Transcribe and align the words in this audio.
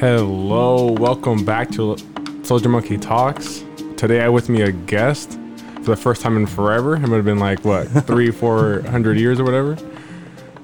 Hello, 0.00 0.92
welcome 0.92 1.44
back 1.44 1.70
to 1.72 1.94
Soldier 2.42 2.70
Monkey 2.70 2.96
Talks. 2.96 3.62
Today 3.98 4.22
I 4.22 4.28
with 4.30 4.48
me 4.48 4.62
a 4.62 4.72
guest 4.72 5.38
for 5.76 5.90
the 5.90 5.96
first 5.96 6.22
time 6.22 6.38
in 6.38 6.46
forever. 6.46 6.96
It 6.96 7.02
would 7.02 7.16
have 7.16 7.24
been 7.26 7.38
like 7.38 7.64
what 7.66 7.84
three, 8.06 8.30
four 8.30 8.80
hundred 8.88 9.18
years 9.18 9.38
or 9.38 9.44
whatever. 9.44 9.76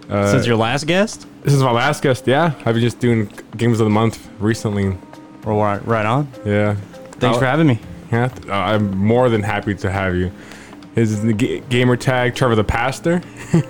Uh, 0.08 0.30
Since 0.32 0.46
your 0.46 0.57
last 0.57 0.86
guest? 0.86 1.26
this 1.43 1.52
is 1.52 1.62
my 1.62 1.70
last 1.70 2.02
guest. 2.02 2.26
Yeah, 2.26 2.54
I've 2.64 2.75
been 2.75 2.80
just 2.80 2.98
doing 2.98 3.26
games 3.57 3.79
of 3.79 3.84
the 3.84 3.90
month 3.90 4.26
recently. 4.38 4.96
Well, 5.44 5.58
right, 5.58 5.84
right 5.86 6.07
on. 6.07 6.29
Yeah, 6.46 6.75
Thanks 7.12 7.36
Oh, 7.36 7.40
for 7.40 7.46
having 7.46 7.66
me. 7.66 7.79
Yeah, 8.11 8.30
uh, 8.48 8.53
I'm 8.53 8.96
more 8.96 9.29
than 9.29 9.43
happy 9.43 9.75
to 9.75 9.90
have 9.90 10.16
you. 10.16 10.32
His 10.94 11.22
g- 11.36 11.62
gamer 11.68 11.96
tag 11.96 12.34
Trevor 12.34 12.54
the 12.54 12.64
Pastor. 12.64 13.21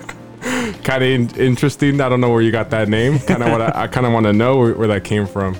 kind 0.87 1.03
of 1.03 1.09
in- 1.09 1.41
interesting. 1.41 1.99
I 1.99 2.07
don't 2.07 2.21
know 2.21 2.29
where 2.29 2.41
you 2.41 2.51
got 2.51 2.69
that 2.69 2.87
name. 2.87 3.19
Kind 3.27 3.43
of 3.43 3.51
what 3.51 3.61
I, 3.61 3.83
I 3.83 3.87
kind 3.87 4.05
of 4.05 4.13
want 4.13 4.25
to 4.25 4.33
know 4.33 4.57
where, 4.57 4.73
where 4.73 4.87
that 4.87 5.03
came 5.03 5.27
from. 5.27 5.57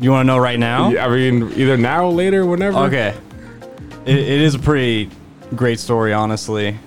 You 0.00 0.10
want 0.10 0.26
to 0.26 0.26
know 0.26 0.38
right 0.38 0.58
now? 0.58 0.94
I 0.98 1.08
mean, 1.08 1.50
either 1.52 1.78
now, 1.78 2.08
later, 2.08 2.44
whenever. 2.44 2.78
Okay. 2.80 3.16
It, 4.04 4.18
it 4.18 4.40
is 4.42 4.54
a 4.54 4.58
pretty 4.58 5.08
great 5.56 5.80
story, 5.80 6.12
honestly. 6.12 6.78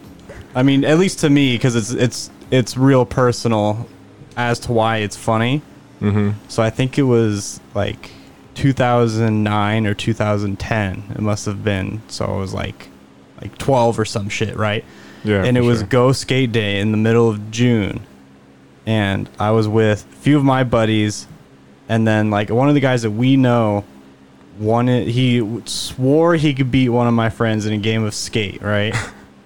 I 0.53 0.61
mean, 0.61 0.85
at 0.85 0.99
least 0.99 1.19
to 1.19 1.29
me, 1.29 1.55
because 1.55 1.75
it's 1.75 1.91
it's 1.91 2.29
it's 2.51 2.77
real 2.77 3.05
personal 3.05 3.87
as 4.35 4.59
to 4.59 4.71
why 4.71 4.97
it's 4.97 5.15
funny. 5.15 5.61
Mm-hmm. 5.99 6.31
So 6.49 6.61
I 6.61 6.69
think 6.69 6.99
it 6.99 7.03
was 7.03 7.59
like 7.73 8.11
2009 8.53 9.87
or 9.87 9.93
2010. 9.95 11.03
It 11.15 11.21
must 11.21 11.45
have 11.45 11.63
been. 11.63 12.01
So 12.07 12.25
it 12.25 12.39
was 12.39 12.53
like 12.53 12.89
like 13.41 13.57
12 13.57 13.99
or 13.99 14.05
some 14.05 14.29
shit, 14.29 14.55
right? 14.55 14.85
Yeah. 15.27 15.43
and 15.43 15.57
it 15.57 15.61
was 15.61 15.79
sure. 15.79 15.87
Go 15.87 16.11
Skate 16.11 16.51
Day 16.51 16.79
in 16.79 16.91
the 16.91 16.97
middle 16.97 17.29
of 17.29 17.51
June, 17.51 18.01
and 18.85 19.29
I 19.39 19.51
was 19.51 19.67
with 19.67 20.05
a 20.11 20.15
few 20.17 20.37
of 20.37 20.43
my 20.43 20.63
buddies, 20.63 21.27
and 21.89 22.07
then 22.07 22.29
like 22.29 22.49
one 22.49 22.69
of 22.69 22.75
the 22.75 22.81
guys 22.81 23.01
that 23.03 23.11
we 23.11 23.35
know, 23.37 23.83
wanted 24.59 25.07
he 25.07 25.61
swore 25.65 26.35
he 26.35 26.53
could 26.53 26.71
beat 26.71 26.89
one 26.89 27.07
of 27.07 27.13
my 27.13 27.29
friends 27.29 27.65
in 27.65 27.73
a 27.73 27.77
game 27.77 28.03
of 28.03 28.13
skate. 28.13 28.61
Right? 28.61 28.95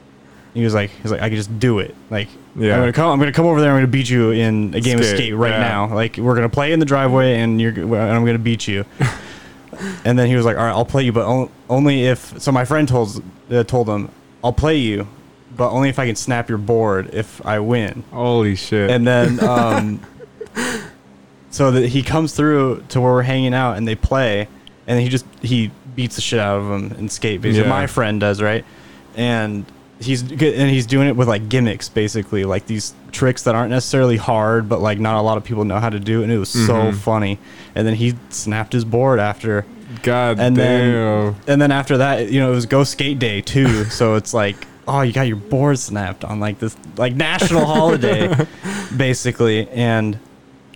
he 0.54 0.64
was 0.64 0.74
like, 0.74 0.90
he's 1.02 1.12
like, 1.12 1.22
I 1.22 1.30
could 1.30 1.38
just 1.38 1.59
do 1.59 1.80
it. 1.80 1.96
Like, 2.09 2.28
Yeah. 2.56 2.76
I'm 2.76 2.82
gonna 2.82 2.94
come. 2.94 3.09
I'm 3.09 3.20
gonna 3.20 3.32
come 3.32 3.46
over 3.46 3.62
there. 3.62 3.72
I'm 3.72 3.78
gonna 3.78 3.88
beat 3.88 4.09
you 4.09 4.32
in 4.32 4.74
a 4.74 4.82
game 4.82 5.00
of 5.00 5.06
Skate, 5.06 5.18
skate 5.18 5.36
right 5.36 5.52
yeah. 5.52 5.59
now. 5.59 5.94
Like, 5.94 6.18
we're 6.18 6.36
gonna 6.36 6.50
play 6.50 6.74
in 6.74 6.80
the 6.80 6.86
driveway, 6.86 7.40
and 7.40 7.59
you're 7.62 7.74
and 7.74 7.96
I'm 7.96 8.26
gonna 8.26 8.38
beat 8.40 8.68
you. 8.68 8.86
and 10.06 10.18
then 10.20 10.28
he 10.28 10.36
was 10.36 10.46
like, 10.46 10.58
"All 10.58 10.64
right, 10.64 10.72
I'll 10.72 10.86
play 10.86 11.04
you, 11.04 11.12
but 11.12 11.50
only 11.70 12.06
if." 12.06 12.40
So 12.42 12.52
my 12.52 12.66
friend 12.66 12.88
told 12.88 13.24
uh, 13.50 13.64
told 13.64 13.88
him, 13.88 14.09
"I'll 14.44 14.54
play 14.54 14.78
you, 14.78 15.08
but 15.56 15.70
only 15.72 15.90
if 15.90 16.00
I 16.00 16.06
can 16.08 16.16
snap 16.16 16.50
your 16.50 16.58
board 16.58 17.10
if 17.14 17.46
I 17.46 17.60
win." 17.60 18.04
Holy 18.12 18.56
shit. 18.56 18.90
And 18.90 19.06
then, 19.08 19.40
um, 19.44 20.00
so 21.50 21.72
that 21.72 21.88
he 21.90 22.02
comes 22.04 22.34
through 22.34 22.84
to 22.90 23.02
where 23.02 23.12
we're 23.14 23.22
hanging 23.24 23.54
out, 23.54 23.78
and 23.78 23.88
they 23.88 23.96
play, 23.96 24.48
and 24.88 25.00
he 25.00 25.10
just 25.10 25.26
he 25.42 25.72
beats 25.96 26.16
the 26.16 26.22
shit 26.22 26.40
out 26.40 26.60
of 26.60 26.72
him 26.72 26.96
in 26.98 27.10
skate. 27.10 27.42
Because 27.42 27.58
Yeah. 27.58 27.68
my 27.68 27.88
friend 27.88 28.20
does 28.20 28.42
right, 28.42 28.64
and 29.16 29.66
he's 30.00 30.24
good, 30.24 30.54
and 30.56 30.70
he's 30.70 30.86
doing 30.86 31.08
it 31.08 31.16
with 31.16 31.28
like 31.28 31.50
gimmicks, 31.50 31.90
basically, 31.90 32.46
like 32.46 32.66
these 32.68 32.94
tricks 33.12 33.44
that 33.44 33.54
aren't 33.56 33.72
necessarily 33.72 34.18
hard, 34.18 34.70
but 34.70 34.82
like 34.82 35.00
not 35.00 35.18
a 35.18 35.22
lot 35.22 35.38
of 35.38 35.44
people 35.44 35.66
know 35.66 35.80
how 35.80 35.90
to 35.90 36.00
do, 36.00 36.22
it, 36.22 36.24
and 36.26 36.32
it 36.34 36.38
was 36.40 36.50
so 36.50 36.74
Mhm. 36.92 36.96
funny. 36.96 37.40
And 37.76 37.86
then 37.86 37.96
he 37.96 38.16
snapped 38.30 38.72
his 38.74 38.86
board 38.86 39.20
after 39.20 39.66
God 40.04 40.40
and 40.40 40.56
damn. 40.56 40.56
then 40.56 41.36
and 41.48 41.62
then 41.62 41.72
after 41.72 41.98
that, 41.98 42.32
you 42.32 42.40
know, 42.40 42.52
it 42.52 42.56
was 42.56 42.66
Go 42.66 42.84
Skate 42.86 43.20
Day 43.20 43.42
too. 43.42 43.84
so 43.90 44.16
it's 44.16 44.34
like, 44.34 44.66
oh, 44.88 45.02
you 45.02 45.14
got 45.14 45.24
your 45.28 45.38
board 45.38 45.78
snapped 45.80 46.24
on 46.24 46.40
like 46.40 46.60
this 46.60 46.76
like 46.98 47.14
national 47.16 47.66
holiday, 47.66 48.34
basically. 48.97 49.68
And 49.69 50.18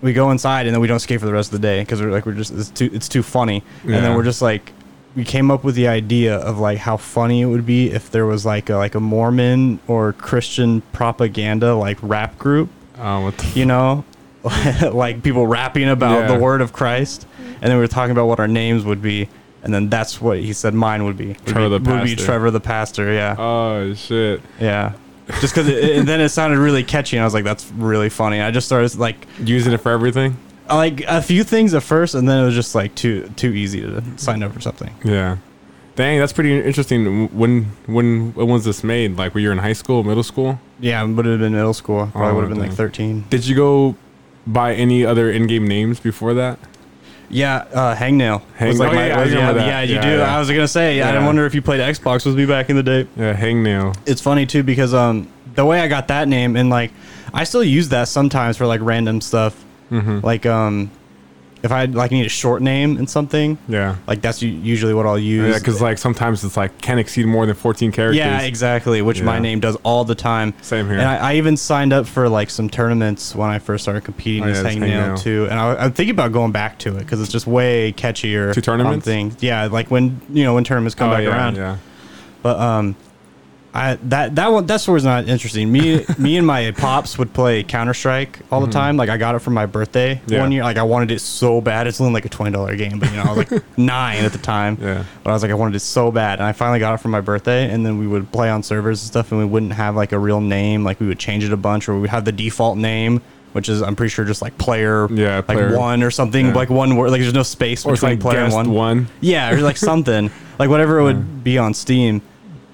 we 0.02 0.12
go 0.12 0.30
inside 0.30 0.66
and 0.66 0.74
then 0.74 0.80
we 0.80 0.86
don't 0.88 0.98
skate 1.00 1.20
for 1.20 1.26
the 1.26 1.32
rest 1.32 1.52
of 1.52 1.60
the 1.60 1.66
day 1.66 1.80
because 1.80 2.00
we're 2.02 2.10
like 2.10 2.26
we're 2.26 2.32
just 2.34 2.52
it's 2.52 2.70
too 2.70 2.90
it's 2.92 3.08
too 3.08 3.22
funny. 3.22 3.62
And 3.82 3.92
then 3.94 4.14
we're 4.16 4.24
just 4.24 4.42
like 4.42 4.72
we 5.14 5.24
came 5.24 5.50
up 5.50 5.64
with 5.64 5.74
the 5.74 5.88
idea 5.88 6.36
of 6.36 6.58
like 6.58 6.78
how 6.78 6.96
funny 6.98 7.40
it 7.40 7.46
would 7.46 7.64
be 7.64 7.90
if 7.90 8.10
there 8.10 8.26
was 8.26 8.44
like 8.44 8.68
a 8.68 8.76
like 8.76 8.94
a 8.94 9.00
Mormon 9.00 9.80
or 9.88 10.12
Christian 10.12 10.82
propaganda 10.92 11.74
like 11.74 11.96
rap 12.02 12.38
group 12.38 12.68
oh, 12.98 13.22
what 13.22 13.38
the 13.38 13.46
you 13.58 13.64
know, 13.66 14.04
like 14.92 15.22
people 15.22 15.46
rapping 15.46 15.88
about 15.88 16.20
Yeah. 16.28 16.36
the 16.36 16.38
word 16.42 16.60
of 16.60 16.72
Christ, 16.72 17.26
and 17.38 17.62
then 17.62 17.72
we 17.74 17.78
were 17.80 17.88
talking 17.88 18.12
about 18.12 18.26
what 18.26 18.38
our 18.40 18.48
names 18.48 18.84
would 18.84 19.00
be, 19.02 19.28
and 19.66 19.74
then 19.74 19.90
that's 19.90 20.20
what 20.20 20.38
he 20.38 20.52
said 20.54 20.72
mine 20.72 21.04
would 21.04 21.16
be. 21.18 21.28
Would 21.28 21.46
Trevor 21.46 21.78
be, 21.78 21.84
the 21.84 21.90
would 21.92 22.04
be 22.04 22.16
Trevor 22.16 22.50
the 22.50 22.60
pastor. 22.60 23.12
Yeah, 23.12 23.36
Oh 23.38 23.92
shit. 23.94 24.40
yeah. 24.58 24.94
Just 25.40 25.54
because, 25.54 25.68
and 25.68 26.06
then 26.08 26.20
it 26.20 26.28
sounded 26.30 26.58
really 26.58 26.84
catchy, 26.84 27.16
and 27.16 27.22
I 27.22 27.26
was 27.26 27.34
like, 27.34 27.42
"That's 27.44 27.70
really 27.72 28.08
funny." 28.08 28.40
I 28.40 28.52
just 28.52 28.66
started 28.68 28.94
like, 28.96 29.26
Using 29.40 29.72
it 29.72 29.78
for 29.80 29.90
everything. 29.90 30.36
like 30.70 31.00
a 31.08 31.20
few 31.20 31.42
things 31.42 31.74
at 31.74 31.82
first, 31.82 32.14
and 32.14 32.28
then 32.28 32.42
it 32.42 32.46
was 32.46 32.54
just 32.54 32.74
like 32.76 32.94
too 32.94 33.28
too 33.36 33.50
easy 33.50 33.80
to 33.80 34.02
sign 34.16 34.42
up 34.44 34.52
for 34.52 34.60
something. 34.60 34.94
Yeah. 35.04 35.38
Dang, 35.96 36.20
that's 36.20 36.32
pretty 36.32 36.56
interesting. 36.60 37.26
When 37.36 37.64
when 37.86 38.34
when 38.34 38.46
was 38.48 38.64
this 38.64 38.84
made? 38.84 39.16
Like, 39.16 39.34
were 39.34 39.40
you 39.40 39.50
in 39.50 39.58
high 39.58 39.72
school, 39.72 40.04
middle 40.04 40.22
school? 40.22 40.60
Yeah, 40.78 41.02
it 41.02 41.08
would 41.08 41.26
have 41.26 41.40
been 41.40 41.54
middle 41.54 41.74
school. 41.74 42.08
Probably 42.12 42.30
Oh, 42.30 42.34
would 42.34 42.40
have 42.42 42.50
been 42.50 42.60
like 42.60 42.72
thirteen. 42.74 43.24
Did 43.30 43.46
you 43.48 43.56
go 43.56 43.96
buy 44.46 44.74
any 44.74 45.04
other 45.04 45.28
in-game 45.30 45.66
names 45.66 45.98
before 45.98 46.34
that? 46.34 46.58
Yeah, 47.28 47.56
uh, 47.72 47.94
hangnail. 47.96 48.42
Hang- 48.54 48.68
was 48.68 48.78
like 48.78 48.92
oh, 48.92 48.94
my, 48.94 49.06
yeah, 49.08 49.20
was- 49.20 49.32
yeah, 49.32 49.52
yeah, 49.52 49.82
you 49.82 49.94
Yeah, 49.96 50.16
do. 50.16 50.20
I 50.22 50.38
was 50.38 50.48
gonna 50.48 50.68
say, 50.68 51.00
I 51.02 51.24
wonder 51.24 51.44
if 51.46 51.54
you 51.54 51.62
played 51.62 51.80
Xbox 51.80 52.24
with 52.24 52.36
me 52.36 52.46
back 52.46 52.70
in 52.70 52.76
the 52.76 52.82
day. 52.82 53.06
Yeah, 53.16 53.34
hangnail. 53.34 53.96
it's 54.06 54.20
funny 54.20 54.46
too 54.46 54.62
because 54.62 54.94
um 54.94 55.28
the 55.54 55.64
way 55.64 55.80
I 55.80 55.88
got 55.88 56.08
that 56.08 56.28
name 56.28 56.56
and 56.56 56.70
like 56.70 56.92
I 57.34 57.44
still 57.44 57.64
use 57.64 57.88
that 57.90 58.08
sometimes 58.08 58.56
for 58.56 58.66
like 58.66 58.80
random 58.82 59.20
stuff. 59.20 59.64
Mm-hmm. 59.90 60.20
Like 60.24 60.46
um 60.46 60.90
if 61.66 61.72
I 61.72 61.84
like 61.84 62.10
need 62.10 62.24
a 62.24 62.30
short 62.30 62.62
name 62.62 62.96
and 62.96 63.08
something, 63.10 63.58
Yeah. 63.68 63.96
like 64.06 64.22
that's 64.22 64.40
u- 64.40 64.48
usually 64.48 64.94
what 64.94 65.04
I'll 65.04 65.18
use. 65.18 65.52
Yeah, 65.52 65.58
because 65.58 65.82
like 65.82 65.98
sometimes 65.98 66.42
it's 66.44 66.56
like 66.56 66.80
can't 66.80 66.98
exceed 66.98 67.26
more 67.26 67.44
than 67.44 67.54
14 67.54 67.92
characters. 67.92 68.16
yeah, 68.16 68.40
exactly, 68.40 69.02
which 69.02 69.20
my 69.20 69.38
name 69.38 69.60
does 69.60 69.76
all 69.82 70.04
the 70.04 70.14
time. 70.14 70.54
Same 70.62 70.86
here. 70.86 70.94
And 70.98 71.06
I, 71.06 71.32
I 71.32 71.34
even 71.34 71.58
signed 71.58 71.92
up 71.92 72.06
for 72.06 72.28
like 72.30 72.48
some 72.48 72.70
tournaments 72.70 73.34
when 73.34 73.50
I 73.50 73.58
first 73.58 73.84
started 73.84 74.04
competing 74.04 74.44
Oh, 74.44 74.48
as 74.48 74.62
yeah, 74.62 74.70
hangnail 74.70 75.20
too. 75.20 75.46
And 75.50 75.60
I, 75.60 75.74
I'm 75.74 75.92
thinking 75.92 76.14
about 76.14 76.32
going 76.32 76.52
back 76.52 76.78
to 76.80 76.96
it 76.96 77.00
because 77.00 77.20
it's 77.20 77.30
just 77.32 77.46
way 77.46 77.92
catchier. 77.92 78.54
To 78.54 78.62
tournaments? 78.62 79.04
things. 79.04 79.36
Yeah, 79.42 79.66
like 79.66 79.90
when 79.90 80.20
you 80.30 80.44
know 80.44 80.54
when 80.54 80.64
tournaments 80.64 80.94
come 80.94 81.10
Oh, 81.10 81.14
back 81.14 81.24
yeah, 81.24 81.30
around. 81.30 81.56
Yeah. 81.56 81.76
But 82.42 82.58
um, 82.60 82.96
I 83.76 83.96
that 84.04 84.34
that 84.36 84.50
one 84.50 84.64
that 84.66 84.80
story's 84.80 85.04
not 85.04 85.28
interesting. 85.28 85.70
Me 85.70 86.04
me 86.18 86.36
and 86.38 86.46
my 86.46 86.70
pops 86.70 87.18
would 87.18 87.32
play 87.34 87.62
Counter 87.62 87.92
Strike 87.94 88.38
all 88.50 88.60
the 88.64 88.72
time. 88.72 88.96
Like 88.96 89.08
I 89.10 89.16
got 89.18 89.34
it 89.34 89.40
for 89.40 89.50
my 89.50 89.66
birthday 89.66 90.14
Mm-hmm. 90.16 90.32
Yeah. 90.32 90.40
one 90.40 90.52
year. 90.52 90.62
Like 90.62 90.78
I 90.78 90.82
wanted 90.82 91.10
it 91.10 91.20
so 91.20 91.60
bad. 91.60 91.86
It's 91.86 92.00
only 92.00 92.12
like 92.14 92.24
a 92.24 92.28
twenty 92.30 92.52
dollar 92.52 92.74
game, 92.76 92.98
but 92.98 93.10
you 93.10 93.16
know 93.18 93.24
I 93.24 93.32
was 93.34 93.50
like 93.50 93.62
nine 93.78 94.24
at 94.24 94.32
the 94.32 94.38
time. 94.38 94.78
Yeah. 94.80 95.04
But 95.22 95.30
I 95.30 95.32
was 95.34 95.42
like 95.42 95.50
I 95.50 95.54
wanted 95.54 95.76
it 95.76 95.80
so 95.80 96.10
bad, 96.10 96.38
and 96.38 96.46
I 96.46 96.52
finally 96.52 96.78
got 96.78 96.94
it 96.94 96.98
for 96.98 97.08
my 97.08 97.20
birthday. 97.20 97.70
And 97.70 97.84
then 97.84 97.98
we 97.98 98.06
would 98.06 98.32
play 98.32 98.48
on 98.48 98.62
servers 98.62 99.02
and 99.02 99.08
stuff, 99.08 99.30
and 99.30 99.38
we 99.40 99.44
wouldn't 99.46 99.72
have 99.74 99.94
like 99.94 100.12
a 100.12 100.18
real 100.18 100.40
name. 100.40 100.82
Like 100.82 100.98
we 100.98 101.06
would 101.06 101.18
change 101.18 101.44
it 101.44 101.52
a 101.52 101.56
bunch, 101.56 101.88
or 101.88 101.94
we 101.94 102.00
would 102.00 102.10
have 102.10 102.24
the 102.24 102.32
default 102.32 102.78
name. 102.78 103.20
Which 103.52 103.70
is, 103.70 103.80
I'm 103.80 103.96
pretty 103.96 104.10
sure, 104.10 104.26
just 104.26 104.42
like 104.42 104.58
player, 104.58 105.08
Yeah, 105.10 105.36
like 105.36 105.46
player. 105.46 105.78
one 105.78 106.02
or 106.02 106.10
something, 106.10 106.48
Yeah. 106.48 106.52
like 106.52 106.68
one 106.68 106.94
word, 106.94 107.10
like 107.10 107.22
there's 107.22 107.32
no 107.32 107.42
space 107.42 107.86
Or 107.86 107.92
between 107.92 108.10
like 108.12 108.20
player 108.20 108.40
and 108.40 108.52
one. 108.52 108.70
one. 108.70 109.08
Yeah, 109.22 109.50
or 109.50 109.60
like 109.62 109.76
something 109.92 110.30
like 110.58 110.68
whatever 110.68 110.98
it 110.98 111.04
would 111.04 111.42
be 111.42 111.56
on 111.56 111.72
Steam, 111.72 112.20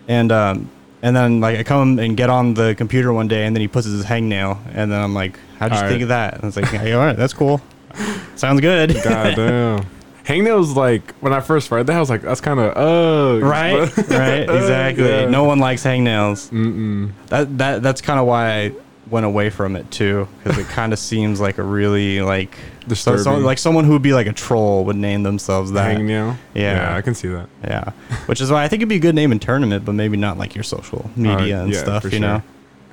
and 0.08 0.32
um, 0.32 0.68
and 1.02 1.14
then 1.14 1.40
like 1.40 1.58
I 1.58 1.62
come 1.64 1.98
and 1.98 2.16
get 2.16 2.30
on 2.30 2.54
the 2.54 2.74
computer 2.74 3.12
one 3.12 3.28
day, 3.28 3.44
and 3.46 3.54
then 3.54 3.60
he 3.60 3.68
puts 3.68 3.86
his 3.86 4.04
hangnail, 4.04 4.58
and 4.72 4.90
then 4.90 5.00
I'm 5.00 5.14
like, 5.14 5.38
how'd 5.58 5.72
you 5.72 5.76
All 5.76 5.82
think 5.82 5.92
right. 5.94 6.02
of 6.02 6.08
that? 6.08 6.34
And 6.34 6.44
it's 6.44 6.56
like, 6.56 6.66
hey, 6.66 6.92
all 6.92 7.04
right, 7.04 7.16
that's 7.16 7.34
cool, 7.34 7.60
sounds 8.36 8.60
good, 8.60 8.94
God 9.02 9.34
damn. 9.36 9.86
Hangnail's 10.24 10.76
like 10.76 11.14
when 11.16 11.32
I 11.32 11.40
first 11.40 11.68
read 11.72 11.88
that, 11.88 11.96
I 11.96 12.00
was 12.00 12.08
like, 12.08 12.22
that's 12.22 12.40
kind 12.40 12.60
of 12.60 12.76
uh 12.76 13.44
right, 13.44 13.74
right, 14.08 14.42
exactly. 14.48 15.08
Yeah. 15.08 15.26
No 15.28 15.42
one 15.42 15.58
likes 15.58 15.82
hangnails. 15.82 16.48
Mm-mm. 16.50 17.10
That 17.26 17.58
that 17.58 17.82
that's 17.82 18.00
kind 18.00 18.20
of 18.20 18.26
why 18.26 18.52
I 18.52 18.72
went 19.10 19.26
away 19.26 19.50
from 19.50 19.74
it 19.74 19.90
too, 19.90 20.28
because 20.44 20.58
it 20.58 20.68
kind 20.68 20.92
of 20.92 21.00
seems 21.00 21.40
like 21.40 21.58
a 21.58 21.64
really 21.64 22.20
like 22.22 22.56
so, 22.82 23.12
Disturbing. 23.12 23.44
like 23.44 23.58
someone 23.58 23.84
who 23.84 23.92
would 23.92 24.02
be 24.02 24.12
like 24.12 24.26
a 24.26 24.32
troll 24.32 24.84
would 24.84 24.96
name 24.96 25.22
themselves 25.22 25.72
that. 25.72 25.96
Hangnail. 25.96 26.36
Yeah. 26.54 26.94
I 26.96 27.00
can 27.00 27.14
see 27.14 27.28
that. 27.28 27.48
Yeah, 27.64 27.90
which 28.26 28.40
is 28.40 28.50
why 28.50 28.64
I 28.64 28.68
think 28.68 28.80
it'd 28.80 28.88
be 28.88 28.96
a 28.96 29.00
good 29.00 29.14
name 29.14 29.32
in 29.32 29.38
tournament, 29.38 29.84
but 29.84 29.92
maybe 29.94 30.16
not 30.16 30.38
like 30.38 30.54
your 30.54 30.64
social 30.64 31.10
media 31.16 31.60
Uh, 31.60 31.62
and 31.64 31.72
yeah, 31.72 31.78
stuff. 31.80 32.02
for 32.02 32.08
You 32.08 32.20
know. 32.20 32.42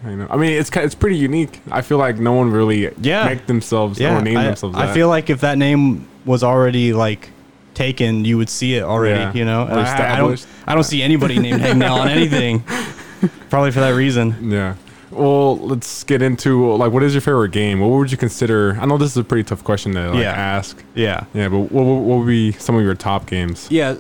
I 0.06 0.12
know. 0.15 0.27
I 0.30 0.38
mean, 0.38 0.51
it's 0.51 0.69
ki- 0.69 0.80
it's 0.80 0.95
pretty 0.95 1.18
unique. 1.18 1.59
I 1.71 1.81
feel 1.81 1.97
like 1.97 2.19
no 2.19 2.31
one 2.33 2.50
really 2.51 2.89
Yeah. 3.01 3.25
make 3.25 3.47
themselves 3.47 4.00
Yeah, 4.00 4.18
or 4.18 4.21
name 4.21 4.38
I, 4.38 4.45
themselves. 4.45 4.77
I 4.77 4.86
that. 4.86 4.94
feel 4.94 5.09
like 5.09 5.30
if 5.30 5.41
that 5.41 5.57
name 5.57 6.07
was 6.25 6.41
already 6.44 6.94
like 6.94 7.30
taken, 7.74 8.24
you 8.25 8.38
would 8.38 8.50
see 8.50 8.75
it 8.75 8.83
already. 8.83 9.19
Yeah. 9.19 9.33
You 9.33 9.45
know, 9.45 9.63
Or 9.63 9.69
And 9.71 9.80
I, 9.80 9.81
I 9.81 10.18
don't. 10.18 10.31
established. 10.33 10.45
I 10.68 10.74
don't 10.75 10.83
see 10.86 11.01
anybody 11.03 11.38
named 11.39 11.62
Hangnail 11.62 11.91
on 12.00 12.07
anything. 12.07 12.63
Probably 13.50 13.71
for 13.71 13.81
that 13.81 13.89
reason. 13.94 14.50
Yeah. 14.51 14.75
Well, 15.11 15.57
let's 15.57 16.03
get 16.03 16.21
into 16.21 16.73
like 16.75 16.91
what 16.91 17.03
is 17.03 17.13
your 17.13 17.21
favorite 17.21 17.51
game? 17.51 17.79
What 17.79 17.89
would 17.89 18.11
you 18.11 18.17
consider? 18.17 18.77
I 18.79 18.85
know 18.85 18.97
this 18.97 19.11
is 19.11 19.17
a 19.17 19.23
pretty 19.23 19.44
tough 19.44 19.63
question 19.63 19.94
to 19.94 20.09
like 20.11 20.19
Yeah. 20.21 20.31
ask. 20.31 20.83
Yeah. 20.95 21.23
Yeah, 21.33 21.50
but 21.50 21.59
what, 21.71 21.83
what 21.83 22.17
would 22.19 22.27
be 22.27 22.51
some 22.53 22.75
of 22.75 22.83
your 22.83 22.95
top 22.95 23.25
games? 23.25 23.67
Yeah. 23.71 23.95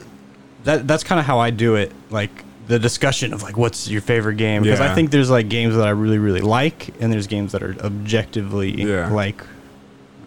That 0.65 0.87
that's 0.87 1.03
kind 1.03 1.19
of 1.19 1.25
how 1.25 1.39
I 1.39 1.49
do 1.51 1.75
it. 1.75 1.91
Like 2.09 2.43
the 2.67 2.77
discussion 2.77 3.33
of 3.33 3.41
like 3.41 3.57
what's 3.57 3.87
your 3.89 4.01
favorite 4.01 4.35
game 4.35 4.61
because 4.61 4.79
Yeah. 4.79 4.91
I 4.91 4.93
think 4.95 5.09
there's 5.09 5.31
like 5.31 5.49
games 5.49 5.75
that 5.75 5.87
I 5.87 5.91
really 5.91 6.19
really 6.19 6.41
like 6.41 6.89
and 7.01 7.11
there's 7.11 7.25
games 7.27 7.51
that 7.53 7.63
are 7.63 7.75
objectively 7.83 8.83
Yeah. 8.83 9.09
like 9.11 9.43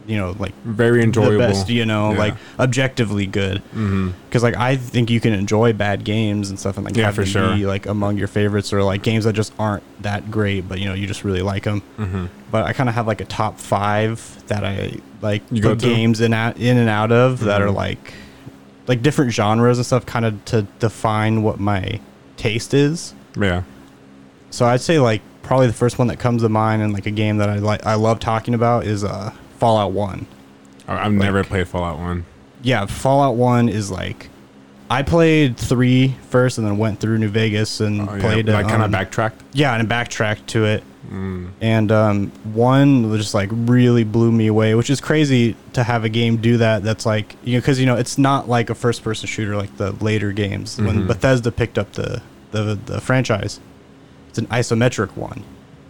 you 0.07 0.17
know, 0.17 0.35
like 0.39 0.53
Very 0.65 1.03
enjoyable. 1.03 1.39
best, 1.39 1.69
you 1.69 1.85
know, 1.87 2.13
Yeah. 2.13 2.19
like 2.19 2.35
objectively 2.59 3.27
good. 3.27 3.63
Because 4.29 4.43
like 4.43 4.57
I 4.57 4.77
think 4.77 5.11
you 5.11 5.21
can 5.21 5.33
enjoy 5.33 5.73
bad 5.73 6.05
games 6.05 6.51
and 6.51 6.59
stuff, 6.59 6.77
and 6.77 6.85
like 6.85 6.97
Yeah, 6.97 7.11
for 7.13 7.25
sure. 7.25 7.55
be 7.55 7.67
like 7.67 7.87
among 7.87 8.19
your 8.19 8.29
favorites, 8.29 8.73
or 8.73 8.83
like 8.83 9.03
games 9.03 9.25
that 9.25 9.33
just 9.35 9.53
aren't 9.59 9.83
that 10.03 10.31
great, 10.31 10.69
but 10.69 10.79
you 10.81 10.87
know 10.87 10.95
you 10.95 11.07
just 11.07 11.25
really 11.25 11.43
like 11.43 11.65
them. 11.65 11.83
Mm-hmm. 11.99 12.27
But 12.51 12.65
I 12.65 12.73
kind 12.73 12.89
of 12.89 12.95
have 12.95 13.07
like 13.07 13.21
a 13.21 13.25
top 13.25 13.59
five 13.59 14.43
that 14.49 14.65
I 14.65 14.97
like 15.21 15.43
You 15.51 15.63
put 15.63 15.79
games 15.79 16.21
in 16.21 16.33
out 16.35 16.57
in 16.59 16.77
and 16.79 16.89
out 16.89 17.13
of 17.13 17.41
that 17.41 17.63
are 17.63 17.69
Mhm. 17.69 17.75
like 17.77 18.15
like 18.89 19.03
different 19.03 19.33
genres 19.33 19.79
and 19.79 19.87
stuff, 19.87 20.05
kind 20.07 20.25
of 20.25 20.45
to 20.47 20.63
define 20.81 21.43
what 21.43 21.61
my 21.61 22.01
taste 22.37 22.75
is. 22.75 23.15
Yeah. 23.39 23.63
So 24.51 24.67
I'd 24.67 24.81
say 24.81 24.99
like 24.99 25.23
probably 25.43 25.67
the 25.69 25.73
first 25.73 25.99
one 25.99 26.09
that 26.09 26.19
comes 26.19 26.43
to 26.43 26.49
mind 26.49 26.83
and 26.83 26.93
like 26.93 27.07
a 27.07 27.11
game 27.11 27.37
that 27.39 27.49
I 27.49 27.57
like 27.59 27.87
I 27.87 27.95
love 27.95 28.19
talking 28.21 28.55
about 28.55 28.85
is 28.85 29.03
uh 29.05 29.33
Fallout 29.63 29.93
1. 29.93 30.27
I- 30.89 31.07
I've 31.07 31.13
never 31.13 31.45
played 31.45 31.69
Fallout 31.69 31.97
One. 32.01 32.25
Yeah, 32.63 32.85
Fallout 32.87 33.37
1 33.37 33.69
is 33.69 33.93
like 33.93 34.29
I 34.91 35.03
played 35.03 35.57
three 35.57 36.17
first, 36.31 36.59
and 36.59 36.67
then 36.67 36.77
went 36.79 36.99
through 36.99 37.19
New 37.19 37.29
Vegas 37.29 37.81
and 37.81 38.01
Oh, 38.03 38.13
yeah. 38.15 38.21
played 38.21 38.49
like 38.49 38.67
kind 38.67 38.83
of 38.83 38.87
um, 38.87 38.91
backtracked. 38.91 39.41
Yeah, 39.53 39.75
and 39.79 39.89
backtracked 39.89 40.49
to 40.49 40.65
it. 40.65 40.83
Mm. 41.11 41.51
And 41.61 41.93
um, 41.93 42.33
one 42.53 43.09
was 43.09 43.21
just 43.21 43.35
like 43.35 43.49
really 43.53 44.03
blew 44.05 44.33
me 44.33 44.49
away, 44.49 44.75
which 44.75 44.91
is 44.91 45.01
crazy 45.01 45.55
to 45.75 45.85
have 45.85 46.03
a 46.05 46.09
game 46.09 46.39
do 46.39 46.57
that. 46.57 46.83
That's 46.83 47.07
like 47.07 47.37
you 47.45 47.55
know 47.55 47.61
because 47.61 47.79
you 47.79 47.87
know 47.87 47.95
it's 47.97 48.19
not 48.19 48.49
like 48.49 48.69
a 48.69 48.75
first 48.75 49.05
person 49.05 49.29
shooter 49.29 49.57
like 49.57 49.77
the 49.77 49.93
later 49.93 50.33
games 50.33 50.77
when 50.79 51.03
Mhm. 51.05 51.07
Bethesda 51.07 51.53
picked 51.53 51.79
up 51.79 51.93
the, 51.93 52.21
the 52.51 52.77
the 52.87 53.01
franchise. 53.01 53.61
It's 54.29 54.39
an 54.39 54.47
isometric 54.49 55.17
one, 55.17 55.45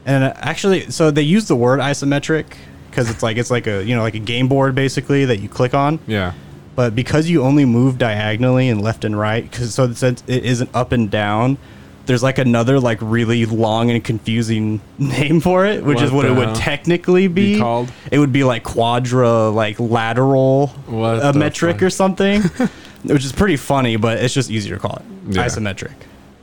and 0.04 0.24
uh, 0.24 0.32
actually, 0.36 0.90
so 0.90 1.10
they 1.10 1.22
use 1.22 1.46
the 1.48 1.56
word 1.56 1.80
isometric 1.80 2.44
because 2.92 3.10
it's 3.10 3.22
like 3.22 3.36
it's 3.38 3.50
like 3.50 3.66
a 3.66 3.82
you 3.84 3.96
know 3.96 4.02
like 4.02 4.14
a 4.14 4.18
game 4.20 4.46
board 4.46 4.74
basically 4.76 5.24
that 5.24 5.38
you 5.38 5.48
click 5.48 5.74
on. 5.74 5.98
Yeah. 6.06 6.34
But 6.76 6.94
because 6.94 7.28
you 7.28 7.42
only 7.42 7.64
move 7.64 7.98
diagonally 7.98 8.68
and 8.68 8.80
left 8.80 9.04
and 9.04 9.18
right, 9.18 9.42
because 9.50 9.74
so 9.74 9.92
since 9.92 10.22
it 10.26 10.44
isn't 10.44 10.70
up 10.74 10.92
and 10.92 11.10
down, 11.10 11.58
there's 12.06 12.22
like 12.22 12.38
another 12.38 12.80
like 12.80 12.98
really 13.02 13.44
long 13.44 13.90
and 13.90 14.02
confusing 14.02 14.80
name 14.98 15.40
for 15.40 15.66
it, 15.66 15.84
which 15.84 15.96
What 15.96 16.04
is 16.04 16.10
what 16.12 16.24
it 16.26 16.32
would 16.36 16.54
technically 16.54 17.26
be. 17.28 17.54
Be 17.54 17.60
called? 17.60 17.90
It 18.10 18.18
would 18.18 18.32
be 18.32 18.44
like 18.44 18.62
quadra, 18.64 19.50
like 19.50 19.78
lateral, 19.80 20.72
a 20.88 21.28
uh, 21.28 21.32
metric 21.34 21.76
fuck? 21.76 21.82
or 21.82 21.90
something, 21.90 22.42
which 23.04 23.24
is 23.24 23.32
pretty 23.32 23.56
funny, 23.56 23.96
but 23.96 24.18
it's 24.18 24.32
just 24.34 24.50
easier 24.50 24.76
to 24.76 24.80
call 24.80 24.96
it 24.96 25.02
Yeah. 25.34 25.44
isometric. 25.46 25.92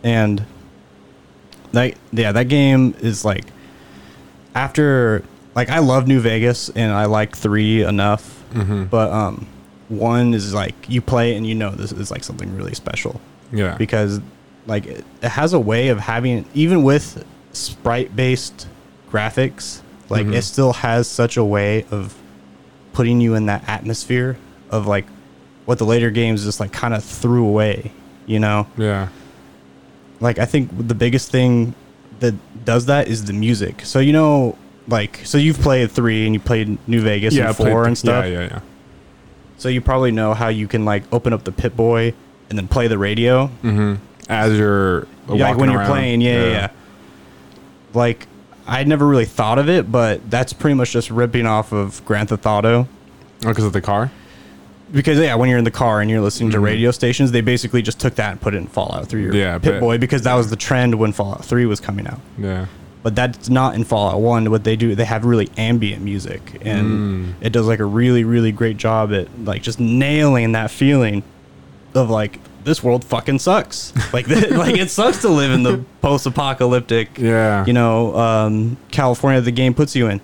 And 0.03 0.45
that 1.71 1.95
yeah, 2.11 2.31
that 2.33 2.49
game 2.49 2.95
is 2.99 3.25
like 3.25 3.45
after 4.55 5.23
like 5.59 5.69
I 5.69 5.79
love 5.79 6.07
New 6.07 6.19
Vegas 6.21 6.69
and 6.69 6.91
I 6.91 7.05
like 7.05 7.35
three 7.35 7.83
enough, 7.83 8.23
Mm-hmm. 8.53 8.85
but 8.85 9.11
um, 9.11 9.45
one 9.89 10.33
is 10.33 10.53
like 10.53 10.73
you 10.89 11.01
play 11.01 11.35
and 11.35 11.45
you 11.45 11.53
know 11.61 11.71
this 11.71 11.91
is 11.91 12.09
like 12.09 12.23
something 12.23 12.49
really 12.55 12.73
special 12.73 13.19
Yeah. 13.51 13.75
because 13.77 14.19
like 14.65 14.85
it, 14.87 15.05
it 15.21 15.29
has 15.29 15.53
a 15.53 15.59
way 15.59 15.89
of 15.89 15.99
having 15.99 16.45
even 16.53 16.81
with 16.83 17.23
sprite 17.53 18.15
based 18.15 18.67
graphics, 19.11 19.81
like 20.09 20.25
Mhm. 20.25 20.35
it 20.37 20.41
still 20.43 20.73
has 20.73 21.07
such 21.07 21.37
a 21.37 21.43
way 21.43 21.85
of 21.91 22.15
putting 22.93 23.21
you 23.21 23.35
in 23.35 23.45
that 23.47 23.61
atmosphere 23.67 24.37
of 24.71 24.87
like 24.87 25.05
what 25.65 25.77
the 25.77 25.85
later 25.85 26.09
games 26.09 26.43
just 26.43 26.59
like 26.59 26.71
kind 26.71 26.93
of 26.95 27.03
threw 27.03 27.45
away, 27.45 27.91
you 28.25 28.39
know 28.39 28.65
yeah. 28.77 29.09
like 30.19 30.39
I 30.39 30.45
think 30.45 30.69
the 30.87 30.95
biggest 30.95 31.29
thing 31.31 31.73
that 32.19 32.33
does 32.65 32.85
that 32.87 33.07
is 33.07 33.25
the 33.25 33.33
music. 33.33 33.85
So 33.85 33.99
you 33.99 34.13
know, 34.13 34.57
like 34.89 35.21
so 35.23 35.37
you've 35.37 35.59
played 35.59 35.91
three 35.91 36.25
and 36.25 36.33
you 36.33 36.39
played 36.39 36.77
New 36.87 37.01
Vegas 37.01 37.33
yeah. 37.33 37.47
And 37.47 37.55
four 37.55 37.81
the- 37.83 37.87
and 37.87 37.97
stuff. 37.97 38.25
Yeah. 38.25 38.31
Yeah. 38.31 38.47
Yeah. 38.47 38.59
So 39.57 39.69
you 39.69 39.81
probably 39.81 40.11
know 40.11 40.33
how 40.33 40.47
you 40.47 40.67
can 40.67 40.85
like 40.85 41.03
open 41.11 41.33
up 41.33 41.43
the 41.43 41.51
Pip-Boy 41.51 42.13
and 42.49 42.57
then 42.57 42.67
play 42.67 42.87
the 42.87 42.97
radio. 42.97 43.47
Mm-hmm. 43.63 43.95
As 44.29 44.57
you're 44.57 45.01
Yeah, 45.27 45.49
like 45.49 45.57
when 45.57 45.69
you're 45.71 45.85
playing, 45.85 46.21
yeah, 46.21 46.43
yeah, 46.45 46.49
yeah. 46.51 46.69
Like 47.93 48.27
I'd 48.67 48.87
never 48.87 49.05
really 49.07 49.25
thought 49.25 49.57
of 49.59 49.67
it, 49.67 49.91
but 49.91 50.29
that's 50.29 50.53
pretty 50.53 50.75
much 50.75 50.91
just 50.91 51.09
ripping 51.09 51.45
off 51.45 51.71
of 51.71 52.03
Grand 52.05 52.29
Theft 52.29 52.45
Auto. 52.45 52.87
Oh, 53.43 53.47
because 53.49 53.65
of 53.65 53.73
the 53.73 53.81
car. 53.81 54.11
Because 54.91 55.17
yeah, 55.19 55.35
when 55.35 55.49
you're 55.49 55.57
in 55.59 55.63
the 55.65 55.71
car 55.71 56.01
and 56.01 56.09
you're 56.09 56.21
listening 56.21 56.51
to 56.51 56.57
Mhm. 56.57 56.63
radio 56.63 56.91
stations, 56.91 57.31
they 57.31 57.41
basically 57.41 57.81
just 57.81 57.99
took 57.99 58.15
that 58.15 58.31
and 58.31 58.41
put 58.41 58.53
it 58.53 58.57
in 58.57 58.67
Fallout 58.67 59.07
3 59.07 59.27
or 59.27 59.33
Yeah, 59.33 59.57
Pip-Boy 59.57 59.97
because 59.97 60.23
that 60.23 60.33
was 60.35 60.49
the 60.49 60.55
trend 60.55 60.95
when 60.95 61.11
Fallout 61.13 61.43
3 61.45 61.65
was 61.65 61.79
coming 61.79 62.07
out. 62.07 62.19
Yeah. 62.39 62.65
But 63.03 63.15
that's 63.15 63.49
not 63.49 63.75
in 63.75 63.83
Fallout 63.83 64.19
One. 64.21 64.49
What 64.51 64.63
they 64.63 64.75
do, 64.75 64.93
they 64.95 65.05
have 65.05 65.23
really 65.25 65.49
ambient 65.57 66.03
music, 66.03 66.59
and 66.61 66.87
Mm. 66.87 67.33
it 67.41 67.51
does 67.51 67.65
like 67.67 67.79
a 67.79 67.85
really, 67.85 68.23
really 68.23 68.51
great 68.51 68.77
job 68.77 69.13
at 69.13 69.27
like 69.45 69.61
just 69.61 69.79
nailing 69.79 70.51
that 70.53 70.69
feeling 70.71 71.23
of 71.95 72.09
like 72.09 72.39
this 72.65 72.83
world 72.83 73.03
fucking 73.05 73.39
sucks. 73.39 73.93
like, 74.13 74.27
th- 74.27 74.51
like 74.51 74.75
it 74.77 74.91
sucks 74.91 75.19
to 75.21 75.29
live 75.29 75.51
in 75.51 75.63
the 75.63 75.83
post-apocalyptic, 76.01 77.17
Yeah. 77.17 77.65
you 77.65 77.73
know, 77.73 78.15
um, 78.15 78.77
California 78.91 79.41
the 79.41 79.51
game 79.51 79.73
puts 79.73 79.95
you 79.95 80.07
in, 80.07 80.19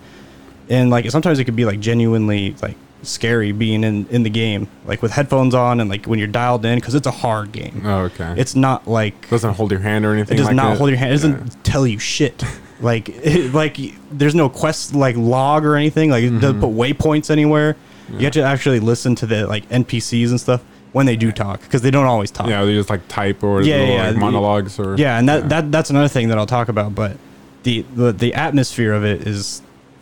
and 0.68 0.90
like 0.90 1.10
sometimes 1.10 1.38
it 1.38 1.44
could 1.44 1.56
be 1.56 1.64
like 1.64 1.80
genuinely 1.80 2.54
like 2.62 2.76
scary 3.02 3.52
being 3.52 3.84
in 3.84 4.06
in 4.10 4.22
the 4.22 4.30
game, 4.30 4.68
like 4.86 5.00
with 5.02 5.12
headphones 5.12 5.54
on 5.54 5.80
and 5.80 5.88
like 5.88 6.06
when 6.06 6.18
you're 6.18 6.28
dialed 6.28 6.64
in 6.64 6.78
because 6.78 6.94
it's 6.94 7.06
a 7.06 7.10
hard 7.10 7.52
game. 7.52 7.82
Oh, 7.84 8.00
okay. 8.10 8.34
It's 8.36 8.54
not 8.56 8.86
like 8.88 9.28
doesn't 9.30 9.54
hold 9.54 9.70
your 9.70 9.80
hand 9.80 10.04
or 10.04 10.12
anything. 10.12 10.34
it 10.34 10.38
does 10.38 10.46
like 10.48 10.56
not 10.56 10.70
that? 10.70 10.78
hold 10.78 10.90
your 10.90 10.98
hand. 10.98 11.10
It 11.10 11.14
doesn't 11.14 11.38
Yeah. 11.46 11.52
tell 11.62 11.86
you 11.86 11.98
shit. 11.98 12.42
Like, 12.80 13.08
it, 13.08 13.52
like 13.54 13.78
there's 14.10 14.34
no 14.34 14.48
quest 14.48 14.94
like 14.94 15.16
log 15.16 15.64
or 15.64 15.76
anything. 15.76 16.10
Like, 16.10 16.24
it 16.24 16.30
doesn't 16.30 16.60
mm-hmm. 16.60 16.60
put 16.60 16.98
waypoints 16.98 17.30
anywhere. 17.30 17.76
You 18.08 18.20
have 18.20 18.34
to 18.34 18.42
actually 18.42 18.80
listen 18.80 19.16
to 19.16 19.26
the 19.26 19.46
like 19.46 19.68
NPCs 19.68 20.30
and 20.30 20.40
stuff 20.40 20.62
when 20.92 21.06
they 21.06 21.16
do 21.16 21.32
talk 21.32 21.60
because 21.60 21.82
they 21.82 21.90
don't 21.90 22.06
always 22.06 22.30
talk. 22.30 22.48
Yeah, 22.48 22.64
they 22.64 22.74
just 22.74 22.88
like 22.88 23.06
type 23.08 23.42
or 23.42 23.60
Yeah, 23.62 23.76
little, 23.76 23.94
yeah, 23.94 24.10
like 24.10 24.16
monologues 24.16 24.78
or 24.78 24.96
Yeah, 24.96 25.18
and 25.18 25.28
that, 25.28 25.48
that 25.48 25.72
that's 25.72 25.90
another 25.90 26.08
thing 26.08 26.28
that 26.28 26.38
I'll 26.38 26.46
talk 26.46 26.68
about. 26.68 26.94
But 26.94 27.18
the, 27.64 27.82
the 27.94 28.12
the 28.12 28.34
atmosphere 28.34 28.92
of 28.92 29.04
it 29.04 29.26
is 29.26 29.60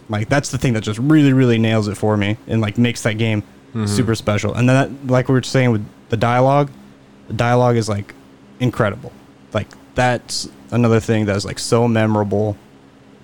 like 0.08 0.28
that's 0.28 0.50
the 0.50 0.58
thing 0.58 0.74
that 0.74 0.82
just 0.82 0.98
really 0.98 1.32
really 1.32 1.58
nails 1.58 1.88
it 1.88 1.96
for 1.96 2.16
me 2.16 2.36
and 2.46 2.60
like 2.60 2.78
makes 2.78 3.02
that 3.02 3.14
game 3.14 3.42
mm-hmm. 3.42 3.86
super 3.86 4.14
special. 4.14 4.54
And 4.54 4.68
then 4.68 4.76
that, 4.76 5.10
like 5.10 5.28
we 5.28 5.34
were 5.34 5.42
saying 5.42 5.72
with 5.72 5.84
the 6.10 6.16
dialogue, 6.16 6.70
the 7.26 7.34
dialogue 7.34 7.76
is 7.76 7.88
like 7.88 8.14
incredible. 8.60 9.12
Like 9.52 9.68
that's 9.94 10.48
another 10.70 11.00
thing 11.00 11.24
that's 11.24 11.44
like 11.44 11.58
so 11.58 11.86
memorable 11.86 12.56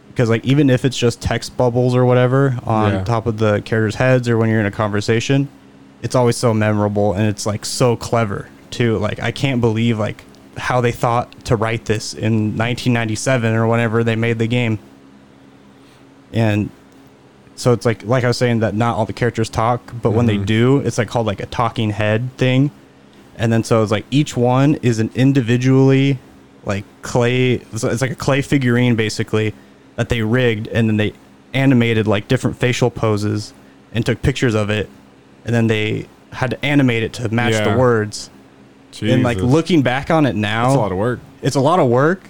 because 0.08 0.28
like 0.28 0.44
even 0.44 0.70
if 0.70 0.84
it's 0.84 0.96
just 0.96 1.20
text 1.20 1.56
bubbles 1.56 1.94
or 1.94 2.04
whatever 2.04 2.58
on 2.64 2.92
Yeah. 2.92 3.04
top 3.04 3.26
of 3.26 3.38
the 3.38 3.60
characters' 3.62 3.94
heads 3.96 4.28
or 4.28 4.36
when 4.36 4.48
you're 4.50 4.60
in 4.60 4.66
a 4.66 4.70
conversation, 4.70 5.48
it's 6.02 6.14
always 6.14 6.36
so 6.36 6.52
memorable 6.54 7.12
and 7.12 7.26
it's 7.26 7.46
like 7.46 7.64
so 7.64 7.96
clever 7.96 8.48
too. 8.70 8.98
Like 8.98 9.20
I 9.20 9.30
can't 9.32 9.60
believe 9.60 9.98
like 9.98 10.24
how 10.56 10.80
they 10.80 10.92
thought 10.92 11.44
to 11.46 11.56
write 11.56 11.86
this 11.86 12.12
in 12.12 12.56
1997 12.56 13.54
or 13.54 13.66
whenever 13.66 14.04
they 14.04 14.16
made 14.16 14.38
the 14.38 14.46
game. 14.46 14.78
And 16.32 16.70
so 17.56 17.72
it's 17.72 17.84
like 17.86 18.04
like 18.04 18.24
I 18.24 18.28
was 18.28 18.36
saying 18.36 18.60
that 18.60 18.74
not 18.74 18.96
all 18.96 19.06
the 19.06 19.12
characters 19.12 19.48
talk, 19.48 19.92
but 20.02 20.10
when 20.12 20.26
they 20.26 20.38
Mhm. 20.38 20.46
do, 20.46 20.78
it's 20.78 20.98
like 20.98 21.08
called 21.08 21.26
like 21.26 21.40
a 21.40 21.46
talking 21.46 21.90
head 21.90 22.30
thing. 22.36 22.70
And 23.36 23.52
then 23.52 23.64
so 23.64 23.82
it's 23.82 23.90
like 23.92 24.04
each 24.10 24.36
one 24.36 24.74
is 24.82 24.98
an 24.98 25.10
individually 25.14 26.18
like 26.64 26.84
clay 27.02 27.54
it's 27.54 27.82
like 28.02 28.10
a 28.10 28.14
clay 28.14 28.42
figurine 28.42 28.94
basically 28.96 29.54
that 29.96 30.08
they 30.08 30.22
rigged 30.22 30.66
and 30.68 30.88
then 30.88 30.96
they 30.96 31.12
animated 31.54 32.06
like 32.06 32.28
different 32.28 32.56
facial 32.56 32.90
poses 32.90 33.52
and 33.92 34.04
took 34.06 34.20
pictures 34.22 34.54
of 34.54 34.70
it 34.70 34.88
and 35.44 35.54
then 35.54 35.66
they 35.66 36.06
had 36.32 36.50
to 36.50 36.64
animate 36.64 37.02
it 37.02 37.12
to 37.14 37.28
match 37.28 37.54
Yeah. 37.54 37.72
the 37.72 37.78
words. 37.78 38.30
And 39.02 39.22
like 39.22 39.38
looking 39.38 39.82
back 39.82 40.10
on 40.10 40.26
it 40.26 40.36
now, 40.36 40.66
it's 40.68 40.76
a 40.76 40.78
lot 40.78 40.92
of 40.92 40.98
work. 40.98 41.20
it's 41.42 41.56
a 41.56 41.60
lot 41.60 41.80
of 41.80 41.88
work 41.88 42.22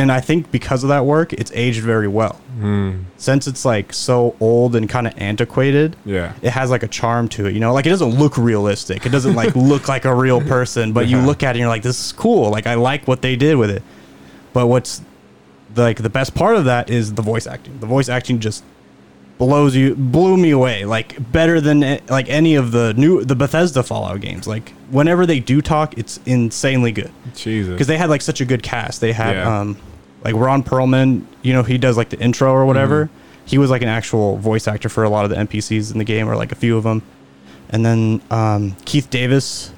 and 0.00 0.10
i 0.10 0.20
think 0.20 0.50
because 0.50 0.82
of 0.82 0.88
that 0.88 1.04
work 1.04 1.32
it's 1.32 1.52
aged 1.54 1.82
very 1.82 2.08
well. 2.08 2.40
Mm, 2.58 3.04
since 3.16 3.46
it's 3.46 3.64
like 3.64 3.92
so 3.92 4.36
old 4.40 4.76
and 4.76 4.86
kind 4.88 5.06
of 5.06 5.14
antiquated 5.16 5.96
yeah. 6.04 6.34
it 6.42 6.50
has 6.50 6.70
like 6.70 6.82
a 6.82 6.88
charm 6.88 7.26
to 7.28 7.46
it 7.46 7.54
you 7.54 7.60
know? 7.60 7.72
Like 7.72 7.86
it 7.86 7.90
doesn't 7.90 8.18
look 8.18 8.36
realistic. 8.36 9.06
It 9.06 9.10
doesn't 9.10 9.34
like 9.34 9.54
look 9.70 9.88
like 9.88 10.04
a 10.04 10.14
real 10.14 10.40
person 10.42 10.92
but 10.92 11.06
you 11.08 11.18
look 11.18 11.42
at 11.42 11.50
it 11.50 11.50
and 11.50 11.58
you're 11.60 11.68
like 11.68 11.82
this 11.82 11.98
is 12.06 12.12
cool. 12.12 12.50
Like 12.50 12.66
i 12.66 12.74
like 12.74 13.06
what 13.08 13.22
they 13.22 13.36
did 13.36 13.56
with 13.56 13.70
it. 13.70 13.82
But 14.52 14.66
what's 14.66 15.00
like 15.76 16.02
the 16.02 16.10
best 16.10 16.34
part 16.34 16.56
of 16.56 16.64
that 16.66 16.90
is 16.90 17.14
the 17.14 17.22
voice 17.22 17.46
acting. 17.46 17.78
The 17.78 17.86
voice 17.86 18.08
acting 18.08 18.40
just 18.40 18.64
blows 19.38 19.74
you 19.74 19.94
blew 19.94 20.36
me 20.36 20.50
away 20.50 20.84
like 20.84 21.32
better 21.32 21.62
than 21.62 21.80
like 22.10 22.28
any 22.28 22.56
of 22.56 22.72
the 22.72 22.92
new 22.94 23.24
the 23.24 23.34
bethesda 23.34 23.82
fallout 23.82 24.20
games. 24.20 24.46
Like 24.46 24.74
whenever 24.90 25.24
they 25.24 25.40
do 25.40 25.62
talk 25.62 25.96
it's 25.96 26.20
insanely 26.26 26.92
good. 26.92 27.10
Jesus. 27.34 27.72
because 27.72 27.86
they 27.86 27.96
had 27.96 28.10
like 28.10 28.20
such 28.20 28.42
a 28.42 28.44
good 28.44 28.62
cast. 28.62 29.00
They 29.00 29.12
had 29.12 29.36
Yeah. 29.36 29.60
um 29.60 29.78
like 30.24 30.34
Ron 30.34 30.62
Perlman, 30.62 31.24
you 31.42 31.52
know, 31.52 31.62
he 31.62 31.78
does 31.78 31.96
like 31.96 32.10
the 32.10 32.18
intro 32.20 32.52
or 32.52 32.66
whatever. 32.66 33.06
Mm-hmm. 33.06 33.14
He 33.46 33.58
was 33.58 33.70
like 33.70 33.82
an 33.82 33.88
actual 33.88 34.36
voice 34.36 34.68
actor 34.68 34.88
for 34.88 35.02
a 35.02 35.08
lot 35.08 35.24
of 35.24 35.30
the 35.30 35.36
NPCs 35.36 35.90
in 35.92 35.98
the 35.98 36.04
game, 36.04 36.28
or 36.28 36.36
like 36.36 36.52
a 36.52 36.54
few 36.54 36.76
of 36.76 36.84
them. 36.84 37.02
And 37.70 37.84
then 37.84 38.20
um, 38.30 38.76
Keith 38.84 39.10
Davis, 39.10 39.72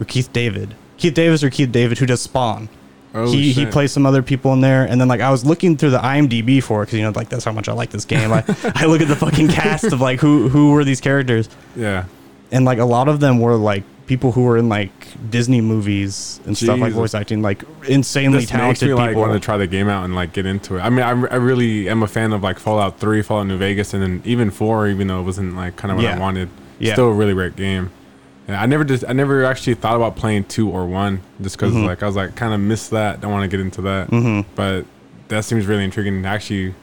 or 0.00 0.04
Keith 0.06 0.32
David, 0.32 0.74
Keith 0.96 1.14
Davis 1.14 1.42
or 1.44 1.50
Keith 1.50 1.70
David, 1.72 1.98
who 1.98 2.06
does 2.06 2.20
Spawn. 2.22 2.68
Oh, 3.12 3.30
he 3.30 3.52
he 3.52 3.66
plays 3.66 3.90
some 3.90 4.06
other 4.06 4.22
people 4.22 4.52
in 4.52 4.60
there, 4.60 4.84
and 4.84 5.00
then 5.00 5.08
like 5.08 5.20
I 5.20 5.30
was 5.32 5.44
looking 5.44 5.76
through 5.76 5.90
the 5.90 5.98
IMDb 5.98 6.62
for 6.62 6.82
it 6.82 6.86
because 6.86 6.98
you 6.98 7.04
know 7.04 7.10
like 7.10 7.28
that's 7.28 7.44
how 7.44 7.50
much 7.52 7.68
I 7.68 7.72
like 7.72 7.90
this 7.90 8.04
game. 8.04 8.32
I, 8.32 8.44
I 8.76 8.86
look 8.86 9.00
at 9.00 9.08
the 9.08 9.16
fucking 9.16 9.48
cast 9.48 9.92
of 9.92 10.00
like 10.00 10.20
who 10.20 10.48
who 10.48 10.70
were 10.70 10.84
these 10.84 11.00
characters, 11.00 11.48
Yeah. 11.74 12.04
and 12.52 12.64
like 12.64 12.78
a 12.78 12.84
lot 12.84 13.08
of 13.08 13.18
them 13.18 13.40
were 13.40 13.56
like 13.56 13.82
people 14.10 14.32
who 14.32 14.42
were 14.42 14.56
in 14.56 14.68
like 14.68 14.90
Disney 15.30 15.60
movies 15.60 16.40
and 16.44 16.56
stuff 16.58 16.80
like 16.80 16.88
Jesus. 16.88 16.94
voice 16.96 17.14
acting, 17.14 17.42
like 17.42 17.62
insanely 17.86 18.38
This 18.40 18.50
makes 18.50 18.50
talented 18.50 18.88
me 18.88 18.94
like 18.94 19.10
people. 19.10 19.22
want 19.22 19.34
to 19.34 19.38
try 19.38 19.56
the 19.56 19.68
game 19.68 19.88
out 19.88 20.04
and 20.04 20.16
like 20.16 20.32
get 20.32 20.46
into 20.46 20.76
it. 20.76 20.80
I 20.80 20.90
mean, 20.90 21.04
I, 21.04 21.10
I 21.10 21.36
really 21.36 21.88
am 21.88 22.02
a 22.02 22.08
fan 22.08 22.32
of 22.32 22.42
like 22.42 22.58
Fallout 22.58 22.98
Three, 22.98 23.22
Fallout 23.22 23.46
New 23.46 23.56
Vegas, 23.56 23.94
and 23.94 24.02
then 24.02 24.20
even 24.24 24.50
Four, 24.50 24.88
even 24.88 25.06
though 25.06 25.20
it 25.20 25.22
wasn't 25.22 25.54
like 25.54 25.76
kind 25.76 25.92
of 25.92 25.96
what 25.98 26.02
Yeah. 26.04 26.16
I 26.16 26.18
wanted. 26.18 26.48
Yeah. 26.80 26.94
Still 26.94 27.06
a 27.08 27.12
really 27.14 27.34
great 27.34 27.54
game. 27.54 27.92
Yeah, 28.48 28.60
I 28.60 28.66
never 28.66 28.82
just 28.82 29.04
I 29.08 29.12
never 29.12 29.44
actually 29.44 29.74
thought 29.74 29.94
about 29.94 30.16
playing 30.16 30.44
two 30.44 30.68
or 30.68 30.86
one 30.86 31.20
just 31.40 31.56
because 31.56 31.72
Mm-hmm. 31.72 31.86
like 31.86 32.02
I 32.02 32.06
was 32.06 32.16
like 32.16 32.34
kind 32.34 32.52
of 32.52 32.58
miss 32.58 32.88
that. 32.88 33.20
Don't 33.20 33.30
want 33.30 33.48
to 33.48 33.56
get 33.56 33.60
into 33.64 33.82
that. 33.82 34.08
Mm-hmm. 34.10 34.50
But 34.56 34.86
that 35.28 35.44
seems 35.44 35.66
really 35.66 35.84
intriguing. 35.84 36.26
I 36.26 36.34
actually 36.34 36.74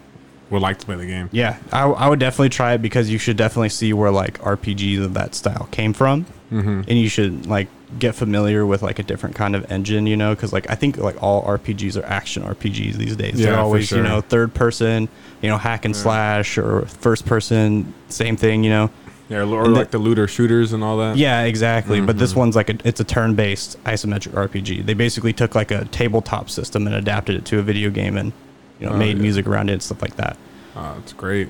would 0.49 0.61
like 0.61 0.77
to 0.79 0.85
play 0.85 0.95
the 0.95 1.05
game. 1.05 1.27
Yeah, 1.33 1.57
I, 1.73 1.83
I 1.89 2.07
would 2.07 2.19
definitely 2.19 2.47
try 2.49 2.71
it 2.71 2.81
because 2.81 3.09
you 3.09 3.17
should 3.17 3.35
definitely 3.35 3.67
see 3.67 3.91
where 3.91 4.11
like 4.11 4.39
RPGs 4.39 5.03
of 5.03 5.13
that 5.15 5.35
style 5.35 5.67
came 5.71 5.91
from, 5.91 6.25
mm-hmm. 6.51 6.81
and 6.87 6.97
you 6.97 7.09
should 7.09 7.45
like 7.45 7.67
get 7.99 8.15
familiar 8.15 8.65
with 8.65 8.81
like 8.81 8.99
a 8.99 9.03
different 9.03 9.35
kind 9.35 9.55
of 9.55 9.71
engine, 9.71 10.07
you 10.07 10.17
know, 10.17 10.35
because 10.35 10.51
like 10.53 10.69
I 10.69 10.75
think 10.75 10.97
like 10.97 11.21
all 11.23 11.43
RPGs 11.45 12.01
are 12.01 12.05
action 12.05 12.43
RPGs 12.43 12.93
these 12.95 13.15
days. 13.15 13.39
Yeah, 13.39 13.51
They're 13.51 13.59
always 13.59 13.91
you 13.91 14.01
know 14.03 14.21
third 14.21 14.53
person, 14.53 15.07
you 15.41 15.49
know 15.49 15.57
hack 15.57 15.85
and 15.85 15.95
slash 15.95 16.57
or 16.57 16.85
first 16.85 17.25
person, 17.25 17.93
same 18.09 18.35
thing, 18.37 18.63
you 18.63 18.69
know. 18.69 18.89
Yeah, 19.29 19.43
or 19.43 19.65
And 19.65 19.73
like 19.73 19.91
the- 19.91 19.97
the 19.97 20.03
looter 20.03 20.25
shooters 20.27 20.71
and 20.71 20.81
all 20.83 20.97
that. 20.99 21.17
Yeah, 21.17 21.41
exactly. 21.43 21.99
But 21.99 22.11
Mm-hmm. 22.11 22.19
this 22.19 22.35
one's 22.35 22.55
like 22.55 22.69
a 22.69 22.77
it's 22.85 22.99
a 23.01 23.03
turn-based 23.03 23.83
isometric 23.83 24.31
RPG. 24.33 24.85
They 24.85 24.93
basically 24.93 25.33
took 25.33 25.53
like 25.53 25.69
a 25.71 25.83
tabletop 25.85 26.49
system 26.49 26.87
and 26.87 26.95
adapted 26.95 27.35
it 27.35 27.43
to 27.45 27.59
a 27.59 27.61
video 27.61 27.89
game 27.89 28.15
and 28.17 28.31
you 28.79 28.85
know 28.87 28.93
Oh, 28.93 28.97
made 28.97 29.17
yeah. 29.17 29.21
music 29.23 29.45
around 29.47 29.69
it 29.69 29.73
and 29.73 29.83
stuff 29.83 30.01
like 30.01 30.15
that. 30.15 30.37
Oh, 30.77 30.95
it's 30.99 31.11
great. 31.11 31.49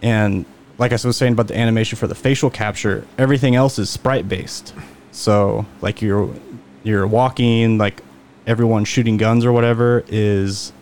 And 0.00 0.46
like 0.78 0.92
I 0.92 0.94
was 1.04 1.16
saying 1.16 1.32
about 1.34 1.48
the 1.48 1.56
animation 1.58 1.96
for 1.98 2.06
the 2.06 2.14
facial 2.14 2.50
capture, 2.50 3.04
everything 3.18 3.54
else 3.56 3.78
is 3.78 3.90
sprite 3.90 4.28
based. 4.28 4.72
So 5.12 5.66
like 5.80 6.00
you're 6.00 6.32
you're 6.84 7.06
walking, 7.06 7.76
like 7.78 8.02
everyone 8.46 8.84
shooting 8.84 9.16
guns 9.16 9.44
or 9.44 9.52
whatever 9.52 10.04
is 10.08 10.72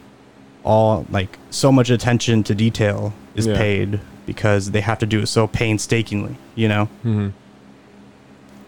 all 0.65 1.07
like 1.11 1.39
so 1.51 1.73
much 1.73 1.91
attention 1.91 2.43
to 2.45 2.55
detail 2.55 3.13
is 3.35 3.47
Yeah. 3.47 3.57
paid 3.57 4.01
because 4.27 4.71
they 4.73 4.81
have 4.81 4.99
to 4.99 5.07
do 5.07 5.21
it 5.21 5.27
so 5.27 5.47
painstakingly, 5.47 6.37
you 6.57 6.69
know? 6.69 6.85
hmm 7.03 7.29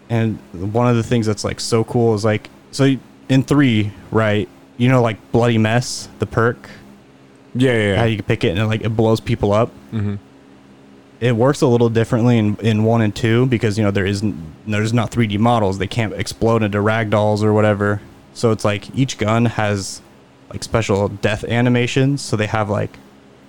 And 0.08 0.38
one 0.72 0.88
of 0.88 0.96
the 0.96 1.02
things 1.02 1.26
that's 1.26 1.44
like 1.44 1.60
so 1.60 1.84
cool 1.84 2.14
is 2.14 2.24
like 2.24 2.48
so 2.70 2.96
in 3.28 3.42
three, 3.42 3.92
right? 4.10 4.48
You 4.78 4.88
know, 4.88 5.02
like 5.02 5.32
bloody 5.32 5.58
mess, 5.58 6.08
the 6.18 6.26
perk, 6.26 6.70
Yeah, 7.54 7.72
yeah, 7.72 7.96
how 7.98 8.04
you 8.04 8.16
can 8.16 8.24
pick 8.24 8.44
it 8.44 8.50
and 8.50 8.58
it, 8.60 8.66
like 8.66 8.82
it 8.82 8.90
blows 8.96 9.20
people 9.20 9.52
up. 9.52 9.70
hmm 9.90 10.16
It 11.20 11.34
works 11.34 11.62
a 11.62 11.66
little 11.66 11.88
differently 11.88 12.38
in, 12.38 12.56
in 12.56 12.84
one 12.84 13.00
and 13.00 13.14
two 13.14 13.46
because 13.46 13.76
you 13.76 13.84
know 13.84 13.90
there 13.90 14.06
isn't 14.06 14.36
there's 14.66 14.92
not 14.92 15.10
3D 15.10 15.38
models. 15.38 15.78
They 15.78 15.86
can't 15.86 16.12
explode 16.12 16.62
into 16.62 16.78
ragdolls 16.78 17.42
or 17.42 17.52
whatever. 17.52 18.00
So 18.34 18.52
it's 18.52 18.64
like 18.64 18.94
each 18.96 19.18
gun 19.18 19.46
has 19.46 20.00
like 20.50 20.62
special 20.62 21.08
death 21.08 21.44
animations. 21.44 22.22
So 22.22 22.36
they 22.36 22.46
have 22.46 22.70
like 22.70 22.96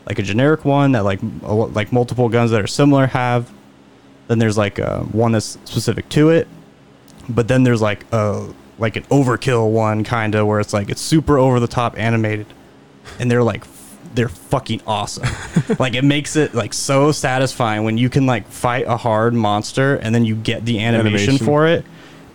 like 0.07 0.17
a 0.17 0.23
generic 0.23 0.65
one 0.65 0.93
that 0.93 1.03
like 1.03 1.19
like 1.41 1.91
multiple 1.91 2.29
guns 2.29 2.51
that 2.51 2.61
are 2.61 2.67
similar 2.67 3.07
have. 3.07 3.51
Then 4.27 4.39
there's 4.39 4.57
like 4.57 4.79
uh, 4.79 5.01
one 5.01 5.31
that's 5.31 5.57
specific 5.65 6.09
to 6.09 6.29
it, 6.29 6.47
but 7.27 7.47
then 7.47 7.63
there's 7.63 7.81
like 7.81 8.05
a 8.11 8.51
like 8.77 8.95
an 8.95 9.03
overkill 9.05 9.69
one 9.71 10.03
kind 10.03 10.35
of 10.35 10.47
where 10.47 10.59
it's 10.59 10.73
like 10.73 10.89
it's 10.89 11.01
super 11.01 11.37
over 11.37 11.59
the 11.59 11.67
top 11.67 11.97
animated, 11.97 12.47
and 13.19 13.29
they're 13.29 13.43
like 13.43 13.65
they're 14.15 14.29
fucking 14.29 14.81
awesome. 14.87 15.27
like 15.79 15.93
it 15.95 16.03
makes 16.03 16.35
it 16.35 16.53
like 16.55 16.73
so 16.73 17.11
satisfying 17.11 17.83
when 17.83 17.97
you 17.97 18.09
can 18.09 18.25
like 18.25 18.47
fight 18.47 18.85
a 18.87 18.97
hard 18.97 19.33
monster 19.33 19.95
and 19.97 20.13
then 20.15 20.25
you 20.25 20.35
get 20.35 20.65
the 20.65 20.79
animation, 20.79 21.29
Animation. 21.35 21.45
for 21.45 21.67
it. 21.67 21.85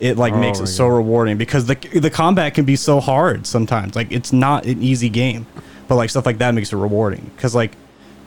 It 0.00 0.16
like 0.18 0.34
Oh 0.34 0.38
makes 0.40 0.60
it 0.60 0.66
so 0.66 0.88
God. 0.88 0.96
rewarding 0.96 1.36
because 1.38 1.66
the 1.66 1.74
the 2.00 2.10
combat 2.10 2.54
can 2.54 2.64
be 2.64 2.76
so 2.76 3.00
hard 3.00 3.46
sometimes. 3.46 3.94
Like 3.96 4.10
it's 4.12 4.32
not 4.32 4.66
an 4.66 4.82
easy 4.82 5.08
game, 5.08 5.46
but 5.88 5.96
like 5.96 6.10
stuff 6.10 6.26
like 6.26 6.38
that 6.38 6.52
makes 6.54 6.72
it 6.72 6.76
rewarding 6.76 7.30
because 7.36 7.54
like 7.54 7.72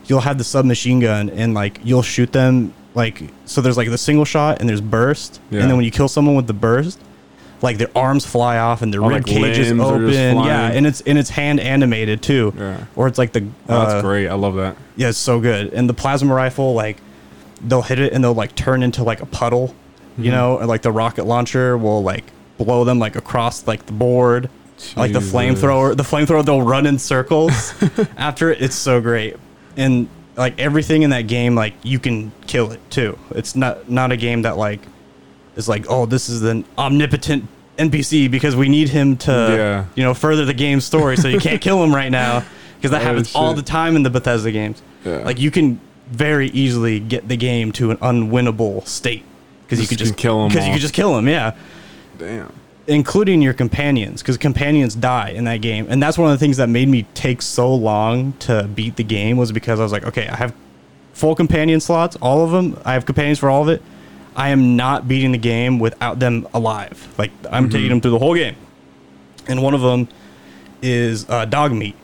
you'll 0.06 0.20
have 0.20 0.38
the 0.38 0.44
submachine 0.44 1.00
gun 1.00 1.28
and 1.30 1.54
like 1.54 1.80
you'll 1.84 2.02
shoot 2.02 2.32
them 2.32 2.72
like 2.94 3.22
so 3.44 3.60
there's 3.60 3.76
like 3.76 3.90
the 3.90 3.98
single 3.98 4.24
shot 4.24 4.60
and 4.60 4.68
there's 4.68 4.80
burst 4.80 5.40
Yeah. 5.50 5.60
and 5.60 5.70
then 5.70 5.76
when 5.76 5.84
you 5.84 5.90
kill 5.90 6.08
someone 6.08 6.34
with 6.34 6.46
the 6.46 6.54
burst 6.54 6.98
like 7.60 7.78
their 7.78 7.90
arms 7.96 8.24
fly 8.24 8.58
off 8.58 8.82
and 8.82 8.92
their 8.92 9.02
Oh, 9.02 9.08
rib 9.08 9.18
like 9.18 9.26
cage 9.26 9.58
is 9.58 9.68
limbs 9.68 9.80
are 9.82 9.94
open 9.94 10.06
just 10.08 10.18
yeah 10.18 10.32
flying. 10.32 10.76
and 10.76 10.86
it's 10.86 11.00
and 11.02 11.18
it's 11.18 11.30
hand 11.30 11.58
animated 11.60 12.22
too 12.22 12.52
Yeah. 12.56 12.84
or 12.96 13.06
it's 13.08 13.18
like 13.18 13.32
the 13.32 13.40
Oh, 13.68 13.78
that's 13.80 13.92
uh, 13.94 14.02
great. 14.02 14.28
I 14.28 14.34
love 14.34 14.54
that. 14.56 14.76
yeah 14.96 15.08
it's 15.08 15.18
so 15.18 15.40
good 15.40 15.72
and 15.72 15.88
the 15.88 15.94
plasma 15.94 16.32
rifle 16.34 16.74
like 16.74 16.98
they'll 17.60 17.82
hit 17.82 17.98
it 17.98 18.12
and 18.12 18.22
they'll 18.22 18.34
like 18.34 18.54
turn 18.54 18.82
into 18.82 19.02
like 19.02 19.20
a 19.20 19.26
puddle 19.26 19.74
Mm-hmm. 20.12 20.24
you 20.24 20.30
know 20.32 20.58
and 20.58 20.68
like 20.68 20.82
the 20.82 20.90
rocket 20.90 21.24
launcher 21.26 21.78
will 21.78 22.02
like 22.02 22.24
blow 22.58 22.82
them 22.84 22.98
like 22.98 23.14
across 23.14 23.66
like 23.68 23.86
the 23.86 23.92
board 23.92 24.50
like 24.96 25.12
the 25.12 25.20
Jesus. 25.20 25.32
flamethrower 25.32 25.96
the 25.96 26.02
flamethrower 26.02 26.44
they'll 26.44 26.62
run 26.62 26.86
in 26.86 26.98
circles 26.98 27.72
after 28.16 28.50
it 28.50 28.60
it's 28.60 28.74
so 28.74 29.00
great 29.00 29.36
and 29.76 30.08
like 30.36 30.58
everything 30.58 31.02
in 31.02 31.10
that 31.10 31.28
game 31.28 31.54
like 31.54 31.74
you 31.84 32.00
can 32.00 32.32
kill 32.48 32.72
it 32.72 32.80
too 32.90 33.16
it's 33.30 33.54
not 33.54 33.88
not 33.88 34.10
a 34.10 34.16
game 34.16 34.42
that 34.42 34.56
like 34.56 34.80
is 35.58 35.68
like 35.68 35.84
oh 35.90 36.06
this 36.06 36.28
is 36.30 36.42
an 36.42 36.64
omnipotent 36.78 37.44
npc 37.76 38.30
because 38.30 38.56
we 38.56 38.68
need 38.68 38.88
him 38.88 39.16
to 39.16 39.30
Yeah. 39.32 39.84
you 39.94 40.02
know 40.04 40.14
further 40.14 40.44
the 40.46 40.54
game's 40.54 40.84
story 40.84 41.16
so 41.16 41.28
you 41.28 41.38
can't 41.40 41.60
kill 41.66 41.82
him 41.84 41.94
right 41.94 42.10
now 42.10 42.44
because 42.76 42.92
that 42.92 43.02
Oh, 43.02 43.04
happens 43.04 43.34
all 43.34 43.52
the 43.52 43.62
time 43.62 43.94
in 43.96 44.02
the 44.04 44.10
bethesda 44.10 44.50
games 44.52 44.80
Yeah. 45.04 45.18
like 45.18 45.38
you 45.38 45.50
can 45.50 45.80
very 46.10 46.48
easily 46.50 47.00
get 47.00 47.28
the 47.28 47.36
game 47.36 47.70
to 47.72 47.90
an 47.90 47.98
unwinnable 47.98 48.86
state 48.86 49.24
because 49.66 49.80
you 49.80 49.86
could 49.86 49.98
just 49.98 50.16
kill 50.16 50.40
'em 50.42 50.48
because 50.48 50.66
you 50.66 50.72
could 50.72 50.80
just 50.80 50.94
kill 50.94 51.18
him 51.18 51.28
yeah 51.28 51.52
Damn. 52.18 52.52
including 52.86 53.42
your 53.42 53.52
companions 53.52 54.22
because 54.22 54.36
companions 54.38 54.94
die 54.94 55.30
in 55.30 55.44
that 55.44 55.60
game 55.60 55.86
and 55.90 56.02
that's 56.02 56.16
one 56.16 56.32
of 56.32 56.38
the 56.38 56.42
things 56.44 56.56
that 56.56 56.68
made 56.68 56.88
me 56.88 57.04
take 57.14 57.42
so 57.42 57.72
long 57.74 58.32
to 58.40 58.62
beat 58.74 58.96
the 58.96 59.04
game 59.04 59.36
was 59.36 59.52
because 59.52 59.78
i 59.78 59.82
was 59.82 59.92
like 59.92 60.04
okay 60.04 60.26
i 60.28 60.36
have 60.36 60.54
full 61.12 61.34
companion 61.34 61.80
slots 61.80 62.16
all 62.22 62.44
of 62.44 62.50
them 62.52 62.76
i 62.84 62.92
have 62.94 63.04
companions 63.04 63.38
for 63.38 63.50
all 63.50 63.62
of 63.62 63.68
it 63.68 63.82
i 64.36 64.48
am 64.50 64.76
not 64.76 65.06
beating 65.08 65.32
the 65.32 65.38
game 65.38 65.78
without 65.78 66.18
them 66.18 66.46
alive 66.54 67.12
like 67.18 67.30
i'm 67.50 67.68
taking 67.68 67.88
them 67.88 68.00
through 68.00 68.10
the 68.12 68.18
whole 68.18 68.34
game 68.34 68.56
and 69.48 69.62
one 69.62 69.74
of 69.74 69.80
them 69.80 70.08
is 70.82 71.28
uh, 71.28 71.44
dog 71.44 71.72
meat 71.72 71.96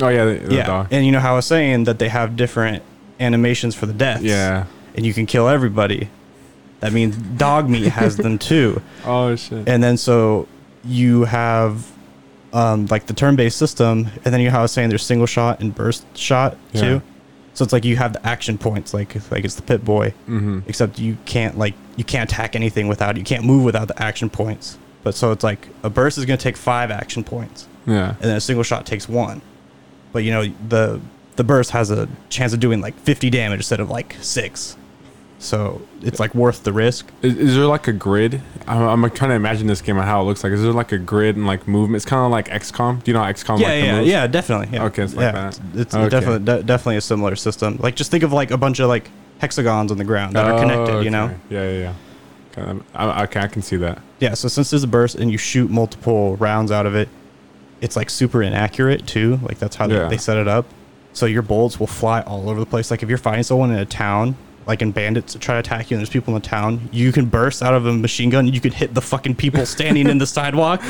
Oh 0.00 0.08
yeah, 0.08 0.24
the, 0.26 0.34
the 0.38 0.54
yeah 0.54 0.66
dog. 0.66 0.88
and 0.92 1.04
you 1.06 1.12
know 1.12 1.20
how 1.20 1.32
i 1.32 1.36
was 1.36 1.46
saying 1.46 1.84
that 1.84 1.98
they 1.98 2.08
have 2.08 2.36
different 2.36 2.82
animations 3.20 3.74
for 3.74 3.86
the 3.86 3.92
deaths 3.92 4.22
Yeah. 4.22 4.66
and 4.94 5.04
you 5.04 5.12
can 5.14 5.26
kill 5.26 5.48
everybody 5.48 6.08
that 6.80 6.92
means 6.92 7.16
dog 7.16 7.68
meat 7.68 7.88
has 7.88 8.16
them 8.16 8.38
too 8.50 8.80
Oh 9.04 9.34
shit. 9.36 9.68
and 9.68 9.82
then 9.82 9.96
so 9.96 10.46
you 10.84 11.24
have 11.24 11.90
um, 12.52 12.86
like 12.86 13.04
the 13.06 13.12
turn-based 13.12 13.58
system, 13.58 14.08
and 14.24 14.32
then 14.32 14.40
you 14.40 14.48
have 14.48 14.60
I 14.60 14.62
was 14.62 14.72
saying 14.72 14.88
there's 14.88 15.02
single 15.02 15.26
shot 15.26 15.60
and 15.60 15.74
burst 15.74 16.06
shot 16.16 16.56
Yeah. 16.72 16.80
too. 16.80 17.02
So 17.58 17.64
it's 17.64 17.72
like 17.72 17.84
you 17.84 17.96
have 17.96 18.12
the 18.12 18.24
action 18.24 18.56
points, 18.56 18.94
like 18.94 19.16
like 19.32 19.44
it's 19.44 19.56
the 19.56 19.62
Pip-Boy, 19.62 20.10
mm-hmm. 20.28 20.60
except 20.68 21.00
you 21.00 21.16
can't 21.24 21.58
like 21.58 21.74
you 21.96 22.04
can't 22.04 22.30
attack 22.30 22.54
anything 22.54 22.86
without 22.86 23.16
you 23.16 23.24
can't 23.24 23.44
move 23.44 23.64
without 23.64 23.88
the 23.88 24.00
action 24.00 24.30
points. 24.30 24.78
But 25.02 25.16
so 25.16 25.32
it's 25.32 25.42
like 25.42 25.66
a 25.82 25.90
burst 25.90 26.18
is 26.18 26.24
going 26.24 26.38
to 26.38 26.42
take 26.42 26.56
five 26.56 26.92
action 26.92 27.24
points, 27.24 27.66
Yeah. 27.84 28.10
and 28.10 28.20
then 28.20 28.36
a 28.36 28.40
single 28.40 28.62
shot 28.62 28.86
takes 28.86 29.08
one. 29.08 29.42
But 30.12 30.22
you 30.22 30.30
know 30.30 30.52
the 30.68 31.00
the 31.34 31.42
burst 31.42 31.72
has 31.72 31.90
a 31.90 32.08
chance 32.28 32.52
of 32.52 32.60
doing 32.60 32.80
like 32.80 32.94
50 32.94 33.28
damage 33.28 33.58
instead 33.58 33.80
of 33.80 33.90
like 33.90 34.14
six. 34.20 34.76
So 35.40 35.80
it's 36.02 36.18
like 36.18 36.34
worth 36.34 36.64
the 36.64 36.72
risk. 36.72 37.10
Is, 37.22 37.36
is 37.36 37.54
there 37.54 37.66
like 37.66 37.86
a 37.86 37.92
grid? 37.92 38.40
I'm, 38.66 39.04
I'm 39.04 39.10
trying 39.10 39.30
to 39.30 39.36
imagine 39.36 39.68
this 39.68 39.80
game 39.80 39.96
and 39.96 40.04
how 40.04 40.20
it 40.20 40.24
looks 40.24 40.42
like. 40.42 40.52
Is 40.52 40.62
there 40.62 40.72
like 40.72 40.90
a 40.90 40.98
grid 40.98 41.36
and 41.36 41.46
like 41.46 41.68
movement? 41.68 41.96
It's 41.96 42.04
kind 42.04 42.24
of 42.24 42.32
like 42.32 42.48
XCOM. 42.48 43.04
Do 43.04 43.10
you 43.10 43.14
know 43.16 43.22
how 43.22 43.30
XCOM? 43.30 43.60
yeah, 43.60 43.68
like 43.68 43.84
yeah, 43.84 44.00
yeah, 44.00 44.26
definitely. 44.26 44.68
Yeah. 44.76 44.84
Okay, 44.86 45.02
it's 45.04 45.14
like 45.14 45.22
yeah, 45.22 45.50
that. 45.50 45.60
It's 45.74 45.94
Okay. 45.94 46.08
definitely 46.08 46.44
de- 46.44 46.62
definitely 46.64 46.96
a 46.96 47.00
similar 47.00 47.36
system. 47.36 47.76
Like 47.80 47.94
just 47.94 48.10
think 48.10 48.24
of 48.24 48.32
like 48.32 48.50
a 48.50 48.56
bunch 48.56 48.80
of 48.80 48.88
like 48.88 49.10
hexagons 49.38 49.92
on 49.92 49.98
the 49.98 50.04
ground 50.04 50.34
that 50.34 50.44
are 50.44 50.54
Oh, 50.54 50.60
connected. 50.60 51.04
You 51.04 51.10
know. 51.10 51.30
Yeah, 51.50 51.70
yeah, 51.70 51.78
yeah. 51.78 51.94
Kind 52.52 52.70
of, 52.70 52.82
I, 52.94 53.22
okay, 53.24 53.40
I 53.40 53.46
can 53.46 53.62
see 53.62 53.76
that. 53.76 54.02
Yeah. 54.18 54.34
So 54.34 54.48
since 54.48 54.70
there's 54.70 54.82
a 54.82 54.88
burst 54.88 55.14
and 55.14 55.30
you 55.30 55.38
shoot 55.38 55.70
multiple 55.70 56.34
rounds 56.38 56.72
out 56.72 56.84
of 56.86 56.96
it, 56.96 57.08
it's 57.80 57.94
like 57.94 58.10
super 58.10 58.42
inaccurate 58.42 59.06
too. 59.06 59.38
Like 59.42 59.60
that's 59.60 59.76
how 59.76 59.86
they- 59.86 59.94
Yeah. 59.94 60.08
they 60.08 60.16
set 60.16 60.36
it 60.36 60.48
up. 60.48 60.66
So 61.12 61.26
your 61.26 61.42
bullets 61.42 61.78
will 61.78 61.86
fly 61.86 62.22
all 62.22 62.50
over 62.50 62.58
the 62.58 62.66
place. 62.66 62.90
Like 62.90 63.04
if 63.04 63.08
you're 63.08 63.18
fighting 63.18 63.44
someone 63.44 63.70
in 63.70 63.78
a 63.78 63.86
town. 63.86 64.34
Like 64.68 64.82
in 64.82 64.92
bandits 64.92 65.34
try 65.40 65.54
to 65.54 65.60
attack 65.60 65.90
you, 65.90 65.96
and 65.96 66.00
there's 66.00 66.10
people 66.10 66.36
in 66.36 66.42
the 66.42 66.46
town. 66.46 66.90
You 66.92 67.10
can 67.10 67.24
burst 67.24 67.62
out 67.62 67.72
of 67.72 67.86
a 67.86 67.92
machine 67.94 68.28
gun. 68.28 68.46
You 68.46 68.60
could 68.60 68.74
hit 68.74 68.92
the 68.94 69.00
fucking 69.00 69.36
people 69.36 69.64
standing 69.64 70.08
in 70.08 70.18
the 70.18 70.26
sidewalk, 70.36 70.82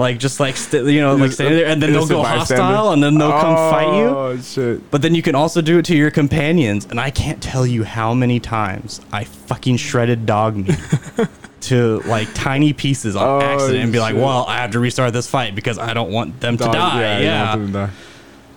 like 0.00 0.18
just 0.18 0.40
like 0.40 0.56
st- 0.56 0.86
you 0.88 1.00
know, 1.00 1.14
like 1.14 1.30
standing 1.30 1.56
there, 1.58 1.66
and 1.68 1.80
then 1.80 1.92
they'll 1.92 2.06
go 2.08 2.24
hostile, 2.24 2.90
and 2.90 3.00
then 3.02 3.16
they'll 3.18 3.30
come 3.30 3.54
fight 3.70 3.96
you. 3.96 4.04
Oh 4.08 4.38
shit! 4.42 4.90
But 4.90 5.02
then 5.02 5.14
you 5.14 5.22
can 5.22 5.36
also 5.36 5.62
do 5.62 5.78
it 5.78 5.84
to 5.86 5.96
your 5.96 6.10
companions, 6.10 6.84
and 6.86 6.98
I 6.98 7.10
can't 7.10 7.40
tell 7.40 7.64
you 7.64 7.84
how 7.84 8.12
many 8.12 8.40
times 8.40 9.00
I 9.12 9.22
fucking 9.22 9.76
shredded 9.76 10.26
dog 10.26 10.56
meat 10.56 10.76
to 11.62 12.00
like 12.06 12.26
tiny 12.34 12.72
pieces 12.72 13.14
on 13.14 13.24
Oh, 13.24 13.40
accident 13.40 13.84
and 13.84 13.92
be 13.92 14.00
like, 14.00 14.16
well, 14.16 14.44
I 14.48 14.56
have 14.56 14.72
to 14.72 14.80
restart 14.80 15.12
this 15.12 15.30
fight 15.30 15.54
because 15.54 15.78
I 15.78 15.94
don't 15.94 16.10
want 16.10 16.40
them 16.40 16.56
to 16.56 16.64
die. 16.64 17.18
you 17.20 17.24
Yeah. 17.26 17.90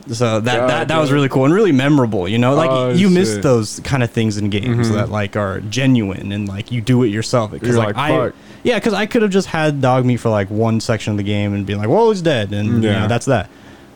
So 0.08 0.40
that, 0.40 0.58
God 0.60 0.70
that 0.70 0.88
that 0.90 0.98
was 1.00 1.12
really 1.12 1.30
cool 1.30 1.46
and 1.46 1.54
really 1.54 1.72
memorable. 1.72 2.28
You 2.28 2.38
know, 2.38 2.54
like 2.54 2.70
Oh, 2.70 2.92
you 2.92 3.10
miss 3.10 3.38
those 3.38 3.80
kind 3.84 4.04
of 4.04 4.12
things 4.12 4.38
in 4.38 4.50
games 4.50 4.90
Mhm. 4.90 4.94
that 4.94 5.10
like 5.10 5.36
are 5.36 5.62
genuine 5.62 6.32
and 6.32 6.48
like 6.48 6.72
you 6.72 6.80
do 6.82 7.02
it 7.04 7.08
yourself. 7.08 7.52
Because 7.52 7.76
like, 7.76 7.96
like, 7.96 8.12
I, 8.12 8.32
yeah, 8.64 8.76
because 8.76 8.94
I 8.94 9.08
could 9.08 9.22
have 9.24 9.32
just 9.32 9.48
had 9.48 9.82
dog 9.82 10.06
meat 10.06 10.18
for 10.18 10.30
like 10.30 10.50
one 10.52 10.80
section 10.80 11.12
of 11.12 11.18
the 11.18 11.24
game 11.24 11.54
and 11.54 11.66
be 11.66 11.74
like, 11.76 11.90
well, 11.90 12.12
he's 12.12 12.22
dead, 12.22 12.54
and 12.54 12.84
you 12.84 12.90
Yeah. 12.90 13.00
know, 13.02 13.08
that's 13.08 13.26
that. 13.26 13.50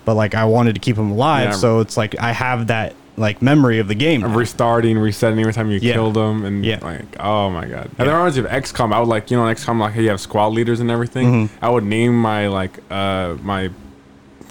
But 0.05 0.15
like 0.15 0.33
I 0.33 0.45
wanted 0.45 0.73
to 0.75 0.79
keep 0.81 0.97
him 0.97 1.11
alive, 1.11 1.49
Yeah. 1.49 1.55
so 1.55 1.79
it's 1.79 1.95
like 1.97 2.15
I 2.19 2.31
have 2.31 2.67
that 2.67 2.95
like 3.15 3.41
memory 3.41 3.79
of 3.79 3.87
the 3.89 3.95
game. 3.95 4.23
Of 4.23 4.31
now. 4.31 4.37
restarting, 4.37 4.97
resetting 4.97 5.39
every 5.41 5.51
time 5.53 5.69
you 5.69 5.77
Yeah. 5.81 5.93
killed 5.93 6.13
them, 6.15 6.45
and 6.45 6.65
Yeah. 6.65 6.79
like, 6.81 7.01
oh 7.19 7.49
my 7.49 7.65
god. 7.65 7.85
And 7.85 7.99
Yeah. 7.99 8.05
there 8.05 8.15
reminds 8.15 8.37
me 8.37 8.45
of 8.45 8.49
XCOM. 8.49 8.93
I 8.93 8.99
would 8.99 9.09
like, 9.09 9.29
you 9.29 9.35
know, 9.37 9.45
in 9.45 9.53
XCOM, 9.53 9.77
like, 9.79 9.93
hey, 9.93 10.03
you 10.03 10.09
have 10.09 10.21
squad 10.21 10.47
leaders 10.53 10.79
and 10.79 10.89
everything. 10.89 11.47
Mhm. 11.47 11.49
I 11.61 11.69
would 11.69 11.83
name 11.83 12.19
my 12.19 12.47
like, 12.47 12.79
uh, 12.89 13.33
my, 13.43 13.69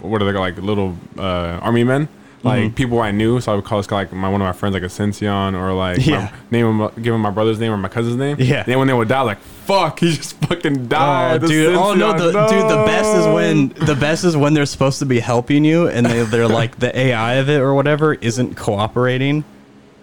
what 0.01 0.23
are 0.23 0.31
they 0.31 0.39
like, 0.39 0.57
little 0.59 0.97
uh, 1.19 1.59
army 1.63 1.85
men, 1.85 2.09
like 2.43 2.63
Mhm. 2.63 2.75
people 2.75 3.01
I 3.01 3.11
knew. 3.11 3.41
So 3.41 3.53
I 3.53 3.55
would 3.57 3.65
call 3.65 3.79
this 3.79 3.87
guy 3.87 3.97
like 3.97 4.13
my 4.13 4.29
one 4.29 4.41
of 4.41 4.47
my 4.47 4.53
friends, 4.53 4.75
like 4.75 4.83
Ascension, 4.83 5.55
or 5.55 5.73
like, 5.73 6.05
Yeah. 6.07 6.31
my, 6.31 6.31
name 6.51 6.81
him, 6.81 6.91
give 7.03 7.15
him 7.15 7.21
my 7.21 7.31
brother's 7.31 7.59
name 7.59 7.73
or 7.73 7.77
my 7.77 7.89
cousin's 7.89 8.17
name. 8.17 8.37
Yeah. 8.39 8.63
Then 8.63 8.79
when 8.79 8.87
they 8.89 8.95
would 8.95 9.09
die, 9.09 9.21
like, 9.23 9.39
fuck, 9.41 10.01
he 10.01 10.15
just 10.15 10.37
fucking 10.47 10.87
died. 10.89 11.43
Oh, 11.45 11.47
dude! 11.49 11.75
Oh 11.75 11.95
no, 11.95 12.13
the, 12.17 12.29
Ascension, 12.29 12.61
dude! 12.61 12.71
The 12.71 12.85
best 12.87 13.17
is 13.17 13.27
when 13.27 13.69
the 13.87 13.95
best 13.95 14.25
is 14.25 14.37
when 14.37 14.55
they're 14.55 14.67
supposed 14.67 14.99
to 15.01 15.07
be 15.07 15.21
helping 15.21 15.65
you, 15.65 15.89
and 15.89 16.07
they 16.07 16.23
they're 16.23 16.49
like 16.49 16.79
the 16.79 16.97
AI 16.97 17.35
of 17.35 17.49
it 17.49 17.61
or 17.61 17.75
whatever 17.75 18.15
isn't 18.15 18.57
cooperating. 18.57 19.45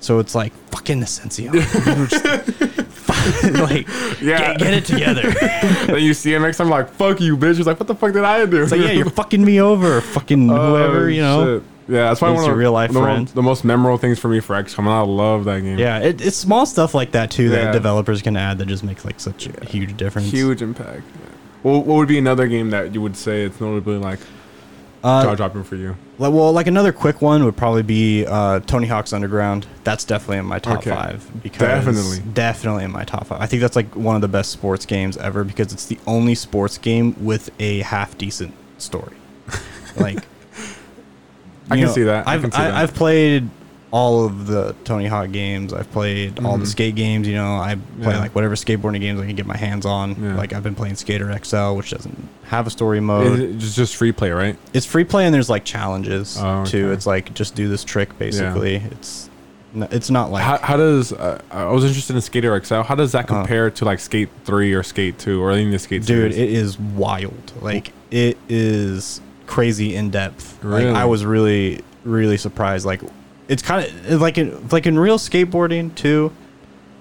So 0.01 0.19
it's 0.19 0.35
like 0.35 0.53
fucking 0.71 1.01
Ascension. 1.01 1.53
Like, 3.61 3.87
Yeah. 4.21 4.53
get, 4.53 4.59
get 4.59 4.73
it 4.73 4.85
together. 4.85 5.31
then 5.87 5.99
you 6.03 6.13
see 6.13 6.33
him 6.33 6.41
next 6.43 6.57
time, 6.57 6.69
like, 6.69 6.89
fuck 6.89 7.19
you, 7.21 7.37
bitch. 7.37 7.57
He's 7.57 7.67
like, 7.67 7.79
what 7.79 7.87
the 7.87 7.95
fuck 7.95 8.13
did 8.13 8.23
I 8.23 8.45
do? 8.45 8.61
It's 8.63 8.71
like, 8.71 8.81
yeah, 8.81 8.91
you're 8.91 9.09
fucking 9.09 9.43
me 9.43 9.59
over, 9.61 10.01
fucking 10.01 10.49
oh, 10.49 10.55
whoever, 10.55 11.05
Oh, 11.05 11.07
you 11.07 11.21
know. 11.21 11.59
shit. 11.59 11.63
Yeah, 11.87 12.05
that's 12.07 12.19
probably 12.19 12.41
one 12.41 12.49
of 12.49 12.57
real 12.57 12.71
life 12.71 12.91
the, 12.91 12.99
mo- 12.99 13.05
friend. 13.05 13.27
the 13.27 13.43
most 13.43 13.63
memorable 13.63 13.99
things 13.99 14.17
for 14.17 14.27
me 14.27 14.39
for 14.39 14.55
XCOM. 14.55 14.79
And 14.79 14.89
I 14.89 15.01
love 15.01 15.45
that 15.45 15.61
game. 15.61 15.77
Yeah, 15.77 15.99
it, 15.99 16.19
it's 16.19 16.35
small 16.35 16.65
stuff 16.65 16.95
like 16.95 17.11
that 17.11 17.29
too 17.29 17.43
Yeah. 17.43 17.49
that 17.65 17.73
developers 17.73 18.23
can 18.23 18.35
add 18.35 18.57
that 18.57 18.65
just 18.67 18.83
makes 18.83 19.05
like 19.05 19.19
such 19.19 19.45
a 19.47 19.65
huge 19.65 19.95
difference. 19.95 20.31
huge 20.31 20.63
impact. 20.63 21.03
Yeah. 21.05 21.29
What, 21.61 21.85
what 21.85 21.95
would 21.97 22.07
be 22.07 22.17
another 22.17 22.47
game 22.47 22.71
that 22.71 22.95
you 22.95 23.01
would 23.01 23.15
say 23.15 23.43
it's 23.43 23.61
notably 23.61 23.97
like 23.97 24.19
Uh, 25.05 25.23
jaw 25.23 25.35
dropping 25.35 25.63
for 25.63 25.75
you? 25.75 25.95
Like, 26.17 26.33
well, 26.33 26.51
like 26.51 26.65
another 26.65 26.91
quick 26.91 27.21
one 27.21 27.45
would 27.45 27.55
probably 27.55 27.83
be 27.83 28.25
uh, 28.25 28.59
Tony 28.61 28.87
Hawk's 28.87 29.13
Underground. 29.13 29.67
That's 29.83 30.03
definitely 30.03 30.37
in 30.39 30.45
my 30.47 30.57
top 30.57 30.79
Okay. 30.79 30.89
five. 30.89 31.29
Because 31.43 31.85
Definitely. 31.85 32.19
definitely 32.33 32.83
in 32.85 32.91
my 32.91 33.03
top 33.03 33.27
five. 33.27 33.39
I 33.39 33.45
think 33.45 33.61
that's 33.61 33.75
like 33.75 33.95
one 33.95 34.15
of 34.15 34.21
the 34.21 34.27
best 34.27 34.49
sports 34.51 34.83
games 34.85 35.15
ever 35.17 35.43
because 35.43 35.71
it's 35.71 35.85
the 35.85 35.99
only 36.07 36.33
sports 36.33 36.79
game 36.79 37.15
with 37.23 37.51
a 37.59 37.81
half 37.81 38.17
decent 38.17 38.55
story. 38.79 39.15
like, 39.97 40.25
I 41.69 41.77
can 41.77 41.89
see 41.89 42.03
that. 42.03 42.27
I 42.27 42.33
I've 42.33 42.41
can 42.41 42.51
see 42.51 42.57
I, 42.57 42.71
that. 42.71 42.73
I've 42.73 42.93
played 42.95 43.47
all 43.91 44.25
of 44.25 44.47
the 44.47 44.75
Tony 44.83 45.05
Hawk 45.07 45.31
games. 45.31 45.71
I've 45.73 45.89
played 45.91 46.43
all 46.43 46.57
the 46.57 46.65
Mhm. 46.65 46.67
skate 46.67 46.95
games. 46.95 47.27
You 47.27 47.35
know, 47.35 47.55
I 47.55 47.77
play 48.01 48.13
Yeah. 48.13 48.19
like 48.19 48.35
whatever 48.35 48.55
skateboarding 48.55 48.99
games 48.99 49.21
I 49.21 49.25
can 49.25 49.35
get 49.35 49.45
my 49.45 49.55
hands 49.55 49.85
on. 49.85 50.15
Yeah. 50.21 50.35
Like 50.35 50.51
I've 50.53 50.63
been 50.63 50.75
playing 50.75 50.95
Skater 50.95 51.31
XL, 51.31 51.75
which 51.75 51.91
doesn't 51.91 52.27
have 52.45 52.67
a 52.67 52.69
story 52.69 52.99
mode. 52.99 53.39
It's 53.39 53.75
just 53.75 53.95
free 53.95 54.11
play, 54.11 54.31
right? 54.31 54.57
It's 54.73 54.85
free 54.85 55.05
play 55.05 55.25
and 55.25 55.33
there's 55.33 55.49
like 55.49 55.63
challenges 55.63 56.37
Oh, 56.41 56.65
too. 56.65 56.91
It's 56.91 57.05
like 57.05 57.33
just 57.33 57.55
do 57.55 57.69
this 57.69 57.83
trick 57.83 58.17
basically. 58.19 58.75
It's 58.91 59.29
n- 59.75 59.87
it's 59.91 60.09
not 60.09 60.29
like 60.31 60.43
how, 60.43 60.57
how 60.57 60.77
does 60.77 61.13
uh, 61.13 61.39
I 61.51 61.65
was 61.65 61.85
interested 61.85 62.15
in 62.17 62.21
Skater 62.21 62.59
XL? 62.59 62.81
How 62.81 62.95
does 62.95 63.13
that 63.13 63.29
Uh-huh. 63.29 63.41
compare 63.41 63.69
to 63.71 63.85
like 63.85 63.99
Skate 63.99 64.29
Three 64.43 64.73
or 64.73 64.83
Skate 64.83 65.19
Two 65.19 65.41
or 65.41 65.51
any 65.51 65.65
of 65.67 65.71
the 65.71 65.79
Skate 65.79 66.01
dude, 66.05 66.33
series? 66.33 66.37
it 66.37 66.49
is 66.49 66.77
wild. 66.79 67.53
Like 67.61 67.93
it 68.11 68.37
is 68.49 69.21
crazy 69.47 69.95
in 69.95 70.09
depth. 70.09 70.57
Like 70.63 70.85
I 70.87 71.05
was 71.05 71.23
really 71.23 71.81
really 72.03 72.37
surprised. 72.37 72.85
Like 72.85 73.01
it's 73.47 73.61
kind 73.61 73.85
of 74.07 74.21
like 74.21 74.37
in 74.37 74.67
like 74.69 74.85
in 74.85 74.97
real 74.97 75.17
skateboarding 75.17 75.93
too. 75.95 76.31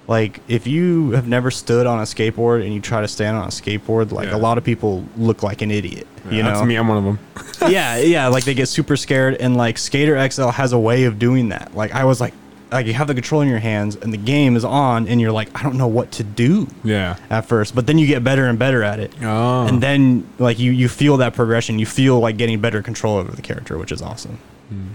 Like 0.06 0.40
if 0.48 0.66
you 0.66 1.12
have 1.12 1.26
never 1.26 1.50
stood 1.50 1.86
on 1.86 1.98
a 1.98 2.02
skateboard 2.02 2.62
and 2.62 2.74
you 2.74 2.80
try 2.80 3.00
to 3.00 3.08
stand 3.08 3.36
on 3.38 3.44
a 3.44 3.50
skateboard, 3.50 4.12
like 4.12 4.28
Yeah. 4.28 4.36
a 4.36 4.38
lot 4.38 4.58
of 4.58 4.64
people 4.64 5.04
look 5.16 5.42
like 5.42 5.62
an 5.62 5.70
idiot. 5.70 6.06
You 6.30 6.42
That's 6.42 6.60
know, 6.60 6.66
me. 6.66 6.76
I'm 6.76 6.88
one 6.88 6.98
of 6.98 7.04
them. 7.04 7.18
yeah, 7.72 7.96
yeah, 7.96 8.26
like 8.28 8.44
they 8.44 8.52
get 8.54 8.68
super 8.68 8.96
scared, 8.96 9.36
and 9.36 9.56
like 9.56 9.78
Skater 9.78 10.16
XL 10.30 10.48
has 10.48 10.72
a 10.74 10.78
way 10.78 11.04
of 11.04 11.18
doing 11.18 11.48
that. 11.50 11.74
Like 11.74 11.92
I 11.94 12.04
was 12.04 12.20
like, 12.20 12.34
like 12.70 12.86
you 12.86 12.92
have 12.94 13.06
the 13.06 13.14
control 13.14 13.40
in 13.40 13.48
your 13.48 13.58
hands, 13.60 13.96
and 13.96 14.12
the 14.12 14.16
game 14.18 14.56
is 14.56 14.64
on, 14.64 15.06
and 15.08 15.20
you're 15.22 15.32
like, 15.32 15.48
I 15.58 15.62
don't 15.62 15.78
know 15.78 15.86
what 15.86 16.10
to 16.12 16.24
do 16.24 16.66
Yeah. 16.82 17.16
at 17.30 17.46
first, 17.46 17.74
but 17.74 17.86
then 17.86 17.96
you 17.98 18.06
get 18.06 18.22
better 18.24 18.44
and 18.46 18.58
better 18.58 18.82
at 18.82 19.00
it, 19.00 19.12
Oh. 19.22 19.66
and 19.66 19.82
then 19.82 20.26
like 20.38 20.58
you 20.58 20.70
you 20.72 20.88
feel 20.90 21.16
that 21.18 21.32
progression, 21.34 21.78
you 21.78 21.86
feel 21.86 22.20
like 22.20 22.36
getting 22.36 22.60
better 22.60 22.82
control 22.82 23.16
over 23.16 23.32
the 23.32 23.42
character, 23.42 23.78
which 23.78 23.92
is 23.92 24.02
awesome. 24.02 24.38
Hmm. 24.68 24.88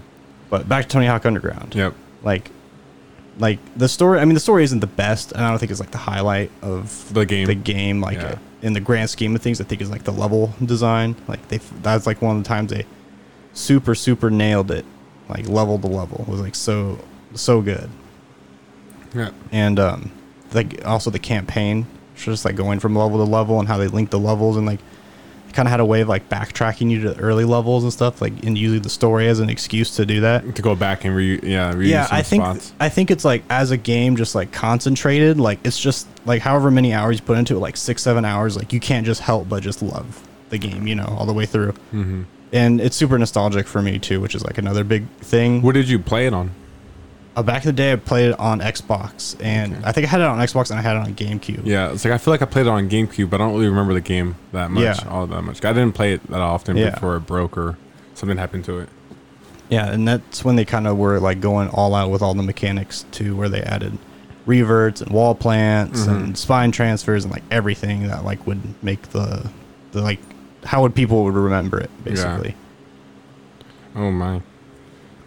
But 0.49 0.67
back 0.67 0.85
to 0.85 0.89
Tony 0.89 1.05
Hawk 1.07 1.25
Underground, 1.25 1.75
Yep. 1.75 1.93
like. 2.23 2.49
Like 3.37 3.59
the 3.77 3.87
story, 3.87 4.19
I 4.19 4.25
mean, 4.25 4.33
the 4.33 4.39
story 4.41 4.65
isn't 4.65 4.81
the 4.81 4.87
best, 4.87 5.31
and 5.31 5.41
I 5.45 5.49
don't 5.49 5.59
think 5.59 5.71
it's 5.71 5.79
like 5.79 5.91
the 5.91 5.97
highlight 5.97 6.51
of 6.61 7.13
The 7.13 7.25
game. 7.25 7.47
The 7.47 7.55
game, 7.55 8.01
like 8.01 8.17
Yeah. 8.17 8.35
in 8.61 8.73
the 8.73 8.81
grand 8.81 9.09
scheme 9.09 9.33
of 9.33 9.41
things, 9.41 9.61
I 9.61 9.63
think 9.63 9.79
is 9.79 9.89
like 9.89 10.03
the 10.03 10.11
level 10.11 10.53
design. 10.65 11.15
Like 11.25 11.47
they, 11.47 11.59
that's 11.81 12.05
like 12.05 12.21
one 12.21 12.35
of 12.35 12.43
the 12.43 12.47
times 12.49 12.69
they 12.71 12.85
super 13.53 13.95
super 13.95 14.29
nailed 14.29 14.71
it 14.71 14.83
like 15.29 15.47
level 15.47 15.79
to 15.79 15.87
level 15.87 16.19
it 16.21 16.27
was 16.27 16.39
like 16.41 16.53
so 16.55 16.99
so 17.33 17.61
good 17.61 17.89
Yeah. 19.15 19.31
and 19.51 19.79
um 19.79 20.11
like 20.53 20.85
also 20.85 21.09
the 21.09 21.19
campaign 21.19 21.85
just 22.15 22.45
like 22.45 22.55
going 22.55 22.79
from 22.79 22.95
level 22.95 23.17
to 23.23 23.29
level 23.29 23.57
and 23.59 23.67
how 23.67 23.77
they 23.77 23.87
link 23.87 24.09
the 24.11 24.19
levels 24.19 24.55
and 24.57 24.65
like 24.67 24.79
kind 25.53 25.67
of 25.67 25.71
had 25.71 25.79
a 25.79 25.85
way 25.85 26.01
of 26.01 26.07
like 26.07 26.29
backtracking 26.29 26.89
you 26.91 27.01
to 27.01 27.13
the 27.13 27.19
early 27.19 27.45
levels 27.45 27.83
and 27.83 27.91
stuff 27.93 28.21
like 28.21 28.33
and 28.43 28.57
using 28.57 28.81
the 28.81 28.89
story 28.89 29.27
as 29.27 29.39
an 29.39 29.49
excuse 29.49 29.95
to 29.95 30.05
do 30.05 30.21
that 30.21 30.55
To 30.55 30.61
go 30.61 30.75
back 30.75 31.05
and 31.05 31.15
re 31.15 31.39
yeah 31.43 31.73
reuse 31.73 31.87
yeah 31.87 32.05
some 32.05 32.17
i 32.17 32.21
think 32.21 32.43
spots. 32.43 32.73
i 32.79 32.89
think 32.89 33.11
it's 33.11 33.25
like 33.25 33.43
as 33.49 33.71
a 33.71 33.77
game 33.77 34.15
just 34.15 34.35
like 34.35 34.51
concentrated 34.51 35.39
like 35.39 35.59
it's 35.63 35.79
just 35.79 36.07
like 36.25 36.41
however 36.41 36.69
many 36.71 36.93
hours 36.93 37.17
you 37.19 37.23
put 37.25 37.37
into 37.37 37.55
it 37.55 37.59
like 37.59 37.77
six 37.77 38.01
seven 38.01 38.25
hours 38.25 38.55
like 38.55 38.71
you 38.73 38.79
can't 38.79 39.05
just 39.05 39.21
help 39.21 39.49
but 39.49 39.61
just 39.63 39.81
love 39.81 40.27
the 40.49 40.57
game 40.57 40.87
you 40.87 40.95
know 40.95 41.15
all 41.17 41.25
the 41.25 41.33
way 41.33 41.45
through 41.45 41.71
hmm 41.91 42.23
and 42.51 42.81
it's 42.81 42.95
super 42.95 43.15
nostalgic 43.19 43.67
for 43.67 43.79
me 43.81 43.99
too 43.99 44.19
which 44.19 44.33
is 44.33 44.43
like 44.43 44.57
another 44.57 44.83
big 44.83 45.07
thing 45.19 45.61
What 45.61 45.75
did 45.75 45.87
you 45.87 45.99
play 45.99 46.25
it 46.25 46.33
on? 46.33 46.49
Uh, 47.35 47.43
back 47.43 47.63
in 47.63 47.69
the 47.69 47.73
day 47.73 47.93
i 47.93 47.95
played 47.95 48.31
it 48.31 48.39
on 48.39 48.59
xbox 48.59 49.35
and 49.41 49.75
i 49.85 49.91
think 49.91 50.05
i 50.05 50.09
had 50.09 50.19
it 50.21 50.27
on 50.27 50.37
xbox 50.39 50.69
and 50.71 50.79
i 50.79 50.81
had 50.81 50.95
it 50.95 50.99
on 50.99 51.13
gamecube 51.15 51.65
Yeah, 51.65 51.91
it's 51.91 52.03
like 52.03 52.13
I 52.13 52.17
feel 52.17 52.33
like 52.33 52.41
I 52.41 52.45
played 52.45 52.65
it 52.65 52.69
on 52.69 52.89
GameCube, 52.89 53.29
but 53.29 53.39
I 53.39 53.45
don't 53.45 53.53
really 53.53 53.67
remember 53.69 53.93
the 53.93 54.01
game 54.01 54.35
that 54.51 54.71
much, 54.71 54.83
Yeah. 54.83 55.09
all 55.09 55.27
that 55.27 55.41
much. 55.43 55.63
I 55.63 55.71
didn't 55.73 55.93
play 55.93 56.13
it 56.13 56.27
that 56.29 56.39
often 56.41 56.75
Yeah. 56.77 56.91
before 56.91 57.15
it 57.17 57.21
broke 57.27 57.57
or 57.57 57.77
something 58.15 58.37
happened 58.37 58.65
to 58.65 58.79
it. 58.79 58.89
Yeah, 59.69 59.91
and 59.91 60.07
that's 60.07 60.43
when 60.43 60.55
they 60.55 60.65
kind 60.65 60.87
of 60.87 60.97
were 60.97 61.19
like 61.19 61.39
going 61.41 61.69
all 61.69 61.93
out 61.93 62.09
with 62.09 62.21
all 62.23 62.33
the 62.33 62.41
mechanics 62.43 63.05
too, 63.11 63.35
where 63.35 63.49
they 63.49 63.61
added 63.61 63.97
reverts 64.47 64.99
and 65.01 65.11
wall 65.11 65.35
plants 65.35 66.01
Mhm. 66.01 66.07
and 66.15 66.37
spine 66.37 66.71
transfers 66.71 67.23
and 67.23 67.31
like 67.31 67.43
everything 67.51 68.07
that 68.07 68.25
like 68.25 68.45
would 68.47 68.59
make 68.83 69.01
the 69.11 69.47
the 69.91 70.01
like 70.01 70.19
how 70.65 70.81
would 70.81 70.95
people 70.95 71.23
would 71.23 71.35
remember 71.35 71.79
it 71.79 71.91
basically. 72.03 72.55
Oh 73.95 74.11
my! 74.11 74.41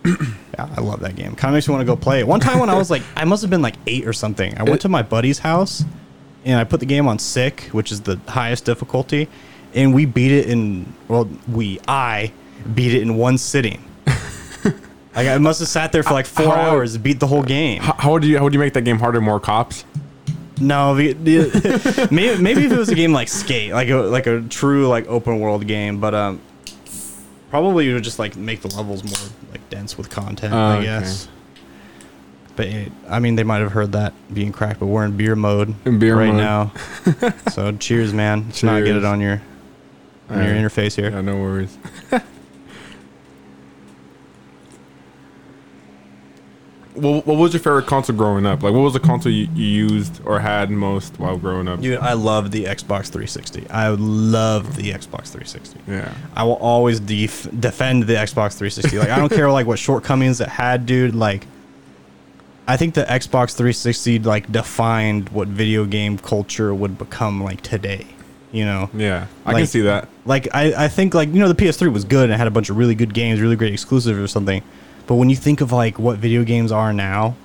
Yeah, 0.55 0.69
I 0.77 0.83
love 0.83 1.01
that 1.01 1.17
game. 1.17 1.35
Kind 1.35 1.55
of 1.55 1.57
makes 1.57 1.67
me 1.67 1.73
want 1.73 1.81
to 1.81 1.91
go 1.91 1.97
play 1.97 2.21
it. 2.21 2.27
One 2.27 2.39
time 2.39 2.59
when 2.59 2.69
I 2.69 2.75
was 2.75 2.91
like, 2.91 3.01
I 3.17 3.25
must 3.25 3.41
have 3.41 3.51
been 3.51 3.63
like 3.63 3.77
eight 3.87 4.07
or 4.07 4.13
something. 4.13 4.57
I 4.59 4.65
went 4.65 4.83
to 4.83 4.89
my 4.91 5.01
buddy's 5.01 5.39
house, 5.39 5.83
and 6.45 6.59
I 6.61 6.65
put 6.65 6.81
the 6.81 6.85
game 6.87 7.09
on 7.09 7.19
sick, 7.19 7.71
which 7.73 7.91
is 7.91 8.03
the 8.03 8.21
highest 8.29 8.67
difficulty, 8.67 9.29
and 9.73 9.95
we 9.95 10.05
beat 10.05 10.31
it 10.31 10.49
in 10.51 10.93
well, 11.09 11.27
we 11.51 11.81
I 11.89 12.33
beat 12.75 12.95
it 12.95 13.01
in 13.01 13.17
one 13.17 13.39
sitting. 13.39 13.83
like 15.17 15.27
I 15.27 15.39
must 15.39 15.61
have 15.61 15.69
sat 15.69 15.91
there 15.91 16.03
for 16.03 16.13
like 16.13 16.27
four 16.27 16.55
How- 16.55 16.73
hours, 16.73 16.99
beat 16.99 17.19
the 17.19 17.27
whole 17.27 17.43
game. 17.43 17.81
How, 17.81 17.95
how 17.95 18.13
would 18.13 18.25
you 18.25 18.37
how 18.37 18.45
would 18.45 18.53
you 18.53 18.61
make 18.61 18.75
that 18.75 18.83
game 18.83 18.99
harder? 18.99 19.23
More 19.23 19.41
cops? 19.41 19.87
No, 20.61 20.95
maybe 20.95 21.15
maybe 22.11 22.67
if 22.67 22.73
it 22.73 22.79
was 22.79 22.91
a 22.91 22.95
game 22.95 23.15
like 23.15 23.29
Skate, 23.29 23.73
like 23.73 23.89
a 23.89 23.97
like 23.97 24.27
a 24.27 24.43
true 24.43 24.87
like 24.87 25.09
open 25.09 25.41
world 25.41 25.67
game, 25.67 25.99
but 25.99 26.15
um, 26.15 26.41
probably 27.49 27.89
it 27.89 27.95
would 27.95 28.05
just 28.05 28.19
like 28.19 28.37
make 28.37 28.61
the 28.61 28.69
levels 28.77 29.03
more 29.03 29.31
like 29.51 29.62
dense 29.73 29.97
with 29.99 30.11
content, 30.11 30.53
Oh, 30.55 30.57
I 30.59 30.75
okay. 30.77 30.85
guess. 30.85 31.29
But 32.55 32.67
it, 32.67 32.93
I 33.09 33.19
mean, 33.19 33.35
they 33.37 33.45
might 33.45 33.61
have 33.63 33.73
heard 33.73 33.93
that 33.93 34.13
being 34.33 34.53
cracked, 34.53 34.79
but 34.79 34.87
we're 34.87 35.05
in 35.07 35.17
beer 35.17 35.35
mode 35.35 35.75
In 35.87 35.99
beer 35.99 36.17
right 36.17 36.27
mode. 36.35 36.37
now. 36.37 36.73
so 37.51 37.73
cheers, 37.73 38.13
man. 38.13 38.45
Let's 38.47 38.63
not 38.63 38.85
get 38.85 38.95
it 38.95 39.05
on 39.05 39.21
your 39.21 39.41
on 40.29 40.45
your 40.45 40.55
interface 40.55 40.95
here. 40.95 41.11
Yeah, 41.11 41.23
no 41.23 41.41
worries. 41.41 41.77
what, 46.95 47.27
what 47.27 47.37
was 47.39 47.53
your 47.55 47.61
favorite 47.61 47.87
console 47.87 48.17
growing 48.17 48.45
up? 48.47 48.63
Like, 48.63 48.73
what 48.73 48.81
was 48.81 48.93
the 48.93 49.01
console 49.01 49.33
you, 49.33 49.49
you 49.55 49.87
used 49.89 50.21
or 50.25 50.39
had 50.41 50.71
most 50.71 51.19
while 51.19 51.37
growing 51.39 51.69
up? 51.69 51.81
Dude, 51.81 51.99
I 51.99 52.13
love 52.13 52.51
the 52.51 52.65
Xbox 52.65 53.07
360. 53.09 53.69
I 53.71 53.89
love 53.89 54.77
the 54.77 54.91
Xbox 54.93 55.29
360. 55.29 55.81
Yeah. 55.89 56.13
I 56.37 56.45
will 56.45 56.57
always 56.57 57.01
def- 57.01 57.49
defend 57.61 58.05
the 58.05 58.15
Xbox 58.15 58.57
360. 58.59 58.99
Like 58.99 59.09
I 59.11 59.17
don't 59.19 59.31
care 59.33 59.51
like 59.51 59.67
what 59.67 59.79
shortcomings 59.79 60.41
it 60.41 60.49
had, 60.49 60.85
dude. 60.87 61.15
Like 61.15 61.47
I 62.67 62.77
think 62.77 62.95
the 62.95 63.05
Xbox 63.05 63.55
360 63.57 64.21
like 64.21 64.51
defined 64.53 65.29
what 65.31 65.49
video 65.49 65.85
game 65.85 66.17
culture 66.19 66.75
would 66.75 66.97
become 66.99 67.43
like 67.43 67.61
today. 67.63 68.07
You 68.53 68.67
know, 68.67 68.91
Yeah, 68.93 69.29
I 69.47 69.55
can 69.55 69.67
see 69.67 69.81
that. 69.81 70.09
like 70.27 70.47
I, 70.55 70.85
I 70.85 70.89
think 70.89 71.15
like 71.15 71.31
you 71.31 71.37
know 71.41 71.49
the 71.51 71.55
PS3 71.55 71.91
was 71.91 72.05
good 72.05 72.29
and 72.29 72.37
had 72.37 72.47
a 72.47 72.51
bunch 72.51 72.69
of 72.69 72.77
really 72.77 72.95
good 72.95 73.15
games, 73.15 73.41
really 73.41 73.57
great 73.57 73.73
exclusives 73.73 74.19
or 74.19 74.27
something. 74.29 74.63
But 75.13 75.17
when 75.17 75.29
you 75.29 75.37
think 75.37 75.61
of 75.61 75.73
like 75.73 75.99
what 75.99 76.17
video 76.17 76.43
games 76.43 76.73
are 76.73 76.91
now, 76.91 77.37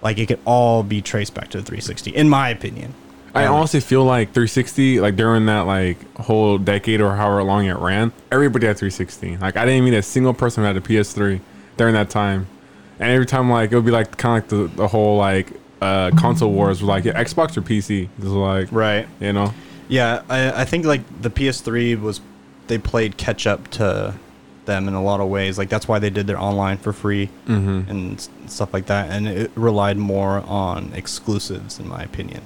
like 0.00 0.16
it 0.16 0.24
could 0.24 0.40
all 0.46 0.82
be 0.82 1.02
traced 1.02 1.34
back 1.34 1.48
to 1.50 1.58
the 1.58 1.62
360, 1.62 2.12
in 2.12 2.30
my 2.30 2.48
opinion. 2.48 2.94
I 3.34 3.44
Um, 3.44 3.56
honestly 3.56 3.80
feel 3.80 4.04
like 4.04 4.28
360, 4.28 5.00
like 5.00 5.16
during 5.16 5.44
that 5.44 5.66
like 5.66 5.98
whole 6.16 6.56
decade 6.56 7.02
or 7.02 7.14
however 7.16 7.42
long 7.42 7.66
it 7.66 7.76
ran, 7.76 8.12
everybody 8.32 8.66
had 8.66 8.78
360. 8.78 9.36
Like 9.36 9.58
I 9.58 9.66
didn't 9.66 9.84
meet 9.84 9.92
a 9.92 10.00
single 10.00 10.32
person 10.32 10.62
who 10.62 10.66
had 10.68 10.78
a 10.78 10.80
PS3 10.80 11.40
during 11.76 11.92
that 11.92 12.08
time. 12.08 12.46
And 12.98 13.10
every 13.10 13.26
time 13.26 13.50
like 13.50 13.70
it 13.70 13.74
would 13.74 13.84
be 13.84 13.90
like 13.90 14.16
kind 14.16 14.42
of 14.42 14.50
like 14.50 14.70
the, 14.70 14.76
the 14.78 14.88
whole 14.88 15.18
like 15.18 15.52
uh 15.82 16.12
console 16.16 16.52
wars 16.52 16.80
was 16.80 16.88
like 16.88 17.04
yeah, 17.04 17.22
Xbox 17.22 17.54
or 17.54 17.60
PC. 17.60 18.04
It 18.04 18.24
was 18.24 18.32
like 18.32 18.72
right. 18.72 19.06
you 19.20 19.34
know. 19.34 19.52
Yeah, 19.88 20.22
I, 20.30 20.62
I 20.62 20.64
think 20.64 20.86
like 20.86 21.02
the 21.20 21.28
PS3 21.28 22.00
was 22.00 22.22
they 22.68 22.78
played 22.78 23.18
catch 23.18 23.46
up 23.46 23.68
to 23.72 24.14
them 24.66 24.88
in 24.88 24.94
a 24.94 25.02
lot 25.02 25.20
of 25.20 25.28
ways. 25.28 25.58
Like 25.58 25.68
that's 25.68 25.88
why 25.88 25.98
they 25.98 26.10
did 26.10 26.26
their 26.26 26.38
online 26.38 26.78
for 26.78 26.92
free 26.92 27.28
Mm-hmm. 27.46 27.90
and 27.90 28.28
stuff 28.46 28.72
like 28.72 28.86
that, 28.86 29.10
and 29.10 29.26
it 29.28 29.50
relied 29.54 29.96
more 29.96 30.40
on 30.46 30.92
exclusives, 30.94 31.78
in 31.78 31.88
my 31.88 32.02
opinion. 32.02 32.42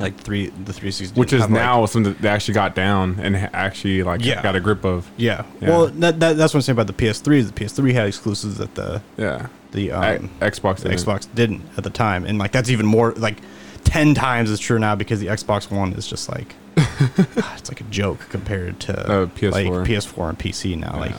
Like 0.00 0.16
three, 0.18 0.46
the 0.48 0.72
360, 0.72 1.18
which 1.18 1.32
is 1.32 1.40
have, 1.42 1.50
like- 1.52 1.60
now 1.62 1.86
something 1.86 2.12
that 2.12 2.20
they 2.20 2.28
actually 2.28 2.54
got 2.54 2.74
down 2.74 3.20
and 3.20 3.36
actually 3.36 4.02
like 4.02 4.22
Yeah. 4.24 4.42
got 4.42 4.56
a 4.56 4.60
grip 4.60 4.84
of. 4.84 5.08
yeah. 5.16 5.44
Yeah. 5.60 5.68
Well, 5.68 5.86
that, 5.86 6.18
that 6.20 6.36
that's 6.36 6.52
what 6.52 6.58
I'm 6.58 6.62
saying 6.62 6.74
about 6.78 6.88
the 6.88 6.92
PS3 6.92 7.36
is 7.38 7.52
the 7.52 7.64
PS3 7.64 7.92
had 7.94 8.08
exclusives 8.08 8.58
that 8.58 8.74
the 8.74 9.00
Yeah. 9.16 9.46
the 9.70 9.92
um, 9.92 10.30
Xbox. 10.40 10.78
the 10.80 10.88
didn't. 10.88 11.04
Xbox 11.06 11.28
didn't 11.34 11.62
at 11.76 11.84
the 11.84 11.90
time, 11.90 12.24
and 12.24 12.38
like 12.38 12.50
that's 12.50 12.70
even 12.70 12.86
more 12.86 13.12
like 13.16 13.36
ten 13.84 14.14
times 14.14 14.50
as 14.50 14.58
true 14.58 14.78
now 14.80 14.96
because 14.96 15.20
the 15.20 15.28
Xbox 15.28 15.70
One 15.70 15.92
is 15.92 16.06
just 16.08 16.28
like 16.28 16.54
it's 17.56 17.70
like 17.70 17.80
a 17.80 17.84
joke 17.84 18.20
compared 18.30 18.80
to 18.80 18.92
Uh, 19.00 19.26
PS4. 19.26 19.52
like 19.52 19.66
PS4 19.88 20.28
and 20.30 20.38
PC 20.38 20.76
now. 20.78 20.98
Like, 20.98 21.14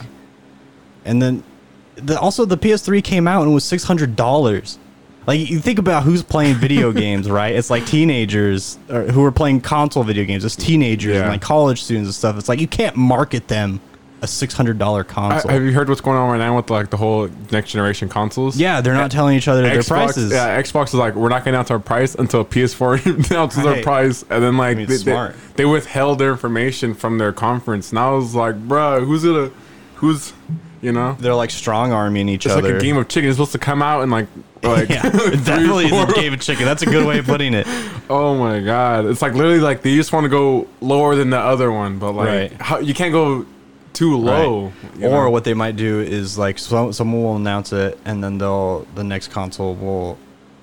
and 1.04 1.20
then 1.22 1.42
the, 1.96 2.18
also 2.18 2.44
the 2.44 2.56
PS3 2.58 3.02
came 3.02 3.26
out 3.28 3.42
and 3.42 3.50
it 3.50 3.54
was 3.54 3.64
six 3.64 3.84
hundred 3.84 4.16
dollars. 4.16 4.78
Like 5.26 5.48
you 5.50 5.58
think 5.60 5.78
about 5.78 6.02
who's 6.04 6.22
playing 6.22 6.56
video 6.56 6.92
games, 7.04 7.30
right? 7.30 7.54
It's 7.54 7.70
like 7.70 7.86
teenagers 7.86 8.78
or 8.88 9.02
who 9.04 9.22
are 9.24 9.32
playing 9.32 9.60
console 9.60 10.02
video 10.02 10.24
games. 10.24 10.44
It's 10.44 10.56
teenagers 10.56 11.16
and 11.16 11.28
like 11.28 11.42
college 11.42 11.82
students 11.82 12.08
and 12.08 12.14
stuff. 12.14 12.36
It's 12.38 12.48
like 12.48 12.60
you 12.60 12.66
can't 12.68 12.96
market 12.96 13.48
them 13.48 13.80
a 14.22 14.26
six 14.26 14.54
hundred 14.54 14.78
dollar 14.78 15.00
I, 15.00 15.12
console. 15.12 15.50
have 15.50 15.62
you 15.62 15.72
heard 15.72 15.88
what's 15.88 16.00
going 16.00 16.16
on 16.18 16.30
right 16.30 16.38
now 16.38 16.56
with 16.56 16.68
like 16.70 16.90
the 16.90 16.96
whole 16.96 17.28
next 17.50 17.70
generation 17.70 18.08
consoles? 18.08 18.56
yeah, 18.58 18.80
they're 18.80 18.94
not 18.94 19.10
telling 19.10 19.36
each 19.36 19.48
other 19.48 19.62
their 19.62 19.82
prices. 19.82 20.30
Yeah, 20.32 20.60
Xbox 20.60 20.88
is 20.88 20.94
like, 20.94 21.14
we're 21.14 21.28
not 21.30 21.44
going 21.44 21.52
to 21.52 21.58
announce 21.58 21.70
our 21.70 21.78
price 21.78 22.14
until 22.14 22.44
PS4 22.44 23.30
announces 23.30 23.62
their 23.62 23.72
Right. 23.74 23.84
price, 23.84 24.22
and 24.28 24.42
then 24.42 24.56
like 24.56 24.76
mean, 24.76 24.86
they, 24.88 24.94
it's 24.94 25.04
they, 25.04 25.32
they 25.56 25.64
withheld 25.64 26.18
their 26.18 26.30
information 26.32 26.94
from 26.94 27.18
their 27.18 27.32
conference. 27.32 27.90
And 27.90 27.98
I 27.98 28.10
was 28.10 28.34
like, 28.34 28.56
bruh, 28.68 29.04
who's 29.06 29.24
gonna, 29.24 29.50
who's, 29.96 30.32
you 30.82 30.92
know, 30.92 31.16
They're 31.18 31.34
like 31.34 31.50
strong 31.50 31.92
arming 31.92 32.28
each 32.28 32.46
it's 32.46 32.54
other. 32.54 32.68
like 32.74 32.80
a 32.80 32.84
game 32.84 32.96
of 32.96 33.08
chicken. 33.08 33.28
It's 33.30 33.36
supposed 33.36 33.52
to 33.52 33.58
come 33.58 33.80
out 33.82 34.02
and 34.02 34.10
like, 34.12 34.26
like, 34.62 34.88
yeah, 34.90 35.00
it 35.06 35.44
definitely 35.44 35.86
is 35.86 35.92
a 35.92 36.12
game 36.14 36.34
of 36.34 36.40
chicken. 36.40 36.66
That's 36.66 36.82
a 36.82 36.86
good 36.86 37.06
way 37.06 37.18
of 37.18 37.24
putting 37.26 37.54
it. 37.54 37.66
Oh 38.10 38.36
my 38.36 38.60
god, 38.60 39.06
it's 39.06 39.22
like 39.22 39.32
literally 39.34 39.60
like 39.60 39.80
they 39.82 39.94
just 39.96 40.12
want 40.12 40.24
to 40.24 40.28
go 40.28 40.66
lower 40.82 41.14
than 41.14 41.30
the 41.30 41.38
other 41.38 41.72
one, 41.72 41.98
but 41.98 42.12
like 42.12 42.28
Right. 42.28 42.52
how, 42.60 42.78
you 42.78 42.92
can't 42.92 43.12
go 43.12 43.46
too 43.92 44.16
low. 44.16 44.72
you 44.98 45.06
Or 45.08 45.24
know? 45.24 45.30
what 45.30 45.44
they 45.44 45.54
might 45.54 45.76
do 45.76 46.00
is 46.00 46.38
like 46.38 46.58
so, 46.58 46.90
someone 46.92 47.22
will 47.22 47.36
announce 47.36 47.72
it, 47.72 47.98
and 48.04 48.22
then 48.22 48.38
they'll 48.38 48.86
the 48.94 49.04
next 49.04 49.28
console 49.28 49.74
will 49.74 50.16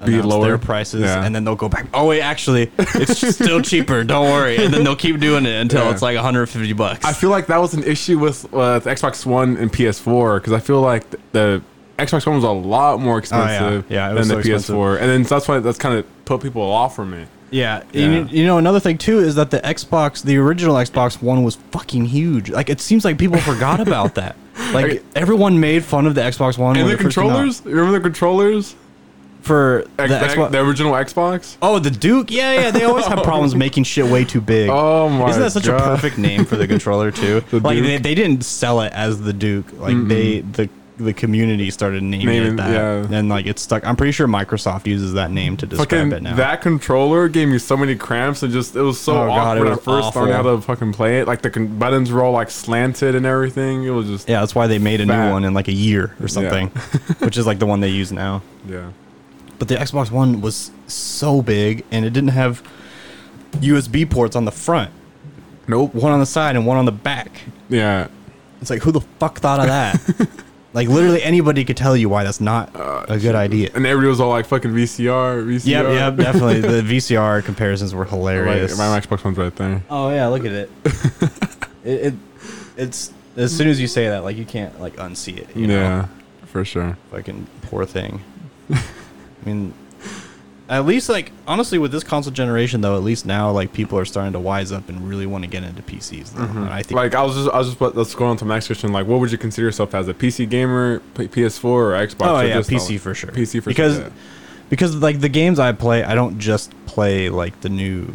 Be 0.05 0.21
lower? 0.21 0.45
their 0.45 0.57
prices, 0.57 1.01
Yeah. 1.01 1.23
and 1.23 1.33
then 1.35 1.43
they'll 1.43 1.55
go 1.55 1.69
back. 1.69 1.87
Oh 1.93 2.07
wait, 2.07 2.21
actually, 2.21 2.71
it's 2.77 3.27
still 3.35 3.61
cheaper. 3.61 4.03
Don't 4.03 4.31
worry. 4.31 4.57
And 4.57 4.73
then 4.73 4.83
they'll 4.83 4.95
keep 4.95 5.19
doing 5.19 5.45
it 5.45 5.59
until 5.61 5.83
Yeah. 5.85 5.91
it's 5.91 6.01
like 6.01 6.15
150 6.15 6.73
bucks. 6.73 7.03
I 7.05 7.13
feel 7.13 7.29
like 7.29 7.47
that 7.47 7.57
was 7.59 7.73
an 7.73 7.83
issue 7.83 8.17
with 8.19 8.45
uh, 8.53 8.79
Xbox 8.81 9.25
One 9.25 9.57
and 9.57 9.71
PS4 9.71 10.37
because 10.37 10.53
I 10.53 10.59
feel 10.59 10.81
like 10.81 11.09
th- 11.09 11.21
the 11.33 11.61
Xbox 11.99 12.27
One 12.27 12.35
was 12.35 12.43
a 12.45 12.51
lot 12.51 12.99
more 12.99 13.17
expensive 13.17 13.85
Oh, 13.89 13.93
Yeah, 13.93 14.11
it 14.11 14.13
than 14.13 14.27
the 14.27 14.33
so 14.35 14.37
expensive. 14.39 14.75
PS4, 14.75 14.99
and 15.01 15.09
then 15.09 15.25
so 15.25 15.35
that's 15.35 15.47
why 15.47 15.59
that's 15.59 15.79
kind 15.79 15.97
of 15.97 16.05
put 16.25 16.41
people 16.41 16.61
off 16.61 16.95
from 16.95 17.13
it. 17.13 17.27
Yeah, 17.51 17.83
Yeah. 17.91 18.05
You, 18.05 18.27
you 18.29 18.45
know 18.45 18.57
another 18.57 18.79
thing 18.79 18.97
too 18.97 19.19
is 19.19 19.35
that 19.35 19.51
the 19.51 19.59
Xbox, 19.59 20.23
the 20.23 20.37
original 20.37 20.75
Xbox 20.75 21.21
One, 21.21 21.43
was 21.43 21.55
fucking 21.71 22.05
huge. 22.05 22.49
Like 22.49 22.69
it 22.69 22.81
seems 22.81 23.05
like 23.05 23.17
people 23.17 23.39
forgot 23.39 23.79
about 23.79 24.15
that. 24.15 24.35
Like 24.73 25.03
everyone 25.15 25.59
made 25.59 25.85
fun 25.85 26.07
of 26.07 26.15
the 26.15 26.21
Xbox 26.21 26.57
One 26.57 26.75
And 26.75 26.89
the 26.89 26.97
controllers, 26.97 27.63
remember 27.63 27.91
the 27.91 28.01
controllers, 28.01 28.75
for 29.47 29.85
the, 29.95 30.03
X- 30.03 30.11
the, 30.11 30.41
Xbox. 30.41 30.51
the 30.51 30.59
original 30.59 30.91
Xbox. 30.93 31.57
Oh, 31.61 31.79
the 31.79 31.89
Duke. 31.89 32.29
Yeah, 32.29 32.53
yeah. 32.53 32.71
They 32.71 32.83
always 32.83 33.05
have 33.05 33.23
problems 33.23 33.55
making 33.55 33.85
shit 33.85 34.05
way 34.05 34.25
too 34.25 34.41
big. 34.41 34.69
Oh 34.69 35.09
my 35.09 35.19
god. 35.19 35.29
Isn't 35.29 35.41
that 35.43 35.51
such 35.51 35.65
God. 35.65 35.79
a 35.81 35.85
perfect 35.85 36.17
name 36.17 36.43
for 36.43 36.57
the 36.57 36.67
controller 36.67 37.11
too? 37.11 37.43
The 37.49 37.59
like 37.61 37.81
they, 37.81 37.97
they 37.97 38.15
didn't 38.15 38.43
sell 38.43 38.81
it 38.81 38.91
as 38.93 39.21
the 39.21 39.31
Duke. 39.33 39.71
Like 39.79 39.95
they 40.07 40.41
the 40.41 40.69
the 40.97 41.13
community 41.13 41.69
started 41.69 42.01
naming, 42.03 42.25
Naming- 42.27 42.53
it 42.53 42.57
that, 42.57 42.71
yeah. 43.11 43.17
and 43.17 43.29
like 43.29 43.45
it's 43.45 43.61
stuck. 43.61 43.85
I'm 43.85 43.95
pretty 43.95 44.11
sure 44.11 44.27
Microsoft 44.27 44.87
uses 44.87 45.13
that 45.13 45.29
name 45.31 45.55
to 45.57 45.65
describe 45.67 45.89
Fucking 45.89 46.11
it 46.11 46.23
now. 46.23 46.35
that 46.35 46.61
controller 46.61 47.27
gave 47.29 47.47
me 47.49 47.59
so 47.59 47.77
many 47.77 47.95
cramps 47.95 48.41
and 48.41 48.51
just 48.51 48.75
it 48.75 48.81
was 48.81 48.99
so 48.99 49.15
Oh, 49.15 49.25
it 49.25 49.29
awkward 49.29 49.63
when 49.65 49.73
I 49.73 49.75
first 49.75 50.15
learned 50.15 50.31
how 50.33 50.39
awful. 50.39 50.55
to 50.57 50.61
fucking 50.63 50.93
play 50.93 51.19
it. 51.19 51.27
Like 51.27 51.43
the 51.43 51.51
con- 51.51 51.77
buttons 51.77 52.11
were 52.11 52.23
all 52.23 52.31
like 52.31 52.49
slanted 52.49 53.13
and 53.13 53.25
everything. 53.27 53.83
It 53.83 53.91
was 53.91 54.07
just 54.07 54.27
yeah, 54.27 54.39
that's 54.39 54.55
why 54.55 54.65
they 54.67 54.79
made 54.79 54.99
a 55.01 55.05
new 55.05 55.31
one 55.31 55.43
in 55.43 55.53
like 55.53 55.67
a 55.67 55.73
year 55.73 56.15
or 56.19 56.27
something, 56.27 56.67
which 57.19 57.37
is 57.37 57.45
like 57.45 57.59
the 57.59 57.67
one 57.67 57.79
they 57.79 57.89
use 57.89 58.11
now. 58.11 58.41
yeah. 58.67 58.89
But 59.59 59.67
the 59.67 59.75
Xbox 59.75 60.11
One 60.11 60.41
was 60.41 60.69
so 60.87 61.41
big, 61.41 61.83
and 61.91 62.05
it 62.05 62.11
didn't 62.11 62.29
have 62.29 62.61
USB 63.53 64.07
ports 64.09 64.35
on 64.35 64.45
the 64.45 64.51
front. 64.51 64.91
Nope. 65.67 65.93
One 65.95 66.11
on 66.11 66.19
the 66.19 66.25
side 66.27 66.55
and 66.55 66.65
one 66.65 66.77
on 66.77 66.85
the 66.85 66.91
back. 66.91 67.41
Yeah. 67.69 68.07
It's 68.61 68.69
like 68.69 68.81
who 68.83 68.91
the 68.91 69.01
fuck 69.19 69.39
thought 69.39 69.59
of 69.59 69.65
that? 69.67 70.29
like 70.77 70.87
literally 70.89 71.23
anybody 71.23 71.65
could 71.65 71.75
tell 71.75 71.97
you 71.97 72.07
why 72.07 72.23
that's 72.23 72.39
not 72.39 72.75
uh, 72.75 73.03
a 73.09 73.17
good 73.17 73.33
idea. 73.33 73.71
And 73.73 73.83
everybody 73.87 74.09
was 74.09 74.21
all 74.21 74.29
like 74.29 74.45
fucking 74.45 74.69
VCR, 74.69 75.43
VCR. 75.43 75.65
Yep, 75.65 75.85
yep, 75.89 76.15
definitely. 76.25 76.61
The 76.61 76.83
VCR 76.83 77.43
comparisons 77.43 77.95
were 77.95 78.01
Like, 78.03 78.09
hilarious. 78.11 78.77
my 78.77 78.99
Xbox 78.99 79.23
one's 79.25 79.39
right 79.39 79.55
there. 79.55 79.81
oh 79.89 80.11
yeah, 80.11 80.27
look 80.27 80.45
at 80.45 80.51
it. 80.51 80.69
it, 81.83 81.89
it. 81.89 82.13
It's 82.77 83.11
as 83.35 83.57
soon 83.57 83.67
as 83.69 83.81
you 83.81 83.87
say 83.87 84.07
that, 84.09 84.23
like 84.23 84.37
you 84.37 84.45
can't 84.45 84.79
like 84.79 84.95
unsee 84.97 85.37
it. 85.39 85.55
You 85.55 85.65
yeah, 85.65 85.89
know? 86.01 86.09
for 86.45 86.63
sure. 86.63 86.95
fucking 87.09 87.47
poor 87.63 87.83
thing. 87.87 88.21
I 88.71 88.79
mean, 89.45 89.73
at 90.69 90.85
least 90.85 91.07
like 91.09 91.31
honestly, 91.47 91.77
with 91.77 91.91
this 91.91 92.03
console 92.03 92.33
generation 92.33 92.81
though, 92.81 92.95
at 92.97 93.03
least 93.03 93.25
now 93.25 93.51
like 93.51 93.71
people 93.73 93.97
are 93.97 94.05
starting 94.05 94.33
to 94.33 94.39
wise 94.39 94.71
up 94.71 94.89
and 94.89 95.07
really 95.07 95.25
want 95.25 95.43
to 95.43 95.49
get 95.49 95.63
into 95.63 95.81
PCs. 95.81 96.35
And 96.37 96.69
I 96.69 96.83
think 96.83 96.97
Like 96.97 97.15
I 97.15 97.23
was 97.23 97.35
just, 97.35 97.49
I 97.49 97.57
was 97.59 97.69
just, 97.75 97.95
let's 97.95 98.13
go 98.15 98.25
on 98.25 98.37
to 98.37 98.45
the 98.45 98.53
next 98.53 98.67
question. 98.67 98.91
Like, 98.91 99.07
what 99.07 99.19
would 99.19 99.31
you 99.31 99.37
consider 99.37 99.65
yourself 99.67 99.95
as 99.95 100.07
a 100.07 100.13
PC 100.13 100.49
gamer, 100.49 100.99
PS4 101.15 101.63
or 101.65 101.91
Xbox? 101.93 102.15
Oh 102.27 102.35
or 102.35 102.43
yeah, 102.45 102.55
just 102.61 102.69
PC 102.69 102.99
for 102.99 103.13
sure. 103.13 103.31
PC 103.31 103.63
for 103.63 103.69
because 103.69 103.95
sure. 103.95 104.03
yeah. 104.05 104.09
because 104.69 104.95
like 104.95 105.21
the 105.21 105.29
games 105.29 105.57
I 105.59 105.71
play, 105.71 106.03
I 106.03 106.15
don't 106.15 106.37
just 106.39 106.71
play 106.85 107.29
like 107.29 107.61
the 107.61 107.69
new 107.69 108.07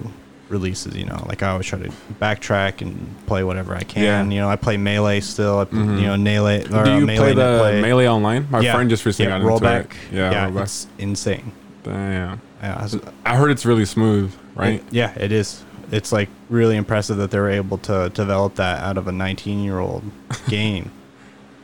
releases. 0.51 0.95
You 0.95 1.07
know, 1.07 1.25
like 1.29 1.43
I 1.43 1.49
always 1.51 1.65
try 1.67 1.79
to 1.79 1.91
backtrack 2.21 2.83
and 2.83 3.15
play 3.27 3.43
whatever 3.45 3.75
I 3.75 3.83
can. 3.83 4.03
Yeah. 4.03 4.23
You 4.35 4.41
know, 4.43 4.51
I 4.51 4.57
play 4.57 4.77
melee 4.77 5.21
still. 5.21 5.61
I, 5.61 5.75
You 5.75 5.85
know, 6.03 6.17
melee. 6.19 6.65
Or, 6.65 6.85
Do 6.85 6.91
uh, 6.93 6.99
you 6.99 7.07
melee 7.07 7.17
play 7.17 7.35
the 7.35 7.73
Net 7.73 7.81
melee 7.83 8.07
online? 8.09 8.47
My 8.51 8.61
Yeah. 8.61 8.75
friend 8.75 8.91
just 8.91 9.07
recently 9.07 9.31
yeah, 9.33 9.39
got 9.39 9.51
into 9.53 9.65
rollback. 9.67 9.85
it. 9.85 9.91
Yeah, 10.13 10.31
yeah, 10.31 10.51
rollback. 10.51 10.63
it's 10.65 10.87
insane. 10.99 11.53
Damn. 11.83 12.41
Yeah, 12.63 12.85
it's- 12.85 13.13
I 13.25 13.37
heard 13.37 13.51
it's 13.51 13.65
really 13.67 13.85
smooth, 13.85 14.33
right? 14.55 14.75
It- 14.75 14.85
yeah, 14.93 15.13
it 15.19 15.33
is. 15.33 15.63
It's 15.91 16.13
like 16.13 16.29
really 16.49 16.77
impressive 16.77 17.17
that 17.19 17.31
they 17.31 17.39
were 17.39 17.51
able 17.51 17.79
to 17.79 18.09
develop 18.15 18.55
that 18.55 18.83
out 18.83 18.97
of 18.97 19.09
a 19.09 19.13
19 19.13 19.63
year 19.63 19.79
old 19.79 20.03
game, 20.49 20.91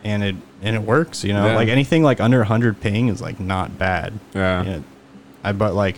and 0.05 0.23
it 0.23 0.37
and 0.63 0.75
it 0.77 0.83
works. 0.83 1.25
You 1.25 1.33
know, 1.33 1.47
Yeah. 1.47 1.55
like 1.57 1.69
anything 1.69 2.03
like 2.03 2.21
under 2.21 2.39
100 2.39 2.81
ping 2.81 3.09
is 3.09 3.21
like 3.23 3.39
not 3.41 3.79
bad. 3.79 4.19
Yeah. 4.35 4.63
You 4.65 4.71
know, 4.71 4.85
I 5.45 5.53
but 5.53 5.75
like 5.75 5.97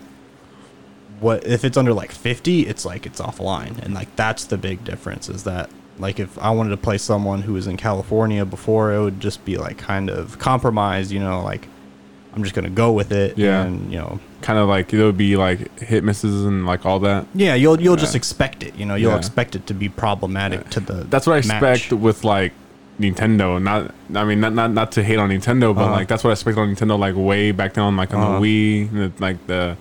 what 1.18 1.46
if 1.46 1.64
it's 1.64 1.76
under 1.76 1.92
like 1.92 2.12
50? 2.12 2.66
It's 2.66 2.84
like 2.84 3.04
it's 3.06 3.20
offline, 3.20 3.78
and 3.78 3.94
like 3.94 4.14
that's 4.16 4.44
the 4.44 4.56
big 4.58 4.84
difference. 4.84 5.28
Is 5.28 5.44
that 5.44 5.70
like 5.98 6.18
if 6.20 6.38
I 6.38 6.50
wanted 6.50 6.70
to 6.70 6.76
play 6.76 6.98
someone 6.98 7.42
who 7.42 7.54
was 7.54 7.66
in 7.66 7.76
California 7.76 8.44
before, 8.46 8.92
it 8.92 9.00
would 9.02 9.20
just 9.20 9.44
be 9.44 9.56
like 9.58 9.76
kind 9.78 10.08
of 10.08 10.38
compromised. 10.38 11.10
You 11.10 11.20
know, 11.20 11.42
like 11.42 11.68
I'm 12.34 12.42
just 12.44 12.54
gonna 12.54 12.70
go 12.70 12.92
with 12.92 13.12
it. 13.12 13.36
Yeah. 13.38 13.62
and 13.64 13.92
you 13.92 13.98
know 13.98 14.20
Kind 14.42 14.58
of 14.58 14.68
like 14.68 14.92
it 14.94 15.02
would 15.02 15.18
be 15.18 15.36
like 15.36 15.78
hit 15.80 16.02
misses 16.02 16.46
and 16.46 16.64
like 16.64 16.86
all 16.86 16.98
that. 17.00 17.26
Yeah, 17.34 17.54
you'll 17.54 17.78
you'll 17.80 17.96
just 17.96 18.14
expect 18.14 18.62
it. 18.62 18.74
You 18.74 18.86
know, 18.86 18.94
you'll 18.94 19.10
Yeah. 19.12 19.18
expect 19.18 19.54
it 19.54 19.66
to 19.66 19.74
be 19.74 19.88
problematic 19.90 20.70
to 20.70 20.80
the. 20.80 20.94
That's 21.04 21.26
what 21.26 21.34
I 21.34 21.38
expect 21.38 21.92
with 21.92 22.24
like 22.24 22.52
Nintendo. 22.98 23.60
Not, 23.62 23.92
I 24.14 24.24
mean, 24.24 24.40
not 24.40 24.54
not 24.54 24.70
not 24.72 24.92
to 24.92 25.02
hate 25.02 25.18
on 25.18 25.28
Nintendo, 25.30 25.74
but 25.74 25.82
Uh-huh. 25.82 25.92
like 25.92 26.08
that's 26.08 26.24
what 26.24 26.30
I 26.30 26.32
expect 26.32 26.56
on 26.56 26.74
Nintendo. 26.74 26.98
Like 26.98 27.14
way 27.16 27.52
back 27.52 27.74
then, 27.74 27.96
like 27.96 28.14
on 28.14 28.20
Uh-huh. 28.22 28.40
the 28.40 28.46
Wii, 28.46 28.90
the, 28.92 29.12
like 29.22 29.46
the 29.46 29.76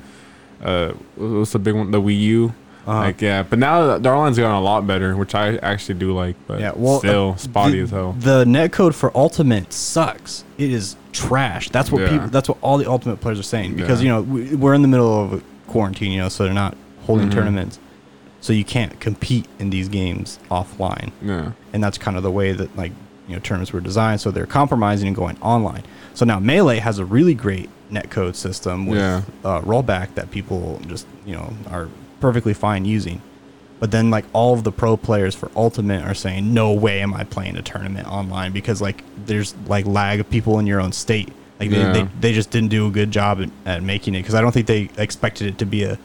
uh, 0.63 0.91
what's 1.15 1.51
the 1.53 1.59
big 1.59 1.75
one? 1.75 1.91
The 1.91 2.01
Wii 2.01 2.19
U. 2.19 2.53
Uh-huh. 2.87 2.99
Like 2.99 3.21
yeah, 3.21 3.43
but 3.43 3.59
now 3.59 3.97
the 3.99 4.09
online's 4.09 4.37
gotten 4.37 4.55
a 4.55 4.61
lot 4.61 4.87
better, 4.87 5.15
which 5.15 5.35
I 5.35 5.57
actually 5.57 5.95
do 5.99 6.13
like. 6.13 6.35
But 6.47 6.59
Yeah, 6.59 6.71
well, 6.75 6.99
still 6.99 7.31
uh, 7.31 7.35
spotty 7.37 7.73
the, 7.73 7.79
as 7.81 7.89
hell. 7.91 8.13
The 8.13 8.45
netcode 8.45 8.95
for 8.95 9.15
Ultimate 9.15 9.71
sucks. 9.73 10.43
It 10.57 10.71
is 10.71 10.95
trash. 11.11 11.69
That's 11.69 11.91
what 11.91 12.01
Yeah. 12.03 12.09
people. 12.09 12.27
That's 12.29 12.47
what 12.49 12.57
all 12.61 12.77
the 12.77 12.89
Ultimate 12.89 13.19
players 13.21 13.39
are 13.39 13.43
saying 13.43 13.75
because 13.75 14.01
Yeah. 14.01 14.05
you 14.05 14.09
know 14.13 14.21
we, 14.21 14.55
we're 14.55 14.73
in 14.73 14.81
the 14.81 14.87
middle 14.87 15.23
of 15.23 15.33
a 15.33 15.41
quarantine, 15.67 16.11
you 16.11 16.19
know, 16.21 16.29
so 16.29 16.45
they're 16.45 16.53
not 16.53 16.75
holding 17.05 17.29
Mhm. 17.29 17.33
tournaments, 17.33 17.79
so 18.41 18.53
you 18.53 18.63
can't 18.63 18.99
compete 18.99 19.45
in 19.59 19.69
these 19.69 19.87
games 19.89 20.39
offline, 20.49 21.11
Yeah, 21.21 21.51
and 21.73 21.83
that's 21.83 21.97
kind 21.97 22.17
of 22.17 22.23
the 22.23 22.31
way 22.31 22.53
that 22.53 22.75
like 22.77 22.91
you 23.27 23.35
know 23.35 23.39
tournaments 23.41 23.71
were 23.73 23.81
designed. 23.81 24.21
So 24.21 24.31
they're 24.31 24.45
compromising 24.47 25.07
and 25.07 25.15
going 25.15 25.37
online. 25.41 25.83
So 26.15 26.25
now 26.25 26.39
Melee 26.39 26.79
has 26.79 26.97
a 26.97 27.05
really 27.05 27.35
great 27.35 27.69
netcode 27.91 28.35
system 28.35 28.87
with 28.87 28.97
Yeah. 28.99 29.21
uh, 29.45 29.61
rollback 29.61 30.15
that 30.15 30.31
people 30.31 30.79
just 30.87 31.05
you 31.25 31.35
know 31.35 31.53
are 31.69 31.87
perfectly 32.19 32.53
fine 32.53 32.85
using. 32.85 33.21
But 33.79 33.91
then 33.91 34.09
like 34.11 34.25
all 34.33 34.53
of 34.53 34.63
the 34.65 34.71
pro 34.73 34.97
players 34.97 35.35
for 35.35 35.49
Ultimate 35.55 36.03
are 36.03 36.13
saying, 36.13 36.53
no 36.53 36.73
way 36.73 37.01
am 37.01 37.13
I 37.13 37.23
playing 37.23 37.55
a 37.55 37.61
tournament 37.61 38.07
online 38.07 38.51
because 38.51 38.81
like 38.81 39.03
there's 39.25 39.55
like 39.67 39.85
lag 39.85 40.19
of 40.19 40.29
people 40.29 40.59
in 40.59 40.67
your 40.67 40.81
own 40.81 40.91
state. 40.91 41.31
Like 41.61 41.69
they, 41.69 41.77
Yeah. 41.79 41.91
they, 41.93 42.07
they 42.19 42.33
just 42.33 42.51
didn't 42.51 42.69
do 42.69 42.87
a 42.87 42.91
good 42.91 43.11
job 43.11 43.41
at, 43.41 43.49
at 43.65 43.83
making 43.83 44.15
it 44.15 44.19
because 44.19 44.35
I 44.35 44.41
don't 44.41 44.51
think 44.51 44.67
they 44.67 44.89
expected 44.97 45.47
it 45.47 45.57
to 45.59 45.65
be 45.65 45.83
a 45.83 45.97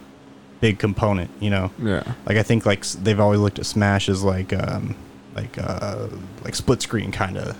big 0.60 0.78
component. 0.78 1.30
You 1.40 1.50
know, 1.50 1.70
yeah, 1.82 2.04
like 2.26 2.36
I 2.36 2.42
think 2.44 2.64
like 2.64 2.84
they've 2.86 3.18
always 3.20 3.40
looked 3.40 3.58
at 3.58 3.66
Smash 3.66 4.08
as 4.08 4.22
like 4.22 4.52
um 4.52 4.94
like 5.34 5.58
uh 5.58 6.06
like 6.44 6.54
split 6.54 6.80
screen 6.80 7.10
kind 7.10 7.36
of 7.36 7.56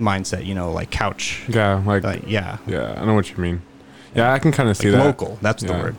mindset. 0.00 0.44
You 0.46 0.54
know, 0.54 0.70
like 0.70 0.90
couch. 0.90 1.42
yeah. 1.48 1.82
Like 1.84 2.04
Like 2.04 2.22
yeah, 2.26 2.58
yeah, 2.68 3.00
I 3.00 3.04
know 3.04 3.14
what 3.14 3.30
you 3.30 3.36
mean. 3.38 3.62
Yeah, 4.14 4.32
I 4.32 4.38
can 4.38 4.50
kind 4.52 4.68
of 4.68 4.76
see 4.76 4.90
like 4.90 4.98
that. 5.00 5.06
local. 5.06 5.38
That's 5.42 5.62
the 5.62 5.72
word. 5.72 5.96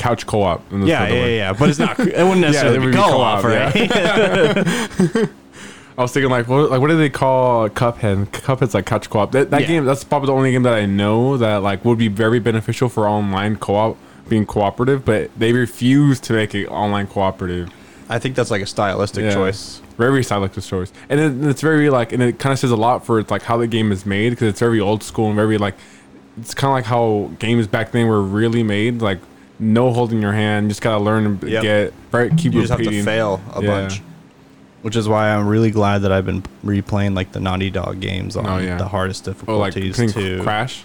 Couch 0.00 0.26
co-op. 0.26 0.62
Yeah, 0.72 1.06
yeah, 1.08 1.26
yeah. 1.26 1.52
But 1.52 1.68
it's 1.68 1.78
not. 1.78 1.98
It 2.00 2.22
wouldn't 2.24 2.40
necessarily 2.40 2.78
it 2.78 2.80
be 2.80 2.86
be 2.86 2.92
co-op, 2.96 3.42
co-op, 3.42 3.44
right? 3.44 3.74
I 5.98 6.02
was 6.02 6.12
thinking 6.12 6.30
like, 6.30 6.48
what, 6.48 6.70
like 6.70 6.80
what 6.80 6.88
do 6.88 6.96
they 6.96 7.10
call 7.10 7.68
Cuphead? 7.68 8.26
Cuphead's 8.30 8.72
like 8.74 8.86
couch 8.86 9.10
co-op. 9.10 9.32
That, 9.32 9.50
that 9.50 9.60
Yeah. 9.62 9.66
game, 9.66 9.84
that's 9.84 10.02
probably 10.02 10.28
the 10.28 10.32
only 10.32 10.52
game 10.52 10.62
that 10.62 10.72
I 10.74 10.86
know 10.86 11.36
that 11.36 11.62
like 11.62 11.84
would 11.84 11.98
be 11.98 12.08
very 12.08 12.38
beneficial 12.40 12.88
for 12.88 13.06
online 13.06 13.56
co-op, 13.56 13.96
being 14.28 14.46
cooperative. 14.46 15.04
But 15.04 15.30
they 15.38 15.52
refuse 15.52 16.18
to 16.20 16.32
make 16.32 16.54
it 16.54 16.66
online 16.68 17.06
cooperative. 17.06 17.68
I 18.08 18.18
think 18.18 18.34
that's 18.34 18.50
like 18.50 18.62
a 18.62 18.66
stylistic 18.66 19.24
Yeah. 19.24 19.34
choice. 19.34 19.82
Very 19.98 20.24
stylistic 20.24 20.64
choice, 20.64 20.90
and 21.10 21.20
it, 21.20 21.46
it's 21.50 21.60
very 21.60 21.90
like, 21.90 22.12
and 22.14 22.22
it 22.22 22.38
kind 22.38 22.54
of 22.54 22.58
says 22.58 22.70
a 22.70 22.76
lot 22.76 23.04
for 23.04 23.22
like 23.24 23.42
how 23.42 23.58
the 23.58 23.66
game 23.66 23.92
is 23.92 24.06
made 24.06 24.30
because 24.30 24.48
it's 24.48 24.58
very 24.60 24.80
old 24.80 25.02
school 25.02 25.26
and 25.26 25.36
very 25.36 25.58
like, 25.58 25.74
it's 26.38 26.54
kind 26.54 26.70
of 26.70 26.74
like 26.76 26.86
how 26.86 27.30
games 27.38 27.66
back 27.66 27.92
then 27.92 28.06
were 28.08 28.22
really 28.22 28.62
made. 28.62 29.02
Like 29.02 29.18
no 29.60 29.92
holding 29.92 30.20
your 30.22 30.32
hand, 30.32 30.64
you 30.66 30.68
just 30.70 30.82
gotta 30.82 31.02
learn 31.02 31.38
to 31.38 31.48
Yep. 31.48 31.62
get 31.62 31.92
right. 32.12 32.36
Keep 32.36 32.54
You 32.54 32.60
just 32.62 32.70
have 32.70 32.78
repeating. 32.80 33.00
to 33.00 33.04
fail 33.04 33.40
a 33.54 33.62
Yeah. 33.62 33.68
bunch. 33.70 34.02
Which 34.82 34.96
is 34.96 35.06
why 35.06 35.28
I'm 35.28 35.46
really 35.46 35.70
glad 35.70 36.02
that 36.02 36.12
I've 36.12 36.24
been 36.24 36.42
replaying 36.64 37.14
like 37.14 37.32
the 37.32 37.40
Naughty 37.40 37.68
Dog 37.70 38.00
games 38.00 38.34
on 38.36 38.46
Oh, 38.46 38.56
yeah. 38.58 38.76
the 38.78 38.88
hardest 38.88 39.28
Oh, 39.46 39.58
like 39.58 39.74
difficulties 39.74 40.14
to 40.14 40.42
crash. 40.42 40.84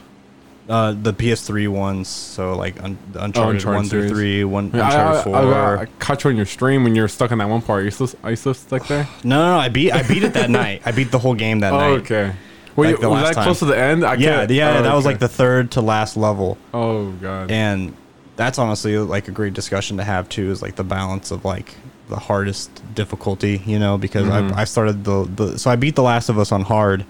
uh, 0.67 0.93
the 1.01 1.13
PS3 1.13 1.69
ones. 1.69 2.09
So 2.09 2.57
like 2.57 2.75
un- 2.83 2.97
the 3.13 3.23
Uncharted, 3.23 3.55
Uncharted 3.55 3.77
one 3.79 3.85
through 3.89 4.01
series. 4.09 4.11
three, 4.11 4.43
one 4.43 4.69
Yeah, 4.73 4.81
I, 4.81 4.85
Uncharted 4.87 5.19
I, 5.19 5.23
four. 5.41 5.77
I, 5.77 5.81
I 5.83 5.85
caught 5.99 6.23
you 6.25 6.29
on 6.31 6.35
your 6.35 6.45
stream 6.45 6.83
when 6.83 6.93
you're 6.93 7.07
stuck 7.07 7.31
in 7.31 7.37
that 7.37 7.47
one 7.47 7.61
part. 7.61 7.81
Are 7.81 7.85
you 7.85 7.91
still, 7.91 8.09
are 8.21 8.31
you 8.31 8.35
still 8.35 8.53
stuck 8.53 8.85
there? 8.87 9.07
no, 9.23 9.37
no, 9.39 9.51
no, 9.53 9.59
I 9.59 9.69
beat 9.69 9.93
I 9.93 10.03
beat 10.03 10.23
it 10.25 10.33
that 10.33 10.49
night. 10.63 10.81
I 10.85 10.91
beat 10.91 11.11
the 11.11 11.19
whole 11.19 11.33
game 11.35 11.61
that 11.61 11.71
Oh, 11.71 11.77
night. 11.77 11.99
okay. 12.01 12.31
Well, 12.75 12.89
Like 12.89 12.97
you- 12.97 13.01
the 13.01 13.09
was 13.09 13.15
last 13.21 13.27
that 13.29 13.35
time. 13.35 13.43
close 13.45 13.59
to 13.59 13.65
the 13.65 13.77
end? 13.79 14.03
I 14.03 14.15
Yeah, 14.15 14.39
can't- 14.39 14.51
yeah, 14.51 14.75
oh, 14.79 14.83
that 14.83 14.93
was 14.93 15.05
like 15.05 15.19
the 15.19 15.29
third 15.29 15.71
to 15.71 15.81
last 15.81 16.17
level. 16.17 16.57
Oh 16.73 17.11
god. 17.21 17.49
and 17.49 17.93
that's 18.35 18.57
honestly 18.59 18.97
like 18.97 19.27
a 19.27 19.31
great 19.31 19.53
discussion 19.53 19.97
to 19.97 20.03
have 20.03 20.27
too 20.29 20.51
is 20.51 20.61
like 20.61 20.75
the 20.75 20.83
balance 20.83 21.31
of 21.31 21.45
like 21.45 21.75
the 22.09 22.17
hardest 22.17 22.69
difficulty 22.93 23.61
you 23.65 23.79
know 23.79 23.97
because 23.97 24.25
Mhm. 24.27 24.53
I, 24.53 24.61
I 24.61 24.63
started 24.65 25.03
the, 25.03 25.23
the 25.35 25.57
so 25.59 25.71
i 25.71 25.75
beat 25.75 25.95
the 25.95 26.03
last 26.03 26.29
of 26.29 26.37
us 26.37 26.51
on 26.51 26.61
hard 26.61 27.05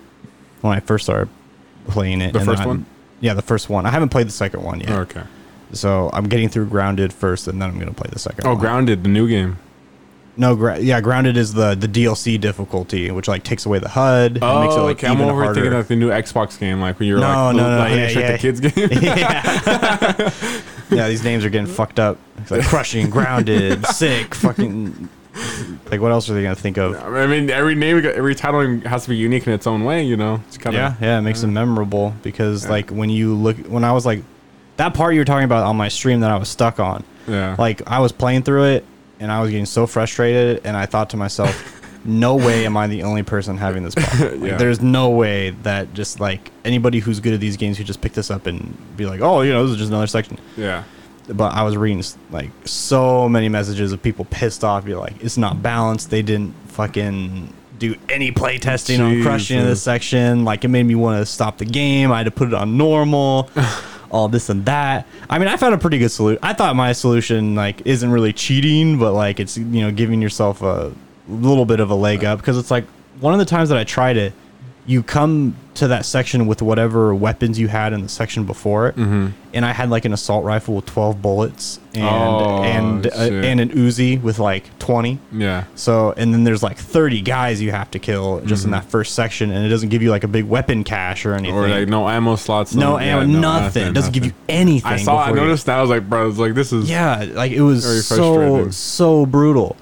when 0.61 0.73
i 0.75 0.79
first 0.79 1.05
started 1.05 1.27
playing 1.87 2.21
it 2.21 2.31
The 2.33 2.39
and 2.39 2.47
first 2.47 2.59
then 2.59 2.67
I- 2.67 2.69
one? 2.69 2.85
yeah 3.21 3.33
the 3.33 3.41
first 3.41 3.69
one 3.69 3.85
i 3.85 3.89
haven't 3.89 4.09
played 4.09 4.27
the 4.27 4.31
second 4.31 4.63
one 4.63 4.79
yet 4.79 4.89
okay. 4.91 5.23
so 5.73 6.09
i'm 6.13 6.29
getting 6.29 6.47
through 6.49 6.67
grounded 6.67 7.11
first 7.11 7.47
and 7.47 7.61
then 7.61 7.69
i'm 7.69 7.79
gonna 7.79 7.91
play 7.93 8.09
the 8.11 8.19
second 8.19 8.45
Oh, 8.45 8.51
one 8.51 8.59
grounded 8.59 9.03
the 9.03 9.09
new 9.09 9.27
game. 9.27 9.57
no 10.37 10.55
gra- 10.55 10.79
yeah 10.79 11.01
grounded 11.01 11.35
is 11.37 11.53
the 11.53 11.75
the 11.75 11.87
dlc 11.87 12.39
difficulty 12.39 13.09
which 13.11 13.27
like 13.27 13.43
takes 13.43 13.65
away 13.65 13.79
the 13.79 13.89
hud 13.89 14.39
Oh, 14.41 14.57
and 14.61 14.63
makes 14.65 14.75
it 14.75 14.79
like 14.81 14.97
okay. 14.97 15.07
I'm 15.07 15.19
over 15.21 15.43
harder. 15.43 15.53
thinking 15.61 15.73
of 15.73 15.87
the 15.89 15.95
new 15.97 16.09
Xbox 16.09 16.57
game, 16.59 16.79
like 16.79 16.99
when 16.99 17.07
you're 17.09 17.19
No, 17.19 17.47
like, 17.47 17.55
no, 17.57 17.69
no, 17.69 17.77
like, 17.79 17.91
yeah, 17.91 18.19
yeah. 18.19 18.31
the 18.33 18.37
kids 18.37 18.59
game. 18.61 18.89
yeah. 19.01 20.61
yeah, 20.91 21.07
these 21.07 21.23
names 21.23 21.45
are 21.45 21.49
getting 21.49 21.67
fucked 21.67 21.99
up. 21.99 22.17
It's 22.37 22.51
like 22.51 22.65
crushing, 22.65 23.09
grounded, 23.11 23.85
sick, 23.87 24.35
fucking. 24.35 25.09
Like, 25.91 25.99
what 25.99 26.11
else 26.11 26.29
are 26.29 26.33
they 26.33 26.43
gonna 26.43 26.55
think 26.55 26.77
of? 26.77 26.95
I 26.95 27.27
mean, 27.27 27.49
every 27.49 27.75
name, 27.75 27.97
every 28.05 28.35
title 28.35 28.79
has 28.89 29.03
to 29.03 29.09
be 29.09 29.17
unique 29.17 29.45
in 29.47 29.53
its 29.53 29.67
own 29.67 29.83
way. 29.83 30.03
You 30.03 30.15
know, 30.15 30.41
it's 30.47 30.57
kind 30.57 30.75
of 30.75 30.79
Yeah, 30.81 30.95
yeah, 31.01 31.17
it 31.19 31.23
makes 31.23 31.41
them 31.41 31.53
memorable 31.53 32.13
because, 32.23 32.63
Yeah. 32.63 32.71
like, 32.71 32.89
when 32.89 33.09
you 33.09 33.35
look, 33.35 33.57
when 33.67 33.83
I 33.83 33.91
was 33.91 34.05
like, 34.05 34.23
that 34.77 34.93
part 34.93 35.13
you 35.13 35.19
were 35.19 35.25
talking 35.25 35.43
about 35.45 35.65
on 35.65 35.75
my 35.75 35.89
stream 35.89 36.21
that 36.21 36.31
I 36.31 36.37
was 36.37 36.47
stuck 36.49 36.79
on, 36.79 37.03
yeah. 37.27 37.55
like, 37.59 37.81
I 37.85 37.99
was 37.99 38.11
playing 38.13 38.43
through 38.43 38.65
it 38.65 38.85
and 39.19 39.31
I 39.31 39.41
was 39.41 39.49
getting 39.51 39.65
so 39.65 39.87
frustrated, 39.87 40.61
and 40.65 40.75
I 40.75 40.85
thought 40.85 41.09
to 41.11 41.17
myself, 41.17 41.74
no 42.05 42.35
way 42.35 42.65
am 42.65 42.77
I 42.77 42.87
the 42.87 43.03
only 43.03 43.23
person 43.23 43.57
having 43.57 43.83
this 43.83 43.95
problem. 43.95 44.41
Like, 44.41 44.51
Yeah. 44.51 44.57
There's 44.57 44.81
no 44.81 45.09
way 45.09 45.51
that 45.63 45.93
just 45.93 46.19
like 46.19 46.51
anybody 46.63 46.99
who's 46.99 47.19
good 47.19 47.33
at 47.33 47.39
these 47.39 47.57
games 47.57 47.77
who 47.77 47.83
just 47.83 48.01
pick 48.01 48.13
this 48.13 48.29
up 48.31 48.45
and 48.47 48.77
be 48.95 49.05
like, 49.05 49.21
oh, 49.21 49.41
you 49.41 49.51
know, 49.51 49.63
this 49.63 49.73
is 49.73 49.77
just 49.77 49.89
another 49.89 50.07
section. 50.07 50.37
yeah. 50.55 50.83
but 51.27 51.53
I 51.53 51.63
was 51.63 51.75
reading 51.75 52.03
like 52.31 52.51
so 52.65 53.27
many 53.27 53.49
messages 53.49 53.91
of 53.91 54.01
people 54.01 54.25
pissed 54.25 54.63
off. 54.63 54.87
You're 54.87 54.99
like, 54.99 55.21
it's 55.23 55.37
not 55.37 55.61
balanced. 55.63 56.09
They 56.11 56.21
didn't 56.21 56.53
fucking 56.69 57.53
do 57.79 57.95
any 58.09 58.31
play 58.31 58.57
testing 58.57 59.01
on 59.01 59.21
crushing 59.21 59.59
in 59.59 59.65
this 59.65 59.81
section. 59.81 60.45
Like 60.45 60.63
it 60.63 60.69
made 60.69 60.83
me 60.83 60.95
want 60.95 61.19
to 61.21 61.25
stop 61.25 61.57
the 61.57 61.65
game. 61.65 62.11
I 62.11 62.17
had 62.17 62.23
to 62.25 62.31
put 62.31 62.47
it 62.49 62.53
on 62.53 62.77
normal. 62.77 63.49
all 64.11 64.29
this 64.29 64.49
and 64.49 64.65
that. 64.65 65.05
I 65.29 65.39
mean, 65.39 65.47
I 65.49 65.57
found 65.57 65.73
a 65.73 65.77
pretty 65.77 65.97
good 65.97 66.09
solution. 66.09 66.39
I 66.41 66.53
thought 66.53 66.75
my 66.75 66.93
solution 66.93 67.55
like 67.55 67.85
isn't 67.85 68.09
really 68.09 68.31
cheating, 68.31 68.97
but 68.97 69.13
like 69.13 69.39
it's 69.39 69.57
you 69.57 69.81
know 69.81 69.91
giving 69.91 70.21
yourself 70.21 70.61
a 70.61 70.93
little 71.27 71.65
bit 71.65 71.79
of 71.79 71.89
a 71.89 71.95
leg 71.95 72.23
up 72.23 72.39
because 72.39 72.57
it's 72.57 72.71
like 72.71 72.85
one 73.19 73.33
of 73.33 73.39
the 73.39 73.45
times 73.45 73.69
that 73.69 73.77
I 73.77 73.83
tried 73.83 74.17
it, 74.17 74.33
you 74.87 75.01
come 75.01 75.55
to 75.73 75.87
that 75.87 76.05
section 76.05 76.45
with 76.45 76.61
whatever 76.61 77.13
weapons 77.15 77.57
you 77.59 77.67
had 77.67 77.91
in 77.91 78.03
the 78.03 78.07
section 78.07 78.43
before 78.45 78.87
it, 78.89 78.95
Mm-hmm. 78.95 79.27
and 79.53 79.65
I 79.65 79.73
had 79.73 79.89
like 79.89 80.05
an 80.05 80.13
assault 80.13 80.45
rifle 80.45 80.75
with 80.75 80.85
twelve 80.85 81.23
bullets 81.23 81.79
and 81.95 82.03
Oh, 82.05 82.63
and 82.63 83.07
uh, 83.07 83.09
and 83.09 83.59
an 83.59 83.69
Uzi 83.69 84.21
with 84.21 84.37
like 84.37 84.77
twenty. 84.77 85.17
Yeah. 85.31 85.63
So 85.73 86.13
and 86.15 86.31
then 86.31 86.43
there's 86.43 86.61
like 86.61 86.77
30 86.77 87.21
guys 87.21 87.61
you 87.63 87.71
have 87.71 87.89
to 87.91 87.99
kill 87.99 88.41
just 88.41 88.63
in 88.63 88.69
Mhm. 88.69 88.73
that 88.73 88.85
first 88.85 89.15
section, 89.15 89.49
and 89.51 89.65
it 89.65 89.69
doesn't 89.69 89.89
give 89.89 90.03
you 90.03 90.11
like 90.11 90.23
a 90.23 90.27
big 90.29 90.45
weapon 90.45 90.83
cache 90.83 91.25
or 91.25 91.33
anything. 91.33 91.55
Or 91.57 91.67
like 91.67 91.87
no 91.89 92.07
ammo 92.07 92.35
slots. 92.35 92.75
no 92.75 92.99
yeah, 92.99 93.17
ammo, 93.17 93.25
no, 93.25 93.39
nothing. 93.39 93.87
It 93.87 93.93
doesn't 93.93 94.13
give 94.13 94.23
you 94.23 94.33
anything. 94.47 94.91
I 94.91 94.97
saw. 94.97 95.17
I 95.17 95.25
before 95.29 95.37
you- 95.39 95.43
noticed 95.47 95.65
that. 95.65 95.79
I 95.79 95.81
was 95.81 95.89
like, 95.89 96.07
bro, 96.07 96.29
it's 96.29 96.37
like 96.37 96.53
this 96.53 96.71
is. 96.71 96.87
Yeah, 96.87 97.25
like 97.33 97.51
it 97.51 97.61
was 97.63 97.83
Very 97.83 98.01
so 98.01 98.69
so 98.69 99.25
brutal. 99.25 99.75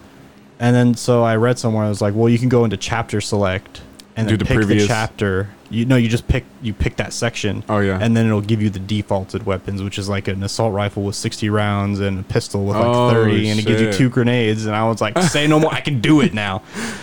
And 0.64 0.74
then 0.76 0.94
so 0.96 1.24
I 1.24 1.36
read 1.36 1.60
somewhere 1.60 1.84
I 1.84 1.90
was 1.90 2.02
like, 2.02 2.14
well, 2.16 2.30
you 2.30 2.40
can 2.40 2.48
go 2.50 2.64
into 2.64 2.78
chapter 2.78 3.20
select 3.20 3.82
and 4.16 4.28
Do 4.28 4.32
then 4.38 4.40
the 4.40 4.46
pick 4.46 4.56
previous- 4.58 4.84
the 4.84 4.88
chapter. 4.88 5.50
You 5.70 5.86
know, 5.86 5.96
you 5.96 6.08
just 6.08 6.28
pick 6.28 6.46
you 6.62 6.72
pick 6.72 6.98
that 6.98 7.14
section. 7.14 7.64
Oh, 7.68 7.80
yeah. 7.80 7.98
And 8.00 8.16
then 8.16 8.28
it'll 8.28 8.42
give 8.42 8.62
you 8.62 8.70
the 8.70 8.78
defaulted 8.80 9.44
weapons, 9.46 9.82
which 9.82 9.98
is 9.98 10.08
like 10.08 10.28
an 10.28 10.44
assault 10.44 10.72
rifle 10.72 11.02
with 11.04 11.16
60 11.16 11.50
rounds 11.50 12.00
and 12.00 12.20
a 12.20 12.24
pistol 12.24 12.64
with 12.66 12.76
like 12.78 12.86
Oh, 12.86 13.10
30 13.12 13.50
and 13.50 13.60
it 13.60 13.66
gives 13.66 13.82
you 13.82 13.88
shit. 13.88 13.96
two 13.96 14.10
grenades 14.10 14.66
and 14.68 14.76
I 14.76 14.88
was 14.88 15.02
like, 15.02 15.18
say 15.18 15.48
no 15.48 15.60
more, 15.60 15.74
I 15.74 15.82
can 15.82 16.00
do 16.00 16.22
it 16.22 16.34
now. 16.34 16.62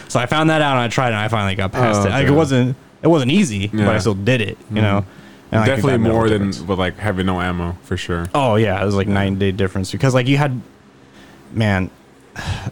So 0.08 0.20
I 0.20 0.26
found 0.26 0.50
that 0.50 0.62
out 0.62 0.72
and 0.76 0.80
I 0.80 0.88
tried 0.88 1.08
it 1.08 1.14
and 1.14 1.16
I 1.16 1.28
finally 1.28 1.56
got 1.56 1.72
past 1.72 2.02
Oh, 2.02 2.06
it. 2.06 2.10
Like 2.10 2.22
it 2.22 2.28
okay. 2.28 2.36
wasn't 2.36 2.76
it 3.02 3.08
wasn't 3.08 3.32
easy, 3.32 3.66
but 3.66 3.78
Yeah. 3.80 3.90
I 3.90 3.98
still 3.98 4.14
did 4.14 4.40
it, 4.40 4.56
you 4.70 4.80
know. 4.80 5.04
And 5.50 5.60
I 5.62 5.66
Definitely 5.66 5.98
more 5.98 6.28
than 6.28 6.50
difference. 6.50 6.60
with 6.60 6.78
like 6.78 6.96
having 6.96 7.26
no 7.26 7.40
ammo 7.40 7.76
for 7.82 7.96
sure. 7.96 8.30
Oh 8.34 8.54
yeah, 8.54 8.80
it 8.80 8.86
was 8.86 8.94
like 8.94 9.08
nine 9.08 9.36
day 9.36 9.50
difference 9.52 9.90
because 9.90 10.14
like 10.14 10.28
you 10.28 10.36
had, 10.36 10.60
man, 11.52 11.90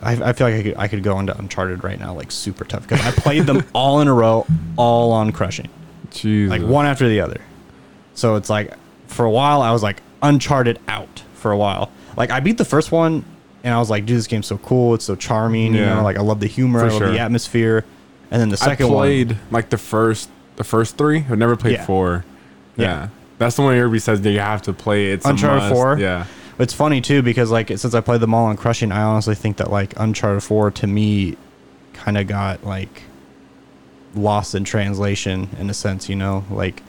I, 0.02 0.12
I 0.22 0.33
feel 0.33 0.46
like 0.48 0.54
I 0.54 0.62
could 0.62 0.76
I 0.76 0.88
could 0.88 1.02
go 1.02 1.18
into 1.18 1.37
Uncharted 1.38 1.85
right 1.85 1.98
now 1.98 2.14
like 2.14 2.31
super 2.31 2.64
tough 2.64 2.87
because 2.88 3.04
I 3.07 3.11
played 3.12 3.44
them 3.44 3.64
all 3.74 4.00
in 4.00 4.09
a 4.09 4.14
row, 4.14 4.46
all 4.76 5.12
on 5.12 5.33
crushing, 5.33 5.68
Jesus. 6.11 6.50
like 6.50 6.62
one 6.68 6.87
after 6.87 7.09
the 7.09 7.20
other. 7.20 7.40
So 8.14 8.37
it's 8.37 8.50
like 8.50 8.74
for 9.07 9.24
a 9.24 9.31
while 9.31 9.62
I 9.62 9.70
was 9.72 9.83
like 9.83 10.02
Uncharted 10.22 10.81
out 10.88 11.22
for 11.35 11.52
a 11.52 11.57
while. 11.57 11.90
Like 12.16 12.31
I 12.31 12.40
beat 12.40 12.59
the 12.59 12.64
first 12.64 12.90
one 12.92 13.24
and 13.64 13.74
I 13.74 13.78
was 13.78 13.90
like, 13.90 14.07
dude, 14.07 14.18
this 14.18 14.26
game's 14.26 14.46
so 14.46 14.59
cool, 14.59 14.94
it's 14.94 15.04
so 15.04 15.14
charming, 15.16 15.74
you 15.74 15.85
know, 15.85 16.02
like 16.02 16.16
I 16.16 16.22
love 16.22 16.40
the 16.40 16.46
humor, 16.46 16.81
For 16.81 16.87
I 16.87 16.88
love 16.90 16.98
sure. 16.98 17.11
the 17.12 17.18
atmosphere. 17.20 17.85
And 18.31 18.40
then 18.40 18.48
the 18.50 18.59
I 18.61 18.66
second 18.66 18.88
played 18.88 19.28
one, 19.33 19.40
like 19.50 19.70
the 19.70 19.78
first 19.78 20.28
the 20.57 20.64
first 20.64 20.96
three. 20.98 21.18
I've 21.31 21.38
never 21.38 21.57
played 21.57 21.74
Yeah. 21.74 21.87
four. 21.87 22.24
Yeah. 22.76 22.85
Yeah. 22.85 23.09
That's 23.38 23.54
the 23.57 23.62
one 23.62 23.76
everybody 23.76 24.00
says 24.00 24.20
that 24.22 24.31
you 24.33 24.40
have 24.40 24.62
to 24.62 24.72
play. 24.72 25.12
It's 25.12 25.24
Uncharted. 25.24 25.70
4? 25.72 25.98
Yeah. 25.98 26.26
It's 26.59 26.75
funny 26.75 27.01
too 27.01 27.23
because 27.23 27.51
like 27.51 27.68
since 27.79 27.94
I 27.94 28.01
played 28.01 28.21
them 28.21 28.35
all 28.35 28.47
on 28.47 28.57
Crushing, 28.57 28.90
I 28.92 29.03
honestly 29.03 29.35
think 29.35 29.59
that 29.59 29.71
like 29.71 29.94
Uncharted 29.99 30.42
Four 30.42 30.71
to 30.73 30.87
me 30.87 31.37
kind 31.92 32.18
of 32.18 32.27
got 32.27 32.64
like 32.64 33.03
lost 34.14 34.55
in 34.55 34.64
translation 34.64 35.49
in 35.59 35.71
a 35.71 35.75
sense, 35.75 36.09
you 36.09 36.16
know, 36.16 36.44
like 36.51 36.83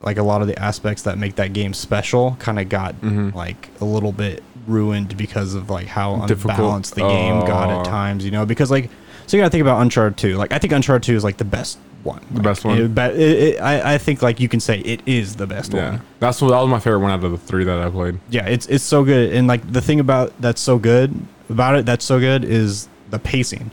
like 0.00 0.16
a 0.16 0.22
lot 0.22 0.40
of 0.42 0.48
the 0.48 0.58
aspects 0.60 1.02
that 1.02 1.18
make 1.18 1.36
that 1.36 1.52
game 1.52 1.74
special 1.74 2.36
kind 2.38 2.58
of 2.58 2.68
got 2.68 2.94
Mhm. 3.00 3.34
like 3.34 3.68
a 3.80 3.84
little 3.84 4.12
bit 4.12 4.42
ruined 4.66 5.16
because 5.16 5.54
of 5.54 5.70
like 5.70 5.86
how 5.86 6.24
Difficult. 6.26 6.58
unbalanced 6.58 6.94
the 6.94 7.00
game 7.08 7.40
got 7.46 7.68
Oh. 7.70 7.80
at 7.80 7.84
times. 7.86 8.24
You 8.24 8.30
know, 8.30 8.44
because 8.46 8.70
like 8.70 8.90
so 9.26 9.36
you 9.36 9.42
gotta 9.42 9.50
think 9.50 9.62
about 9.62 9.80
Uncharted 9.82 10.16
Two. 10.16 10.36
Like 10.36 10.52
I 10.52 10.58
think 10.58 10.72
Uncharted 10.72 11.04
Two 11.04 11.14
is 11.16 11.24
like 11.24 11.36
the 11.36 11.44
best 11.44 11.78
one. 12.08 12.20
The 12.30 12.36
Like, 12.36 12.42
best 12.44 12.64
one? 12.64 12.78
It, 12.78 12.94
but 12.94 13.14
it, 13.14 13.20
it, 13.54 13.60
I 13.60 13.94
I 13.94 13.98
think 13.98 14.22
like 14.22 14.40
you 14.40 14.48
can 14.48 14.60
say 14.60 14.78
it 14.80 15.00
is 15.06 15.36
the 15.36 15.46
best 15.46 15.72
Yeah, 15.72 15.90
one. 15.90 16.00
that's 16.20 16.42
what 16.42 16.48
that 16.50 16.60
was 16.60 16.68
my 16.68 16.80
favorite 16.80 17.00
one 17.00 17.12
out 17.12 17.22
of 17.22 17.30
the 17.30 17.38
three 17.38 17.64
that 17.64 17.78
I 17.78 17.88
played. 17.90 18.18
Yeah, 18.30 18.46
it's 18.46 18.66
it's 18.66 18.84
so 18.84 19.04
good, 19.04 19.32
and 19.32 19.46
like 19.46 19.70
the 19.72 19.80
thing 19.80 20.00
about 20.00 20.32
that's 20.40 20.60
so 20.60 20.78
good 20.78 21.14
about 21.48 21.76
it 21.76 21.86
that's 21.86 22.04
so 22.04 22.18
good 22.18 22.42
is 22.44 22.88
the 23.10 23.18
pacing. 23.18 23.70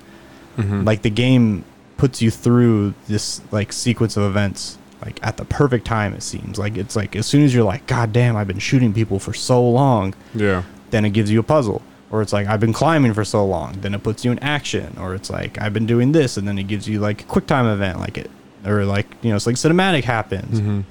Mhm. 0.57 0.85
Like 0.85 1.01
the 1.01 1.09
game 1.09 1.65
puts 1.97 2.21
you 2.21 2.29
through 2.29 2.93
this 3.07 3.41
like 3.51 3.71
sequence 3.73 4.15
of 4.17 4.23
events 4.23 4.77
like 5.03 5.19
at 5.23 5.37
the 5.37 5.45
perfect 5.45 5.85
time. 5.85 6.13
It 6.13 6.23
seems 6.23 6.57
like 6.57 6.77
it's 6.77 6.95
like 6.95 7.15
as 7.15 7.25
soon 7.25 7.43
as 7.43 7.53
you're 7.53 7.63
like, 7.65 7.85
God 7.87 8.13
damn, 8.13 8.35
I've 8.35 8.47
been 8.47 8.59
shooting 8.59 8.93
people 8.93 9.19
for 9.19 9.33
so 9.33 9.61
long, 9.67 10.13
yeah, 10.33 10.63
then 10.91 11.03
it 11.05 11.11
gives 11.11 11.29
you 11.31 11.39
a 11.39 11.43
puzzle. 11.43 11.81
Or 12.15 12.21
it's 12.21 12.31
like 12.31 12.47
I've 12.47 12.61
been 12.61 12.71
climbing 12.71 13.13
for 13.13 13.25
so 13.25 13.45
long, 13.45 13.73
then 13.81 13.93
it 13.93 14.01
puts 14.03 14.23
you 14.23 14.31
in 14.31 14.39
action. 14.39 14.95
Or 14.97 15.13
it's 15.13 15.29
like 15.29 15.59
I've 15.61 15.73
been 15.73 15.85
doing 15.85 16.13
this, 16.13 16.37
and 16.37 16.47
then 16.47 16.57
it 16.57 16.63
gives 16.63 16.87
you 16.87 16.99
like 16.99 17.21
a 17.21 17.25
quick 17.25 17.45
time 17.45 17.65
event, 17.65 17.99
like 17.99 18.17
it, 18.17 18.31
or 18.65 18.85
like 18.85 19.07
you 19.21 19.29
know, 19.31 19.35
it's 19.35 19.45
like 19.45 19.55
cinematic 19.57 20.03
happens. 20.05 20.59
hmm 20.59 20.81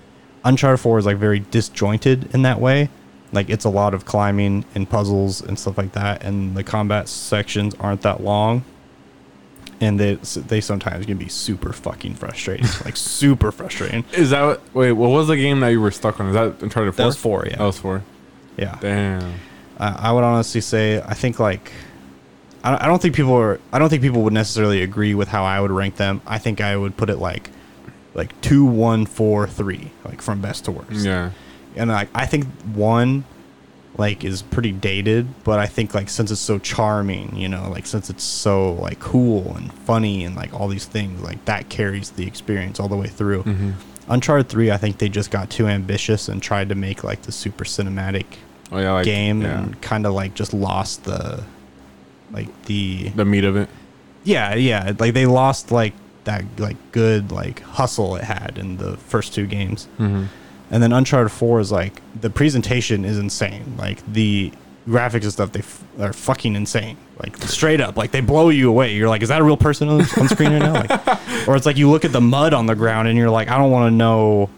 Uncharted 0.46 0.78
4 0.80 0.98
is 0.98 1.06
like 1.06 1.16
very 1.16 1.40
disjointed 1.40 2.34
in 2.34 2.42
that 2.42 2.60
way. 2.60 2.90
Like 3.32 3.48
it's 3.48 3.64
a 3.64 3.70
lot 3.70 3.94
of 3.94 4.04
climbing 4.04 4.66
and 4.74 4.86
puzzles 4.88 5.40
and 5.40 5.58
stuff 5.58 5.78
like 5.78 5.92
that, 5.92 6.22
and 6.22 6.54
the 6.54 6.62
combat 6.62 7.08
sections 7.08 7.74
aren't 7.80 8.02
that 8.02 8.22
long. 8.22 8.62
And 9.80 9.98
they 9.98 10.14
they 10.16 10.60
sometimes 10.60 11.06
can 11.06 11.16
be 11.16 11.28
super 11.28 11.72
fucking 11.72 12.14
frustrating, 12.16 12.66
like 12.84 12.96
super 12.96 13.50
frustrating. 13.50 14.04
Is 14.12 14.30
that 14.30 14.42
what, 14.44 14.60
wait? 14.74 14.92
What 14.92 15.08
was 15.10 15.28
the 15.28 15.36
game 15.36 15.60
that 15.60 15.68
you 15.68 15.80
were 15.80 15.90
stuck 15.90 16.20
on? 16.20 16.28
Is 16.28 16.34
that 16.34 16.62
Uncharted 16.62 16.94
Four? 16.94 17.02
That 17.02 17.06
was 17.06 17.16
four, 17.16 17.46
yeah, 17.46 17.56
That 17.56 17.64
was 17.64 17.78
four. 17.78 18.02
yeah. 18.58 18.78
Damn. 18.80 19.34
I, 19.78 20.08
I 20.08 20.12
would 20.12 20.24
honestly 20.24 20.60
say 20.60 21.00
I 21.02 21.14
think 21.14 21.38
like 21.38 21.72
I 22.62 22.70
don't, 22.70 22.82
I 22.82 22.86
don't 22.86 23.00
think 23.02 23.14
people 23.14 23.34
are 23.34 23.60
I 23.72 23.78
don't 23.78 23.88
think 23.88 24.02
people 24.02 24.22
would 24.22 24.32
necessarily 24.32 24.82
agree 24.82 25.14
with 25.14 25.28
how 25.28 25.44
I 25.44 25.60
would 25.60 25.70
rank 25.70 25.96
them. 25.96 26.20
I 26.26 26.38
think 26.38 26.60
I 26.60 26.76
would 26.76 26.96
put 26.96 27.10
it 27.10 27.16
like 27.18 27.50
like 28.14 28.38
two, 28.40 28.64
one, 28.64 29.06
four, 29.06 29.46
three, 29.48 29.90
like 30.04 30.22
from 30.22 30.40
best 30.40 30.64
to 30.66 30.72
worst. 30.72 31.04
Yeah. 31.04 31.30
and 31.76 31.90
like 31.90 32.08
I 32.14 32.26
think 32.26 32.46
one 32.74 33.24
like 33.96 34.24
is 34.24 34.42
pretty 34.42 34.72
dated, 34.72 35.26
but 35.44 35.58
I 35.60 35.66
think 35.66 35.94
like 35.94 36.08
since 36.08 36.30
it's 36.30 36.40
so 36.40 36.58
charming, 36.58 37.36
you 37.36 37.48
know, 37.48 37.68
like 37.70 37.86
since 37.86 38.10
it's 38.10 38.24
so 38.24 38.72
like 38.74 38.98
cool 38.98 39.56
and 39.56 39.72
funny 39.72 40.24
and 40.24 40.34
like 40.34 40.52
all 40.52 40.66
these 40.68 40.84
things, 40.86 41.20
like 41.22 41.44
that 41.44 41.68
carries 41.68 42.10
the 42.10 42.26
experience 42.26 42.80
all 42.80 42.88
the 42.88 42.96
way 42.96 43.06
through. 43.08 43.42
hmm 43.42 43.70
Uncharted 44.06 44.50
3, 44.50 44.70
I 44.70 44.76
think 44.76 44.98
they 44.98 45.08
just 45.08 45.30
got 45.30 45.48
too 45.48 45.66
ambitious 45.66 46.28
and 46.28 46.42
tried 46.42 46.68
to 46.68 46.74
make 46.74 47.02
like 47.04 47.22
the 47.22 47.32
super 47.32 47.64
cinematic 47.64 48.26
Oh 48.72 48.78
yeah, 48.78 48.92
like 48.92 49.04
game 49.04 49.42
yeah. 49.42 49.58
and 49.62 49.80
kind 49.82 50.06
of 50.06 50.12
like 50.14 50.34
just 50.34 50.52
lost 50.54 51.04
the 51.04 51.44
like 52.32 52.64
the 52.64 53.10
the 53.10 53.24
meat 53.24 53.44
of 53.44 53.56
it. 53.56 53.68
yeah, 54.24 54.54
yeah, 54.54 54.92
like 54.98 55.14
they 55.14 55.26
lost 55.26 55.70
like 55.70 55.92
that 56.24 56.44
like 56.58 56.76
good 56.92 57.30
like 57.30 57.60
hustle 57.60 58.16
it 58.16 58.24
had 58.24 58.56
in 58.58 58.76
the 58.78 58.96
first 58.96 59.34
two 59.34 59.46
games. 59.46 59.84
hmm 59.98 60.24
And 60.70 60.82
then 60.82 60.92
Uncharted 60.92 61.30
4 61.30 61.60
is 61.60 61.70
like 61.70 62.00
the 62.20 62.30
presentation 62.30 63.04
is 63.04 63.18
insane. 63.18 63.74
Like 63.78 64.00
the 64.12 64.50
graphics 64.88 65.22
and 65.24 65.32
stuff, 65.32 65.52
they 65.52 65.60
f- 65.60 65.84
are 66.00 66.12
fucking 66.14 66.56
insane. 66.56 66.96
Like 67.22 67.36
straight 67.42 67.80
up, 67.82 67.96
like 67.98 68.10
they 68.10 68.22
blow 68.22 68.48
you 68.48 68.70
away. 68.70 68.94
You're 68.94 69.08
like, 69.10 69.22
is 69.22 69.28
that 69.28 69.40
a 69.40 69.44
real 69.44 69.58
person 69.58 69.88
on, 69.88 70.00
on 70.18 70.28
screen 70.28 70.52
right 70.52 70.58
now? 70.62 70.72
Like, 70.72 71.46
or 71.48 71.54
it's 71.56 71.66
like 71.66 71.76
you 71.76 71.90
look 71.90 72.04
at 72.06 72.12
the 72.12 72.20
mud 72.22 72.54
on 72.54 72.66
the 72.66 72.74
ground 72.74 73.06
and 73.08 73.16
you're 73.18 73.30
like, 73.30 73.48
I 73.48 73.58
don't 73.58 73.70
want 73.70 73.92
to 73.92 73.94
know 73.94 74.48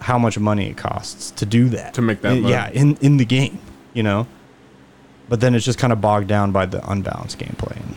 how 0.00 0.18
much 0.18 0.38
money 0.38 0.68
it 0.70 0.76
costs 0.76 1.30
to 1.32 1.46
do 1.46 1.68
that. 1.70 1.94
To 1.94 2.02
make 2.02 2.20
that 2.22 2.40
mud. 2.40 2.50
yeah, 2.50 2.70
in 2.70 2.96
in 3.00 3.16
the 3.16 3.24
game, 3.24 3.58
you 3.94 4.02
know. 4.02 4.26
But 5.28 5.40
then 5.40 5.54
it's 5.54 5.64
just 5.64 5.78
kind 5.78 5.92
of 5.92 6.00
bogged 6.00 6.26
down 6.28 6.52
by 6.52 6.66
the 6.66 6.80
unbalanced 6.90 7.38
gameplay, 7.38 7.76
and 7.76 7.94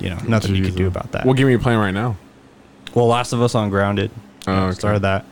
you 0.00 0.10
know, 0.10 0.18
nothing 0.26 0.54
you 0.54 0.64
can 0.64 0.74
do 0.74 0.86
about 0.86 1.12
that. 1.12 1.24
What 1.26 1.36
game 1.36 1.46
are 1.46 1.50
you 1.50 1.58
playing 1.58 1.78
right 1.78 1.92
now? 1.94 2.16
Well, 2.94 3.06
Last 3.06 3.32
of 3.32 3.40
Us 3.42 3.54
on 3.54 3.70
Grounded. 3.70 4.10
Oh, 4.46 4.52
Uh, 4.52 4.64
okay. 4.66 4.74
Started 4.74 5.02
that. 5.02 5.24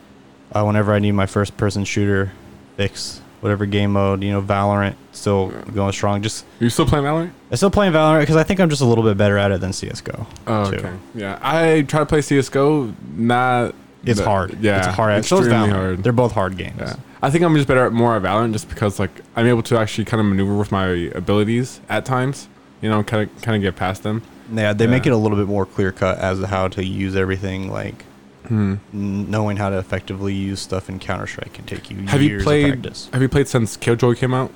Uh, 0.53 0.63
whenever 0.65 0.93
I 0.93 0.99
need 1.01 1.13
my 1.13 1.27
first 1.27 1.57
person 1.57 1.85
shooter 1.85 2.31
fix, 2.77 3.21
whatever 3.41 3.67
game 3.67 3.93
mode, 3.93 4.23
you 4.23 4.31
know, 4.31 4.41
Valorant 4.41 4.95
still 5.13 5.49
going 5.75 5.93
strong. 5.93 6.23
Just 6.23 6.45
You 6.61 6.71
still 6.71 6.87
playing 6.87 7.05
Valorant? 7.05 7.31
I'm 7.51 7.57
still 7.57 7.71
playing 7.71 7.93
Valorant 7.93 8.21
because 8.21 8.37
I 8.37 8.43
think 8.45 8.61
I'm 8.61 8.71
just 8.71 8.83
a 8.83 8.85
little 8.85 9.03
bit 9.03 9.17
better 9.17 9.37
at 9.39 9.51
it 9.51 9.61
than 9.61 9.73
CS:GO. 9.73 10.27
Oh, 10.47 10.67
okay. 10.73 10.93
Yeah, 11.15 11.39
I 11.43 11.83
try 11.83 12.01
to 12.01 12.07
play 12.07 12.21
CS:GO. 12.23 12.93
Not. 13.17 13.75
It's 14.07 14.19
the- 14.21 14.25
hard. 14.27 14.57
Yeah, 14.61 14.79
it's 14.79 14.87
hard. 14.97 15.25
So 15.25 15.38
extremely 15.38 15.69
Valorant. 15.69 15.73
hard. 15.73 16.03
They're 16.03 16.12
both 16.12 16.33
hard 16.33 16.57
games. 16.57 16.77
Yeah, 16.79 16.97
I 17.23 17.31
think 17.31 17.45
I'm 17.45 17.55
just 17.57 17.69
better 17.69 17.87
at 17.87 17.92
more 17.92 18.16
at 18.16 18.23
Valorant 18.23 18.53
just 18.53 18.69
because 18.69 18.99
like 18.99 19.11
I'm 19.35 19.47
able 19.47 19.62
to 19.64 19.79
actually 19.79 20.05
kind 20.05 20.21
of 20.21 20.27
maneuver 20.27 20.55
with 20.57 20.71
my 20.73 20.87
abilities 21.14 21.81
at 21.88 22.05
times. 22.05 22.49
You 22.83 22.90
know, 22.90 23.03
kind 23.03 23.29
of 23.31 23.42
kind 23.42 23.57
of 23.57 23.62
get 23.62 23.77
past 23.77 24.03
them. 24.03 24.23
Yeah, 24.53 24.73
they 24.73 24.87
make 24.87 25.07
it 25.07 25.11
a 25.11 25.16
little 25.16 25.37
bit 25.37 25.49
more 25.49 25.66
clear 25.66 25.90
cut 25.92 26.19
as 26.19 26.38
to 26.40 26.47
how 26.47 26.69
to 26.69 26.85
use 26.85 27.16
everything. 27.16 27.71
Like 27.71 28.05
Hmm. 28.49 28.75
knowing 28.92 29.57
how 29.57 29.71
to 29.71 29.79
effectively 29.79 30.33
use 30.33 30.61
stuff 30.61 30.88
in 30.88 31.01
Counter 31.01 31.27
Strike 31.27 31.53
can 31.55 31.64
take 31.64 31.90
you 31.90 31.97
Have 32.07 32.23
years 32.23 32.31
you 32.31 32.37
of 32.38 32.42
played? 32.45 32.73
practice. 32.83 33.09
Have 33.12 33.21
you 33.23 33.29
played 33.29 33.49
since 33.49 33.77
Killjoy 33.77 34.14
came 34.14 34.33
out? 34.33 34.53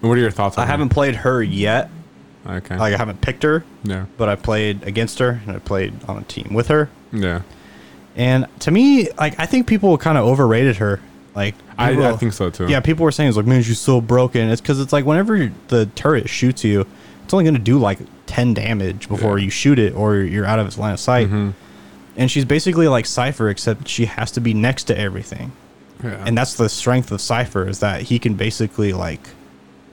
What 0.00 0.18
are 0.18 0.20
your 0.20 0.32
thoughts? 0.32 0.58
on 0.58 0.64
I 0.64 0.66
haven't 0.66 0.88
played 0.88 1.14
her 1.16 1.42
yet. 1.42 1.90
Okay. 2.44 2.76
Like 2.76 2.92
I 2.92 2.96
haven't 2.96 3.20
picked 3.20 3.44
her, 3.44 3.62
yeah. 3.84 4.06
but 4.18 4.28
I 4.28 4.34
played 4.34 4.82
against 4.82 5.20
her 5.20 5.40
and 5.46 5.54
I 5.54 5.60
played 5.60 5.94
on 6.08 6.18
a 6.18 6.22
team 6.22 6.48
with 6.52 6.66
her. 6.68 6.88
Yeah. 7.12 7.42
And 8.16 8.46
to 8.60 8.70
me, 8.70 9.08
like 9.18 9.38
I 9.38 9.46
think 9.46 9.66
people 9.66 9.96
kind 9.98 10.18
of 10.18 10.24
overrated 10.26 10.76
her. 10.76 11.00
Like 11.34 11.54
I, 11.78 11.92
I 12.10 12.16
think 12.16 12.32
so 12.34 12.50
too. 12.50 12.68
Yeah, 12.68 12.80
people 12.80 13.04
were 13.04 13.12
saying 13.12 13.28
it's 13.28 13.36
like, 13.38 13.46
man, 13.46 13.62
she's 13.62 13.78
so 13.80 14.00
broken. 14.00 14.50
It's 14.50 14.60
because 14.60 14.80
it's 14.80 14.92
like 14.92 15.06
whenever 15.06 15.50
the 15.68 15.86
turret 15.94 16.28
shoots 16.28 16.62
you, 16.62 16.86
it's 17.24 17.32
only 17.32 17.44
going 17.44 17.54
to 17.54 17.60
do 17.60 17.78
like 17.78 17.98
ten 18.26 18.52
damage 18.52 19.08
before 19.08 19.38
Yeah. 19.38 19.44
you 19.44 19.50
shoot 19.50 19.78
it 19.78 19.94
or 19.94 20.16
you're 20.16 20.44
out 20.44 20.58
of 20.58 20.66
its 20.66 20.76
line 20.76 20.92
of 20.92 21.00
sight. 21.00 21.28
Mhm. 21.30 21.54
And 22.16 22.30
she's 22.30 22.44
basically 22.44 22.86
like 22.88 23.06
Cypher, 23.06 23.48
except 23.48 23.88
she 23.88 24.04
has 24.04 24.30
to 24.32 24.40
be 24.42 24.52
next 24.52 24.84
to 24.84 24.98
everything. 24.98 25.52
Yeah. 26.04 26.22
And 26.26 26.36
that's 26.36 26.54
the 26.54 26.68
strength 26.68 27.10
of 27.10 27.20
Cypher 27.22 27.66
is 27.66 27.78
that 27.78 28.02
he 28.02 28.18
can 28.18 28.34
basically 28.34 28.92
like. 28.92 29.26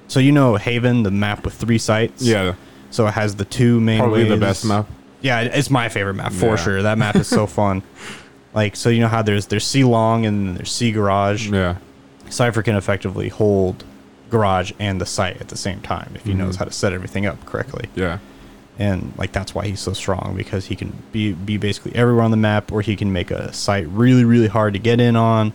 So 0.10 0.20
you 0.20 0.34
know 0.34 0.56
Haven, 0.58 1.04
the 1.04 1.12
map 1.12 1.46
with 1.46 1.54
three 1.54 1.78
sites. 1.78 2.22
yeah. 2.24 2.56
So 2.92 3.08
it 3.08 3.12
has 3.12 3.36
the 3.36 3.46
two 3.46 3.80
main. 3.80 4.00
Probably 4.00 4.26
the 4.26 4.36
best 4.36 4.66
map. 4.66 4.88
Yeah, 5.22 5.42
it's 5.42 5.70
my 5.70 5.90
favorite 5.90 6.14
map 6.16 6.32
for 6.32 6.52
Yeah. 6.52 6.56
sure. 6.56 6.82
That 6.82 6.98
map 6.98 7.16
is 7.16 7.28
so 7.28 7.46
fun. 7.60 7.84
Like, 8.54 8.76
so 8.76 8.90
you 8.90 9.00
know 9.02 9.08
how 9.08 9.22
there's 9.22 9.48
there's 9.48 9.66
C 9.66 9.84
long 9.84 10.26
and 10.26 10.58
there's 10.58 10.72
C 10.72 10.92
garage. 10.92 11.50
Yeah. 11.50 11.76
Cypher 12.30 12.62
can 12.64 12.76
effectively 12.76 13.30
hold 13.30 13.84
garage 14.30 14.72
and 14.80 15.02
the 15.02 15.06
site 15.06 15.42
at 15.42 15.48
the 15.50 15.58
same 15.58 15.82
time 15.82 16.12
if 16.16 16.24
he 16.24 16.34
knows 16.34 16.56
Mhm. 16.56 16.60
how 16.60 16.66
to 16.66 16.72
set 16.72 16.94
everything 16.94 17.26
up 17.26 17.44
correctly. 17.46 17.90
Yeah. 17.96 18.20
And 18.78 19.12
like 19.18 19.32
that's 19.34 19.54
why 19.54 19.66
he's 19.68 19.80
so 19.82 19.92
strong 19.94 20.36
because 20.38 20.68
he 20.68 20.76
can 20.76 20.94
be 21.12 21.34
be 21.34 21.58
basically 21.58 21.94
everywhere 21.96 22.24
on 22.24 22.32
the 22.32 22.38
map, 22.38 22.72
or 22.72 22.82
he 22.82 22.96
can 22.96 23.12
make 23.12 23.30
a 23.32 23.52
site 23.52 23.88
really 23.90 24.24
really 24.24 24.48
hard 24.48 24.74
to 24.74 24.80
get 24.80 25.00
in 25.02 25.16
on. 25.16 25.52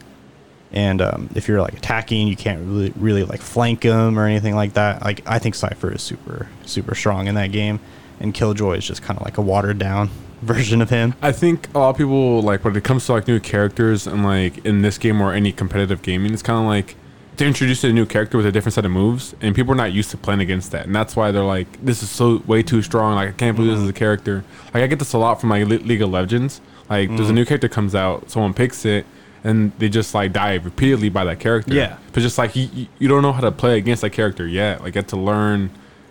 And 0.73 1.01
um, 1.01 1.31
if 1.37 1.47
you're 1.49 1.63
like 1.63 1.75
attacking, 1.75 2.27
you 2.29 2.37
can't 2.37 2.61
really 2.67 2.93
really 2.97 3.23
like 3.25 3.41
flank 3.41 3.83
him 3.85 4.19
or 4.19 4.27
anything 4.27 4.55
like 4.57 4.75
that. 4.75 5.03
Like 5.03 5.23
I 5.27 5.39
think 5.39 5.55
Cypher 5.55 5.91
is 5.93 6.03
super 6.03 6.49
super 6.67 6.95
strong 6.95 7.27
in 7.29 7.35
that 7.37 7.51
game, 7.53 7.81
and 8.21 8.35
Killjoy 8.35 8.79
is 8.79 8.87
just 8.87 9.03
kind 9.03 9.19
of 9.19 9.25
like 9.25 9.39
a 9.39 9.43
watered 9.43 9.79
down 9.79 10.11
version 10.43 10.81
of 10.83 10.91
him. 10.91 11.15
I 11.23 11.33
think 11.33 11.69
a 11.75 11.79
lot 11.79 11.91
of 11.91 11.97
people 11.97 12.43
like 12.43 12.65
when 12.65 12.77
it 12.77 12.85
comes 12.85 13.07
to 13.07 13.13
like 13.13 13.27
new 13.29 13.41
characters 13.41 14.07
and 14.07 14.25
like 14.25 14.65
in 14.65 14.83
this 14.83 14.99
game 14.99 15.21
or 15.21 15.33
any 15.33 15.53
competitive 15.53 16.03
gaming, 16.03 16.33
it's 16.33 16.43
kind 16.43 16.59
of 16.59 16.67
like 16.67 16.97
they 17.37 17.47
introduce 17.47 17.83
a 17.83 17.93
new 17.93 18.07
character 18.07 18.37
with 18.37 18.47
a 18.47 18.53
different 18.53 18.75
set 18.75 18.85
of 18.85 18.93
moves, 18.93 19.35
and 19.41 19.55
people 19.55 19.73
are 19.73 19.77
not 19.77 19.93
used 19.93 20.11
to 20.11 20.17
playing 20.17 20.41
against 20.41 20.71
that, 20.71 20.87
and 20.87 20.95
that's 20.95 21.17
why 21.17 21.31
they're 21.31 21.43
like, 21.43 21.85
"This 21.85 22.03
is 22.03 22.11
so 22.11 22.43
way 22.47 22.63
too 22.63 22.81
strong." 22.83 23.17
Like 23.17 23.29
I 23.29 23.33
can't 23.33 23.57
believe 23.57 23.73
this 23.73 23.81
is 23.81 23.89
a 23.89 23.93
character. 23.93 24.45
Like 24.73 24.85
I 24.85 24.87
get 24.87 24.99
this 24.99 25.13
a 25.15 25.19
lot 25.19 25.41
from 25.41 25.51
like 25.51 25.67
Le- 25.67 25.85
League 25.85 26.03
of 26.03 26.11
Legends. 26.11 26.61
Like 26.89 27.09
there's 27.09 27.31
a 27.31 27.33
mm. 27.33 27.37
new 27.37 27.45
character 27.45 27.69
comes 27.69 27.95
out, 27.95 28.31
someone 28.31 28.55
picks 28.55 28.85
it, 28.85 29.05
and 29.43 29.73
they 29.79 29.89
just 29.89 30.15
like 30.15 30.33
die 30.33 30.55
repeatedly 30.55 31.09
by 31.09 31.25
that 31.25 31.41
character. 31.41 31.75
Yeah. 31.75 31.97
but 32.13 32.21
just 32.21 32.39
like 32.39 32.55
you, 32.55 32.69
you- 32.73 32.87
you 32.99 33.09
don't 33.09 33.23
know 33.23 33.33
how 33.33 33.41
to 33.41 33.51
play 33.51 33.79
against 33.79 34.03
that 34.03 34.11
character 34.11 34.47
yet. 34.47 34.83
Like 34.83 34.93
get 34.95 35.09
to 35.09 35.17
learn, 35.17 35.71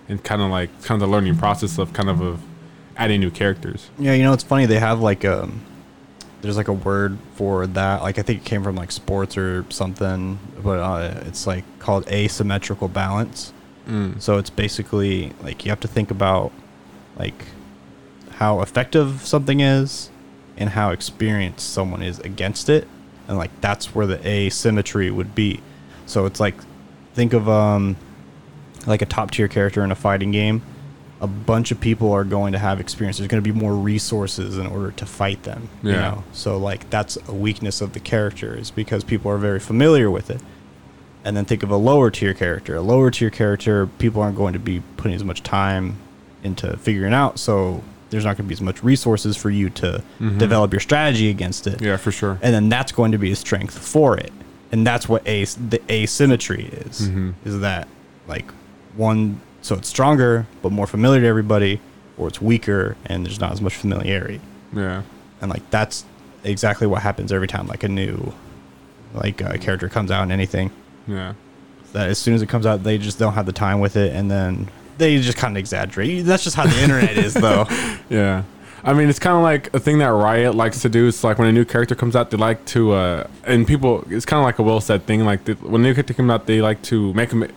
and 0.10 0.24
kind 0.24 0.42
of 0.42 0.50
like 0.50 0.70
kind 0.84 1.02
of 1.02 1.08
the 1.08 1.12
learning 1.12 1.38
process 1.38 1.78
of 1.78 1.94
kind 1.94 2.10
of 2.10 2.22
of 2.22 2.42
adding 2.98 3.20
new 3.20 3.32
characters. 3.32 3.89
Yeah, 3.98 4.13
you 4.13 4.24
know 4.24 4.34
it's 4.34 4.44
funny. 4.44 4.66
They 4.66 4.80
have 4.80 5.00
like 5.00 5.26
um, 5.26 5.62
there's 6.42 6.58
like 6.58 6.68
a 6.68 6.74
word 6.74 7.18
for 7.36 7.66
that. 7.68 8.02
Like 8.02 8.20
I 8.20 8.22
think 8.22 8.42
it 8.42 8.46
came 8.46 8.63
from 8.63 8.76
like 8.76 8.92
sports 8.92 9.38
or 9.38 9.66
something, 9.70 10.39
but 10.62 10.80
uh, 10.80 11.22
it's 11.26 11.47
like 11.47 11.64
called 11.80 12.08
asymmetrical 12.08 12.88
balance. 12.88 13.54
Mm. 13.88 14.22
So 14.22 14.38
it's 14.38 14.49
basically 14.49 15.34
like 15.41 15.66
you 15.66 15.72
have 15.72 15.80
to 15.82 15.88
think 15.88 16.12
about 16.12 16.51
like 17.18 17.45
how 18.32 18.62
effective 18.62 19.22
something 19.26 19.60
is 19.60 20.10
and 20.58 20.70
how 20.70 20.91
experienced 20.91 21.72
someone 21.74 22.01
is 22.01 22.20
against 22.20 22.70
it, 22.70 22.88
and 23.28 23.38
like 23.38 23.51
that's 23.62 23.95
where 23.95 24.06
the 24.06 24.26
asymmetry 24.28 25.10
would 25.10 25.34
be. 25.34 25.62
So 26.06 26.26
it's 26.26 26.39
like 26.39 26.56
think 27.14 27.34
of 27.34 27.47
um 27.47 27.95
like 28.86 29.02
a 29.02 29.06
top 29.06 29.32
tier 29.32 29.48
character 29.48 29.84
in 29.84 29.92
a 29.92 29.96
fighting 29.96 30.32
game. 30.32 30.62
A 31.22 31.28
bunch 31.28 31.72
of 31.72 31.80
people 31.80 32.12
are 32.12 32.26
going 32.26 32.52
to 32.52 32.60
have 32.60 32.82
experience. 32.82 33.18
There's 33.18 33.30
going 33.30 33.42
to 33.42 33.54
be 33.54 33.58
more 33.58 33.74
resources 33.76 34.58
in 34.58 34.68
order 34.68 34.92
to 34.92 35.06
fight 35.06 35.44
them. 35.44 35.70
You 35.82 35.92
Yeah. 35.92 36.02
know, 36.02 36.24
so 36.34 36.58
like 36.58 36.90
that's 36.90 37.18
a 37.28 37.34
weakness 37.34 37.80
of 37.80 37.94
the 37.94 38.00
character 38.02 38.56
is 38.58 38.72
because 38.72 39.04
people 39.06 39.32
are 39.32 39.38
very 39.38 39.60
familiar 39.60 40.12
with 40.12 40.30
it. 40.30 40.42
and 41.26 41.38
then 41.38 41.46
think 41.46 41.64
of 41.64 41.72
a 41.72 41.78
lower 41.78 42.12
tier 42.12 42.34
character. 42.34 42.76
A 42.76 42.82
lower 42.82 43.10
tier 43.10 43.30
character, 43.30 43.88
people 43.88 44.22
aren't 44.22 44.36
going 44.36 44.52
to 44.52 44.60
be 44.60 44.82
putting 44.98 45.16
as 45.16 45.24
much 45.24 45.42
time 45.42 45.96
into 46.44 46.76
figuring 46.76 47.14
out, 47.14 47.40
so 47.40 47.82
there's 48.10 48.26
not 48.26 48.36
going 48.36 48.44
to 48.46 48.50
be 48.50 48.54
as 48.54 48.60
much 48.60 48.84
resources 48.84 49.38
for 49.38 49.50
you 49.50 49.70
to 49.70 50.04
mm-hmm. 50.20 50.38
develop 50.38 50.74
your 50.74 50.82
strategy 50.82 51.30
against 51.30 51.66
it. 51.66 51.82
Yeah, 51.82 51.96
for 51.96 52.12
sure. 52.12 52.38
And 52.42 52.54
then 52.54 52.68
that's 52.68 52.92
going 52.92 53.14
to 53.14 53.18
be 53.18 53.32
a 53.32 53.38
strength 53.38 53.78
for 53.80 54.18
it. 54.18 54.34
And 54.74 54.86
that's 54.86 55.08
what 55.08 55.26
as- 55.26 55.56
the 55.56 55.82
asymmetry 55.90 56.66
is. 56.66 57.08
Mm-hmm. 57.08 57.32
Is 57.46 57.62
that 57.62 57.88
like 58.28 58.52
one 58.96 59.39
so 59.62 59.76
it's 59.76 59.88
stronger 59.88 60.46
but 60.62 60.72
more 60.72 60.88
familiar 60.88 61.22
to 61.22 61.28
everybody 61.28 61.80
or 62.18 62.28
it's 62.28 62.41
weaker 62.41 62.96
and 63.06 63.26
there's 63.26 63.39
not 63.39 63.52
as 63.52 63.62
much 63.62 63.76
familiarity 63.76 64.39
Yeah. 64.74 65.02
and 65.41 65.50
like 65.52 65.68
that's 65.70 66.06
exactly 66.44 66.86
what 66.88 67.02
happens 67.02 67.32
every 67.32 67.48
time 67.48 67.68
like 67.68 67.84
a 67.84 67.88
new 67.89 68.34
like 69.14 69.41
uh, 69.41 69.58
character 69.58 69.89
comes 69.89 70.12
out 70.12 70.24
in 70.24 70.32
anything 70.32 70.72
Yeah. 71.08 71.34
that 71.94 72.10
as 72.10 72.18
soon 72.20 72.34
as 72.34 72.41
it 72.41 72.50
comes 72.50 72.66
out 72.66 72.84
they 72.84 72.98
just 72.98 73.20
don't 73.20 73.34
have 73.34 73.46
the 73.46 73.54
time 73.54 73.80
with 73.80 73.96
it 73.96 74.14
and 74.16 74.30
then 74.30 74.70
they 74.98 75.20
just 75.20 75.38
kind 75.38 75.56
of 75.56 75.60
exaggerate 75.60 76.26
that's 76.26 76.44
just 76.44 76.56
how 76.56 76.66
the 76.68 76.82
internet 76.84 77.18
is 77.18 77.34
though 77.34 77.66
Yeah. 78.10 78.44
I 78.86 78.91
mean, 78.94 79.08
it's 79.08 79.18
kind 79.18 79.38
of 79.38 79.44
like 79.44 79.74
a 79.74 79.80
thing 79.80 80.00
that 80.00 80.08
Riot 80.08 80.56
likes 80.56 80.82
to 80.82 80.89
do. 80.89 81.08
It's 81.08 81.24
like 81.24 81.38
when 81.39 81.48
a 81.48 81.54
new 81.54 81.64
character 81.64 81.96
comes 81.96 82.18
out, 82.18 82.32
they 82.32 82.36
like 82.36 82.66
to, 82.66 82.91
uh, 82.91 83.28
and 83.46 83.66
people, 83.66 84.04
it's 84.10 84.26
kind 84.26 84.39
of 84.41 84.44
like 84.44 84.60
a 84.60 84.62
well 84.64 84.82
said 84.82 85.06
thing. 85.06 85.24
Like 85.24 85.46
the, 85.46 85.54
when 85.54 85.80
a 85.80 85.84
new 85.86 85.94
character 85.94 86.14
comes 86.14 86.30
out, 86.30 86.48
they 86.48 86.62
like 86.62 86.82
to 86.91 87.14
make 87.14 87.30
them 87.30 87.48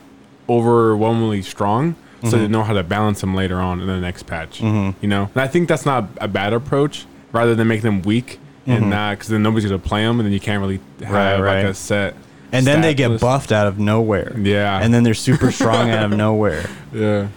overwhelmingly 0.49 1.43
strong 1.43 1.95
so 2.23 2.29
Mm-hmm. 2.29 2.37
they 2.39 2.49
know 2.49 2.63
how 2.65 2.73
to 2.73 2.83
balance 2.83 3.21
them 3.21 3.35
later 3.35 3.57
on 3.61 3.81
in 3.81 3.87
the 3.87 4.01
next 4.01 4.23
patch. 4.25 4.61
You 4.63 4.95
know? 5.03 5.31
And 5.35 5.43
I 5.43 5.47
think 5.47 5.69
that's 5.69 5.85
not 5.85 6.09
a 6.21 6.27
bad 6.27 6.55
approach 6.55 7.05
rather 7.31 7.55
than 7.55 7.69
make 7.69 7.83
them 7.83 8.01
weak 8.03 8.41
and 8.67 8.89
not, 8.91 9.13
because 9.19 9.29
then 9.29 9.43
nobody's 9.43 9.69
to 9.71 9.79
play 9.79 10.03
them 10.03 10.19
and 10.19 10.27
then 10.27 10.33
you 10.33 10.41
can't 10.41 10.61
really 10.61 10.81
have 11.01 11.09
Mm-hmm. 11.39 11.43
Right, 11.43 11.63
like 11.63 11.71
a 11.71 11.75
set. 11.75 12.15
and 12.53 12.67
then 12.67 12.81
they 12.81 12.95
get 12.95 13.11
list. 13.11 13.21
buffed 13.21 13.53
out 13.53 13.67
of 13.67 13.79
nowhere 13.79 14.35
Yeah. 14.39 14.81
and 14.83 14.93
then 14.95 15.03
they're 15.05 15.15
super 15.15 15.53
strong 15.53 15.91
out 15.91 16.05
of 16.05 16.11
nowhere 16.17 16.69
Yeah. 16.93 17.29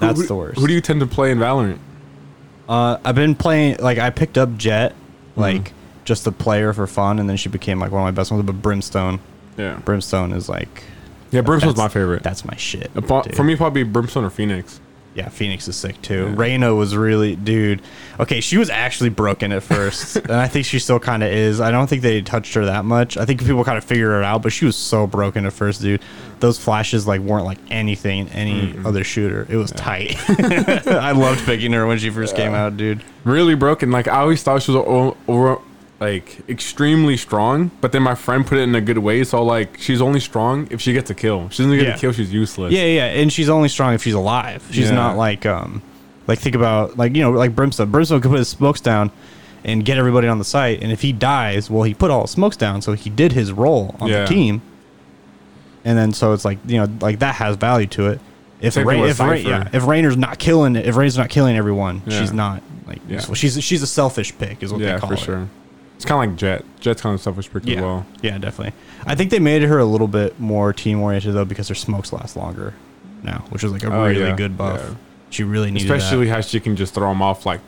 That's 0.00 0.20
Who- 0.20 0.26
the 0.26 0.34
worst. 0.34 0.60
Who 0.60 0.66
do 0.66 0.74
you 0.74 0.80
tend 0.82 1.00
to 1.00 1.06
play 1.06 1.30
in 1.30 1.38
Valorant? 1.38 1.78
Uh, 2.68 2.98
I've 3.04 3.14
been 3.14 3.36
playing 3.36 3.76
like 3.78 3.98
I 3.98 4.10
picked 4.10 4.36
up 4.36 4.56
Jett, 4.56 4.92
Mm-hmm. 4.92 5.40
like 5.40 5.72
just 6.04 6.26
a 6.26 6.32
player 6.32 6.72
for 6.72 6.86
fun, 6.86 7.18
and 7.20 7.28
then 7.28 7.36
she 7.36 7.48
became 7.48 7.78
like 7.78 7.90
one 7.92 8.00
of 8.00 8.06
my 8.06 8.10
best 8.10 8.30
ones. 8.32 8.44
But 8.44 8.60
Brimstone, 8.60 9.20
Yeah. 9.56 9.78
Brimstone 9.84 10.32
is 10.32 10.48
like 10.48 10.82
Yeah, 11.30 11.40
Brimstone's 11.42 11.76
my 11.76 11.88
favorite. 11.88 12.22
That's 12.22 12.44
my 12.44 12.56
shit. 12.56 12.92
Dude. 12.94 13.34
For 13.36 13.42
me, 13.44 13.56
probably 13.56 13.82
Brimstone 13.82 14.24
or 14.24 14.30
Phoenix. 14.30 14.80
yeah, 15.14 15.28
Phoenix 15.28 15.66
is 15.66 15.76
sick 15.76 16.00
too. 16.02 16.26
Yeah. 16.28 16.34
Reyna 16.36 16.74
was 16.74 16.94
really, 16.94 17.36
dude. 17.36 17.80
Okay, 18.20 18.40
she 18.40 18.58
was 18.58 18.68
actually 18.70 19.08
broken 19.10 19.50
at 19.50 19.62
first, 19.62 20.16
and 20.16 20.32
I 20.32 20.46
think 20.46 20.66
she 20.66 20.78
still 20.78 20.98
kind 21.00 21.22
of 21.22 21.30
is. 21.32 21.60
I 21.60 21.70
don't 21.70 21.86
think 21.88 22.02
they 22.02 22.20
touched 22.22 22.52
her 22.54 22.66
that 22.66 22.84
much. 22.84 23.16
I 23.16 23.24
think 23.24 23.44
people 23.44 23.64
kind 23.64 23.78
of 23.78 23.84
figured 23.84 24.10
it 24.20 24.24
out, 24.24 24.42
but 24.42 24.52
she 24.52 24.64
was 24.66 24.76
so 24.76 25.06
broken 25.06 25.46
at 25.46 25.52
first, 25.54 25.80
dude. 25.80 26.02
Those 26.40 26.58
flashes 26.58 27.06
like 27.06 27.22
weren't 27.22 27.46
like 27.46 27.58
anything 27.70 28.28
in 28.28 28.32
any 28.34 28.74
other 28.84 29.04
shooter. 29.04 29.46
It 29.48 29.56
was 29.56 29.70
tight. 29.72 30.16
I 30.86 31.12
loved 31.12 31.44
picking 31.46 31.72
her 31.72 31.86
when 31.86 31.96
she 31.98 32.10
first 32.10 32.36
came 32.36 32.52
out, 32.52 32.76
dude. 32.76 33.02
really 33.24 33.54
broken. 33.54 33.90
Like 33.90 34.06
I 34.06 34.18
always 34.20 34.42
thought 34.42 34.62
she 34.62 34.72
was 34.72 34.84
over, 35.26 35.60
like 35.98 36.48
extremely 36.48 37.16
strong, 37.16 37.70
but 37.80 37.92
then 37.92 38.02
my 38.02 38.14
friend 38.14 38.46
put 38.46 38.58
it 38.58 38.62
in 38.62 38.74
a 38.74 38.80
good 38.80 38.98
way. 38.98 39.24
So 39.24 39.42
like 39.42 39.78
she's 39.78 40.02
only 40.02 40.20
strong 40.20 40.68
if 40.70 40.80
she 40.80 40.92
gets 40.92 41.10
a 41.10 41.14
kill. 41.14 41.48
She 41.50 41.62
doesn't 41.62 41.76
get 41.78 41.86
Yeah. 41.86 41.94
a 41.94 41.98
kill, 41.98 42.12
she's 42.12 42.32
useless. 42.32 42.72
Yeah, 42.72 42.84
yeah, 42.84 43.04
and 43.06 43.32
she's 43.32 43.48
only 43.48 43.68
strong 43.68 43.94
if 43.94 44.02
she's 44.02 44.14
alive. 44.14 44.62
She's 44.70 44.88
Yeah. 44.90 44.94
not 44.94 45.16
like 45.16 45.46
um, 45.46 45.80
like 46.26 46.38
think 46.38 46.54
about 46.54 46.98
like 46.98 47.14
you 47.16 47.22
know 47.22 47.30
like 47.30 47.54
Brimstone. 47.54 47.90
Brimstone 47.90 48.20
could 48.20 48.30
put 48.30 48.38
his 48.40 48.48
smokes 48.48 48.80
down 48.80 49.10
and 49.64 49.84
get 49.84 49.96
everybody 49.98 50.28
on 50.28 50.38
the 50.38 50.44
site, 50.44 50.82
and 50.82 50.92
if 50.92 51.00
he 51.02 51.12
dies, 51.12 51.70
well, 51.70 51.82
he 51.82 51.94
put 51.94 52.10
all 52.10 52.22
his 52.22 52.30
smokes 52.30 52.56
down, 52.56 52.82
so 52.82 52.92
he 52.92 53.08
did 53.10 53.32
his 53.32 53.50
role 53.52 53.96
on 54.00 54.08
Yeah. 54.08 54.22
the 54.22 54.26
team. 54.28 54.60
And 55.84 55.96
then 55.96 56.12
so 56.12 56.32
it's 56.32 56.44
like 56.44 56.58
you 56.66 56.78
know 56.78 56.88
like 57.00 57.20
that 57.20 57.36
has 57.36 57.56
value 57.56 57.86
to 57.88 58.08
it. 58.08 58.20
If 58.60 58.76
Ra- 58.76 59.04
if, 59.04 59.20
Ra- 59.20 59.32
yeah, 59.34 59.68
if 59.72 59.86
Reyna's 59.86 60.16
not 60.16 60.38
killing 60.38 60.76
if 60.76 60.96
Reyna's 60.96 61.16
not 61.16 61.28
killing 61.30 61.56
everyone, 61.56 62.02
she's 62.08 62.32
not 62.32 62.62
like 62.86 63.00
Yeah. 63.08 63.20
so 63.20 63.34
she's 63.34 63.62
she's 63.62 63.82
a 63.82 63.86
selfish 63.86 64.36
pick 64.36 64.62
is 64.62 64.72
what 64.72 64.80
they 64.82 64.96
call 64.98 65.08
for 65.08 65.14
it. 65.14 65.20
sure. 65.20 65.48
It's 65.96 66.04
kind 66.04 66.22
of 66.22 66.30
like 66.30 66.38
Jett. 66.38 66.64
Jett's 66.80 67.00
kind 67.02 67.14
of 67.14 67.20
selfish 67.20 67.50
pick 67.50 67.66
Yeah, 67.66 67.80
well. 67.80 68.06
yeah, 68.22 68.38
definitely. 68.38 68.72
I 69.06 69.14
think 69.14 69.30
they 69.30 69.38
made 69.38 69.62
her 69.62 69.78
a 69.78 69.84
little 69.84 70.08
bit 70.08 70.38
more 70.38 70.72
team 70.72 71.00
oriented 71.02 71.34
though 71.34 71.44
because 71.44 71.68
her 71.68 71.74
smokes 71.74 72.12
last 72.12 72.36
longer 72.36 72.74
now, 73.22 73.44
which 73.50 73.64
is 73.64 73.72
like 73.72 73.82
a 73.82 73.92
Oh, 73.92 74.06
really 74.06 74.20
yeah, 74.20 74.36
good 74.36 74.56
buff. 74.58 74.80
yeah. 74.86 74.94
She 75.30 75.42
really 75.42 75.70
needed 75.72 75.88
that. 75.88 75.96
Especially 75.96 76.28
how 76.28 76.40
she 76.40 76.60
can 76.60 76.76
just 76.76 76.94
throw 76.94 77.08
them 77.08 77.20
off 77.20 77.44
like. 77.46 77.60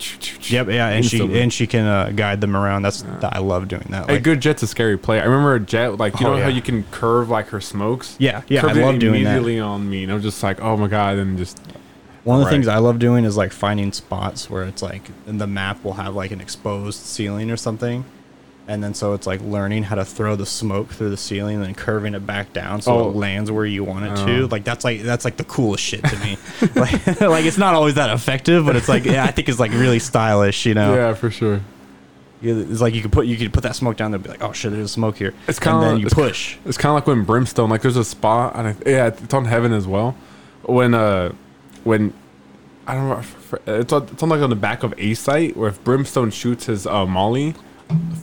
Yep, 0.50 0.68
yeah, 0.68 0.88
and 0.88 0.98
instantly. 1.04 1.34
she 1.34 1.40
and 1.42 1.52
she 1.52 1.66
can 1.66 1.84
uh, 1.86 2.12
guide 2.14 2.40
them 2.40 2.54
around. 2.56 2.82
That's 2.82 3.02
that, 3.02 3.34
I 3.34 3.40
love 3.40 3.66
doing 3.66 3.86
that. 3.90 4.08
A 4.08 4.12
Like, 4.12 4.22
good 4.22 4.40
Jett's 4.40 4.62
a 4.62 4.66
scary 4.68 4.96
play. 4.96 5.20
I 5.20 5.24
remember 5.24 5.58
Jett, 5.58 5.98
like 5.98 6.20
you 6.20 6.26
Oh, 6.26 6.36
know 6.36 6.42
how 6.42 6.48
you 6.48 6.62
can 6.62 6.84
curve 6.92 7.28
like 7.30 7.48
her 7.48 7.60
smokes. 7.60 8.14
Yeah, 8.20 8.42
yeah, 8.48 8.64
I 8.64 8.72
love 8.74 8.98
doing 9.00 9.24
that. 9.24 9.30
immediately 9.38 9.58
on 9.58 9.90
me, 9.90 10.04
and 10.04 10.12
I 10.12 10.14
was 10.14 10.22
just 10.22 10.40
like, 10.42 10.60
oh 10.60 10.76
my 10.76 10.86
god, 10.86 11.16
and 11.16 11.36
just 11.36 11.58
one 12.22 12.36
of 12.36 12.40
the 12.42 12.44
Right. 12.46 12.52
things 12.52 12.68
I 12.68 12.78
love 12.78 12.98
doing 13.00 13.24
is 13.24 13.36
like 13.36 13.52
finding 13.52 13.90
spots 13.92 14.48
where 14.48 14.62
it's 14.62 14.80
like 14.82 15.10
the 15.26 15.46
map 15.46 15.82
will 15.82 15.94
have 15.94 16.14
like 16.14 16.30
an 16.30 16.40
exposed 16.40 17.00
ceiling 17.00 17.50
or 17.50 17.56
something, 17.56 18.04
and 18.68 18.84
then 18.84 18.94
so 18.94 19.14
it's 19.14 19.26
like 19.26 19.40
learning 19.40 19.82
how 19.82 19.96
to 19.96 20.04
throw 20.04 20.36
the 20.36 20.46
smoke 20.46 20.90
through 20.90 21.10
the 21.10 21.16
ceiling 21.16 21.56
and 21.56 21.64
then 21.64 21.74
curving 21.74 22.14
it 22.14 22.26
back 22.26 22.52
down 22.52 22.80
so 22.82 22.92
Oh. 22.92 23.08
it 23.10 23.16
lands 23.16 23.50
where 23.50 23.64
you 23.66 23.82
want 23.82 24.04
it 24.04 24.12
Oh. 24.18 24.26
to. 24.26 24.46
Like 24.48 24.62
that's 24.62 24.84
like 24.84 25.00
that's 25.02 25.24
like 25.24 25.36
the 25.38 25.44
coolest 25.44 25.82
shit 25.82 26.04
to 26.04 26.16
me. 26.18 26.36
like, 26.76 27.20
like 27.20 27.44
it's 27.46 27.58
not 27.58 27.74
always 27.74 27.94
that 27.94 28.10
effective, 28.10 28.64
but 28.66 28.76
it's 28.76 28.88
like 28.88 29.04
yeah, 29.04 29.24
I 29.24 29.30
think 29.32 29.48
it's 29.48 29.58
like 29.58 29.72
really 29.72 29.98
stylish. 29.98 30.66
You 30.66 30.74
know, 30.74 30.94
yeah, 30.94 31.14
for 31.14 31.30
sure. 31.30 31.60
It's 32.40 32.80
like 32.80 32.94
you 32.94 33.02
could 33.02 33.10
put 33.10 33.26
you 33.26 33.36
could 33.36 33.52
put 33.52 33.64
that 33.64 33.74
smoke 33.74 33.96
down 33.96 34.12
there, 34.12 34.16
and 34.18 34.22
be 34.24 34.30
like, 34.30 34.44
oh 34.44 34.52
shit, 34.52 34.70
there's 34.70 34.92
smoke 34.92 35.16
here. 35.16 35.34
It's 35.48 35.58
kinda- 35.58 35.80
then 35.80 35.98
you 35.98 36.06
it's- 36.06 36.14
push. 36.14 36.56
It's 36.66 36.78
kind 36.78 36.90
of 36.90 36.94
like 36.94 37.06
when 37.08 37.24
Brimstone, 37.24 37.68
like 37.68 37.82
there's 37.82 37.96
a 37.96 38.04
spot, 38.04 38.52
and 38.54 38.68
I, 38.68 38.76
yeah, 38.86 39.06
it's 39.08 39.34
on 39.34 39.46
Haven 39.46 39.72
as 39.72 39.88
well. 39.88 40.14
When 40.62 40.94
uh, 40.94 41.32
when 41.82 42.12
I 42.86 42.94
don't 42.94 43.08
know, 43.08 43.22
it's 43.80 43.92
on, 43.92 44.02
it's 44.04 44.22
on 44.22 44.28
like 44.28 44.40
on 44.40 44.50
the 44.50 44.56
back 44.56 44.82
of 44.84 44.94
a 44.98 45.14
site 45.14 45.56
where 45.56 45.68
if 45.70 45.82
Brimstone 45.82 46.30
shoots 46.30 46.66
his 46.66 46.86
uh, 46.86 47.06
Molly 47.06 47.54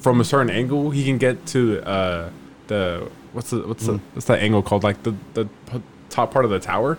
from 0.02 0.22
a 0.22 0.24
certain 0.24 0.50
angle, 0.50 0.92
he 0.92 1.04
can 1.04 1.18
get 1.18 1.46
to 1.48 1.82
uh 1.88 2.30
the 2.68 3.10
what's 3.34 3.50
the 3.50 3.60
what's 3.68 3.86
Hmm. 3.86 3.94
the 3.94 4.00
what's 4.14 4.26
that 4.28 4.40
angle 4.40 4.62
called? 4.62 4.84
Like 4.84 5.04
the 5.04 5.16
the 5.34 5.46
p- 5.72 5.82
top 6.10 6.32
part 6.32 6.46
of 6.46 6.52
the 6.52 6.60
tower, 6.60 6.98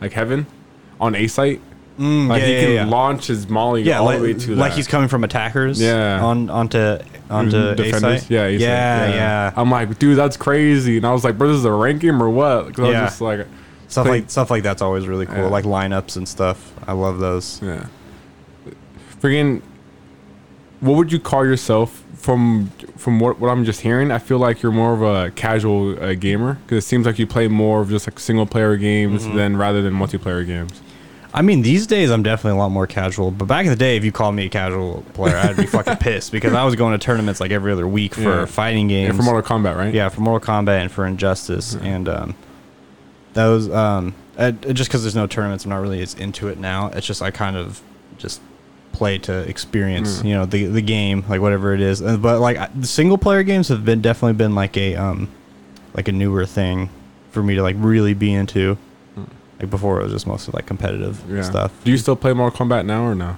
like 0.00 0.12
Heaven, 0.12 0.46
on 1.00 1.14
a 1.14 1.26
site. 1.26 1.60
Mm, 1.98 2.26
Like 2.26 2.40
yeah, 2.40 2.46
he 2.46 2.52
yeah, 2.54 2.60
can 2.62 2.70
yeah. 2.72 2.84
launch 2.86 3.28
his 3.28 3.48
Molly 3.48 3.82
Yeah, 3.82 4.00
all 4.00 4.06
like, 4.06 4.16
the 4.18 4.22
way 4.24 4.34
to 4.34 4.56
like 4.56 4.72
that. 4.72 4.76
he's 4.76 4.88
coming 4.88 5.06
from 5.08 5.22
attackers. 5.22 5.80
Yeah. 5.80 6.24
On 6.24 6.50
onto 6.50 6.98
onto 7.30 7.56
A 7.68 7.74
defenders. 7.76 8.22
site. 8.22 8.30
Yeah, 8.30 8.48
yeah, 8.48 9.08
yeah. 9.14 9.52
I'm 9.56 9.70
like, 9.70 9.96
dude, 10.00 10.18
that's 10.18 10.36
crazy. 10.36 10.96
And 10.96 11.06
I 11.06 11.12
was 11.12 11.22
like, 11.22 11.38
bro, 11.38 11.48
this 11.48 11.58
is 11.58 11.64
a 11.64 11.70
rank 11.72 12.00
game 12.00 12.20
or 12.20 12.28
what? 12.30 12.66
Because 12.66 12.88
I 12.88 12.90
Yeah. 12.90 13.02
was 13.02 13.10
just 13.12 13.20
like, 13.20 13.46
Stuff 13.86 14.08
like 14.08 14.28
stuff 14.30 14.50
like 14.50 14.62
that's 14.64 14.82
always 14.82 15.06
really 15.06 15.26
cool. 15.26 15.48
Like 15.50 15.64
lineups 15.66 16.16
and 16.16 16.26
stuff. 16.28 16.72
I 16.84 16.92
love 16.94 17.20
those. 17.20 17.60
yeah. 17.62 17.86
Friggin', 19.20 19.62
what 20.80 20.96
would 20.96 21.12
you 21.12 21.20
call 21.20 21.44
yourself 21.46 22.02
from 22.24 22.70
from 22.96 23.20
what, 23.20 23.38
what 23.38 23.50
I'm 23.50 23.64
just 23.64 23.82
hearing? 23.82 24.10
I 24.10 24.18
feel 24.18 24.38
like 24.38 24.62
you're 24.62 24.72
more 24.72 24.94
of 24.94 25.02
a 25.02 25.30
casual 25.32 26.02
uh, 26.02 26.14
gamer 26.14 26.54
because 26.54 26.84
it 26.84 26.86
seems 26.86 27.04
like 27.06 27.18
you 27.18 27.26
play 27.26 27.48
more 27.48 27.82
of 27.82 27.90
just 27.90 28.06
like 28.08 28.18
single 28.18 28.46
player 28.46 28.76
games 28.76 29.24
Mm-hmm. 29.24 29.36
than 29.36 29.56
rather 29.56 29.82
than 29.82 29.92
multiplayer 29.92 30.44
games. 30.46 30.80
I 31.34 31.42
mean, 31.42 31.62
these 31.62 31.86
days 31.86 32.10
I'm 32.10 32.22
definitely 32.22 32.56
a 32.58 32.62
lot 32.62 32.70
more 32.70 32.86
casual. 32.86 33.30
But 33.32 33.46
back 33.46 33.64
in 33.66 33.70
the 33.70 33.76
day, 33.76 33.96
if 33.96 34.04
you 34.04 34.12
called 34.12 34.34
me 34.36 34.46
a 34.46 34.48
casual 34.48 35.04
player, 35.14 35.36
I'd 35.36 35.56
be 35.56 35.66
fucking 35.66 35.96
pissed 36.00 36.30
because 36.32 36.54
I 36.54 36.64
was 36.64 36.76
going 36.76 36.98
to 36.98 37.04
tournaments 37.04 37.40
like 37.40 37.50
every 37.50 37.72
other 37.72 37.86
week 37.88 38.14
for 38.14 38.20
Yeah. 38.22 38.44
fighting 38.46 38.86
games. 38.88 39.10
And 39.10 39.18
for 39.18 39.24
Mortal 39.24 39.42
Kombat, 39.42 39.76
right? 39.76 39.92
Yeah, 39.92 40.08
for 40.08 40.20
Mortal 40.20 40.46
Kombat 40.46 40.80
and 40.80 40.90
for 40.92 41.04
Injustice, 41.06 41.74
and 41.74 42.08
um, 42.08 42.34
was 43.34 43.68
um, 43.70 44.14
uh, 44.38 44.52
just 44.52 44.88
because 44.88 45.02
there's 45.02 45.16
no 45.16 45.26
tournaments, 45.26 45.64
I'm 45.64 45.70
not 45.70 45.80
really 45.82 46.00
as 46.02 46.14
into 46.14 46.48
it 46.48 46.58
now. 46.58 46.88
It's 46.88 47.06
just 47.06 47.20
I 47.20 47.30
kind 47.32 47.56
of 47.56 47.82
just 48.16 48.40
play 48.94 49.18
to 49.18 49.40
experience, 49.48 50.20
Mm. 50.20 50.24
you 50.24 50.34
know, 50.34 50.46
the 50.46 50.64
the 50.66 50.80
game, 50.82 51.24
like 51.28 51.40
whatever 51.40 51.74
it 51.74 51.80
is. 51.80 52.00
But 52.00 52.40
like 52.40 52.58
the 52.78 52.86
single 52.86 53.18
player 53.18 53.42
games 53.42 53.68
have 53.68 53.84
been 53.84 54.00
definitely 54.00 54.34
been 54.34 54.54
like 54.54 54.76
a 54.76 54.94
um, 54.96 55.28
like 55.94 56.08
a 56.08 56.12
newer 56.12 56.46
thing 56.46 56.88
for 57.30 57.42
me 57.42 57.54
to 57.56 57.62
like 57.62 57.76
really 57.78 58.14
be 58.14 58.32
into. 58.32 58.78
Like 59.60 59.70
before, 59.70 60.00
it 60.00 60.04
was 60.04 60.12
just 60.12 60.26
mostly 60.26 60.52
like 60.52 60.66
competitive 60.66 61.22
Yeah. 61.30 61.42
stuff. 61.42 61.72
Do 61.84 61.90
you 61.90 61.96
still 61.98 62.16
play 62.16 62.32
Mortal 62.32 62.66
Kombat 62.66 62.86
now 62.86 63.04
or 63.04 63.14
no? 63.14 63.36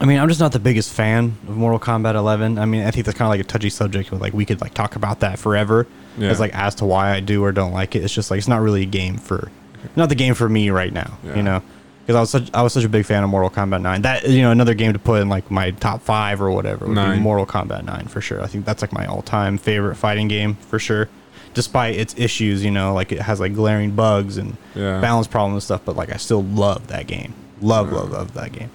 I 0.00 0.04
mean, 0.06 0.18
I'm 0.18 0.28
just 0.28 0.40
not 0.40 0.52
the 0.52 0.58
biggest 0.58 0.92
fan 0.92 1.36
of 1.48 1.56
Mortal 1.56 1.78
Kombat 1.78 2.14
11. 2.16 2.58
I 2.58 2.64
mean, 2.66 2.84
I 2.84 2.90
think 2.90 3.06
that's 3.06 3.16
kind 3.16 3.26
of 3.26 3.30
like 3.30 3.40
a 3.40 3.44
touchy 3.44 3.70
subject. 3.70 4.10
Where, 4.12 4.20
like 4.20 4.34
we 4.34 4.44
could 4.44 4.60
like 4.60 4.74
talk 4.74 4.96
about 4.96 5.20
that 5.20 5.38
forever. 5.38 5.86
Yeah. 6.18 6.28
As 6.28 6.38
like 6.40 6.54
as 6.54 6.74
to 6.76 6.84
why 6.84 7.12
I 7.14 7.20
do 7.20 7.42
or 7.42 7.50
don't 7.52 7.72
like 7.72 7.94
it. 7.96 8.04
It's 8.04 8.12
just 8.12 8.30
like 8.30 8.38
it's 8.38 8.48
not 8.48 8.60
really 8.60 8.82
a 8.82 8.86
game 8.86 9.16
for, 9.16 9.50
not 9.96 10.08
the 10.10 10.14
game 10.14 10.34
for 10.34 10.48
me 10.48 10.68
right 10.70 10.92
now. 10.92 11.16
Yeah. 11.24 11.36
You 11.36 11.42
know, 11.42 11.62
because 12.06 12.16
I 12.16 12.20
was 12.20 12.30
such 12.30 12.50
I 12.54 12.62
was 12.62 12.72
such 12.72 12.84
a 12.84 12.88
big 12.88 13.06
fan 13.06 13.22
of 13.24 13.30
Mortal 13.30 13.50
Kombat 13.50 13.80
9. 13.82 14.02
That 14.02 14.28
you 14.28 14.42
know 14.42 14.50
another 14.50 14.74
game 14.74 14.92
to 14.92 14.98
put 14.98 15.20
in 15.22 15.28
like 15.28 15.50
my 15.50 15.70
top 15.72 16.02
five 16.02 16.40
or 16.42 16.50
whatever 16.50 16.86
would 16.86 16.94
Nine. 16.94 17.18
be 17.18 17.22
Mortal 17.22 17.46
Kombat 17.46 17.84
9 17.84 18.06
for 18.08 18.20
sure. 18.20 18.42
I 18.42 18.46
think 18.46 18.64
that's 18.64 18.82
like 18.82 18.92
my 18.92 19.06
all 19.06 19.22
time 19.22 19.58
favorite 19.58 19.94
fighting 19.96 20.28
game 20.28 20.54
for 20.56 20.78
sure. 20.78 21.08
Despite 21.54 21.94
its 21.96 22.14
issues, 22.18 22.64
you 22.64 22.70
know, 22.70 22.92
like 22.94 23.12
it 23.12 23.20
has 23.20 23.38
like 23.40 23.54
glaring 23.54 23.92
bugs 23.92 24.36
and 24.38 24.56
Yeah. 24.74 25.00
balance 25.00 25.26
problems 25.28 25.54
and 25.54 25.62
stuff, 25.62 25.82
but 25.84 25.96
like 25.96 26.12
I 26.12 26.16
still 26.16 26.42
love 26.42 26.88
that 26.88 27.06
game. 27.06 27.32
Love, 27.60 27.92
love, 27.92 28.10
love 28.10 28.34
that 28.34 28.52
game. 28.52 28.70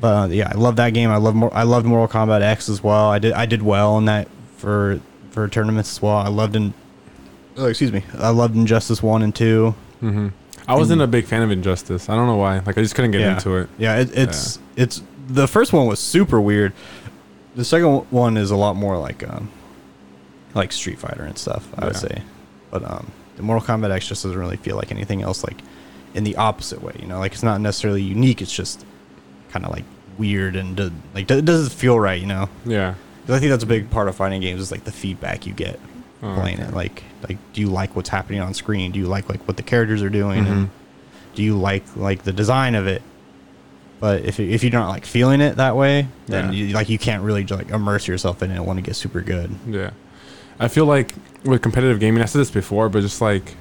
But 0.00 0.04
uh, 0.04 0.26
yeah, 0.28 0.50
I 0.52 0.56
love 0.56 0.76
that 0.76 0.90
game. 0.94 1.10
I 1.10 1.16
love 1.16 1.34
more. 1.34 1.52
I 1.54 1.62
loved 1.64 1.86
Mortal 1.86 2.08
Kombat 2.08 2.42
X 2.42 2.68
as 2.68 2.82
well. 2.82 3.08
I 3.10 3.18
did. 3.18 3.32
I 3.34 3.46
did 3.46 3.62
well 3.62 3.98
in 3.98 4.06
that 4.06 4.28
for 4.56 5.00
for 5.30 5.46
tournaments 5.48 5.90
as 5.92 6.02
well. 6.02 6.16
I 6.16 6.28
loved 6.28 6.56
in 6.56 6.74
oh, 7.56 7.66
excuse 7.66 7.92
me. 7.92 8.02
I 8.18 8.30
loved 8.30 8.56
Injustice 8.56 9.00
one 9.02 9.22
and 9.22 9.34
two. 9.34 9.74
I 10.68 10.74
wasn't 10.76 11.02
a 11.02 11.06
big 11.06 11.26
fan 11.26 11.42
of 11.42 11.50
Injustice. 11.50 12.08
I 12.08 12.14
don't 12.14 12.26
know 12.26 12.36
why. 12.36 12.58
Like 12.60 12.78
I 12.78 12.82
just 12.82 12.94
couldn't 12.94 13.10
get 13.10 13.20
yeah. 13.20 13.34
into 13.34 13.56
it. 13.56 13.68
Yeah, 13.78 13.98
it, 13.98 14.16
it's 14.16 14.58
it's 14.76 15.02
the 15.28 15.46
first 15.48 15.72
one 15.72 15.86
was 15.86 15.98
super 16.00 16.40
weird. 16.40 16.72
The 17.56 17.64
second 17.64 18.06
one 18.10 18.36
is 18.36 18.50
a 18.50 18.56
lot 18.56 18.76
more 18.76 18.98
like 18.98 19.28
um 19.28 19.50
like 20.54 20.72
Street 20.72 20.98
Fighter 20.98 21.22
and 21.24 21.36
stuff. 21.38 21.68
I 21.78 21.86
would 21.86 21.96
say, 21.96 22.22
but 22.70 22.88
um, 22.88 23.10
the 23.36 23.42
Mortal 23.42 23.66
Kombat 23.66 23.90
X 23.90 24.06
just 24.08 24.22
doesn't 24.22 24.38
really 24.38 24.56
feel 24.56 24.76
like 24.76 24.90
anything 24.90 25.22
else. 25.22 25.44
Like 25.44 25.60
in 26.14 26.24
the 26.24 26.36
opposite 26.36 26.82
way, 26.82 26.94
you 27.00 27.06
know, 27.06 27.18
like 27.18 27.32
it's 27.32 27.42
not 27.42 27.60
necessarily 27.60 28.02
unique. 28.02 28.42
It's 28.42 28.52
just 28.52 28.84
kind 29.50 29.64
of 29.64 29.72
like 29.72 29.84
weird 30.18 30.56
and 30.56 30.76
do, 30.76 30.90
like 31.14 31.30
it 31.30 31.44
doesn't 31.44 31.72
feel 31.72 31.98
right, 31.98 32.20
you 32.20 32.26
know. 32.26 32.48
Yeah. 32.64 32.94
'Cause 33.26 33.36
I 33.36 33.38
think 33.38 33.50
that's 33.50 33.62
a 33.64 33.66
big 33.66 33.90
part 33.90 34.08
of 34.08 34.16
fighting 34.16 34.40
games 34.40 34.60
is 34.60 34.70
like 34.72 34.84
the 34.84 34.92
feedback 34.92 35.46
you 35.46 35.52
get 35.52 35.78
Oh, 36.22 36.34
playing 36.34 36.60
okay. 36.60 36.68
it. 36.68 36.74
Like, 36.74 37.02
like, 37.28 37.38
do 37.52 37.60
you 37.62 37.68
like 37.68 37.96
what's 37.96 38.08
happening 38.10 38.40
on 38.40 38.52
screen? 38.54 38.92
Do 38.92 38.98
you 38.98 39.06
like 39.06 39.28
like 39.28 39.46
what 39.48 39.56
the 39.56 39.62
characters 39.62 40.02
are 40.02 40.10
doing? 40.10 40.44
Mm-hmm. 40.44 40.52
And 40.52 40.70
do 41.34 41.42
you 41.42 41.56
like 41.56 41.84
like 41.96 42.24
the 42.24 42.32
design 42.32 42.74
of 42.74 42.86
it? 42.86 43.02
But 44.00 44.24
if 44.24 44.40
if 44.40 44.62
you're 44.62 44.72
not 44.72 44.88
like 44.88 45.04
feeling 45.06 45.40
it 45.40 45.56
that 45.56 45.76
way, 45.76 46.08
then 46.26 46.52
Yeah. 46.52 46.64
you, 46.66 46.74
like 46.74 46.88
you 46.88 46.98
can't 46.98 47.22
really 47.22 47.44
like 47.46 47.70
immerse 47.70 48.06
yourself 48.08 48.42
in 48.42 48.50
it 48.50 48.60
Want 48.60 48.78
to 48.78 48.82
get 48.82 48.96
super 48.96 49.20
good. 49.20 49.50
Yeah. 49.66 49.90
I 50.58 50.68
feel 50.68 50.84
like 50.86 51.14
with 51.44 51.62
competitive 51.62 52.00
gaming, 52.00 52.22
I 52.22 52.26
said 52.26 52.40
this 52.40 52.50
before, 52.50 52.88
but 52.88 53.00
just 53.00 53.20
like 53.20 53.56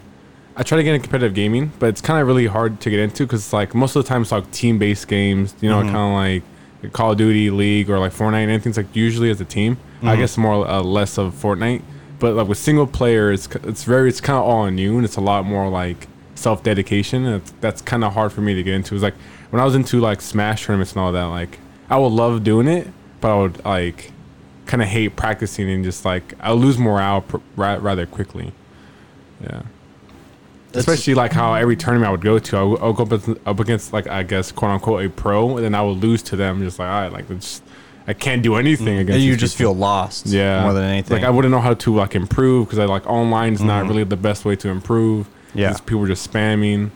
I 0.57 0.63
try 0.63 0.77
to 0.77 0.83
get 0.83 0.93
into 0.95 1.03
competitive 1.07 1.33
gaming, 1.33 1.71
but 1.79 1.87
it's 1.87 2.01
kind 2.01 2.19
of 2.19 2.27
really 2.27 2.47
hard 2.47 2.81
to 2.81 2.89
get 2.89 2.99
into 2.99 3.25
because 3.25 3.53
like 3.53 3.73
most 3.73 3.95
of 3.95 4.03
the 4.03 4.09
time 4.09 4.21
it's 4.23 4.31
like 4.33 4.49
team-based 4.51 5.07
games, 5.07 5.55
you 5.61 5.69
know, 5.69 5.81
Mhm. 5.81 5.91
kind 5.91 5.97
of 5.97 6.83
like 6.83 6.93
Call 6.93 7.11
of 7.11 7.17
Duty, 7.17 7.49
League, 7.51 7.89
or 7.89 7.99
like 7.99 8.13
Fortnite. 8.13 8.43
and 8.43 8.51
Anything's 8.51 8.75
like 8.77 8.93
usually 8.93 9.29
as 9.29 9.39
a 9.39 9.45
team. 9.45 9.77
I 10.03 10.15
Mhm. 10.15 10.19
guess 10.19 10.37
more 10.37 10.65
uh, 10.67 10.81
less 10.81 11.17
of 11.17 11.33
Fortnite, 11.33 11.81
but 12.19 12.35
like 12.35 12.47
with 12.47 12.57
single 12.57 12.87
player, 12.87 13.31
it's 13.31 13.47
it's 13.63 13.83
very 13.83 14.09
it's 14.09 14.21
kind 14.21 14.37
of 14.37 14.43
all 14.45 14.61
on 14.61 14.77
you, 14.77 14.95
and 14.97 15.05
it's 15.05 15.15
a 15.17 15.21
lot 15.21 15.45
more 15.45 15.69
like 15.69 16.07
self 16.35 16.63
dedication, 16.63 17.41
that's 17.59 17.81
kind 17.81 18.03
of 18.03 18.13
hard 18.13 18.31
for 18.31 18.41
me 18.41 18.53
to 18.55 18.63
get 18.63 18.73
into. 18.73 18.95
It's 18.95 19.03
like 19.03 19.15
when 19.49 19.61
I 19.61 19.65
was 19.65 19.75
into 19.75 19.99
like 19.99 20.21
Smash 20.21 20.65
tournaments 20.65 20.93
and 20.93 21.01
all 21.01 21.11
that, 21.11 21.23
like 21.25 21.59
I 21.89 21.97
would 21.97 22.11
love 22.13 22.43
doing 22.43 22.67
it, 22.67 22.87
but 23.21 23.31
I 23.35 23.41
would 23.41 23.65
like 23.65 24.11
kind 24.65 24.81
of 24.83 24.87
hate 24.87 25.15
practicing 25.15 25.69
and 25.69 25.83
just 25.83 26.05
like 26.05 26.33
I 26.39 26.51
lose 26.53 26.77
morale 26.77 27.21
pr- 27.21 27.37
ra- 27.55 27.79
rather 27.81 28.05
quickly. 28.05 28.51
Yeah. 29.41 29.63
That's- 30.71 30.87
Especially 30.87 31.15
like 31.15 31.31
how 31.33 31.55
every 31.55 31.75
tournament 31.75 32.07
I 32.07 32.11
would 32.11 32.21
go 32.21 32.37
to, 32.37 32.57
I 32.57 32.61
would, 32.63 32.79
I 32.79 32.85
would 32.87 32.95
go 32.95 33.03
up, 33.03 33.11
against- 33.11 33.41
up 33.47 33.59
against 33.59 33.91
like 33.93 34.07
I 34.07 34.21
guess 34.23 34.51
quote 34.51 34.71
unquote 34.71 35.03
a 35.05 35.09
pro, 35.09 35.55
and 35.57 35.65
then 35.65 35.73
I 35.75 35.81
would 35.81 35.97
lose 35.97 36.21
to 36.23 36.35
them. 36.35 36.61
Just 36.61 36.77
like 36.79 36.87
all 36.87 37.01
right, 37.01 37.11
like 37.11 37.29
it's 37.31 37.61
I 38.09 38.13
can't 38.13 38.41
do 38.41 38.55
anything 38.55 38.97
against. 38.97 39.11
Mm. 39.11 39.15
and 39.15 39.23
you 39.23 39.35
just 39.37 39.57
people. 39.57 39.73
feel 39.75 39.79
lost, 39.79 40.25
yeah 40.25 40.63
more 40.63 40.73
than 40.73 40.83
anything. 40.83 41.15
Like 41.17 41.25
I 41.25 41.29
wouldn't 41.29 41.51
know 41.51 41.61
how 41.61 41.75
to 41.75 41.95
like 41.95 42.15
improve 42.15 42.65
because 42.67 42.79
I 42.79 42.85
like 42.85 43.05
online 43.07 43.53
is 43.53 43.61
not 43.61 43.85
Mhm. 43.85 43.89
really 43.89 44.03
the 44.03 44.17
best 44.17 44.45
way 44.45 44.55
to 44.57 44.67
improve. 44.69 45.27
Yeah. 45.53 45.73
people 45.85 46.03
are 46.03 46.07
just 46.07 46.25
spamming. 46.31 46.89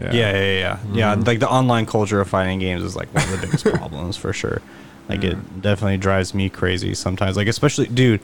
Yeah, 0.00 0.12
yeah, 0.12 0.32
yeah, 0.32 0.58
yeah. 0.64 0.76
Yeah, 0.92 1.14
Mhm. 1.16 1.26
like 1.26 1.38
the 1.40 1.48
online 1.48 1.86
culture 1.86 2.20
of 2.20 2.28
fighting 2.28 2.58
games 2.60 2.82
is 2.82 2.96
like 2.96 3.12
one 3.14 3.24
of 3.24 3.30
the 3.32 3.46
biggest 3.46 3.64
problems 3.80 4.16
for 4.16 4.32
sure. 4.32 4.60
Like 5.08 5.22
Yeah. 5.22 5.30
it 5.32 5.60
definitely 5.62 5.98
drives 5.98 6.34
me 6.34 6.48
crazy 6.48 6.94
sometimes. 6.94 7.36
Like 7.36 7.48
especially, 7.48 7.86
dude. 7.86 8.20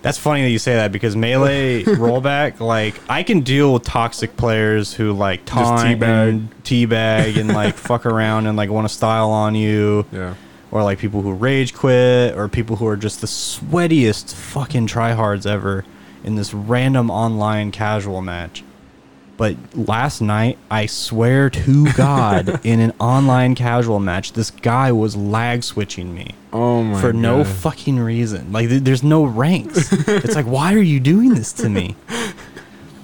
That's 0.00 0.16
funny 0.16 0.42
that 0.42 0.50
you 0.50 0.60
say 0.60 0.74
that 0.76 0.92
because 0.92 1.16
melee 1.16 1.82
rollback, 2.04 2.60
like 2.60 3.00
I 3.08 3.24
can 3.24 3.40
deal 3.40 3.72
with 3.74 3.82
toxic 3.82 4.36
players 4.36 4.92
who 4.94 5.12
like 5.12 5.44
taunt 5.44 5.80
teabag. 6.00 6.28
and 6.28 6.48
teabag 6.62 7.36
and 7.36 7.48
like 7.52 7.74
fuck 7.76 8.06
around 8.06 8.46
and 8.46 8.56
like 8.56 8.70
want 8.70 8.86
to 8.88 8.94
style 8.94 9.30
on 9.30 9.56
you, 9.56 10.06
Yeah. 10.12 10.34
Or 10.70 10.82
like 10.82 10.98
people 10.98 11.22
who 11.22 11.32
rage 11.32 11.74
quit, 11.74 12.36
or 12.36 12.48
people 12.48 12.76
who 12.76 12.86
are 12.86 12.96
just 12.96 13.20
the 13.20 13.26
sweatiest 13.26 14.34
fucking 14.34 14.86
tryhards 14.86 15.46
ever 15.46 15.84
in 16.24 16.34
this 16.36 16.52
random 16.52 17.10
online 17.10 17.70
casual 17.70 18.20
match. 18.22 18.62
But 19.36 19.56
last 19.72 20.20
night, 20.20 20.58
I 20.68 20.86
swear 20.86 21.48
to 21.48 21.92
God, 21.96 22.60
in 22.66 22.80
an 22.80 22.92
online 22.98 23.54
casual 23.54 24.00
match, 24.00 24.32
this 24.32 24.50
guy 24.50 24.90
was 24.90 25.14
lag 25.14 25.62
switching 25.62 26.12
me 26.12 26.34
Oh 26.52 26.82
my. 26.82 27.00
for 27.00 27.12
no 27.12 27.44
God. 27.44 27.46
fucking 27.46 28.00
reason. 28.00 28.50
Like, 28.52 28.68
th- 28.68 28.82
there's 28.82 29.04
no 29.04 29.22
ranks. 29.24 29.92
it's 29.92 30.34
like, 30.34 30.46
why 30.46 30.74
are 30.74 30.78
you 30.82 30.98
doing 30.98 31.34
this 31.34 31.52
to 31.54 31.68
me? 31.68 31.94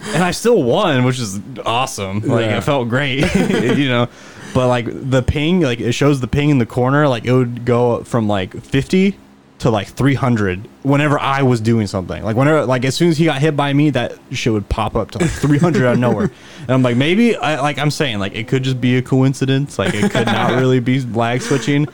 And 0.07 0.23
I 0.25 0.33
still 0.33 0.63
won, 0.65 1.05
which 1.05 1.21
is 1.21 1.41
awesome. 1.65 2.21
Like, 2.21 2.47
Yeah. 2.47 2.59
it 2.59 2.65
felt 2.65 2.89
great, 2.89 3.33
you 3.35 3.89
know. 3.89 4.09
But 4.55 4.69
like 4.69 4.87
the 4.89 5.23
ping, 5.23 5.61
like 5.61 5.81
it 5.81 5.93
shows 5.93 6.21
the 6.21 6.29
ping 6.29 6.51
in 6.51 6.59
the 6.59 6.67
corner, 6.67 7.09
like 7.09 7.25
it 7.25 7.33
would 7.33 7.65
go 7.65 8.05
from 8.05 8.29
like 8.29 8.55
50 8.63 9.19
to 9.61 9.71
like 9.71 9.87
300 9.87 10.69
whenever 10.83 11.19
I 11.19 11.43
was 11.43 11.61
doing 11.61 11.87
something. 11.87 12.23
Like 12.23 12.37
whenever, 12.37 12.67
like 12.67 12.85
as 12.85 12.95
soon 12.95 13.09
as 13.09 13.17
he 13.19 13.25
got 13.25 13.41
hit 13.41 13.57
by 13.57 13.73
me, 13.73 13.91
that 13.91 14.19
shit 14.33 14.53
would 14.53 14.69
pop 14.69 14.95
up 14.95 15.13
to 15.13 15.19
like 15.19 15.31
300 15.47 15.87
out 15.87 15.93
of 15.95 15.99
nowhere. 15.99 16.31
And 16.63 16.71
I'm 16.71 16.83
like, 16.83 16.97
maybe, 16.97 17.35
I, 17.37 17.61
like 17.61 17.79
I'm 17.79 17.91
saying, 17.91 18.19
like 18.19 18.35
it 18.35 18.47
could 18.47 18.63
just 18.63 18.81
be 18.81 18.97
a 18.97 19.03
coincidence. 19.03 19.79
Like 19.79 19.95
it 19.95 20.11
could 20.11 20.27
not 20.27 20.53
really 20.59 20.81
be 20.81 21.01
lag 21.01 21.41
switching, 21.41 21.87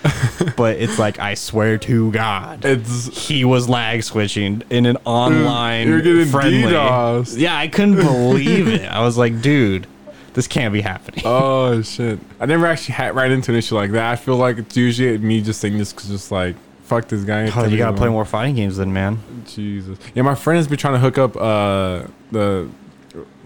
but 0.56 0.78
it's 0.78 0.98
like 0.98 1.18
I 1.18 1.34
swear 1.34 1.78
to 1.78 2.10
God, 2.12 2.64
It's 2.64 3.26
he 3.28 3.44
was 3.44 3.68
lag 3.68 4.02
switching 4.02 4.62
in 4.70 4.84
an 4.86 4.96
online 5.04 5.88
You're 5.88 6.00
getting 6.02 6.26
friendly. 6.26 6.62
DDoSed. 6.72 7.38
Yeah, 7.38 7.56
I 7.56 7.68
couldn't 7.68 7.96
believe 7.96 8.68
it. 8.68 8.82
I 8.90 9.02
was 9.02 9.16
like, 9.16 9.40
dude, 9.40 9.86
this 10.34 10.46
can't 10.46 10.72
be 10.72 10.80
happening. 10.80 11.22
oh 11.24 11.82
shit. 11.82 12.18
I 12.38 12.46
never 12.46 12.66
actually 12.66 12.94
had 12.94 13.14
right 13.14 13.30
into 13.30 13.52
an 13.52 13.58
issue 13.58 13.74
like 13.74 13.92
that. 13.92 14.12
I 14.12 14.16
feel 14.16 14.36
like 14.36 14.58
it's 14.58 14.76
usually 14.76 15.18
me 15.18 15.40
just 15.40 15.60
saying 15.60 15.78
this 15.78 15.92
because 15.92 16.08
just 16.08 16.30
like 16.30 16.56
fuck 16.84 17.08
this 17.08 17.24
guy. 17.24 17.50
Oh, 17.54 17.66
you 17.66 17.78
gotta 17.78 17.96
play 17.96 18.08
more 18.08 18.24
fighting 18.24 18.56
games 18.56 18.76
then, 18.76 18.92
man. 18.92 19.18
Jesus. 19.46 19.98
Yeah, 20.14 20.22
my 20.22 20.34
friend 20.34 20.56
has 20.56 20.68
been 20.68 20.78
trying 20.78 20.94
to 20.94 21.00
hook 21.00 21.18
up 21.18 21.36
uh 21.36 22.06
the 22.32 22.68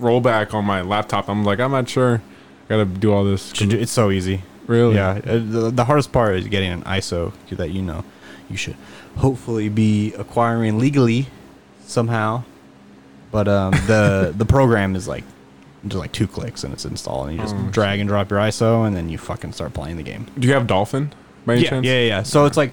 rollback 0.01 0.55
on 0.55 0.65
my 0.65 0.83
laptop. 0.83 1.29
I'm 1.29 1.45
like, 1.45 1.61
I'm 1.61 1.73
not 1.73 1.89
sure. 1.89 2.23
I 2.67 2.69
gotta 2.69 2.85
do 2.87 3.13
all 3.13 3.25
this. 3.25 3.53
It's 3.61 3.93
so 3.93 4.11
easy. 4.11 4.43
Really? 4.67 4.95
Yeah, 4.95 5.21
uh, 5.27 5.33
the, 5.33 5.71
the 5.71 5.85
hardest 5.85 6.11
part 6.13 6.37
is 6.37 6.49
getting 6.49 6.71
an 6.71 6.83
ISO 6.85 7.33
that 7.51 7.71
you 7.71 7.83
know 7.83 8.05
you 8.49 8.57
should 8.57 8.77
hopefully 9.17 9.69
be 9.69 10.15
acquiring 10.15 10.79
legally 10.79 11.27
somehow. 11.85 12.45
But 13.31 13.49
um, 13.49 13.73
the 13.87 14.33
the 14.37 14.47
program 14.47 14.97
is 14.97 15.07
like 15.07 15.25
just 15.87 15.97
like 16.01 16.13
two 16.13 16.27
clicks 16.27 16.65
and 16.65 16.73
it's 16.73 16.85
installed, 16.85 17.29
and 17.29 17.37
you 17.37 17.43
just 17.43 17.55
Oh, 17.55 17.69
drag 17.71 18.01
and 18.01 18.09
drop 18.09 18.31
your 18.31 18.41
ISO, 18.41 18.87
and 18.87 18.97
then 18.97 19.09
you 19.09 19.19
fucking 19.19 19.53
start 19.53 19.75
playing 19.75 19.97
the 19.97 20.03
game. 20.03 20.27
Do 20.39 20.47
you 20.49 20.55
have 20.55 20.67
Dolphin 20.67 21.13
by 21.47 21.55
any 21.55 21.63
yeah, 21.65 21.71
chance? 21.71 21.87
yeah, 21.87 22.01
yeah. 22.01 22.23
So 22.23 22.45
it's 22.47 22.57
like, 22.57 22.73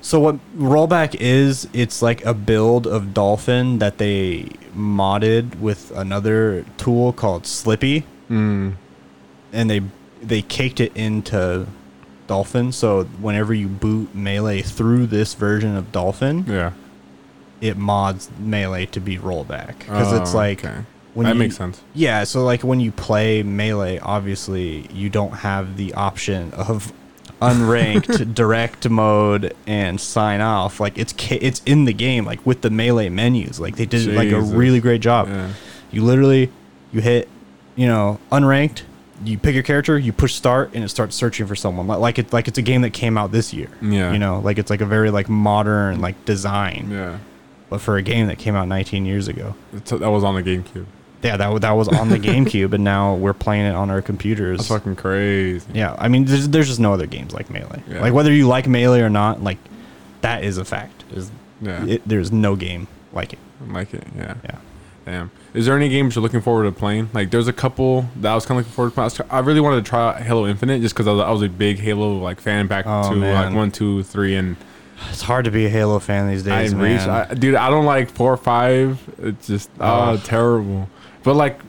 so 0.00 0.18
what 0.20 0.36
rollback 0.56 1.14
is? 1.20 1.68
It's 1.72 2.02
like 2.02 2.24
a 2.24 2.34
build 2.34 2.86
of 2.86 3.14
Dolphin 3.14 3.78
that 3.78 3.98
they 3.98 4.50
modded 4.76 5.58
with 5.60 5.90
another 5.96 6.64
tool 6.76 7.12
called 7.12 7.44
Slippi, 7.44 8.04
Mm. 8.30 8.74
and 9.52 9.70
they 9.70 9.82
they 10.22 10.40
caked 10.42 10.78
it 10.80 10.96
into 10.96 11.66
Dolphin. 12.28 12.70
So 12.72 13.04
whenever 13.20 13.52
you 13.52 13.66
boot 13.66 14.14
Melee 14.14 14.62
through 14.62 15.06
this 15.08 15.34
version 15.34 15.76
of 15.76 15.90
Dolphin, 15.92 16.44
Yeah. 16.48 16.70
it 17.60 17.76
mods 17.76 18.30
Melee 18.38 18.86
to 18.86 19.00
be 19.00 19.18
rollback 19.18 19.80
because 19.80 20.12
it's 20.12 20.32
Oh, 20.32 20.38
like 20.38 20.64
okay. 20.64 20.78
When 21.14 21.24
that 21.26 21.34
you- 21.34 21.38
makes 21.40 21.56
sense. 21.56 21.82
Yeah, 21.94 22.24
so 22.24 22.44
like 22.44 22.62
when 22.62 22.80
you 22.80 22.90
play 22.92 23.42
melee, 23.42 23.98
obviously 23.98 24.86
you 24.92 25.08
don't 25.10 25.32
have 25.32 25.76
the 25.76 25.92
option 25.94 26.52
of 26.54 26.92
unranked 27.40 28.34
direct 28.34 28.88
mode 28.88 29.54
and 29.66 30.00
sign 30.00 30.40
off. 30.40 30.80
Like 30.80 30.96
it's 30.98 31.14
it's 31.30 31.60
in 31.66 31.84
the 31.84 31.92
game, 31.92 32.24
like 32.24 32.44
with 32.46 32.62
the 32.62 32.70
melee 32.70 33.08
menus. 33.08 33.58
Like 33.60 33.76
they 33.76 33.86
did 33.86 34.06
like 34.14 34.30
a 34.30 34.40
really 34.40 34.80
great 34.80 35.00
job. 35.00 35.28
Yeah. 35.28 35.52
You 35.90 36.04
literally 36.04 36.50
you 36.92 37.00
hit, 37.00 37.28
you 37.76 37.86
know, 37.86 38.18
unranked. 38.30 38.82
You 39.24 39.38
pick 39.38 39.54
your 39.54 39.62
character, 39.62 39.96
you 39.98 40.12
push 40.12 40.34
start, 40.34 40.70
and 40.74 40.82
it 40.82 40.88
starts 40.88 41.14
searching 41.14 41.46
for 41.46 41.54
someone. 41.54 41.86
Like 41.86 41.98
like 42.00 42.18
it 42.18 42.32
like 42.32 42.48
it's 42.48 42.58
a 42.58 42.62
game 42.62 42.82
that 42.82 42.90
came 42.92 43.16
out 43.18 43.30
this 43.32 43.52
year. 43.52 43.68
Yeah. 43.80 44.12
You 44.12 44.18
know, 44.18 44.40
like 44.40 44.58
it's 44.58 44.70
like 44.70 44.80
a 44.80 44.86
very 44.86 45.10
like 45.10 45.28
modern 45.28 46.00
like 46.00 46.24
design, 46.24 46.88
Yeah. 46.90 47.18
but 47.70 47.80
for 47.80 47.96
a 47.96 48.02
game 48.02 48.26
that 48.28 48.38
came 48.38 48.54
out 48.56 48.66
19 48.68 49.04
years 49.06 49.28
ago. 49.28 49.54
It's, 49.72 49.90
that 49.90 50.00
was 50.10 50.24
on 50.24 50.34
the 50.34 50.42
GameCube. 50.42 50.86
Yeah, 51.22 51.36
that 51.36 51.60
that 51.60 51.70
was 51.72 51.88
on 51.88 52.08
the 52.08 52.18
GameCube, 52.28 52.72
and 52.72 52.82
now 52.82 53.14
we're 53.14 53.32
playing 53.32 53.66
it 53.66 53.74
on 53.74 53.90
our 53.90 54.02
computers. 54.02 54.58
That's 54.58 54.68
fucking 54.68 54.96
crazy. 54.96 55.64
yeah, 55.72 55.94
I 55.98 56.08
mean, 56.08 56.24
there's, 56.24 56.48
there's 56.48 56.66
just 56.68 56.80
no 56.80 56.92
other 56.92 57.06
games 57.06 57.32
like 57.32 57.48
Melee. 57.50 57.82
Yeah. 57.88 58.00
Like 58.00 58.12
whether 58.12 58.32
you 58.32 58.48
like 58.48 58.66
Melee 58.66 59.00
or 59.02 59.08
not, 59.10 59.42
like 59.42 59.58
that 60.22 60.42
is 60.44 60.58
a 60.58 60.64
fact. 60.64 61.04
Is 61.14 61.30
Yeah. 61.60 61.84
it, 61.86 62.02
there's 62.06 62.32
no 62.32 62.56
game 62.56 62.88
like 63.12 63.32
it. 63.32 63.38
I 63.68 63.72
like 63.72 63.94
it. 63.94 64.04
Yeah. 64.16 64.34
Yeah. 64.44 64.56
Damn. 65.04 65.30
Is 65.54 65.66
there 65.66 65.76
any 65.76 65.88
games 65.88 66.14
you're 66.14 66.22
looking 66.22 66.40
forward 66.40 66.64
to 66.64 66.72
playing? 66.72 67.10
Like, 67.12 67.30
there's 67.30 67.48
a 67.48 67.52
couple 67.52 68.08
that 68.20 68.32
I 68.32 68.34
was 68.34 68.46
kind 68.46 68.58
of 68.58 68.64
looking 68.66 68.72
forward 68.74 68.90
to. 69.10 69.24
playing. 69.24 69.30
I 69.32 69.40
really 69.40 69.60
wanted 69.60 69.84
to 69.84 69.88
try 69.88 70.08
out 70.08 70.22
Halo 70.22 70.46
Infinite 70.46 70.80
just 70.80 70.94
because 70.94 71.06
I, 71.08 71.12
was- 71.12 71.20
I 71.22 71.30
was 71.30 71.42
a 71.42 71.48
big 71.48 71.78
Halo 71.78 72.18
like 72.18 72.40
fan 72.40 72.66
back 72.68 72.84
Oh, 72.86 73.10
to 73.10 73.16
man. 73.16 73.46
like 73.48 73.54
one, 73.56 73.70
two, 73.72 74.02
three, 74.04 74.34
and 74.36 74.56
It's 75.10 75.22
hard 75.22 75.44
to 75.46 75.50
be 75.50 75.66
a 75.66 75.68
Halo 75.68 75.98
fan 75.98 76.28
these 76.28 76.46
I 76.46 76.62
days, 76.62 76.74
reached. 76.74 77.06
man. 77.06 77.26
I, 77.30 77.34
dude, 77.34 77.54
I 77.56 77.68
don't 77.70 77.84
like 77.84 78.10
four 78.10 78.32
or 78.32 78.36
five. 78.36 79.00
It's 79.20 79.46
just 79.48 79.70
oh 79.80 79.84
Ugh. 79.84 80.20
terrible. 80.24 80.88
But 81.22 81.34
like, 81.34 81.60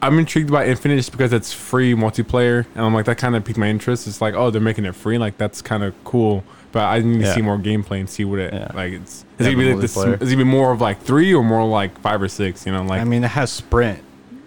I'm 0.00 0.18
intrigued 0.18 0.50
by 0.50 0.66
Infinite 0.66 0.96
just 0.96 1.12
because 1.12 1.32
it's 1.32 1.52
free 1.52 1.94
multiplayer, 1.94 2.66
and 2.74 2.84
I'm 2.84 2.92
like 2.94 3.04
that 3.06 3.18
kind 3.18 3.36
of 3.36 3.44
piqued 3.44 3.58
my 3.58 3.68
interest. 3.68 4.06
It's 4.06 4.20
like, 4.20 4.34
oh, 4.34 4.50
they're 4.50 4.60
making 4.60 4.84
it 4.84 4.94
free, 4.94 5.18
like 5.18 5.38
that's 5.38 5.62
kind 5.62 5.82
of 5.84 5.94
cool. 6.04 6.42
But 6.72 6.84
I 6.84 7.00
need 7.00 7.18
to 7.20 7.26
Yeah. 7.26 7.34
see 7.34 7.42
more 7.42 7.58
gameplay 7.58 8.00
and 8.00 8.08
see 8.08 8.24
what 8.24 8.38
it 8.38 8.52
Yeah. 8.52 8.68
like. 8.74 8.94
It's 8.94 9.24
is 9.38 9.46
it 9.46 9.50
gonna 9.52 9.56
be 9.64 9.72
like 9.72 9.80
this, 9.82 9.96
is 9.96 10.32
it 10.32 10.36
be 10.36 10.44
more 10.44 10.72
of 10.72 10.80
like 10.80 11.02
three 11.02 11.32
or 11.34 11.44
more 11.44 11.64
like 11.66 12.00
five 12.00 12.20
or 12.22 12.28
six? 12.28 12.64
You 12.66 12.72
know, 12.72 12.82
like 12.82 13.00
I 13.00 13.04
mean, 13.04 13.22
it 13.22 13.28
has 13.28 13.52
sprint, 13.52 14.00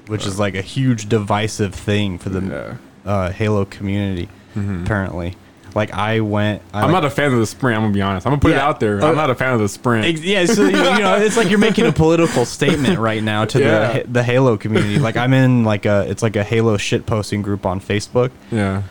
which 0.07 0.25
is 0.25 0.39
like 0.39 0.55
a 0.55 0.61
huge 0.61 1.07
divisive 1.07 1.73
thing 1.75 2.17
for 2.17 2.29
the 2.29 2.77
Yeah. 3.05 3.09
uh, 3.11 3.31
Halo 3.31 3.63
community. 3.65 4.27
Apparently, 4.57 5.35
like 5.75 5.91
I 5.93 6.21
went. 6.21 6.61
I 6.73 6.79
I'm 6.79 6.85
like- 6.85 7.03
not 7.03 7.05
a 7.05 7.09
fan 7.11 7.31
of 7.33 7.37
the 7.39 7.45
sprint. 7.45 7.75
I'm 7.77 7.83
gonna 7.83 7.93
be 7.93 8.01
honest. 8.01 8.25
I'm 8.25 8.31
gonna 8.31 8.39
put 8.41 8.51
it 8.51 8.57
out 8.57 8.79
there. 8.79 8.99
I'm 9.03 9.15
not 9.15 9.29
a 9.29 9.35
fan 9.35 9.53
of 9.53 9.59
the 9.59 9.69
sprint. 9.69 10.05
Ex- 10.05 10.21
Yeah, 10.21 10.45
so 10.45 10.63
you, 10.63 10.69
you 10.77 10.99
know, 10.99 11.15
it's 11.21 11.37
like 11.37 11.49
you're 11.49 11.59
making 11.59 11.85
a 11.85 11.91
political 11.91 12.45
statement 12.45 12.97
right 12.97 13.21
now 13.21 13.45
to 13.45 13.59
Yeah. 13.59 13.93
the 13.99 14.07
the 14.07 14.23
Halo 14.23 14.57
community. 14.57 14.97
Like 14.97 15.17
I'm 15.17 15.33
in 15.33 15.63
like 15.65 15.85
a 15.85 16.09
it's 16.09 16.23
like 16.23 16.35
a 16.35 16.43
Halo 16.43 16.77
shit 16.77 17.05
posting 17.05 17.41
group 17.41 17.65
on 17.65 17.79
Facebook, 17.81 18.31
yeah. 18.51 18.83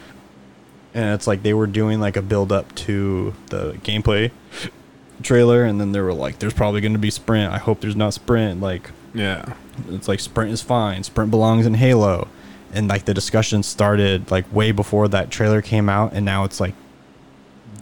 and 0.93 1.15
it's 1.15 1.27
like 1.27 1.43
they 1.43 1.55
were 1.55 1.67
doing 1.67 2.01
like 2.01 2.17
a 2.17 2.23
build 2.23 2.53
up 2.53 2.75
to 2.77 3.35
the 3.49 3.73
gameplay 3.83 4.31
trailer, 5.23 5.65
and 5.65 5.81
then 5.81 5.93
they 5.93 6.01
were 6.01 6.13
like, 6.15 6.39
"There's 6.39 6.55
probably 6.55 6.81
going 6.81 6.93
to 6.93 6.99
be 6.99 7.11
sprint. 7.11 7.53
I 7.53 7.59
hope 7.59 7.81
there's 7.81 7.97
not 7.97 8.15
sprint." 8.15 8.61
Like 8.61 8.91
Yeah. 9.15 9.55
it's 9.91 10.09
like 10.09 10.21
sprint 10.21 10.51
is 10.53 10.61
fine. 10.63 11.03
Sprint 11.03 11.31
belongs 11.31 11.67
in 11.67 11.75
Halo, 11.75 12.29
and 12.75 12.89
like 12.89 13.05
the 13.05 13.15
discussion 13.15 13.63
started 13.63 14.31
like 14.31 14.53
way 14.53 14.73
before 14.73 15.09
that 15.09 15.31
trailer 15.31 15.63
came 15.63 15.89
out, 15.89 16.13
and 16.13 16.25
now 16.25 16.45
it's 16.45 16.61
like 16.61 16.75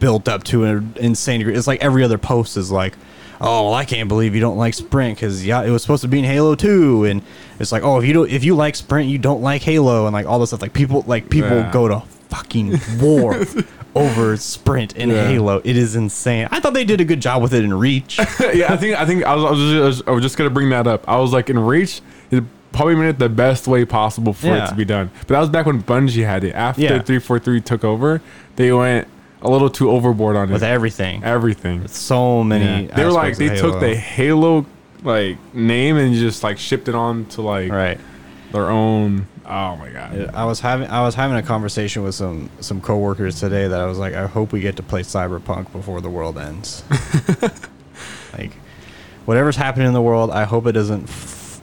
built 0.01 0.29
up 0.29 0.45
to 0.45 0.65
an 0.65 0.95
insane 0.99 1.39
degree. 1.41 1.55
It's 1.55 1.67
like 1.67 1.83
every 1.83 2.03
other 2.05 2.19
post 2.19 2.57
is 2.57 2.71
like, 2.71 2.95
"Oh, 3.41 3.65
well, 3.67 3.75
I 3.75 3.85
can't 3.85 4.09
believe 4.09 4.35
you 4.35 4.41
don't 4.41 4.57
like 4.59 4.75
sprint 4.75 5.17
because 5.17 5.45
yeah, 5.47 5.63
it 5.63 5.71
was 5.71 5.83
supposed 5.83 6.03
to 6.03 6.09
be 6.09 6.19
in 6.19 6.25
Halo 6.25 6.55
2. 6.55 7.05
and 7.05 7.23
it's 7.59 7.73
like, 7.73 7.83
"Oh, 7.83 7.99
if 7.99 8.05
you 8.05 8.13
don't, 8.13 8.31
if 8.31 8.45
you 8.45 8.55
like 8.55 8.75
sprint, 8.77 9.09
you 9.09 9.19
don't 9.19 9.43
like 9.43 9.63
Halo," 9.63 10.07
and 10.07 10.13
like 10.13 10.27
all 10.27 10.39
this 10.39 10.51
stuff. 10.51 10.63
Like 10.63 10.73
people, 10.73 11.05
like 11.07 11.31
people 11.31 11.51
Yeah. 11.59 11.73
go 11.73 11.89
to 11.89 12.01
fucking 12.31 12.79
war. 13.01 13.45
Over 13.95 14.39
sprint 14.39 14.97
in 14.97 15.11
Yeah. 15.11 15.27
Halo, 15.29 15.61
it 15.65 15.77
is 15.77 15.97
insane. 15.97 16.49
I 16.51 16.61
thought 16.61 16.73
they 16.73 16.85
did 16.87 17.03
a 17.03 17.05
good 17.05 17.21
job 17.21 17.43
with 17.43 17.53
it 17.53 17.63
in 17.63 17.75
Reach. 17.75 18.19
yeah, 18.55 18.73
I 18.73 18.77
think 18.79 18.99
I 18.99 19.05
think 19.05 19.23
I 19.23 19.35
was, 19.35 19.45
I 19.45 19.51
was, 19.51 19.97
just, 19.99 20.09
I 20.09 20.13
was 20.13 20.23
just 20.23 20.39
gonna 20.39 20.49
bring 20.49 20.71
that 20.71 20.87
up. 20.87 21.07
I 21.07 21.19
was 21.19 21.31
like 21.35 21.51
in 21.51 21.59
Reach, 21.59 22.01
it 22.31 22.43
probably 22.73 22.95
made 22.97 23.09
it 23.09 23.19
the 23.19 23.29
best 23.29 23.67
way 23.67 23.85
possible 23.85 24.33
for 24.33 24.49
Yeah. 24.49 24.65
it 24.65 24.69
to 24.69 24.75
be 24.75 24.85
done. 24.85 25.11
But 25.21 25.29
that 25.29 25.41
was 25.41 25.51
back 25.51 25.67
when 25.67 25.83
Bungie 25.83 26.25
had 26.25 26.45
it. 26.45 26.55
After 26.55 26.83
Yeah. 26.83 27.03
three 27.03 27.19
four 27.19 27.39
three 27.39 27.61
took 27.61 27.85
over, 27.85 28.21
they 28.57 28.73
went 28.73 29.09
a 29.43 29.51
little 29.51 29.71
too 29.71 29.91
overboard 29.91 30.37
on 30.37 30.51
with 30.51 30.63
it. 30.63 30.67
everything. 30.67 31.23
Everything. 31.25 31.87
So 31.89 32.43
many. 32.45 32.87
Yeah. 32.87 32.95
They 32.95 33.05
were 33.05 33.11
like 33.11 33.37
they 33.37 33.57
took 33.57 33.81
the 33.81 33.95
Halo. 33.95 34.67
Like 35.05 35.37
name 35.53 35.97
and 35.97 36.15
just 36.15 36.45
like 36.45 36.59
shipped 36.59 36.87
it 36.87 36.95
on 36.95 37.25
to 37.31 37.43
like 37.43 37.73
right. 37.73 37.99
their 38.53 38.71
own. 38.71 39.27
Oh 39.45 39.75
my 39.75 39.89
god. 39.89 40.31
I 40.33 40.45
was 40.45 40.61
having 40.61 40.89
I 40.89 41.03
was 41.03 41.17
having 41.17 41.37
a 41.37 41.43
conversation 41.43 42.05
with 42.05 42.15
some 42.15 42.51
some 42.61 42.81
coworkers 42.81 43.41
today 43.41 43.67
that 43.67 43.81
I 43.81 43.87
was 43.87 43.99
like, 43.99 44.15
I 44.15 44.27
hope 44.29 44.53
we 44.53 44.61
get 44.61 44.77
to 44.77 44.83
play 44.85 45.03
Cyberpunk 45.03 45.73
before 45.73 46.01
the 46.01 46.09
world 46.09 46.39
ends. 46.39 46.85
like, 48.39 48.53
whatever's 49.25 49.57
happening 49.57 49.89
in 49.89 49.93
the 49.93 50.01
world, 50.03 50.31
I 50.31 50.45
hope 50.45 50.69
it 50.69 50.73
doesn't 50.73 51.09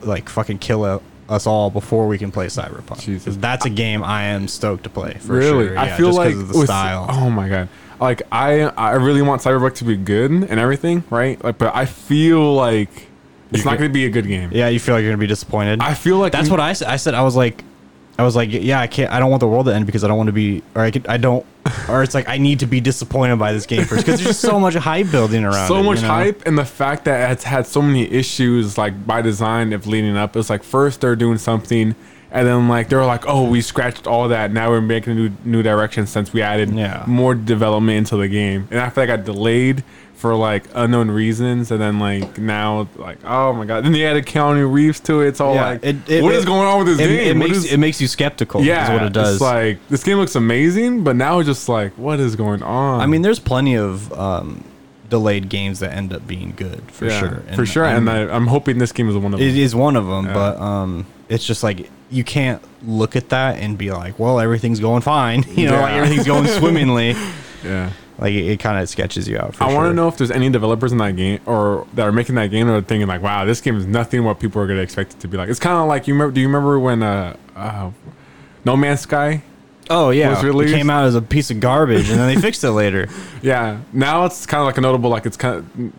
like 0.01 0.29
fucking 0.29 0.59
kill 0.59 0.81
u- 0.85 1.01
us 1.27 1.45
all 1.47 1.69
before 1.69 2.07
we 2.07 2.17
can 2.17 2.31
play 2.31 2.47
Cyberpunk. 2.47 3.01
Jesus. 3.01 3.35
that's 3.37 3.65
a 3.65 3.69
game 3.69 4.03
I 4.03 4.23
am 4.23 4.47
stoked 4.47 4.83
to 4.85 4.89
play. 4.89 5.13
For 5.19 5.33
really? 5.33 5.67
sure. 5.69 5.77
I 5.79 5.87
Yeah, 5.87 5.97
feel 5.97 6.07
just 6.07 6.17
'cause 6.17 6.25
like 6.27 6.35
of 6.35 6.47
the 6.53 6.57
with- 6.59 6.67
style. 6.67 7.05
Oh 7.09 7.29
my 7.29 7.47
god. 7.49 7.69
Like 7.99 8.21
I 8.31 8.61
I 8.61 8.91
really 8.93 9.21
want 9.21 9.41
Cyberpunk 9.41 9.75
to 9.75 9.83
be 9.83 9.97
good 9.97 10.31
and 10.31 10.59
everything, 10.59 11.03
right? 11.09 11.41
Like 11.43 11.57
but 11.57 11.75
I 11.75 11.85
feel 11.85 12.53
like 12.55 13.07
it's 13.51 13.59
You 13.63 13.69
not 13.69 13.77
going 13.79 13.89
to 13.89 13.93
be 13.93 14.05
a 14.05 14.09
good 14.09 14.27
game. 14.27 14.49
Yeah, 14.53 14.69
you 14.69 14.79
feel 14.79 14.95
like 14.95 15.01
you're 15.01 15.11
gonna 15.11 15.19
be 15.19 15.27
disappointed. 15.27 15.81
I 15.81 15.93
feel 15.95 16.17
like 16.17 16.31
That's 16.31 16.45
we- 16.47 16.51
what 16.51 16.59
I 16.59 16.73
said. 16.73 16.87
I 16.87 16.95
said 16.97 17.13
I 17.15 17.23
was 17.23 17.35
like, 17.35 17.63
I 18.19 18.23
was 18.23 18.35
like, 18.35 18.49
yeah, 18.51 18.81
I 18.81 18.87
can't. 18.87 19.11
I 19.11 19.19
don't 19.19 19.29
want 19.29 19.39
the 19.39 19.47
world 19.47 19.65
to 19.67 19.73
end 19.73 19.85
because 19.85 20.03
I 20.03 20.07
don't 20.09 20.17
want 20.17 20.27
to 20.27 20.33
be, 20.33 20.61
or 20.75 20.81
I 20.81 20.91
could, 20.91 21.07
I 21.07 21.15
don't, 21.17 21.45
or 21.87 22.03
it's 22.03 22.13
like 22.13 22.27
I 22.27 22.37
need 22.37 22.59
to 22.59 22.65
be 22.67 22.81
disappointed 22.81 23.37
by 23.37 23.53
this 23.53 23.65
game 23.65 23.85
first 23.85 24.05
because 24.05 24.19
there's 24.19 24.27
just 24.31 24.41
so 24.41 24.59
much 24.59 24.73
hype 24.73 25.09
building 25.09 25.45
around. 25.45 25.67
so 25.69 25.77
it, 25.77 25.83
much 25.83 25.97
you 26.01 26.07
know? 26.07 26.13
hype 26.13 26.45
and 26.45 26.57
the 26.57 26.65
fact 26.65 27.05
that 27.05 27.31
it's 27.31 27.45
had 27.45 27.65
so 27.65 27.81
many 27.81 28.03
issues 28.11 28.77
like 28.77 29.07
by 29.07 29.21
design 29.21 29.71
of 29.71 29.87
leading 29.87 30.17
up 30.17 30.35
it's 30.35 30.49
like 30.49 30.63
first 30.63 30.99
they're 31.01 31.15
doing 31.15 31.37
something 31.37 31.95
and 32.31 32.47
then 32.47 32.67
like 32.67 32.89
they're 32.89 33.05
like 33.05 33.25
oh 33.27 33.47
we 33.49 33.61
scratched 33.61 34.05
all 34.07 34.27
that 34.27 34.51
now 34.51 34.69
we're 34.69 34.81
making 34.81 35.13
a 35.13 35.15
new 35.15 35.31
new 35.45 35.63
direction 35.63 36.05
since 36.07 36.33
we 36.33 36.41
added 36.41 36.69
Yeah. 36.73 37.03
more 37.07 37.35
development 37.35 37.97
into 37.99 38.17
the 38.17 38.27
game 38.27 38.67
and 38.71 38.79
after 38.79 39.01
that 39.01 39.07
got 39.07 39.25
delayed 39.25 39.83
for 40.19 40.35
like 40.35 40.65
unknown 40.73 41.09
reasons 41.09 41.71
and 41.71 41.79
then 41.81 41.97
like 41.97 42.37
now 42.37 42.87
like 42.97 43.17
oh 43.23 43.53
my 43.53 43.65
god 43.65 43.85
then 43.85 43.93
they 43.93 44.05
added 44.05 44.25
Keanu 44.25 44.69
Reeves 44.69 44.99
to 45.01 45.21
it 45.21 45.29
it's 45.29 45.39
all 45.39 45.55
Yeah, 45.55 45.65
like 45.69 45.83
it- 45.85 46.09
it- 46.09 46.21
what 46.23 46.33
is 46.35 46.43
it- 46.43 46.45
going 46.45 46.67
on 46.67 46.79
with 46.79 46.87
this 46.87 46.97
game 46.97 47.09
it 47.31 47.37
makes 47.37 47.57
is- 47.59 47.71
it 47.71 47.77
makes 47.77 48.01
you 48.01 48.07
skeptical. 48.07 48.61
yeah 48.61 48.83
is 48.83 48.89
what 48.99 49.03
it 49.07 49.13
does. 49.13 49.35
it's 49.35 49.41
like 49.41 49.77
this 49.87 50.03
game 50.03 50.17
looks 50.17 50.35
amazing 50.35 51.05
but 51.05 51.15
now 51.15 51.39
it's 51.39 51.47
just 51.47 51.69
like 51.69 51.93
what 51.97 52.19
is 52.19 52.35
going 52.35 52.61
on 52.63 52.99
I 52.99 53.05
mean, 53.05 53.21
there's 53.21 53.39
plenty 53.39 53.75
of 53.77 54.11
um, 54.11 54.61
delayed 55.09 55.47
games 55.47 55.79
that 55.79 55.93
end 55.93 56.11
up 56.13 56.27
being 56.27 56.53
good 56.55 56.81
for 56.91 57.05
Yeah, 57.05 57.19
sure. 57.19 57.43
for 57.55 57.65
sure 57.65 57.85
I'm- 57.85 58.07
and 58.07 58.09
I, 58.31 58.35
I'm 58.35 58.47
hoping 58.47 58.77
this 58.77 58.91
game 58.91 59.07
is 59.07 59.15
one 59.15 59.33
of 59.33 59.39
them 59.39 59.47
It 59.47 59.57
is 59.57 59.73
one 59.73 59.95
of 59.95 60.05
them, 60.05 60.25
Yeah. 60.25 60.33
but 60.33 60.59
um, 60.59 61.05
it's 61.29 61.45
just 61.45 61.63
like 61.63 61.89
you 62.11 62.25
can't 62.25 62.61
look 62.85 63.15
at 63.15 63.29
that 63.29 63.57
and 63.59 63.77
be 63.77 63.91
like, 63.91 64.17
"Well, 64.19 64.39
everything's 64.39 64.79
going 64.79 65.01
fine," 65.01 65.45
you 65.55 65.67
know, 65.67 65.79
like 65.79 65.93
everything's 65.93 66.25
going 66.25 66.45
swimmingly. 66.59 67.15
yeah 67.63 67.91
Like 68.19 68.33
it, 68.33 68.45
it 68.45 68.59
kind 68.59 68.77
of 68.81 68.89
sketches 68.89 69.27
you 69.27 69.37
out. 69.37 69.55
For 69.55 69.63
I 69.63 69.67
sure. 69.69 69.77
want 69.77 69.91
to 69.91 69.93
know 69.93 70.07
if 70.07 70.17
there's 70.17 70.31
any 70.31 70.49
developers 70.49 70.91
in 70.91 70.97
that 70.97 71.15
game 71.15 71.39
or 71.45 71.87
that 71.93 72.07
are 72.07 72.11
making 72.11 72.35
that 72.35 72.47
game 72.47 72.67
that 72.67 72.73
are 72.73 72.81
thinking 72.81 73.07
like, 73.07 73.21
"Wow, 73.21 73.45
this 73.45 73.61
game 73.61 73.77
is 73.77 73.85
nothing 73.85 74.23
what 74.23 74.39
people 74.39 74.61
are 74.61 74.67
gonna 74.67 74.81
expect 74.81 75.13
it 75.13 75.19
to 75.21 75.27
be 75.27 75.37
like." 75.37 75.49
It's 75.49 75.59
kind 75.59 75.77
of 75.77 75.87
like 75.87 76.07
you 76.07 76.13
remember. 76.13 76.33
Do 76.33 76.41
you 76.41 76.47
remember 76.47 76.79
when 76.79 77.01
uh, 77.01 77.35
uh 77.55 77.91
No 78.65 78.75
Man's 78.75 79.01
Sky? 79.01 79.43
Oh 79.89 80.11
yeah, 80.11 80.29
was 80.29 80.43
it 80.43 80.47
released. 80.47 80.73
came 80.73 80.89
out 80.89 81.05
as 81.05 81.15
a 81.15 81.21
piece 81.21 81.49
of 81.49 81.59
garbage, 81.59 82.09
and 82.09 82.19
then 82.19 82.33
they 82.33 82.39
fixed 82.39 82.63
it 82.63 82.71
later. 82.71 83.07
Yeah, 83.41 83.79
now 83.93 84.25
it's 84.25 84.45
kind 84.45 84.59
of 84.59 84.65
like 84.65 84.77
a 84.77 84.81
notable 84.81 85.09
like 85.09 85.25
it's 85.25 85.37
kind 85.37 85.55
of 85.55 85.93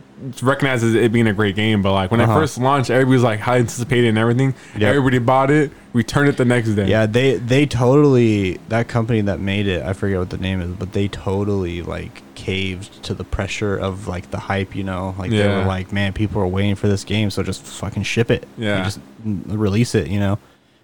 as 0.62 0.82
it 0.94 1.12
being 1.12 1.26
a 1.26 1.32
great 1.32 1.56
game, 1.56 1.82
but 1.82 1.92
like 1.92 2.10
when 2.10 2.20
Uh-huh. 2.20 2.32
it 2.32 2.34
first 2.40 2.58
launched, 2.58 2.90
everybody 2.90 3.14
was 3.14 3.22
like 3.22 3.40
high 3.40 3.58
anticipated 3.58 4.08
and 4.08 4.18
everything. 4.18 4.54
Yep. 4.74 4.82
Everybody 4.82 5.18
bought 5.18 5.50
it, 5.50 5.70
returned 5.92 6.28
it 6.28 6.36
the 6.36 6.44
next 6.44 6.70
day. 6.70 6.86
Yeah, 6.88 7.06
they 7.06 7.36
they 7.38 7.66
totally 7.66 8.58
that 8.68 8.88
company 8.88 9.20
that 9.22 9.40
made 9.40 9.66
it. 9.66 9.82
I 9.82 9.92
forget 9.92 10.18
what 10.18 10.30
the 10.30 10.38
name 10.38 10.60
is, 10.60 10.70
but 10.72 10.92
they 10.92 11.08
totally 11.08 11.82
like 11.82 12.22
caved 12.34 13.02
to 13.04 13.14
the 13.14 13.24
pressure 13.24 13.76
of 13.76 14.08
like 14.08 14.30
the 14.30 14.38
hype. 14.38 14.74
You 14.76 14.84
know, 14.84 15.14
like 15.18 15.30
they 15.30 15.46
were 15.48 15.64
like, 15.64 15.92
man, 15.92 16.12
people 16.12 16.40
are 16.42 16.46
waiting 16.48 16.74
for 16.74 16.88
this 16.88 17.04
game, 17.04 17.30
so 17.30 17.42
just 17.42 17.62
fucking 17.62 18.02
ship 18.02 18.30
it. 18.30 18.46
Yeah. 18.58 18.84
just 18.84 19.00
release 19.24 19.94
it. 19.94 20.08
You 20.08 20.20
know. 20.20 20.38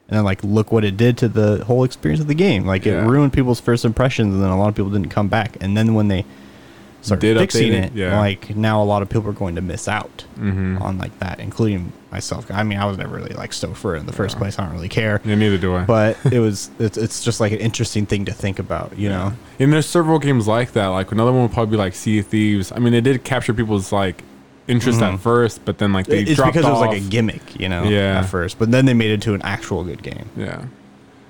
And 0.08 0.16
then 0.16 0.24
like 0.24 0.44
look 0.44 0.70
what 0.70 0.84
it 0.84 0.96
did 0.96 1.18
to 1.18 1.28
the 1.28 1.64
whole 1.64 1.82
experience 1.82 2.20
of 2.20 2.28
the 2.28 2.34
game. 2.34 2.64
Like 2.64 2.84
Yeah. 2.84 3.02
it 3.04 3.08
ruined 3.08 3.32
people's 3.32 3.58
first 3.60 3.84
impressions, 3.84 4.32
and 4.34 4.42
then 4.42 4.50
a 4.50 4.58
lot 4.58 4.68
of 4.68 4.74
people 4.76 4.90
didn't 4.90 5.10
come 5.10 5.26
back. 5.28 5.56
And 5.60 5.76
then 5.76 5.94
when 5.94 6.06
they 6.08 6.24
started 7.06 7.20
Did 7.34 7.38
fixing 7.38 7.72
it, 7.72 7.92
yeah. 7.94 8.18
like 8.18 8.54
now 8.56 8.82
a 8.82 8.84
lot 8.84 9.02
of 9.02 9.08
people 9.08 9.28
are 9.28 9.32
going 9.32 9.54
to 9.54 9.62
miss 9.62 9.88
out 9.88 10.24
Mhm. 10.38 10.80
on 10.80 10.98
like 10.98 11.18
that, 11.20 11.40
including 11.40 11.92
myself. 12.12 12.50
I 12.50 12.62
mean, 12.62 12.78
I 12.78 12.84
was 12.84 12.98
never 12.98 13.16
really 13.16 13.34
like 13.34 13.52
stoked 13.52 13.76
for 13.76 13.96
it 13.96 14.00
in 14.00 14.06
the 14.06 14.12
first 14.12 14.36
place. 14.38 14.58
I 14.58 14.64
don't 14.64 14.72
really 14.74 14.88
care 14.88 15.20
Yeah, 15.24 15.34
neither 15.34 15.58
do 15.58 15.74
I. 15.76 15.84
but 15.84 16.16
it 16.32 16.40
was 16.40 16.70
it's, 16.78 16.96
it's 16.98 17.22
just 17.24 17.40
like 17.40 17.52
an 17.52 17.58
interesting 17.58 18.06
thing 18.06 18.24
to 18.26 18.32
think 18.32 18.58
about 18.58 18.96
you 18.98 19.08
know 19.08 19.32
And 19.58 19.72
there's 19.72 19.86
several 19.86 20.18
games 20.18 20.46
like 20.48 20.72
that. 20.72 20.86
Like 20.88 21.12
another 21.12 21.32
one 21.32 21.42
would 21.42 21.52
probably 21.52 21.72
be 21.72 21.76
like 21.78 21.94
Sea 21.94 22.18
of 22.20 22.26
Thieves. 22.26 22.72
I 22.72 22.78
mean, 22.78 22.92
it 22.94 23.02
did 23.02 23.24
capture 23.24 23.54
people's 23.54 23.92
like 23.92 24.22
interest 24.68 25.00
at 25.00 25.20
first, 25.20 25.64
but 25.64 25.78
then 25.78 25.92
like 25.92 26.06
they 26.06 26.22
Mm-hmm. 26.22 26.28
it's 26.32 26.36
dropped 26.36 26.54
because 26.54 26.66
it 26.66 26.72
was 26.72 26.80
like 26.80 26.96
a 26.96 27.00
gimmick 27.08 27.58
you 27.60 27.68
know 27.68 27.84
Yeah. 27.84 28.18
at 28.20 28.26
first 28.26 28.58
but 28.58 28.70
then 28.72 28.84
they 28.86 28.94
made 28.94 29.10
it 29.12 29.22
to 29.22 29.34
an 29.34 29.42
actual 29.42 29.84
good 29.84 30.02
game 30.02 30.28
Yeah. 30.36 30.64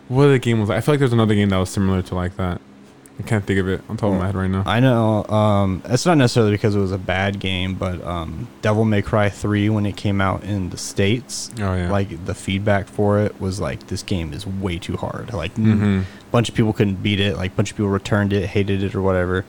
What 0.08 0.24
other 0.26 0.38
game 0.38 0.60
was? 0.60 0.70
I 0.70 0.80
feel 0.80 0.92
like 0.94 1.00
there's 1.00 1.12
another 1.12 1.34
game 1.34 1.48
that 1.48 1.58
was 1.58 1.68
similar 1.68 2.00
to 2.00 2.14
like 2.14 2.36
that. 2.36 2.60
I 3.18 3.22
can't 3.22 3.44
think 3.44 3.58
of 3.60 3.68
it 3.68 3.80
on 3.88 3.96
top 3.96 4.12
of 4.12 4.18
my 4.18 4.26
head 4.26 4.34
right 4.34 4.50
now. 4.50 4.62
i 4.66 4.78
know 4.78 5.24
um 5.24 5.82
it's 5.86 6.04
not 6.04 6.18
necessarily 6.18 6.52
because 6.52 6.74
it 6.74 6.78
was 6.78 6.92
a 6.92 6.98
bad 6.98 7.40
game 7.40 7.74
but 7.74 8.04
um 8.04 8.46
devil 8.62 8.84
may 8.84 9.00
cry 9.02 9.28
3 9.30 9.70
when 9.70 9.86
it 9.86 9.96
came 9.96 10.20
out 10.20 10.44
in 10.44 10.68
the 10.70 10.76
states 10.76 11.50
Oh, 11.58 11.74
yeah. 11.74 11.90
like 11.90 12.24
the 12.26 12.34
feedback 12.34 12.88
for 12.88 13.18
it 13.20 13.40
was 13.40 13.58
like 13.58 13.86
this 13.86 14.02
game 14.02 14.32
is 14.34 14.46
way 14.46 14.78
too 14.78 14.96
hard 14.98 15.32
like 15.32 15.56
a 15.56 15.60
Mhm. 15.60 16.04
bunch 16.30 16.50
of 16.50 16.54
people 16.54 16.72
couldn't 16.74 17.02
beat 17.02 17.18
it 17.20 17.36
like 17.36 17.52
a 17.52 17.54
bunch 17.54 17.70
of 17.70 17.76
people 17.78 17.88
returned 17.90 18.32
it 18.34 18.46
hated 18.48 18.82
it 18.82 18.94
or 18.94 19.00
whatever 19.02 19.44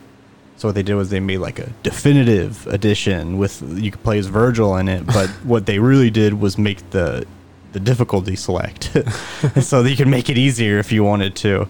so 0.56 0.68
what 0.70 0.74
they 0.76 0.82
did 0.84 0.96
was 0.96 1.10
they 1.10 1.20
made 1.20 1.38
like 1.40 1.60
a 1.60 1.70
definitive 1.84 2.66
edition 2.68 3.38
with 3.38 3.62
you 3.78 3.92
could 3.92 4.02
play 4.02 4.18
as 4.18 4.28
Vergil 4.28 4.80
in 4.80 4.88
it, 4.88 5.06
but 5.06 5.30
what 5.44 5.68
they 5.68 5.78
really 5.78 6.10
did 6.10 6.34
was 6.40 6.58
make 6.58 6.90
the 6.92 7.26
the 7.74 7.80
difficulty 7.80 8.36
select, 8.36 8.86
so 9.62 9.84
that 9.84 9.90
you 9.92 9.96
could 9.96 10.08
make 10.08 10.30
it 10.32 10.38
easier 10.38 10.80
if 10.80 10.92
you 10.92 11.04
wanted 11.04 11.36
to. 11.36 11.68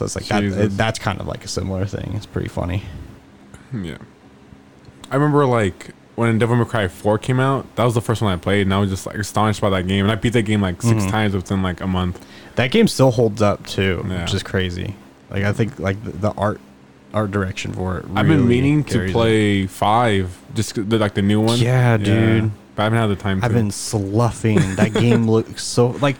So 0.00 0.06
it's 0.06 0.16
like 0.16 0.24
that, 0.28 0.40
Jesus. 0.40 0.74
that's 0.76 0.98
kind 0.98 1.20
of 1.20 1.26
like 1.26 1.44
a 1.44 1.48
similar 1.48 1.84
thing. 1.84 2.14
It's 2.14 2.24
pretty 2.24 2.48
funny. 2.48 2.84
Yeah. 3.70 3.98
I 5.10 5.16
remember 5.16 5.44
like 5.44 5.90
when 6.14 6.38
Devil 6.38 6.56
May 6.56 6.64
Cry 6.64 6.88
4 6.88 7.18
came 7.18 7.38
out, 7.38 7.66
that 7.76 7.84
was 7.84 7.92
the 7.92 8.00
first 8.00 8.22
one 8.22 8.32
I 8.32 8.36
played, 8.38 8.62
and 8.62 8.72
I 8.72 8.78
was 8.78 8.88
just 8.88 9.04
like 9.06 9.16
astonished 9.16 9.60
by 9.60 9.68
that 9.68 9.86
game. 9.86 10.06
And 10.06 10.10
I 10.10 10.14
beat 10.14 10.32
that 10.32 10.42
game 10.44 10.62
like 10.62 10.80
6 10.80 11.04
Mhm. 11.04 11.10
times 11.10 11.34
within 11.34 11.62
like 11.62 11.82
a 11.82 11.86
month. 11.86 12.24
That 12.54 12.70
game 12.70 12.88
still 12.88 13.10
holds 13.10 13.42
up 13.42 13.66
too, 13.66 14.02
Yeah. 14.08 14.22
which 14.22 14.32
is 14.32 14.42
crazy. 14.42 14.96
Like 15.30 15.44
I 15.44 15.52
think 15.52 15.78
like 15.78 16.02
the, 16.02 16.12
the 16.12 16.30
art 16.30 16.60
art 17.12 17.30
direction 17.30 17.74
for 17.74 17.98
it. 17.98 18.06
I've 18.16 18.26
been 18.26 18.48
meaning 18.48 18.84
to 18.84 18.92
carries 18.94 19.10
it. 19.10 19.12
play 19.12 19.66
5, 19.66 20.34
just 20.54 20.76
the, 20.88 20.98
like 20.98 21.12
the 21.12 21.20
new 21.22 21.42
one. 21.42 21.58
Yeah, 21.58 21.98
dude. 21.98 22.52
But 22.74 22.82
I 22.82 22.84
haven't 22.84 22.98
had 23.00 23.06
the 23.08 23.16
time 23.16 23.40
I've 23.42 23.50
to. 23.50 23.54
been 23.56 23.70
sloughing. 23.70 24.76
That 24.76 24.94
game 24.94 25.28
looks 25.30 25.62
so 25.62 25.88
like 26.00 26.16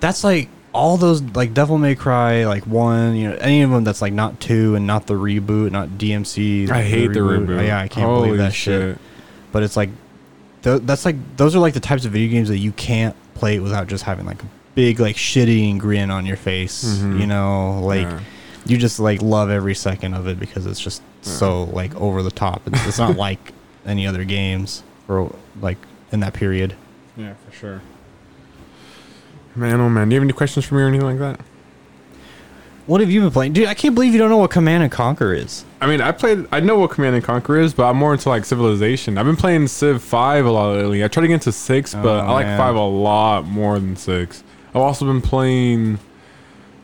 that's 0.00 0.24
like 0.24 0.48
all 0.74 0.96
those 0.96 1.22
like 1.22 1.54
Devil 1.54 1.78
May 1.78 1.94
Cry, 1.94 2.44
like 2.46 2.66
one, 2.66 3.14
you 3.16 3.30
know, 3.30 3.36
any 3.36 3.62
of 3.62 3.70
them 3.70 3.84
that's 3.84 4.02
like 4.02 4.12
not 4.12 4.40
two 4.40 4.74
and 4.74 4.86
not 4.86 5.06
the 5.06 5.14
reboot, 5.14 5.70
not 5.70 5.88
DMC. 5.90 6.68
I 6.70 6.82
hate 6.82 7.12
the 7.12 7.20
reboot. 7.20 7.66
Yeah, 7.66 7.78
I 7.80 7.88
can't 7.88 8.06
Holy 8.06 8.28
believe 8.28 8.38
that 8.38 8.52
shit. 8.52 8.98
But 9.52 9.62
it's 9.62 9.76
like, 9.76 9.90
th- 10.62 10.82
that's 10.82 11.04
like 11.04 11.16
those 11.36 11.54
are 11.54 11.60
like 11.60 11.74
the 11.74 11.80
types 11.80 12.04
of 12.04 12.12
video 12.12 12.30
games 12.30 12.48
that 12.48 12.58
you 12.58 12.72
can't 12.72 13.14
play 13.34 13.60
without 13.60 13.86
just 13.86 14.04
having 14.04 14.26
like 14.26 14.42
a 14.42 14.46
big 14.74 14.98
like 14.98 15.16
shitting 15.16 15.78
grin 15.78 16.10
on 16.10 16.26
your 16.26 16.36
face. 16.36 16.84
Mhm. 16.84 17.20
You 17.20 17.26
know, 17.28 17.80
like 17.82 18.02
Yeah. 18.02 18.20
you 18.66 18.76
just 18.76 18.98
like 18.98 19.22
love 19.22 19.50
every 19.50 19.74
second 19.76 20.14
of 20.14 20.26
it 20.26 20.40
because 20.40 20.66
it's 20.66 20.80
just 20.80 21.02
so 21.22 21.64
like 21.64 21.94
over 21.94 22.22
the 22.22 22.32
top. 22.32 22.62
It's, 22.66 22.86
it's 22.88 22.98
not 22.98 23.16
like 23.28 23.52
any 23.86 24.06
other 24.08 24.24
games 24.24 24.82
or 25.06 25.32
like 25.60 25.78
in 26.10 26.18
that 26.20 26.32
period. 26.34 26.74
Yeah, 27.16 27.34
for 27.48 27.54
sure. 27.56 27.80
Man, 29.56 29.80
oh 29.80 29.88
man, 29.88 30.08
do 30.08 30.14
you 30.14 30.20
have 30.20 30.26
any 30.26 30.32
questions 30.32 30.64
for 30.64 30.74
me 30.74 30.82
or 30.82 30.88
anything 30.88 31.06
like 31.06 31.18
that? 31.18 31.40
What 32.86 33.00
have 33.00 33.10
you 33.10 33.22
been 33.22 33.30
playing, 33.30 33.54
dude? 33.54 33.66
I 33.66 33.72
can't 33.74 33.94
believe 33.94 34.12
you 34.12 34.18
don't 34.18 34.28
know 34.28 34.36
what 34.36 34.50
Command 34.50 34.82
and 34.82 34.92
Conquer 34.92 35.32
is. 35.32 35.64
I 35.80 35.86
mean, 35.86 36.02
I 36.02 36.12
played. 36.12 36.46
I 36.52 36.60
know 36.60 36.76
what 36.78 36.90
Command 36.90 37.14
and 37.14 37.24
Conquer 37.24 37.58
is, 37.58 37.72
but 37.72 37.84
I'm 37.88 37.96
more 37.96 38.12
into 38.12 38.28
like 38.28 38.44
Civilization. 38.44 39.16
I've 39.16 39.24
been 39.24 39.36
playing 39.36 39.68
Civ 39.68 40.02
Five 40.02 40.44
a 40.44 40.50
lot 40.50 40.76
lately. 40.76 41.02
I 41.02 41.08
tried 41.08 41.22
to 41.22 41.28
get 41.28 41.34
into 41.34 41.52
Six, 41.52 41.94
but 41.94 42.04
Oh, 42.06 42.26
I 42.26 42.32
like 42.32 42.46
man. 42.46 42.58
Five 42.58 42.74
a 42.74 42.80
lot 42.80 43.46
more 43.46 43.78
than 43.78 43.96
Six. 43.96 44.44
I've 44.70 44.76
also 44.82 45.06
been 45.06 45.22
playing 45.22 45.98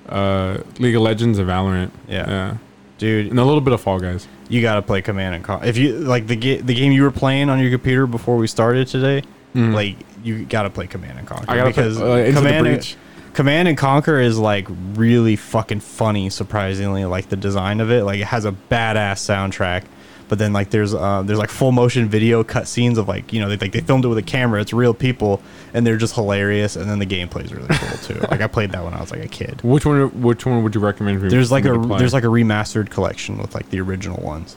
uh, 0.08 0.58
League 0.78 0.96
of 0.96 1.02
Legends 1.02 1.38
and 1.38 1.46
Valorant. 1.48 1.90
Yeah. 2.08 2.28
yeah, 2.30 2.56
Dude, 2.98 3.26
and 3.28 3.38
a 3.38 3.44
little 3.44 3.60
bit 3.60 3.74
of 3.74 3.80
Fall 3.82 3.98
Guys. 4.00 4.26
you 4.48 4.62
gotta 4.62 4.80
play 4.80 5.02
Command 5.02 5.34
and 5.34 5.44
Conquer. 5.44 5.66
If 5.66 5.76
you 5.76 5.98
like 5.98 6.26
the 6.28 6.36
ga- 6.36 6.60
the 6.62 6.74
game 6.74 6.92
you 6.92 7.02
were 7.02 7.10
playing 7.10 7.50
on 7.50 7.58
your 7.60 7.70
computer 7.70 8.06
before 8.06 8.36
we 8.38 8.46
started 8.46 8.86
today, 8.86 9.22
Mhm. 9.54 9.74
like 9.74 9.96
you 10.22 10.44
gotta 10.44 10.70
play 10.70 10.86
Command 10.86 11.18
and 11.18 11.26
Conquer 11.26 11.46
I 11.50 11.56
gotta 11.56 11.70
because 11.70 11.96
play, 11.98 12.12
uh, 12.12 12.26
Into 12.26 12.40
the 12.40 12.46
Command 12.46 12.66
and, 12.66 12.96
Command 13.32 13.68
and 13.68 13.76
Conquer 13.78 14.20
is 14.20 14.38
like 14.38 14.66
really 14.94 15.36
fucking 15.36 15.80
funny. 15.80 16.30
Surprisingly, 16.30 17.04
like 17.04 17.28
the 17.28 17.36
design 17.36 17.80
of 17.80 17.90
it, 17.90 18.04
like 18.04 18.20
it 18.20 18.26
has 18.26 18.44
a 18.44 18.52
badass 18.70 19.18
soundtrack. 19.20 19.84
But 20.28 20.38
then 20.38 20.52
like 20.52 20.70
there's 20.70 20.94
uh, 20.94 21.22
there's 21.24 21.40
like 21.40 21.50
full 21.50 21.72
motion 21.72 22.08
video 22.08 22.44
cutscenes 22.44 22.98
of 22.98 23.08
like 23.08 23.32
you 23.32 23.40
know 23.40 23.48
they 23.48 23.56
like 23.56 23.72
they 23.72 23.80
filmed 23.80 24.04
it 24.04 24.08
with 24.08 24.18
a 24.18 24.22
camera. 24.22 24.60
It's 24.60 24.72
real 24.72 24.94
people 24.94 25.42
and 25.74 25.84
they're 25.84 25.96
just 25.96 26.14
hilarious. 26.14 26.76
And 26.76 26.88
then 26.88 27.00
the 27.00 27.06
gameplay 27.06 27.44
is 27.44 27.52
really 27.52 27.66
cool 27.68 27.98
too. 27.98 28.20
like 28.30 28.40
I 28.40 28.46
played 28.46 28.70
that 28.70 28.84
when 28.84 28.94
I 28.94 29.00
was 29.00 29.10
like 29.10 29.24
a 29.24 29.28
kid. 29.28 29.60
Which 29.64 29.84
one? 29.84 30.22
Which 30.22 30.46
one 30.46 30.62
would 30.62 30.74
you 30.76 30.80
recommend? 30.80 31.20
For 31.20 31.28
There's 31.28 31.50
like 31.50 31.64
a 31.64 31.72
to 31.72 31.80
play? 31.80 31.98
there's 31.98 32.12
like 32.12 32.22
a 32.22 32.28
remastered 32.28 32.90
collection 32.90 33.38
with 33.38 33.54
like 33.56 33.70
the 33.70 33.80
original 33.80 34.22
ones. 34.22 34.56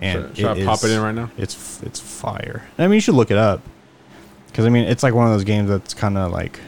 And 0.00 0.28
Should- 0.28 0.36
should 0.38 0.46
I 0.58 0.64
pop 0.64 0.84
it 0.84 0.90
in 0.92 1.00
right 1.02 1.14
now? 1.14 1.30
It's 1.36 1.80
it's 1.82 1.98
fire. 1.98 2.62
I 2.78 2.82
mean, 2.86 2.94
you 2.94 3.00
should 3.00 3.14
look 3.16 3.30
it 3.32 3.36
up 3.36 3.62
because 4.50 4.66
I 4.66 4.68
mean, 4.68 4.84
it's 4.84 5.02
like 5.02 5.14
one 5.14 5.26
of 5.26 5.32
those 5.32 5.44
games 5.44 5.68
that's 5.68 5.94
kind 5.94 6.16
of 6.18 6.32
like 6.32 6.60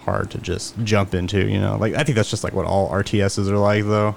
hard 0.00 0.30
to 0.32 0.38
just 0.38 0.74
jump 0.84 1.14
into. 1.14 1.48
You 1.48 1.60
know, 1.60 1.76
like 1.78 1.94
I 1.94 2.02
think 2.04 2.16
that's 2.16 2.30
just 2.30 2.44
like 2.44 2.52
what 2.52 2.66
all 2.66 2.90
RTSs 2.90 3.48
are 3.48 3.56
like, 3.58 3.84
though. 3.84 4.16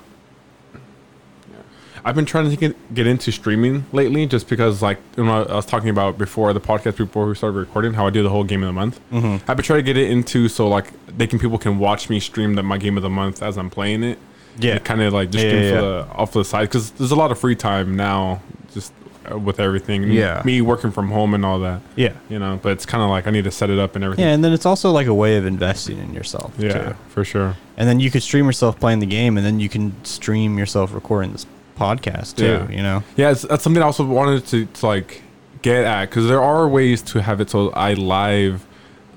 I've 2.06 2.16
been 2.16 2.26
trying 2.26 2.50
to 2.50 2.56
get, 2.56 2.94
get 2.96 3.06
into 3.06 3.32
streaming 3.34 3.84
lately 3.92 4.26
just 4.28 4.48
because, 4.48 4.82
like, 4.82 4.98
you 5.18 5.26
know, 5.26 5.44
I 5.44 5.56
was 5.56 5.66
talking 5.66 5.90
about 5.90 6.18
before 6.18 6.54
the 6.54 6.62
podcast, 6.62 6.96
before 6.96 7.28
we 7.28 7.36
started 7.36 7.58
recording, 7.58 7.94
how 7.96 8.08
I 8.08 8.12
do 8.12 8.24
the 8.24 8.30
whole 8.30 8.46
game 8.46 8.64
of 8.64 8.68
the 8.68 8.74
month. 8.74 9.02
Mhm. 9.12 9.42
I've 9.46 9.58
been 9.58 9.64
trying 9.66 9.80
to 9.80 9.84
get 9.84 9.98
it 9.98 10.10
into 10.10 10.48
so, 10.48 10.70
like, 10.70 10.94
they 11.18 11.28
can 11.28 11.38
people 11.38 11.58
can 11.58 11.80
watch 11.80 12.10
me 12.10 12.22
stream 12.22 12.54
the, 12.54 12.64
my 12.64 12.78
game 12.78 12.96
of 12.96 13.04
the 13.04 13.10
month 13.10 13.44
as 13.44 13.58
I'm 13.58 13.70
playing 13.70 14.04
it. 14.04 14.20
Yeah. 14.58 14.78
Kind 14.80 15.02
of 15.02 15.12
like 15.12 15.32
just 15.32 15.44
Yeah, 15.44 15.50
stream 15.50 15.64
yeah, 15.64 15.70
for 15.72 15.76
yeah. 15.76 15.82
the 15.82 16.08
off 16.14 16.32
the 16.32 16.46
side 16.46 16.62
because 16.70 16.92
there's 16.92 17.12
a 17.12 17.16
lot 17.16 17.32
of 17.32 17.40
free 17.40 17.56
time 17.56 17.96
now, 17.98 18.42
just 18.74 18.94
with 19.36 19.60
everything. 19.60 20.04
Yeah. 20.12 20.42
Me 20.46 20.62
working 20.62 20.92
from 20.92 21.10
home 21.10 21.34
and 21.34 21.46
all 21.46 21.60
that, 21.60 21.82
Yeah. 21.96 22.14
you 22.30 22.40
know. 22.40 22.60
But 22.62 22.74
it's 22.74 22.86
kind 22.86 23.04
of 23.04 23.10
like 23.10 23.28
I 23.28 23.32
need 23.32 23.44
to 23.46 23.52
set 23.52 23.70
it 23.70 23.80
up 23.80 23.96
and 23.96 24.04
everything. 24.04 24.26
Yeah, 24.26 24.34
and 24.34 24.44
then 24.44 24.54
it's 24.54 24.66
also 24.66 24.92
like 24.92 25.08
a 25.08 25.14
way 25.14 25.38
of 25.38 25.46
investing 25.46 25.98
in 25.98 26.14
yourself. 26.14 26.54
Yeah, 26.58 26.90
Too. 26.90 26.96
for 27.10 27.24
sure. 27.26 27.56
And 27.78 27.88
then 27.90 28.00
you 28.00 28.12
could 28.12 28.24
stream 28.24 28.46
yourself 28.46 28.80
playing 28.80 29.00
the 29.00 29.06
game, 29.06 29.38
and 29.38 29.46
then 29.46 29.60
you 29.60 29.70
can 29.70 29.94
stream 30.06 30.58
yourself 30.58 30.94
recording 30.94 31.32
this 31.32 31.46
podcast 31.78 32.36
too. 32.38 32.46
Yeah. 32.46 32.70
You 32.70 32.84
know. 32.84 33.04
Yeah, 33.16 33.32
it's, 33.32 33.42
that's 33.44 33.64
something 33.64 33.82
I 33.82 33.86
also 33.86 34.06
wanted 34.06 34.46
to, 34.48 34.66
to 34.66 34.86
like 34.86 35.22
get 35.62 35.86
at 35.86 36.10
because 36.10 36.28
there 36.28 36.42
are 36.42 36.68
ways 36.68 37.02
to 37.02 37.22
have 37.22 37.42
it 37.42 37.50
so 37.50 37.70
I 37.72 37.94
live 37.96 38.64
uh, 38.64 38.67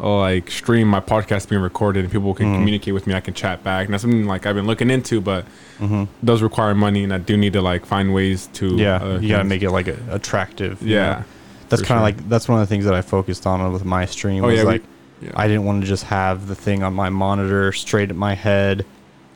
like 0.00 0.50
stream 0.50 0.88
my 0.88 1.00
podcast 1.00 1.48
being 1.48 1.60
recorded 1.62 2.04
and 2.04 2.12
people 2.12 2.32
can 2.34 2.46
Mhm. 2.46 2.54
communicate 2.56 2.94
with 2.94 3.06
me. 3.06 3.14
I 3.14 3.20
can 3.20 3.34
chat 3.34 3.62
back. 3.62 3.84
And 3.84 3.92
that's 3.92 4.02
something 4.02 4.24
like 4.26 4.46
I've 4.46 4.54
been 4.54 4.66
looking 4.66 4.90
into, 4.90 5.20
but 5.20 5.44
Mm-hmm. 5.78 6.02
it 6.02 6.08
does 6.24 6.42
require 6.42 6.74
money, 6.74 7.04
and 7.04 7.12
I 7.12 7.18
do 7.18 7.36
need 7.36 7.52
to 7.54 7.62
like 7.62 7.86
find 7.86 8.12
ways 8.14 8.48
to. 8.54 8.76
Yeah, 8.76 8.96
other 8.96 9.20
you 9.20 9.28
gotta 9.28 9.40
things. 9.42 9.48
make 9.48 9.62
it 9.62 9.70
like 9.70 9.88
a, 9.88 9.96
attractive. 10.10 10.82
Yeah, 10.82 11.00
know? 11.20 11.24
that's 11.70 11.82
kind 11.82 11.98
of 11.98 12.02
sure. 12.02 12.20
like 12.20 12.28
that's 12.28 12.48
one 12.48 12.60
of 12.60 12.68
the 12.68 12.72
things 12.72 12.84
that 12.84 12.94
I 12.94 13.00
focused 13.02 13.46
on 13.46 13.72
with 13.72 13.84
my 13.84 14.04
stream. 14.06 14.42
Oh, 14.44 14.48
was 14.48 14.56
yeah, 14.56 14.64
we- 14.64 14.70
like 14.72 14.82
yeah. 15.22 15.30
I 15.34 15.46
didn't 15.48 15.64
want 15.64 15.82
to 15.82 15.86
just 15.88 16.04
have 16.04 16.48
the 16.48 16.54
thing 16.54 16.82
on 16.82 16.92
my 16.94 17.08
monitor 17.10 17.72
straight 17.72 18.10
at 18.10 18.16
my 18.16 18.34
head, 18.34 18.84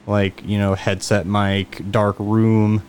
like 0.07 0.43
you 0.47 0.59
know 0.59 0.75
headset 0.75 1.27
mic, 1.27 1.83
dark 1.91 2.17
room. 2.19 2.83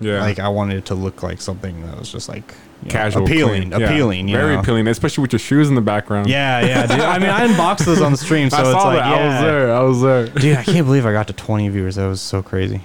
yeah. 0.00 0.20
Like 0.20 0.38
I 0.38 0.48
wanted 0.48 0.78
it 0.78 0.84
to 0.86 0.94
look 0.94 1.22
like 1.22 1.40
something 1.40 1.84
that 1.86 1.98
was 1.98 2.10
just 2.10 2.28
like 2.28 2.54
you 2.82 2.88
know, 2.88 2.92
casual, 2.92 3.24
appealing, 3.24 3.70
clean. 3.70 3.80
Yeah, 3.80 3.86
appealing. 3.86 4.28
you 4.28 4.36
very 4.36 4.54
know? 4.54 4.60
appealing, 4.60 4.88
especially 4.88 5.22
with 5.22 5.32
your 5.32 5.38
shoes 5.38 5.68
in 5.68 5.74
the 5.74 5.80
background. 5.80 6.28
Yeah, 6.28 6.64
yeah, 6.64 6.86
dude. 6.86 7.00
I 7.00 7.18
mean, 7.18 7.28
I 7.28 7.44
unboxed 7.44 7.84
those 7.84 8.00
on 8.00 8.12
the 8.12 8.18
stream, 8.18 8.48
so 8.50 8.56
I 8.56 8.60
it's 8.60 8.70
saw 8.70 8.88
like, 8.88 8.98
that. 8.98 9.04
I 9.04 9.26
was 9.26 9.40
there. 9.42 9.74
I 9.74 9.80
was 9.80 10.02
there. 10.02 10.26
Dude, 10.40 10.56
I 10.56 10.64
can't 10.64 10.86
believe 10.86 11.04
I 11.04 11.12
got 11.12 11.26
to 11.26 11.32
20 11.32 11.68
viewers. 11.68 11.96
That 11.96 12.06
was 12.06 12.20
so 12.20 12.42
crazy. 12.42 12.80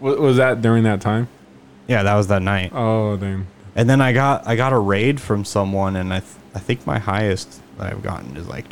Was, 0.00 0.18
was 0.18 0.36
that 0.38 0.62
during 0.62 0.84
that 0.84 1.00
time? 1.00 1.28
Yeah, 1.86 2.02
that 2.02 2.14
was 2.14 2.26
that 2.28 2.42
night. 2.42 2.72
Oh, 2.74 3.16
damn. 3.16 3.46
And 3.76 3.88
then 3.88 4.00
I 4.00 4.12
got 4.12 4.46
I 4.46 4.56
got 4.56 4.72
a 4.72 4.78
raid 4.78 5.20
from 5.20 5.44
someone, 5.44 5.96
and 5.96 6.12
I 6.12 6.20
th- 6.20 6.32
I 6.54 6.58
think 6.58 6.86
my 6.86 6.98
highest 6.98 7.60
that 7.78 7.92
I've 7.92 8.02
gotten 8.02 8.36
is 8.36 8.48
like 8.48 8.68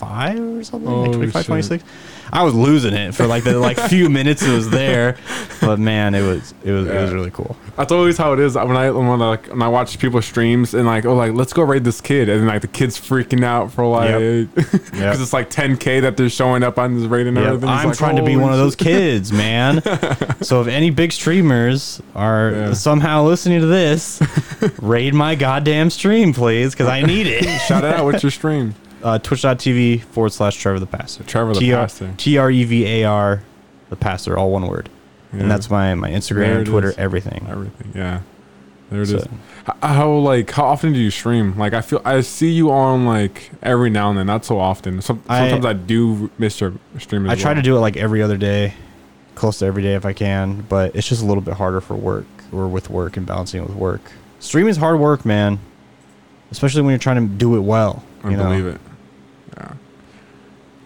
25 0.00 0.58
or 0.58 0.64
something, 0.64 0.90
like 0.90 1.08
Oh, 1.10 1.12
25, 1.12 1.40
shit. 1.42 1.46
26. 1.46 1.84
I 2.32 2.44
was 2.44 2.54
losing 2.54 2.94
it 2.94 3.12
for 3.14 3.26
like 3.26 3.42
the 3.42 3.58
like 3.58 3.76
few 3.88 4.08
minutes 4.08 4.42
it 4.42 4.54
was 4.54 4.70
there, 4.70 5.16
but 5.60 5.80
man, 5.80 6.14
it 6.14 6.22
was 6.22 6.54
it 6.62 6.70
was 6.70 6.86
it 6.86 6.94
was 6.94 7.10
really 7.12 7.30
cool. 7.32 7.56
That's 7.76 7.90
always 7.90 8.16
how 8.16 8.32
it 8.34 8.38
is 8.38 8.54
when 8.54 8.76
I 8.76 8.90
when 8.92 9.08
I, 9.08 9.14
like 9.30 9.48
when 9.48 9.62
I 9.62 9.68
watch 9.68 9.98
people 9.98 10.22
streams 10.22 10.72
and 10.72 10.86
like 10.86 11.04
oh 11.06 11.14
like 11.16 11.32
let's 11.32 11.52
go 11.52 11.62
raid 11.64 11.82
this 11.82 12.00
kid 12.00 12.28
and 12.28 12.46
like 12.46 12.62
the 12.62 12.68
kid's 12.68 12.96
freaking 13.00 13.42
out 13.42 13.72
for 13.72 13.84
like 13.84 14.54
because 14.54 14.92
Yep. 14.94 15.18
it's 15.18 15.32
like 15.32 15.50
10k 15.50 16.02
that 16.02 16.16
they're 16.16 16.30
showing 16.30 16.62
up 16.62 16.78
on 16.78 16.94
this 16.94 17.04
raid 17.06 17.26
and 17.26 17.36
Yep, 17.36 17.46
everything. 17.46 17.68
It's 17.68 17.80
I'm 17.82 17.88
like, 17.88 17.98
trying 17.98 18.16
to 18.16 18.22
be 18.24 18.36
one 18.36 18.52
of 18.52 18.58
those 18.58 18.76
kids, 18.76 19.32
man. 19.32 19.82
so 20.40 20.60
if 20.60 20.68
any 20.68 20.90
big 20.90 21.10
streamers 21.10 22.00
are 22.14 22.52
Yeah. 22.52 22.72
somehow 22.74 23.24
listening 23.24 23.58
to 23.60 23.66
this, 23.66 24.22
raid 24.80 25.14
my 25.14 25.34
goddamn 25.34 25.90
stream, 25.90 26.32
please, 26.32 26.74
because 26.74 26.86
I 26.86 27.00
need 27.02 27.26
it. 27.26 27.42
Shout 27.62 27.82
it 27.82 27.92
out 27.92 28.06
with 28.06 28.22
your 28.22 28.30
stream, 28.30 28.76
uh, 29.02 29.18
twitch.tv 29.18 30.02
forward 30.02 30.32
slash 30.32 30.56
Trevor 30.56 30.78
the 30.80 30.86
Pastor. 30.86 31.24
Trevor 31.24 31.54
the 31.54 31.60
T- 31.60 31.70
Pastor. 31.72 32.14
T 32.16 32.38
R 32.38 32.50
E 32.50 32.64
V 32.64 32.86
A 32.86 33.04
R, 33.04 33.42
the 33.88 33.96
Pastor, 33.96 34.36
all 34.38 34.50
one 34.50 34.66
word. 34.66 34.88
Yeah. 35.32 35.40
And 35.40 35.50
that's 35.50 35.70
my, 35.70 35.94
my 35.94 36.10
Instagram, 36.10 36.62
it 36.62 36.64
Twitter, 36.64 36.90
is. 36.90 36.98
everything. 36.98 37.46
everything. 37.48 37.92
Yeah, 37.94 38.20
there 38.90 39.02
it 39.02 39.10
is. 39.10 39.22
So- 39.22 39.30
H- 39.68 39.76
How 39.82 40.10
like 40.12 40.50
how 40.50 40.64
often 40.64 40.92
do 40.92 40.98
you 40.98 41.10
stream? 41.10 41.56
Like 41.58 41.74
I 41.74 41.82
feel 41.82 42.00
I 42.04 42.20
see 42.22 42.50
you 42.50 42.70
on 42.72 43.04
like 43.06 43.50
every 43.62 43.90
now 43.90 44.08
and 44.10 44.18
then, 44.18 44.26
not 44.26 44.44
so 44.44 44.58
often. 44.58 45.00
Some, 45.02 45.22
sometimes 45.28 45.64
I 45.66 45.74
do 45.74 46.30
miss 46.38 46.60
your 46.60 46.72
stream. 46.98 47.26
As 47.26 47.32
I 47.38 47.40
try 47.40 47.50
well. 47.52 47.56
to 47.56 47.62
do 47.62 47.76
it 47.76 47.80
like 47.80 47.96
every 47.96 48.22
other 48.22 48.36
day, 48.38 48.74
close 49.34 49.58
to 49.58 49.66
every 49.66 49.82
day 49.82 49.94
if 49.94 50.04
I 50.06 50.12
can, 50.14 50.62
but 50.62 50.96
it's 50.96 51.06
just 51.08 51.22
a 51.22 51.26
little 51.26 51.42
bit 51.42 51.54
harder 51.54 51.80
for 51.80 51.94
work 51.94 52.24
or 52.52 52.66
with 52.68 52.90
work 52.90 53.16
and 53.16 53.26
balancing 53.26 53.62
it 53.62 53.68
with 53.68 53.76
work. 53.76 54.00
Streaming 54.40 54.70
is 54.70 54.76
hard 54.78 54.98
work, 54.98 55.24
man. 55.24 55.58
Especially 56.50 56.82
when 56.82 56.90
you're 56.90 56.98
trying 56.98 57.28
to 57.28 57.32
do 57.34 57.54
it 57.56 57.60
well. 57.60 58.02
I 58.24 58.30
know? 58.34 58.44
believe 58.48 58.66
it. 58.66 58.80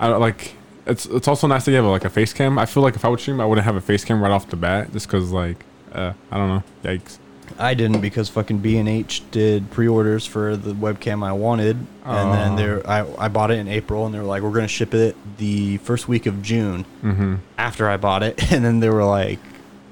I 0.00 0.08
don't 0.08 0.20
like. 0.20 0.54
It's 0.86 1.06
it's 1.06 1.28
also 1.28 1.46
nice 1.46 1.64
that 1.64 1.70
you 1.70 1.76
have 1.78 1.86
like 1.86 2.04
a 2.04 2.10
face 2.10 2.32
cam. 2.32 2.58
I 2.58 2.66
feel 2.66 2.82
like 2.82 2.94
if 2.96 3.04
I 3.04 3.08
would 3.08 3.20
stream, 3.20 3.40
I 3.40 3.46
wouldn't 3.46 3.64
have 3.64 3.76
a 3.76 3.80
face 3.80 4.04
cam 4.04 4.22
right 4.22 4.30
off 4.32 4.48
the 4.50 4.56
bat, 4.56 4.92
just 4.92 5.06
because 5.06 5.30
like 5.30 5.64
uh, 5.92 6.12
I 6.30 6.36
don't 6.36 6.48
know. 6.48 6.62
Yikes. 6.82 7.18
I 7.58 7.74
didn't 7.74 8.00
because 8.00 8.28
fucking 8.30 8.58
B 8.58 8.78
and 8.78 8.88
H 8.88 9.22
did 9.30 9.70
pre-orders 9.70 10.26
for 10.26 10.56
the 10.56 10.72
webcam 10.72 11.22
I 11.24 11.32
wanted, 11.32 11.76
and 12.04 12.32
then 12.32 12.52
Oh. 12.52 12.80
they 12.80 12.88
I 12.88 13.26
I 13.26 13.28
bought 13.28 13.50
it 13.50 13.58
in 13.58 13.68
April, 13.68 14.04
and 14.06 14.14
they 14.14 14.18
were 14.18 14.24
like, 14.24 14.42
we're 14.42 14.50
gonna 14.50 14.66
ship 14.68 14.92
it 14.94 15.14
the 15.38 15.76
first 15.78 16.08
week 16.08 16.26
of 16.26 16.42
June 16.42 16.84
Mm-hmm. 17.02 17.34
after 17.58 17.88
I 17.88 17.96
bought 17.96 18.22
it, 18.22 18.52
and 18.52 18.64
then 18.64 18.80
they 18.80 18.88
were 18.90 19.04
like, 19.04 19.38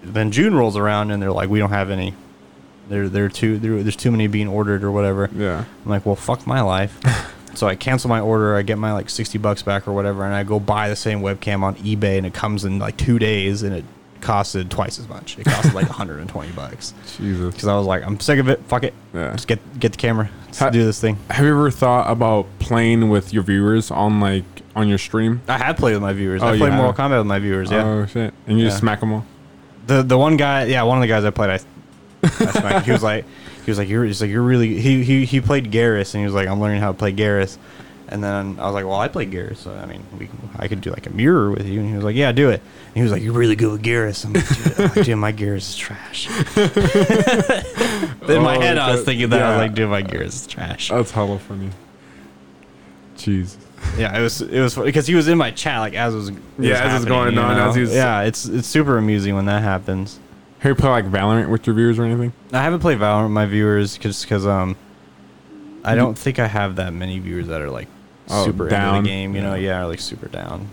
then 0.03 0.31
June 0.33 0.55
rolls 0.55 0.77
around, 0.77 1.11
and 1.11 1.23
they're 1.23 1.31
like, 1.33 1.49
we 1.51 1.59
don't 1.59 1.71
have 1.71 1.91
any. 1.91 2.15
There 2.89 3.09
there 3.09 3.29
too 3.29 3.59
there, 3.59 3.83
there's 3.83 3.97
too 3.97 4.11
many 4.11 4.27
being 4.27 4.49
ordered 4.49 4.83
or 4.83 4.91
whatever. 4.91 5.31
Yeah. 5.35 5.65
I'm 5.85 5.91
like, 5.91 6.05
well, 6.05 6.17
fuck 6.17 6.47
my 6.47 6.61
life. 6.63 6.99
so 7.55 7.67
I 7.69 7.75
cancel 7.77 8.09
my 8.11 8.21
order. 8.21 8.57
I 8.57 8.63
get 8.63 8.79
my 8.79 8.93
like 8.93 9.11
sixty 9.11 9.39
bucks 9.39 9.63
back 9.63 9.87
or 9.89 9.93
whatever, 9.93 10.25
and 10.25 10.35
I 10.35 10.43
go 10.45 10.59
buy 10.61 10.89
the 10.89 10.97
same 10.97 11.21
webcam 11.21 11.63
on 11.63 11.75
eBay, 11.77 12.17
and 12.19 12.27
it 12.27 12.35
comes 12.35 12.65
in 12.65 12.79
like 12.79 12.97
two 12.97 13.19
days, 13.19 13.63
and 13.63 13.75
it 13.75 13.85
costed 14.21 14.69
twice 14.69 14.99
as 15.01 15.09
much. 15.09 15.37
It 15.39 15.47
costed 15.47 15.75
like 15.75 15.87
120 15.89 16.53
bucks 16.53 16.95
Jesus. 17.19 17.53
because 17.53 17.67
I 17.69 17.77
was 17.77 17.87
like, 17.87 18.05
I'm 18.07 18.21
sick 18.21 18.39
of 18.39 18.49
it. 18.49 18.61
Fuck 18.67 18.85
it. 18.85 18.95
Yeah. 19.13 19.33
Just 19.33 19.49
get 19.49 19.81
get 19.81 19.93
the 19.93 19.99
camera. 19.99 20.31
Let's 20.47 20.59
Ha- 20.61 20.71
do 20.71 20.85
this 20.85 21.01
thing. 21.01 21.19
Have 21.31 21.45
you 21.45 21.51
ever 21.53 21.71
thought 21.71 22.11
about 22.11 22.47
playing 22.59 23.09
with 23.11 23.33
your 23.35 23.43
viewers 23.43 23.91
on 23.91 24.21
like 24.21 24.45
on 24.77 24.89
your 24.89 24.99
stream? 24.99 25.43
I 25.49 25.59
have 25.59 25.77
played 25.77 25.95
with 25.95 26.03
my 26.03 26.13
viewers. 26.13 26.43
Oh, 26.43 26.47
I 26.49 26.57
played 26.59 26.73
have? 26.73 26.83
Mortal 26.83 27.05
Kombat 27.05 27.19
with 27.19 27.27
my 27.27 27.39
viewers. 27.41 27.71
Yeah. 27.71 27.85
Oh 27.85 28.07
shit! 28.07 28.33
And 28.47 28.59
you 28.59 28.67
just 28.67 28.79
smack 28.79 29.01
them 29.01 29.13
all. 29.13 29.27
the 29.87 30.03
the 30.03 30.17
one 30.17 30.37
guy, 30.37 30.65
yeah, 30.67 30.83
one 30.85 30.99
of 30.99 31.03
the 31.03 31.09
guys 31.09 31.25
I 31.25 31.31
played, 31.31 31.51
I, 31.51 31.59
I 32.23 32.29
smacked. 32.29 32.87
he 32.87 32.93
was 32.93 33.03
like, 33.03 33.25
he 33.65 33.71
was 33.71 33.79
like, 33.79 33.89
you're, 33.89 34.05
he's 34.05 34.21
like, 34.21 34.31
you're 34.31 34.43
really. 34.43 34.81
He 34.81 35.03
he 35.05 35.25
he 35.25 35.41
played 35.41 35.71
Geras, 35.71 36.15
and 36.15 36.21
he 36.21 36.25
was 36.27 36.35
like, 36.35 36.49
I'm 36.49 36.61
learning 36.61 36.81
how 36.81 36.93
to 36.93 36.99
play 36.99 37.13
Geras, 37.13 37.57
And 38.09 38.23
then 38.23 38.59
I 38.61 38.67
was 38.67 38.75
like, 38.75 38.85
well, 38.85 39.01
I 39.01 39.09
play 39.09 39.25
Geras, 39.27 39.57
so 39.59 39.73
I 39.73 39.87
mean, 39.87 40.05
we 40.19 40.29
I 40.59 40.69
could 40.69 40.81
do 40.81 40.91
like 40.91 41.07
a 41.07 41.11
mirror 41.11 41.51
with 41.51 41.67
you. 41.67 41.81
And 41.81 41.89
he 41.89 41.95
was 41.95 42.05
like, 42.05 42.17
yeah, 42.17 42.33
do 42.33 42.51
it. 42.51 42.61
And 42.61 42.97
he 42.97 43.03
was 43.03 43.11
like, 43.13 43.23
you're 43.23 43.33
really 43.33 43.57
good 43.57 43.73
with 43.73 43.83
Geras. 43.83 44.25
I'm 44.25 44.33
like, 44.35 44.49
dude, 44.49 44.79
I'm 44.79 44.95
like, 44.97 45.05
dude 45.07 45.17
my 45.19 45.33
Geras 45.33 45.69
is 45.71 45.77
trash. 45.77 46.29
In 48.29 48.43
my 48.43 48.57
Oh, 48.57 48.61
head, 48.61 48.79
I 48.79 48.93
was 48.93 49.05
thinking 49.05 49.31
that 49.31 49.43
I 49.43 49.51
was 49.51 49.59
like, 49.59 49.75
dude, 49.75 49.89
my 49.91 50.03
Geras 50.03 50.27
is 50.27 50.47
trash. 50.47 50.89
That's 50.91 51.11
hella 51.11 51.39
funny. 51.39 51.71
Jeez. 53.17 53.57
Yeah, 53.99 54.17
it 54.19 54.23
was 54.23 54.41
it 54.43 54.61
was 54.61 54.75
because 54.77 55.07
he 55.07 55.15
was 55.15 55.27
in 55.29 55.37
my 55.39 55.51
chat 55.51 55.81
like 55.81 55.95
as 55.95 56.15
it 56.15 56.17
was 56.17 56.29
it 56.29 56.35
Yeah, 56.59 56.85
as 56.85 56.93
it 56.93 56.97
was 56.97 57.05
going 57.05 57.35
you 57.35 57.41
on, 57.41 57.59
as 57.69 57.75
he 57.75 57.81
was- 57.81 57.95
yeah, 57.95 58.23
it's 58.23 58.45
it's 58.47 58.69
super 58.69 58.97
amusing 58.97 59.35
when 59.35 59.47
that 59.47 59.63
happens. 59.63 60.19
Have 60.63 60.71
you 60.71 60.75
play 60.77 60.91
like 60.91 61.07
Valorant 61.07 61.49
with 61.49 61.67
your 61.67 61.75
viewers 61.75 61.99
or 61.99 62.05
anything? 62.05 62.33
I 62.53 62.63
haven't 62.63 62.81
played 62.81 62.99
Valorant 62.99 63.25
with 63.25 63.33
my 63.33 63.47
viewers 63.47 63.99
just 63.99 64.23
because 64.23 64.47
um, 64.47 64.77
I 65.85 65.97
don't 65.97 66.17
think 66.17 66.39
I 66.39 66.47
have 66.47 66.77
that 66.77 66.93
many 66.93 67.19
viewers 67.19 67.49
that 67.49 67.61
are 67.61 67.71
like 67.71 67.89
Oh, 68.31 68.45
super 68.45 68.69
down? 68.69 68.99
into 68.99 69.03
the 69.03 69.09
game. 69.09 69.35
You 69.35 69.43
know, 69.43 69.55
Yeah. 69.55 69.79
yeah, 69.79 69.83
or 69.83 69.87
like 69.89 69.99
super 70.01 70.29
down. 70.29 70.69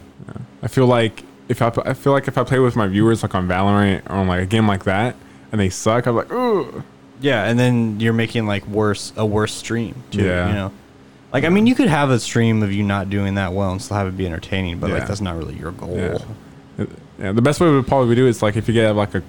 I 0.61 0.67
feel 0.67 0.85
like 0.85 1.23
if 1.47 1.61
I, 1.63 1.71
I 1.85 1.93
feel 1.95 2.13
like 2.13 2.27
if 2.27 2.37
I 2.37 2.43
play 2.43 2.59
with 2.59 2.75
my 2.75 2.85
viewers 2.87 3.23
like 3.23 3.33
on 3.33 3.47
Valorant 3.47 4.07
or 4.07 4.17
on 4.17 4.27
like 4.27 4.43
a 4.43 4.45
game 4.45 4.67
like 4.67 4.83
that 4.83 5.15
and 5.51 5.59
they 5.59 5.69
suck, 5.69 6.05
I'm 6.05 6.15
like, 6.15 6.31
ooh. 6.31 6.83
Yeah, 7.21 7.45
and 7.45 7.57
then 7.59 7.99
you're 7.99 8.13
making 8.13 8.45
like 8.45 8.65
worse 8.67 9.11
a 9.17 9.25
worse 9.25 9.53
stream 9.55 9.95
too. 10.11 10.23
Yeah. 10.23 10.47
You 10.49 10.53
know, 10.53 10.71
like 11.33 11.43
I 11.45 11.49
mean, 11.49 11.65
you 11.65 11.73
could 11.73 11.87
have 11.89 12.11
a 12.11 12.19
stream 12.19 12.61
of 12.61 12.71
you 12.71 12.83
not 12.83 13.09
doing 13.09 13.33
that 13.35 13.53
well 13.53 13.71
and 13.71 13.81
still 13.81 13.97
have 13.97 14.05
it 14.07 14.15
be 14.15 14.27
entertaining, 14.27 14.79
but 14.79 14.91
Yeah. 14.91 14.99
like 14.99 15.07
that's 15.07 15.19
not 15.21 15.35
really 15.35 15.55
your 15.55 15.71
goal. 15.71 15.97
Yeah. 15.97 16.85
Yeah, 17.19 17.31
the 17.33 17.41
best 17.41 17.59
way 17.59 17.69
would 17.71 17.87
probably 17.87 18.13
do 18.15 18.27
is 18.27 18.41
like 18.43 18.55
if 18.55 18.67
you 18.67 18.73
get 18.75 18.95
like 18.95 19.15
a, 19.15 19.23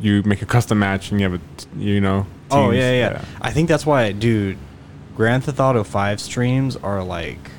you 0.00 0.22
make 0.24 0.42
a 0.42 0.46
custom 0.46 0.78
match 0.78 1.10
and 1.10 1.20
you 1.20 1.30
have 1.30 1.40
a 1.40 1.78
you 1.78 2.00
know. 2.00 2.26
Oh 2.50 2.70
teams. 2.70 2.82
yeah, 2.82 2.92
yeah, 2.92 3.24
I 3.40 3.50
think 3.52 3.68
that's 3.68 3.86
why, 3.86 4.12
dude. 4.12 4.58
Grand 5.16 5.44
Theft 5.44 5.58
Auto 5.58 5.82
Five 5.82 6.20
streams 6.20 6.76
are 6.76 7.02
like, 7.02 7.50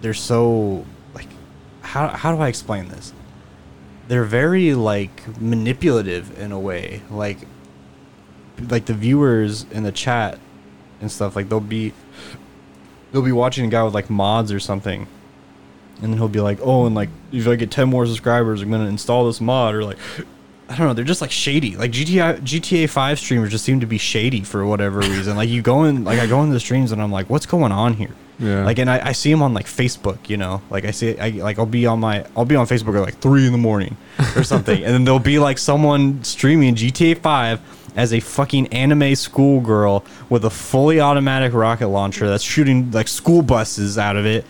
they're 0.00 0.14
so 0.14 0.86
like, 1.14 1.26
how 1.82 2.08
how 2.08 2.34
do 2.34 2.40
I 2.40 2.48
explain 2.48 2.88
this? 2.88 3.12
They're 4.08 4.24
very 4.24 4.74
like 4.74 5.40
manipulative 5.40 6.38
in 6.38 6.52
a 6.52 6.58
way, 6.58 7.02
like, 7.10 7.38
like 8.68 8.86
the 8.86 8.94
viewers 8.94 9.64
in 9.70 9.82
the 9.82 9.92
chat 9.92 10.38
and 11.00 11.10
stuff. 11.10 11.36
Like 11.36 11.48
they'll 11.48 11.60
be, 11.60 11.92
they'll 13.12 13.22
be 13.22 13.32
watching 13.32 13.66
a 13.66 13.68
guy 13.68 13.82
with 13.82 13.94
like 13.94 14.10
mods 14.10 14.52
or 14.52 14.60
something. 14.60 15.06
And 16.02 16.12
then 16.12 16.18
he'll 16.18 16.28
be 16.28 16.40
like, 16.40 16.58
"Oh, 16.62 16.86
and 16.86 16.94
like 16.94 17.10
if 17.30 17.46
I 17.46 17.56
get 17.56 17.70
ten 17.70 17.88
more 17.88 18.06
subscribers, 18.06 18.62
I'm 18.62 18.70
gonna 18.70 18.86
install 18.86 19.26
this 19.26 19.40
mod." 19.40 19.74
Or 19.74 19.84
like, 19.84 19.98
I 20.70 20.76
don't 20.76 20.86
know. 20.86 20.94
They're 20.94 21.04
just 21.04 21.20
like 21.20 21.32
shady. 21.32 21.76
Like 21.76 21.90
GTA 21.90 22.40
GTA 22.42 22.88
Five 22.88 23.18
streamers 23.18 23.50
just 23.50 23.64
seem 23.64 23.80
to 23.80 23.86
be 23.86 23.98
shady 23.98 24.42
for 24.42 24.64
whatever 24.64 25.00
reason. 25.00 25.36
like 25.36 25.48
you 25.48 25.62
go 25.62 25.84
in, 25.84 26.04
like 26.04 26.20
I 26.20 26.26
go 26.26 26.40
into 26.42 26.52
the 26.54 26.60
streams 26.60 26.92
and 26.92 27.02
I'm 27.02 27.10
like, 27.10 27.28
what's 27.28 27.46
going 27.46 27.72
on 27.72 27.94
here? 27.94 28.14
Yeah. 28.38 28.64
Like, 28.64 28.78
and 28.78 28.88
I, 28.88 29.08
I 29.08 29.12
see 29.12 29.30
them 29.30 29.42
on 29.42 29.52
like 29.52 29.66
Facebook. 29.66 30.28
You 30.28 30.36
know, 30.36 30.62
like 30.70 30.84
I 30.84 30.92
see, 30.92 31.18
I 31.18 31.30
like 31.30 31.58
I'll 31.58 31.66
be 31.66 31.86
on 31.86 31.98
my 31.98 32.24
I'll 32.36 32.44
be 32.44 32.54
on 32.54 32.66
Facebook 32.66 32.96
at 32.96 33.02
like 33.02 33.18
three 33.18 33.46
in 33.46 33.52
the 33.52 33.58
morning 33.58 33.96
or 34.36 34.44
something, 34.44 34.76
and 34.82 34.94
then 34.94 35.04
there'll 35.04 35.18
be 35.18 35.40
like 35.40 35.58
someone 35.58 36.22
streaming 36.22 36.76
GTA 36.76 37.18
Five 37.18 37.60
as 37.96 38.12
a 38.12 38.20
fucking 38.20 38.68
anime 38.68 39.16
schoolgirl 39.16 40.04
with 40.28 40.44
a 40.44 40.50
fully 40.50 41.00
automatic 41.00 41.52
rocket 41.52 41.88
launcher 41.88 42.28
that's 42.28 42.44
shooting 42.44 42.92
like 42.92 43.08
school 43.08 43.42
buses 43.42 43.98
out 43.98 44.16
of 44.16 44.24
it. 44.24 44.46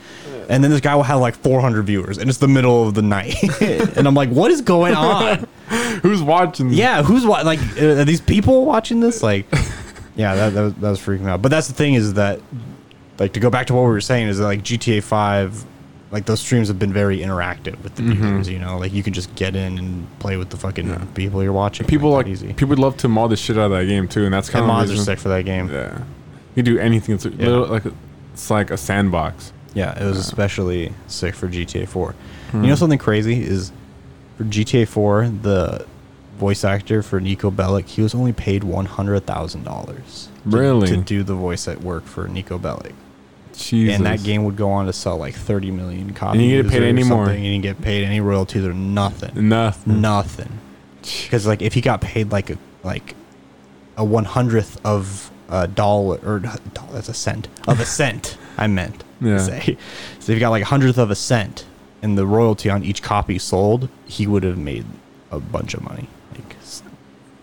And 0.50 0.62
then 0.64 0.70
this 0.72 0.80
guy 0.80 0.96
will 0.96 1.04
have 1.04 1.20
like 1.20 1.36
400 1.36 1.84
viewers, 1.84 2.18
and 2.18 2.28
it's 2.28 2.40
the 2.40 2.48
middle 2.48 2.86
of 2.86 2.94
the 2.94 3.02
night, 3.02 3.36
and 3.62 4.06
I'm 4.06 4.14
like, 4.14 4.30
"What 4.30 4.50
is 4.50 4.60
going 4.60 4.94
on?" 4.94 5.46
Who's 6.02 6.22
watching? 6.22 6.68
This? 6.68 6.78
Yeah, 6.78 7.02
who's 7.02 7.24
wa- 7.26 7.42
like 7.42 7.60
are 7.78 8.04
these 8.04 8.20
people 8.20 8.64
watching 8.64 9.00
this? 9.00 9.22
Like, 9.22 9.46
yeah, 10.16 10.34
that, 10.34 10.54
that 10.54 10.60
was 10.62 10.74
that 10.74 10.90
was 10.90 11.00
freaking 11.00 11.28
out. 11.28 11.42
But 11.42 11.50
that's 11.50 11.68
the 11.68 11.74
thing 11.74 11.94
is 11.94 12.14
that, 12.14 12.40
like, 13.18 13.32
to 13.34 13.40
go 13.40 13.50
back 13.50 13.66
to 13.68 13.74
what 13.74 13.82
we 13.82 13.88
were 13.88 14.00
saying 14.00 14.28
is 14.28 14.38
that 14.38 14.44
like 14.44 14.62
GTA 14.62 15.02
Five, 15.02 15.64
like 16.10 16.26
those 16.26 16.40
streams 16.40 16.68
have 16.68 16.78
been 16.78 16.92
very 16.92 17.18
interactive 17.18 17.82
with 17.82 17.94
the 17.96 18.02
Mm-hmm. 18.02 18.22
viewers. 18.22 18.48
You 18.48 18.58
know, 18.58 18.78
like 18.78 18.92
you 18.92 19.02
can 19.02 19.12
just 19.12 19.34
get 19.36 19.54
in 19.56 19.78
and 19.78 20.18
play 20.18 20.36
with 20.36 20.50
the 20.50 20.56
fucking 20.56 21.06
people 21.14 21.42
you're 21.42 21.52
watching. 21.52 21.86
People 21.86 22.10
like 22.10 22.26
that 22.26 22.32
easy. 22.32 22.48
people 22.48 22.68
would 22.68 22.78
love 22.78 22.96
to 22.98 23.08
mod 23.08 23.30
the 23.30 23.36
shit 23.36 23.56
out 23.58 23.70
of 23.70 23.78
that 23.78 23.86
game 23.86 24.08
too, 24.08 24.24
and 24.24 24.32
that's 24.34 24.48
kind 24.50 24.62
And 24.64 24.70
of 24.70 24.76
mods 24.76 24.90
the 24.90 24.96
are 24.96 25.04
sick 25.04 25.18
for 25.18 25.28
that 25.28 25.44
game. 25.44 25.68
Yeah, 25.70 25.98
you 26.56 26.62
can 26.62 26.64
do 26.64 26.78
anything. 26.78 27.14
It's 27.14 27.24
little, 27.26 27.66
like 27.66 27.84
a- 27.84 27.92
it's 28.32 28.50
like 28.50 28.70
a 28.70 28.76
sandbox. 28.76 29.52
Yeah, 29.74 29.96
it 30.00 30.04
was 30.04 30.18
especially 30.18 30.92
sick 31.06 31.34
for 31.36 31.46
GTA 31.46 31.86
4. 31.86 32.14
Hmm. 32.50 32.62
You 32.64 32.70
know 32.70 32.74
something 32.74 32.98
crazy 32.98 33.40
is 33.44 33.70
for 34.36 34.42
GTA 34.44 34.88
4, 34.88 35.28
the 35.42 35.86
voice 36.40 36.64
actor 36.64 37.02
for 37.02 37.20
Niko 37.20 37.54
Bellic, 37.54 37.86
he 37.86 38.02
was 38.02 38.14
only 38.14 38.32
paid 38.32 38.64
one 38.64 38.86
hundred 38.86 39.26
thousand 39.26 39.62
dollars. 39.64 40.28
Really? 40.44 40.88
to 40.88 40.96
do 40.96 41.22
the 41.22 41.34
voice 41.34 41.68
at 41.68 41.82
work 41.82 42.04
for 42.06 42.26
Niko 42.26 42.58
Bellic, 42.58 42.94
Jesus. 43.54 43.94
and 43.94 44.06
that 44.06 44.22
game 44.24 44.44
would 44.44 44.56
go 44.56 44.70
on 44.70 44.86
to 44.86 44.92
sell 44.92 45.16
like 45.18 45.34
thirty 45.34 45.70
million 45.70 46.12
copies. 46.14 46.40
And 46.40 46.50
you 46.50 46.56
didn't 46.56 46.72
get 46.72 46.80
paid 46.80 46.88
any 46.88 47.04
more. 47.04 47.30
you 47.30 47.36
didn't 47.52 47.62
get 47.62 47.80
paid 47.82 48.04
any 48.04 48.20
royalties 48.20 48.64
or 48.64 48.72
nothing. 48.72 49.48
nothing. 49.48 50.00
Nothing. 50.00 50.58
Because 51.02 51.46
like 51.46 51.62
if 51.62 51.74
he 51.74 51.80
got 51.80 52.00
paid 52.00 52.32
like 52.32 52.50
a 52.50 52.58
like 52.82 53.14
a 53.96 54.04
one 54.04 54.24
hundredth 54.24 54.80
of 54.84 55.30
a 55.50 55.68
dollar 55.68 56.18
or 56.24 56.38
dollar, 56.74 56.92
that's 56.92 57.08
a 57.10 57.14
cent 57.14 57.48
of 57.68 57.78
a 57.80 57.84
cent. 57.84 58.36
I 58.56 58.66
meant 58.66 59.04
Yeah. 59.20 59.34
to 59.38 59.40
say. 59.44 59.76
So 60.20 60.32
if 60.32 60.36
he 60.36 60.40
got 60.40 60.50
like 60.50 60.62
a 60.62 60.66
hundredth 60.66 60.98
of 60.98 61.10
a 61.10 61.14
cent 61.14 61.66
and 62.02 62.16
the 62.16 62.26
royalty 62.26 62.70
on 62.70 62.82
each 62.82 63.02
copy 63.02 63.38
sold, 63.38 63.88
he 64.06 64.26
would 64.26 64.42
have 64.42 64.56
made 64.58 64.86
a 65.30 65.38
bunch 65.38 65.74
of 65.74 65.82
money. 65.82 66.08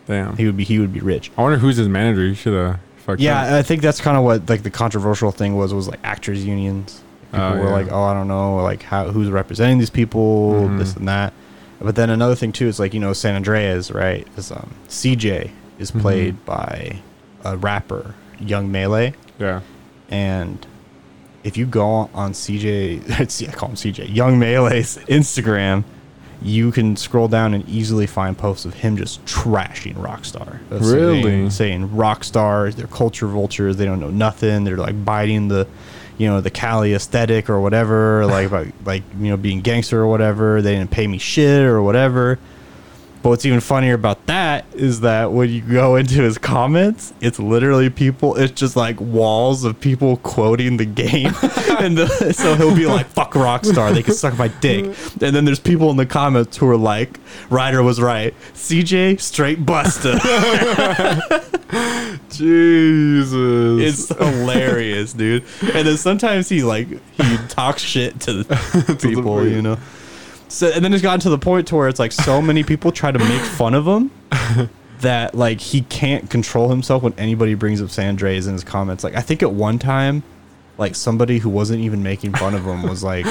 Like 0.08 0.18
s- 0.20 0.26
Damn. 0.28 0.38
he 0.38 0.46
would 0.46 0.58
be 0.58 0.64
he 0.64 0.80
would 0.80 0.94
be 0.94 1.00
rich. 1.00 1.32
I 1.38 1.42
wonder 1.42 1.58
who's 1.58 1.78
his 1.78 1.88
manager. 1.88 2.26
You 2.26 2.34
should 2.34 2.54
have. 2.54 2.80
Yeah, 3.20 3.56
I 3.56 3.62
think 3.64 3.82
that's 3.82 4.02
kind 4.02 4.18
of 4.18 4.24
what 4.24 4.50
like 4.50 4.64
the 4.64 4.70
controversial 4.70 5.32
thing 5.32 5.56
was 5.56 5.74
was 5.74 5.88
like 5.88 6.00
actors 6.04 6.44
unions. 6.46 7.02
People 7.32 7.46
Oh, 7.46 7.52
were 7.58 7.64
yeah. 7.66 7.72
like, 7.72 7.92
"Oh, 7.92 8.04
I 8.04 8.14
don't 8.14 8.28
know, 8.28 8.58
like 8.58 8.84
how 8.84 9.10
who's 9.12 9.30
representing 9.30 9.78
these 9.78 9.90
people, 9.90 10.54
Mhm. 10.68 10.78
this 10.78 10.96
and 10.96 11.08
that." 11.08 11.32
But 11.80 11.96
then 11.96 12.10
another 12.10 12.36
thing 12.36 12.52
too 12.52 12.68
is 12.68 12.80
like 12.80 12.94
you 12.94 13.00
know 13.00 13.14
San 13.14 13.36
Andreas, 13.36 13.92
right? 13.92 14.28
Is 14.36 14.52
um 14.52 14.72
CJ 14.90 15.52
is 15.80 15.92
Mhm. 15.92 16.02
played 16.02 16.46
by 16.46 17.00
a 17.46 17.56
rapper, 17.56 18.14
Young 18.40 18.72
Maylay, 18.72 19.14
Yeah. 19.40 19.62
and 20.10 20.66
if 21.46 21.56
you 21.56 21.66
go 21.66 22.10
on 22.14 22.34
CJ, 22.34 23.02
I 23.48 23.52
call 23.54 23.70
him 23.70 23.76
CJ, 23.76 24.14
Young 24.14 24.38
Maylay's 24.40 24.98
Instagram, 25.08 25.84
you 26.42 26.72
can 26.72 26.96
scroll 26.96 27.28
down 27.28 27.54
and 27.54 27.68
easily 27.68 28.08
find 28.08 28.38
posts 28.38 28.66
of 28.66 28.74
him 28.76 28.98
just 28.98 29.24
trashing 29.26 29.96
Rockstar. 29.96 30.60
Uh, 30.72 30.80
Really? 30.80 31.22
Saying, 31.22 31.50
saying 31.50 31.90
Rockstar, 31.90 32.74
they're 32.74 32.88
culture 32.88 33.28
vultures, 33.28 33.78
they 33.78 33.86
don't 33.86 34.00
know 34.00 34.10
nothing, 34.10 34.64
they're 34.64 34.78
like 34.78 35.04
biting 35.04 35.48
the 35.48 35.68
you 36.18 36.28
know, 36.28 36.42
the 36.42 36.50
Cali 36.50 36.94
aesthetic 36.94 37.48
or 37.50 37.62
whatever, 37.62 38.26
like 38.26 38.48
about 38.52 38.68
like, 38.86 39.04
you 39.20 39.30
know, 39.30 39.38
being 39.38 39.62
gangster 39.62 40.02
or 40.02 40.08
whatever, 40.08 40.62
they 40.62 40.76
didn't 40.76 40.92
pay 40.92 41.08
me 41.08 41.18
shit 41.18 41.64
or 41.64 41.82
whatever. 41.82 42.40
But 43.22 43.30
what's 43.30 43.46
even 43.46 43.60
funnier 43.60 43.94
about 43.94 44.26
that 44.28 44.66
is 44.74 45.02
that 45.02 45.32
when 45.32 45.50
you 45.50 45.62
go 45.62 45.96
into 45.96 46.22
his 46.22 46.38
comments, 46.38 47.14
it's 47.20 47.40
literally 47.40 47.90
people. 47.90 48.36
It's 48.36 48.54
just 48.54 48.76
like 48.76 49.00
walls 49.02 49.64
of 49.64 49.80
people 49.80 50.18
quoting 50.18 50.78
the 50.78 50.86
game, 50.86 51.28
and 51.80 51.98
the, 51.98 52.34
so 52.34 52.56
he'll 52.56 52.76
be 52.76 52.86
like 52.86 53.08
"fuck 53.08 53.34
Rockstar," 53.34 53.94
they 53.94 54.04
can 54.04 54.14
suck 54.14 54.38
my 54.38 54.48
dick, 54.48 54.86
and 54.86 55.36
then 55.36 55.46
there's 55.46 55.60
people 55.60 55.90
in 55.92 55.98
the 55.98 56.06
comments 56.06 56.58
who 56.58 56.70
are 56.70 56.78
like, 56.78 57.20
"Ryder 57.50 57.84
was 57.84 58.00
right, 58.00 58.34
CJ 58.54 59.20
straight 59.20 59.66
buster." 59.66 60.14
Jesus. 62.30 64.10
it's 64.10 64.18
hilarious, 64.18 65.14
dude. 65.14 65.44
And 65.74 65.88
then 65.88 65.98
sometimes 65.98 66.50
he 66.50 66.64
like 66.64 66.88
he 66.88 67.38
talks 67.50 67.82
shit 67.82 68.20
to 68.22 68.44
the 68.44 68.98
people, 69.02 69.48
you 69.48 69.62
know. 69.62 69.78
So 70.50 70.72
and 70.74 70.84
then 70.84 70.94
it's 70.94 71.02
gotten 71.02 71.20
to 71.22 71.30
the 71.30 71.38
point 71.38 71.68
to 71.68 71.76
where 71.76 71.88
it's 71.88 72.00
like 72.00 72.12
so 72.12 72.42
many 72.42 72.64
people 72.64 72.92
try 72.92 73.12
to 73.12 73.20
make 73.20 73.42
fun 73.42 73.74
of 73.74 73.86
him 73.86 74.12
that 75.02 75.36
like 75.36 75.60
he 75.60 75.82
can't 75.82 76.30
control 76.30 76.70
himself 76.70 77.04
when 77.04 77.14
anybody 77.18 77.54
brings 77.54 77.82
up 77.82 77.90
San 77.90 78.10
Andreas 78.10 78.48
in 78.48 78.54
his 78.54 78.64
comments. 78.64 79.04
Like 79.04 79.16
I 79.16 79.22
think 79.22 79.44
at 79.44 79.52
one 79.52 79.78
time, 79.78 80.24
like 80.78 80.96
somebody 80.96 81.40
who 81.40 81.50
wasn't 81.50 81.82
even 81.82 82.02
making 82.02 82.34
fun 82.34 82.54
of 82.54 82.66
him 82.66 82.84
was 82.84 83.04
like 83.04 83.26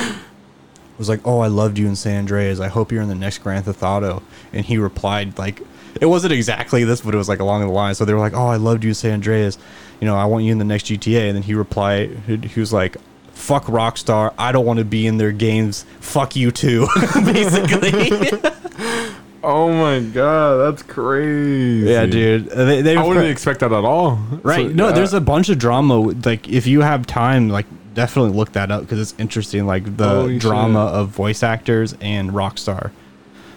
was 0.99 1.09
like, 1.09 1.21
"Oh, 1.25 1.41
I 1.41 1.49
loved 1.49 1.79
you 1.79 1.87
in 1.87 1.97
San 1.97 2.19
Andreas. 2.19 2.61
I 2.61 2.69
hope 2.69 2.93
you're 2.93 3.03
in 3.03 3.09
the 3.09 3.14
next 3.14 3.39
Grand 3.39 3.64
Theft 3.64 3.83
Auto." 3.83 4.23
And 4.53 4.64
he 4.64 4.79
replied 4.79 5.39
like, 5.39 5.62
it 6.01 6.07
wasn't 6.07 6.33
exactly 6.33 6.85
this, 6.85 7.01
but 7.01 7.14
it 7.14 7.19
was 7.19 7.29
like 7.29 7.41
along 7.41 7.62
the 7.62 7.69
line. 7.69 7.95
So 7.95 8.05
they 8.05 8.12
were 8.12 8.21
like, 8.21 8.35
"Oh, 8.35 8.49
I 8.49 8.57
loved 8.57 8.85
you 8.85 8.91
in 8.91 8.95
San 8.95 9.12
Andreas. 9.12 9.57
You 10.01 10.07
know, 10.07 10.17
I 10.17 10.27
want 10.27 10.45
you 10.45 10.53
in 10.53 10.59
the 10.59 10.64
next 10.64 10.87
GTA." 10.87 11.29
And 11.29 11.37
then 11.37 11.43
he 11.43 11.55
replied, 11.55 12.11
he 12.27 12.61
was 12.61 12.73
like, 12.73 12.99
"Fuck 13.37 13.66
Rockstar. 13.66 14.32
I 14.39 14.51
don't 14.51 14.64
want 14.64 14.78
to 14.78 14.84
be 14.84 15.07
in 15.07 15.18
their 15.18 15.32
games. 15.32 15.84
Fuck 16.01 16.34
you 16.34 16.51
too." 16.51 16.89
Basically, 17.14 18.11
oh 19.45 19.70
my 19.70 20.01
god, 20.01 20.57
that's 20.57 20.82
crazy. 20.82 21.89
yeah, 21.89 22.07
dude. 22.07 22.47
They, 22.51 22.82
they 22.82 22.97
I 22.97 23.05
wouldn't 23.05 23.26
expect 23.26 23.61
that 23.61 23.72
at 23.72 23.84
all. 23.84 24.16
Right. 24.43 24.68
So, 24.68 24.72
no, 24.72 24.87
uh, 24.87 24.93
there's 24.93 25.14
a 25.14 25.20
bunch 25.20 25.49
of 25.49 25.59
drama. 25.59 25.99
Like, 25.99 26.49
if 26.49 26.66
you 26.66 26.80
have 26.80 27.07
time, 27.07 27.49
like, 27.49 27.66
definitely 27.95 28.32
look 28.32 28.53
that 28.53 28.70
up 28.70 28.82
because 28.82 29.01
it's 29.01 29.18
interesting. 29.20 29.66
Like 29.66 29.97
the 29.97 30.09
Holy 30.09 30.39
drama 30.39 30.89
shit. 30.89 30.95
of 30.97 31.09
voice 31.11 31.43
actors 31.43 31.95
and 32.01 32.30
Rockstar. 32.30 32.91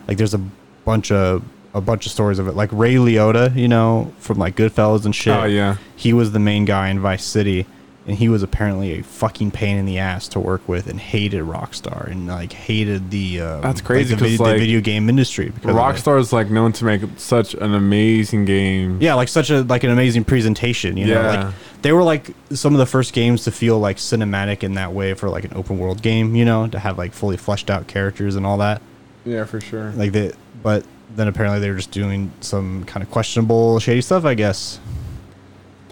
Like, 0.07 0.17
there's 0.17 0.33
a 0.33 0.41
bunch 0.85 1.11
of 1.11 1.43
a 1.73 1.81
bunch 1.81 2.05
of 2.05 2.11
stories 2.11 2.39
of 2.39 2.47
it. 2.47 2.55
Like 2.55 2.69
Ray 2.71 2.95
Liotta, 2.95 3.55
you 3.55 3.67
know, 3.67 4.13
from 4.19 4.37
like 4.37 4.55
Goodfellas 4.55 5.05
and 5.05 5.15
shit. 5.15 5.35
Oh 5.35 5.45
yeah. 5.45 5.77
He 5.95 6.13
was 6.13 6.31
the 6.31 6.39
main 6.39 6.65
guy 6.65 6.89
in 6.89 6.99
Vice 6.99 7.23
City, 7.23 7.65
and 8.09 8.17
he 8.17 8.27
was 8.27 8.41
apparently 8.41 8.99
a 8.99 9.03
fucking 9.03 9.51
pain 9.51 9.77
in 9.77 9.85
the 9.85 9.99
ass 9.99 10.27
to 10.29 10.39
work 10.39 10.67
with 10.67 10.87
and 10.87 10.99
hated 10.99 11.43
Rockstar 11.43 12.07
and 12.07 12.25
like 12.25 12.51
hated 12.51 13.11
the 13.11 13.39
uh, 13.39 13.61
That's 13.61 13.81
crazy 13.81 14.15
like, 14.15 14.19
the, 14.19 14.29
video, 14.29 14.43
like, 14.43 14.53
the 14.55 14.59
video 14.59 14.81
game 14.81 15.09
industry 15.09 15.49
because. 15.51 15.75
Rockstar 15.75 16.19
is 16.19 16.33
like 16.33 16.49
known 16.49 16.71
to 16.73 16.85
make 16.85 17.03
such 17.17 17.53
an 17.53 17.75
amazing 17.75 18.45
game. 18.45 18.97
Yeah, 18.99 19.13
like 19.13 19.27
such 19.27 19.51
a 19.51 19.61
like 19.61 19.83
an 19.83 19.91
amazing 19.91 20.23
presentation. 20.23 20.97
You 20.97 21.05
know, 21.05 21.21
Yeah. 21.21 21.43
like 21.45 21.55
they 21.83 21.91
were 21.91 22.01
like 22.01 22.31
some 22.49 22.73
of 22.73 22.79
the 22.79 22.87
first 22.87 23.13
games 23.13 23.43
to 23.43 23.51
feel 23.51 23.77
like 23.79 23.97
cinematic 23.97 24.63
in 24.63 24.73
that 24.73 24.91
way 24.91 25.13
for 25.13 25.29
like 25.29 25.43
an 25.43 25.51
open 25.53 25.77
world 25.77 26.01
game. 26.01 26.35
You 26.35 26.45
know, 26.45 26.67
to 26.67 26.79
have 26.79 26.97
like 26.97 27.13
fully 27.13 27.37
fleshed 27.37 27.69
out 27.69 27.85
characters 27.85 28.35
and 28.35 28.43
all 28.43 28.57
that. 28.57 28.81
Yeah, 29.23 29.45
for 29.45 29.61
sure. 29.61 29.91
Like 29.91 30.13
they, 30.13 30.33
but 30.63 30.83
then 31.15 31.27
apparently 31.27 31.59
they 31.59 31.69
were 31.69 31.77
just 31.77 31.91
doing 31.91 32.31
some 32.41 32.85
kind 32.85 33.03
of 33.03 33.11
questionable, 33.11 33.79
shady 33.79 34.01
stuff. 34.01 34.25
I 34.25 34.33
guess. 34.33 34.79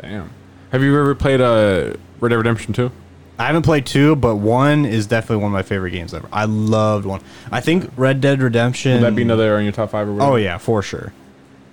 Damn. 0.02 0.32
Have 0.72 0.84
you 0.84 0.98
ever 1.00 1.16
played 1.16 1.42
uh, 1.42 1.94
Red 2.20 2.30
Dead 2.30 2.36
Redemption 2.36 2.74
2? 2.74 2.92
I 3.40 3.46
haven't 3.46 3.62
played 3.64 3.86
two, 3.86 4.16
but 4.16 4.38
one 4.38 4.86
is 4.86 5.06
definitely 5.06 5.44
one 5.44 5.52
of 5.52 5.54
my 5.54 5.62
favorite 5.62 5.92
games 5.92 6.14
ever. 6.14 6.28
I 6.32 6.46
loved 6.46 7.06
one. 7.06 7.22
I 7.52 7.62
think 7.62 7.92
Red 7.96 8.20
Dead 8.20 8.42
Redemption. 8.42 8.94
Would 8.94 9.04
that 9.04 9.16
be 9.16 9.22
another 9.22 9.58
in 9.60 9.64
your 9.64 9.74
top 9.74 9.92
five 9.92 10.08
or 10.08 10.14
whatever? 10.14 10.32
Oh 10.32 10.36
yeah, 10.38 10.58
for 10.58 10.82
sure. 10.82 11.14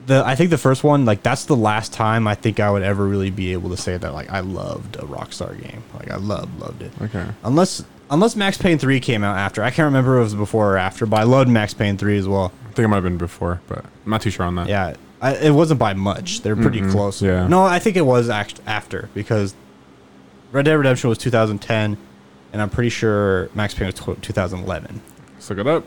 The 0.06 0.22
I 0.26 0.34
think 0.34 0.50
the 0.50 0.58
first 0.58 0.84
one, 0.84 1.06
like 1.06 1.22
that's 1.22 1.46
the 1.46 1.56
last 1.56 1.94
time 1.94 2.28
I 2.28 2.34
think 2.34 2.60
I 2.60 2.70
would 2.70 2.82
ever 2.82 3.06
really 3.06 3.30
be 3.30 3.54
able 3.54 3.70
to 3.70 3.78
say 3.78 3.96
that 3.96 4.12
like 4.12 4.30
I 4.30 4.40
loved 4.40 4.96
a 4.96 5.02
Rockstar 5.06 5.58
game. 5.58 5.82
Like 5.94 6.10
I 6.10 6.16
loved 6.16 6.60
loved 6.60 6.82
it. 6.82 6.92
Okay. 7.00 7.24
Unless 7.42 7.82
unless 8.10 8.36
Max 8.36 8.58
Payne 8.58 8.78
3 8.78 9.00
came 9.00 9.24
out 9.24 9.38
after. 9.38 9.62
I 9.62 9.70
can't 9.70 9.86
remember 9.86 10.16
if 10.16 10.20
it 10.20 10.24
was 10.24 10.34
before 10.34 10.74
or 10.74 10.76
after, 10.76 11.06
but 11.06 11.20
I 11.20 11.22
loved 11.22 11.48
Max 11.48 11.72
Payne 11.72 11.96
3 11.96 12.18
as 12.18 12.28
well. 12.28 12.52
I 12.68 12.72
think 12.74 12.84
it 12.84 12.88
might 12.88 12.96
have 12.96 13.04
been 13.04 13.16
before, 13.16 13.62
but 13.68 13.78
I'm 14.04 14.10
not 14.10 14.20
too 14.20 14.30
sure 14.30 14.44
on 14.44 14.56
that. 14.56 14.68
Yeah. 14.68 14.96
I, 15.24 15.34
it 15.36 15.50
wasn't 15.52 15.80
by 15.80 15.94
much. 15.94 16.42
They're 16.42 16.54
pretty 16.56 16.80
Mhm, 16.82 16.90
close. 16.92 17.22
yeah. 17.22 17.46
No, 17.48 17.62
I 17.64 17.78
think 17.78 17.96
it 17.96 18.04
was 18.04 18.28
act- 18.28 18.60
after 18.66 19.08
because 19.14 19.54
Red 20.52 20.66
Dead 20.66 20.74
Redemption 20.74 21.08
was 21.08 21.18
2010 21.18 21.96
and 22.52 22.62
I'm 22.62 22.68
pretty 22.70 22.90
sure 22.90 23.48
Max 23.54 23.74
Payne 23.74 23.86
was 23.86 23.94
tw 23.94 24.20
2011. 24.20 25.00
Let's 25.34 25.48
look 25.50 25.58
it 25.58 25.66
up. 25.66 25.84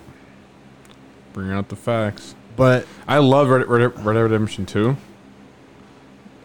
Bringing 1.34 1.54
out 1.54 1.70
the 1.70 1.76
facts. 1.76 2.34
But 2.56 2.86
I 3.08 3.20
love 3.20 3.50
Red, 3.50 3.68
Red, 3.68 4.04
Red 4.04 4.14
Dead 4.16 4.20
Redemption 4.22 4.66
2. 4.66 4.98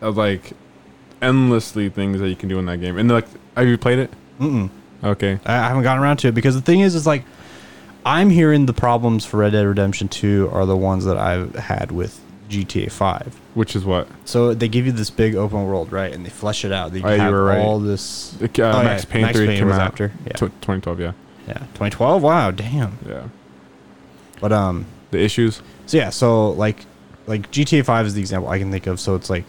Of 0.01 0.17
like 0.17 0.53
endlessly 1.21 1.89
things 1.89 2.19
that 2.21 2.29
you 2.29 2.37
can 2.37 2.49
do 2.49 2.59
in 2.59 2.67
that 2.67 2.79
game. 2.79 2.99
And 2.99 3.11
like, 3.11 3.27
have 3.57 3.67
you 3.67 3.79
played 3.79 3.99
it? 4.01 4.11
mm-mm. 4.41 4.69
Okay. 5.05 5.39
I 5.47 5.53
I 5.55 5.69
haven't 5.69 5.83
gotten 5.85 6.03
around 6.03 6.19
to 6.19 6.29
it 6.29 6.35
because 6.35 6.55
the 6.55 6.61
thing 6.61 6.81
is, 6.81 6.95
is 6.95 7.07
like 7.07 7.25
I'm 8.05 8.31
hearing 8.31 8.67
the 8.67 8.73
problems 8.73 9.25
for 9.25 9.39
Red 9.39 9.53
Dead 9.53 9.63
Redemption 9.67 10.09
2 10.09 10.51
are 10.53 10.67
the 10.67 10.77
ones 10.77 11.05
that 11.05 11.17
I've 11.17 11.55
had 11.55 11.91
with 11.93 12.21
GTA 12.53 12.91
5. 12.93 13.41
Which 13.55 13.75
is 13.75 13.85
what? 13.85 14.07
So 14.25 14.55
they 14.55 14.69
give 14.69 14.87
you 14.87 14.93
this 14.93 15.11
big 15.11 15.35
open 15.35 15.65
world, 15.67 15.91
right? 15.93 16.13
And 16.13 16.25
they 16.25 16.31
flesh 16.31 16.65
it 16.65 16.73
out. 16.73 16.93
They 16.93 17.03
Oh, 17.03 17.13
you 17.13 17.21
have 17.21 17.33
were 17.33 17.45
right. 17.45 17.59
all 17.59 17.79
this. 17.81 18.35
Uh, 18.41 18.47
Oh, 18.59 18.83
Max 18.83 19.05
yeah, 19.05 19.11
Payne 19.13 19.23
Max 19.23 19.37
3 19.39 19.47
Payne 19.47 19.59
came 19.59 19.73
out 19.73 19.81
after, 19.81 20.13
yeah. 20.27 20.33
tw- 20.35 20.61
2012, 20.63 21.01
yeah. 21.01 21.13
Yeah, 21.49 21.59
2012. 21.75 22.23
Wow, 22.23 22.51
damn. 22.51 22.99
Yeah. 23.09 23.25
But 24.41 24.53
um, 24.53 24.87
The 25.11 25.19
issues. 25.21 25.63
so 25.87 25.97
yeah, 25.97 26.11
so 26.11 26.51
like 26.51 26.87
like 27.27 27.51
GTA 27.53 27.85
5 27.85 28.07
is 28.07 28.15
the 28.15 28.21
example 28.21 28.51
I 28.51 28.59
can 28.59 28.71
think 28.71 28.87
of. 28.87 28.99
So 29.01 29.15
it's 29.15 29.31
like 29.31 29.45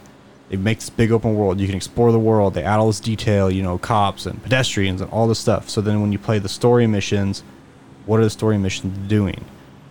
they 0.48 0.56
make 0.56 0.78
this 0.78 0.90
big 0.90 1.10
open 1.12 1.34
world. 1.34 1.58
You 1.60 1.66
can 1.66 1.76
explore 1.76 2.12
the 2.12 2.18
world. 2.18 2.54
They 2.54 2.62
add 2.62 2.78
all 2.78 2.86
this 2.88 3.00
detail, 3.00 3.50
you 3.50 3.62
know, 3.62 3.78
cops 3.78 4.26
and 4.26 4.42
pedestrians 4.42 5.00
and 5.00 5.10
all 5.10 5.26
this 5.26 5.38
stuff. 5.38 5.68
So 5.70 5.80
then 5.80 6.00
when 6.00 6.12
you 6.12 6.18
play 6.18 6.38
the 6.38 6.48
story 6.48 6.86
missions, 6.86 7.42
what 8.06 8.20
are 8.20 8.24
the 8.24 8.30
story 8.30 8.58
missions 8.58 8.96
doing? 9.08 9.44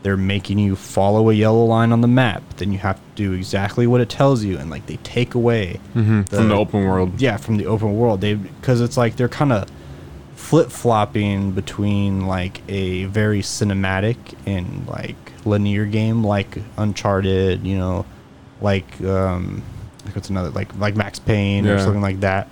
They're 0.04 0.18
making 0.18 0.60
you 0.60 0.76
follow 0.76 1.30
a 1.30 1.34
yellow 1.34 1.66
line 1.66 1.92
on 1.92 2.02
the 2.02 2.08
map. 2.08 2.44
Then 2.58 2.72
you 2.72 2.78
have 2.80 2.98
to 2.98 3.02
do 3.16 3.32
exactly 3.34 3.88
what 3.88 4.02
it 4.02 4.10
tells 4.10 4.44
you, 4.44 4.58
and 4.58 4.70
like 4.70 4.86
they 4.86 4.98
take 4.98 5.34
away 5.34 5.80
From 5.94 6.26
the 6.26 6.56
open 6.56 6.86
world. 6.86 7.20
yeah 7.22 7.38
from 7.38 7.58
the 7.58 7.66
open 7.66 7.96
world. 7.98 8.22
They 8.22 8.36
because 8.36 8.82
it's 8.82 8.98
like 8.98 9.16
they're 9.16 9.30
kind 9.30 9.52
of 9.54 9.70
flip 10.36 10.70
flopping 10.72 11.52
between 11.54 12.28
like 12.28 12.62
a 12.70 13.06
very 13.06 13.42
cinematic 13.42 14.18
and 14.46 14.86
like 14.88 15.16
linear 15.46 15.86
game, 15.86 16.24
like 16.24 16.58
Uncharted, 16.78 17.66
you 17.66 17.78
know, 17.78 18.06
like 18.62 19.02
um, 19.02 19.64
like 20.06 20.16
what's 20.16 20.30
another 20.30 20.50
like 20.50 20.76
like 20.78 20.96
Max 20.98 21.18
Payne 21.20 21.66
or 21.66 21.80
something 21.80 22.02
like 22.02 22.20
that, 22.20 22.50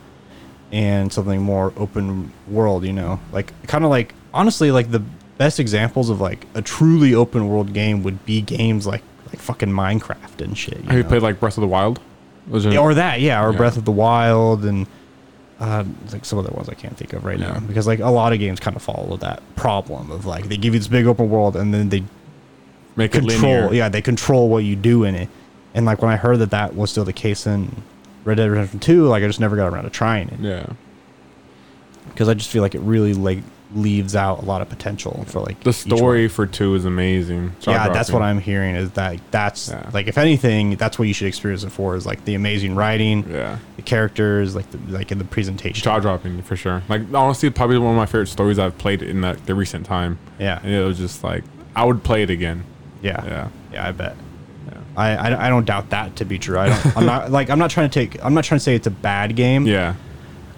and 0.71 1.11
something 1.11 1.41
more 1.41 1.73
open 1.75 2.31
world, 2.47 2.85
you 2.85 2.93
know, 2.93 3.19
like 3.33 3.51
kind 3.67 3.83
of 3.83 3.89
like 3.89 4.13
honestly 4.33 4.71
like 4.71 4.89
the 4.89 5.03
best 5.43 5.59
examples 5.59 6.09
of 6.11 6.21
like 6.21 6.45
a 6.53 6.61
truly 6.61 7.15
open 7.15 7.47
world 7.49 7.73
game 7.73 8.03
would 8.03 8.23
be 8.25 8.41
games 8.41 8.85
like 8.85 9.01
like 9.27 9.39
fucking 9.39 9.69
Minecraft 9.69 10.39
and 10.41 10.55
shit. 10.55 10.77
Have 10.85 10.93
you 10.97 11.01
know? 11.03 11.09
played 11.09 11.23
like 11.23 11.39
Breath 11.39 11.57
of 11.57 11.61
the 11.61 11.67
Wild? 11.67 11.99
Was 12.47 12.65
it- 12.65 12.73
Yeah, 12.73 12.79
or 12.79 12.93
that, 12.93 13.21
yeah, 13.21 13.43
or 13.43 13.51
Yeah. 13.51 13.57
Breath 13.57 13.77
of 13.77 13.85
the 13.85 13.91
Wild, 13.91 14.65
and 14.65 14.85
uh, 15.59 15.83
like 16.11 16.25
some 16.25 16.37
other 16.37 16.51
ones 16.51 16.69
I 16.69 16.73
can't 16.75 16.95
think 16.97 17.13
of 17.13 17.23
right 17.25 17.39
Yeah. 17.39 17.53
now 17.53 17.59
because 17.61 17.87
like 17.87 17.99
a 17.99 18.09
lot 18.09 18.33
of 18.33 18.39
games 18.39 18.59
kind 18.59 18.75
of 18.75 18.83
follow 18.83 19.17
that 19.17 19.41
problem 19.55 20.11
of 20.11 20.25
like 20.27 20.47
they 20.49 20.57
give 20.57 20.73
you 20.75 20.79
this 20.79 20.87
big 20.87 21.05
open 21.07 21.27
world 21.29 21.55
and 21.55 21.73
then 21.73 21.89
they 21.89 22.03
make 22.95 23.15
it 23.15 23.19
control, 23.21 23.53
linear. 23.53 23.73
yeah, 23.73 23.89
they 23.89 24.01
control 24.01 24.47
what 24.49 24.63
you 24.63 24.75
do 24.75 25.03
in 25.05 25.15
it. 25.15 25.29
And 25.73 25.85
like 25.87 26.01
when 26.03 26.11
I 26.11 26.17
heard 26.17 26.37
that 26.39 26.51
that 26.51 26.75
was 26.75 26.91
still 26.91 27.05
the 27.05 27.13
case 27.13 27.47
in 27.47 27.81
Red 28.25 28.35
Dead 28.37 28.49
Redemption 28.51 28.79
Two, 28.79 29.07
like 29.07 29.23
I 29.23 29.27
just 29.27 29.39
never 29.39 29.55
got 29.55 29.67
around 29.73 29.85
to 29.85 29.89
trying 29.89 30.27
it 30.29 30.39
Yeah. 30.39 30.65
because 32.09 32.27
I 32.29 32.33
just 32.35 32.49
feel 32.49 32.61
like 32.61 32.75
it 32.75 32.81
really 32.81 33.13
like 33.13 33.41
leaves 33.73 34.15
out 34.15 34.39
a 34.41 34.45
lot 34.45 34.61
of 34.61 34.67
potential 34.69 35.23
for 35.27 35.39
like 35.39 35.59
The 35.61 35.71
story 35.73 36.27
for 36.27 36.45
2 36.45 36.75
is 36.75 36.85
amazing. 36.85 37.53
Yeah, 37.61 37.89
that's 37.89 38.11
what 38.11 38.21
I'm 38.21 38.39
hearing 38.39 38.75
is 38.75 38.91
that 38.91 39.19
that's 39.31 39.69
Yeah. 39.69 39.89
like 39.93 40.07
if 40.07 40.17
anything, 40.17 40.75
that's 40.75 40.99
what 40.99 41.07
you 41.07 41.13
should 41.13 41.27
experience 41.27 41.63
it 41.63 41.71
for 41.71 41.95
is 41.95 42.05
like 42.05 42.25
the 42.25 42.35
amazing 42.35 42.75
writing, 42.75 43.25
Yeah. 43.31 43.57
the 43.77 43.81
characters, 43.81 44.55
like 44.55 44.69
the 44.71 44.77
like 44.91 45.11
in 45.11 45.17
the 45.19 45.23
presentation. 45.23 45.81
Jaw 45.83 45.99
dropping 45.99 46.41
for 46.41 46.55
sure. 46.55 46.83
Like 46.89 47.01
honestly, 47.13 47.49
probably 47.49 47.77
one 47.77 47.91
of 47.91 47.97
my 47.97 48.05
favorite 48.05 48.27
stories 48.27 48.59
I've 48.59 48.77
played 48.77 49.01
in 49.01 49.21
that 49.21 49.45
the 49.45 49.55
recent 49.55 49.85
time. 49.85 50.19
Yeah. 50.39 50.59
And 50.61 50.73
it 50.73 50.83
was 50.83 50.97
just 50.97 51.23
like 51.23 51.43
I 51.75 51.85
would 51.85 52.03
play 52.03 52.23
it 52.23 52.29
again. 52.29 52.63
Yeah. 53.01 53.23
Yeah. 53.25 53.47
Yeah, 53.73 53.87
I 53.87 53.91
bet. 53.93 54.15
Yeah. 54.67 54.77
I, 54.97 55.09
I, 55.15 55.45
I 55.47 55.49
don't 55.49 55.65
doubt 55.65 55.91
that 55.91 56.17
to 56.17 56.25
be 56.25 56.37
true. 56.37 56.59
I 56.59 56.67
don't, 56.69 56.97
I'm 56.97 57.05
not 57.05 57.31
like 57.37 57.49
I'm 57.49 57.59
not 57.59 57.71
trying 57.71 57.89
to 57.89 57.93
take 58.07 58.23
I'm 58.23 58.33
not 58.33 58.43
trying 58.43 58.59
to 58.59 58.63
say 58.63 58.75
it's 58.75 58.87
a 58.87 58.91
bad 58.91 59.35
game. 59.37 59.65
Yeah. 59.65 59.95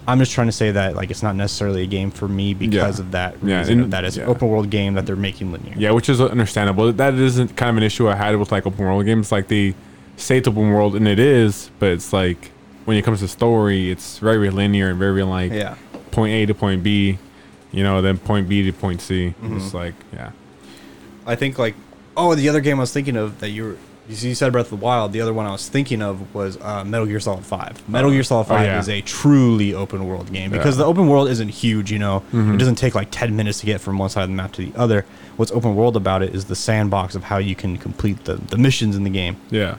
I'm 0.06 0.18
just 0.18 0.32
trying 0.32 0.48
to 0.48 0.52
say 0.52 0.70
that 0.72 0.96
like 0.96 1.10
it's 1.10 1.22
not 1.22 1.34
necessarily 1.36 1.82
a 1.82 1.86
game 1.86 2.10
for 2.10 2.28
me 2.28 2.52
because 2.54 2.98
Yeah. 2.98 3.04
of 3.04 3.10
that 3.12 3.36
Yeah, 3.42 3.58
reason. 3.60 3.80
and- 3.84 3.92
that 3.92 4.04
it's 4.04 4.16
yeah. 4.16 4.24
an 4.24 4.28
open 4.30 4.48
world 4.48 4.68
game 4.70 4.94
that 4.94 5.06
they're 5.06 5.16
making 5.16 5.50
linear. 5.52 5.74
Yeah, 5.76 5.92
which 5.92 6.08
is 6.08 6.20
understandable. 6.20 6.92
That 6.92 7.14
isn't 7.14 7.56
kind 7.56 7.70
of 7.70 7.76
an 7.78 7.82
issue 7.82 8.08
I 8.08 8.14
had 8.14 8.36
with 8.36 8.52
like 8.52 8.66
open 8.66 8.84
world 8.84 9.04
games. 9.06 9.32
Like 9.32 9.48
they 9.48 9.74
say 10.16 10.38
it's 10.38 10.48
open 10.48 10.70
world 10.70 10.94
and 10.94 11.08
it 11.08 11.18
is, 11.18 11.70
but 11.78 11.88
it's 11.90 12.12
like 12.12 12.50
when 12.84 12.96
it 12.98 13.02
comes 13.02 13.20
to 13.20 13.28
story, 13.28 13.90
it's 13.90 14.18
very 14.18 14.50
linear 14.50 14.90
and 14.90 14.98
very 14.98 15.22
like 15.22 15.52
Yeah. 15.52 15.74
point 16.10 16.32
A 16.34 16.46
to 16.46 16.54
point 16.54 16.82
B, 16.82 17.18
you 17.72 17.82
know, 17.82 18.02
then 18.02 18.18
point 18.18 18.48
B 18.48 18.62
to 18.62 18.72
point 18.72 19.00
C. 19.00 19.32
Mm-hmm. 19.42 19.56
It's 19.56 19.72
like 19.72 19.94
yeah. 20.12 20.30
I 21.26 21.34
think 21.34 21.58
like 21.58 21.74
oh 22.16 22.34
the 22.34 22.48
other 22.50 22.60
game 22.60 22.76
I 22.76 22.80
was 22.80 22.92
thinking 22.92 23.16
of 23.16 23.40
that 23.40 23.48
you 23.50 23.64
were 23.64 23.76
you 24.08 24.34
said 24.34 24.52
Breath 24.52 24.66
of 24.72 24.78
the 24.80 24.84
Wild. 24.84 25.12
The 25.12 25.20
other 25.22 25.32
one 25.32 25.46
I 25.46 25.52
was 25.52 25.68
thinking 25.68 26.02
of 26.02 26.34
was 26.34 26.58
uh, 26.60 26.84
Metal 26.84 27.06
Gear 27.06 27.20
Solid 27.20 27.44
Five. 27.44 27.88
Metal 27.88 28.10
Gear 28.10 28.22
Solid 28.22 28.42
Oh, 28.42 28.48
Five 28.48 28.66
yeah. 28.66 28.78
is 28.78 28.88
a 28.88 29.00
truly 29.00 29.72
open 29.72 30.06
world 30.06 30.30
game 30.32 30.50
because 30.50 30.76
Yeah. 30.76 30.82
the 30.84 30.86
open 30.86 31.08
world 31.08 31.28
isn't 31.28 31.48
huge. 31.48 31.90
You 31.90 31.98
know, 31.98 32.20
Mm-hmm. 32.32 32.54
it 32.54 32.58
doesn't 32.58 32.74
take 32.76 32.94
like 32.94 33.08
ten 33.10 33.34
minutes 33.36 33.60
to 33.60 33.66
get 33.66 33.80
from 33.80 33.96
one 33.98 34.10
side 34.10 34.24
of 34.24 34.28
the 34.28 34.34
map 34.34 34.52
to 34.52 34.64
the 34.70 34.78
other. 34.78 35.06
What's 35.36 35.50
open 35.52 35.74
world 35.74 35.96
about 35.96 36.22
it 36.22 36.34
is 36.34 36.44
the 36.44 36.56
sandbox 36.56 37.14
of 37.14 37.24
how 37.24 37.38
you 37.38 37.54
can 37.54 37.76
complete 37.78 38.24
the, 38.24 38.34
the 38.36 38.58
missions 38.58 38.94
in 38.94 39.04
the 39.04 39.10
game. 39.10 39.36
Yeah. 39.50 39.76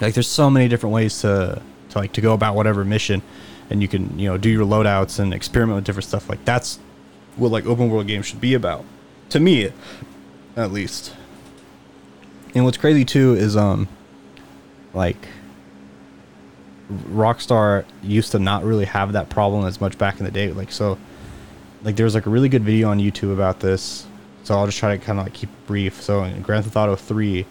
like 0.00 0.14
there's 0.14 0.28
so 0.28 0.50
many 0.50 0.66
different 0.68 0.92
ways 0.94 1.20
to 1.20 1.62
to 1.90 1.98
like 1.98 2.12
to 2.14 2.20
go 2.20 2.32
about 2.34 2.54
whatever 2.54 2.84
mission 2.84 3.20
and 3.68 3.82
you 3.82 3.88
can 3.88 4.18
you 4.18 4.28
know 4.28 4.36
do 4.38 4.48
your 4.48 4.64
loadouts 4.64 5.18
and 5.18 5.32
experiment 5.34 5.76
with 5.76 5.84
different 5.84 6.06
stuff 6.06 6.28
like 6.28 6.44
that's 6.44 6.78
what 7.36 7.50
like 7.52 7.66
open 7.66 7.90
world 7.90 8.06
games 8.06 8.26
should 8.26 8.40
be 8.40 8.54
about 8.54 8.84
to 9.28 9.38
me 9.40 9.70
at 10.56 10.70
least 10.72 11.14
and 12.54 12.64
what's 12.64 12.76
crazy 12.76 13.04
too 13.04 13.34
is 13.34 13.56
um 13.56 13.88
like 14.94 15.28
rockstar 17.10 17.84
used 18.02 18.32
to 18.32 18.38
not 18.38 18.64
really 18.64 18.84
have 18.84 19.12
that 19.12 19.28
problem 19.28 19.64
as 19.64 19.80
much 19.80 19.96
back 19.96 20.18
in 20.18 20.24
the 20.24 20.30
day 20.30 20.50
like 20.52 20.72
so 20.72 20.98
like 21.82 21.96
there 21.96 22.04
was 22.04 22.14
like 22.14 22.26
a 22.26 22.30
really 22.30 22.48
good 22.48 22.64
video 22.64 22.88
on 22.88 22.98
youtube 22.98 23.32
about 23.32 23.60
this 23.60 24.06
so 24.42 24.56
i'll 24.56 24.66
just 24.66 24.78
try 24.78 24.96
to 24.96 25.04
kind 25.04 25.18
of 25.18 25.26
like 25.26 25.34
keep 25.34 25.48
brief 25.66 26.02
so 26.02 26.24
in 26.24 26.42
grand 26.42 26.64
theft 26.64 26.76
auto 26.76 26.96
3 26.96 27.46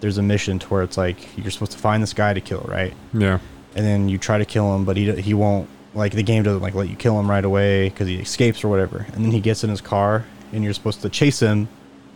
there's 0.00 0.18
a 0.18 0.22
mission 0.22 0.58
to 0.58 0.68
where 0.68 0.82
it's 0.82 0.96
like 0.96 1.36
you're 1.36 1.50
supposed 1.50 1.72
to 1.72 1.78
find 1.78 2.02
this 2.02 2.12
guy 2.12 2.34
to 2.34 2.40
kill, 2.40 2.64
right? 2.68 2.94
Yeah. 3.12 3.38
And 3.76 3.86
then 3.86 4.08
you 4.08 4.18
try 4.18 4.38
to 4.38 4.44
kill 4.44 4.74
him, 4.74 4.84
but 4.84 4.96
he 4.96 5.12
he 5.20 5.34
won't 5.34 5.68
like 5.94 6.12
the 6.12 6.22
game 6.22 6.42
doesn't 6.42 6.62
like 6.62 6.74
let 6.74 6.88
you 6.88 6.96
kill 6.96 7.18
him 7.20 7.30
right 7.30 7.44
away 7.44 7.88
because 7.88 8.08
he 8.08 8.16
escapes 8.16 8.64
or 8.64 8.68
whatever. 8.68 9.06
And 9.12 9.24
then 9.24 9.30
he 9.30 9.40
gets 9.40 9.62
in 9.62 9.70
his 9.70 9.80
car, 9.80 10.24
and 10.52 10.64
you're 10.64 10.72
supposed 10.72 11.02
to 11.02 11.08
chase 11.08 11.40
him, 11.40 11.68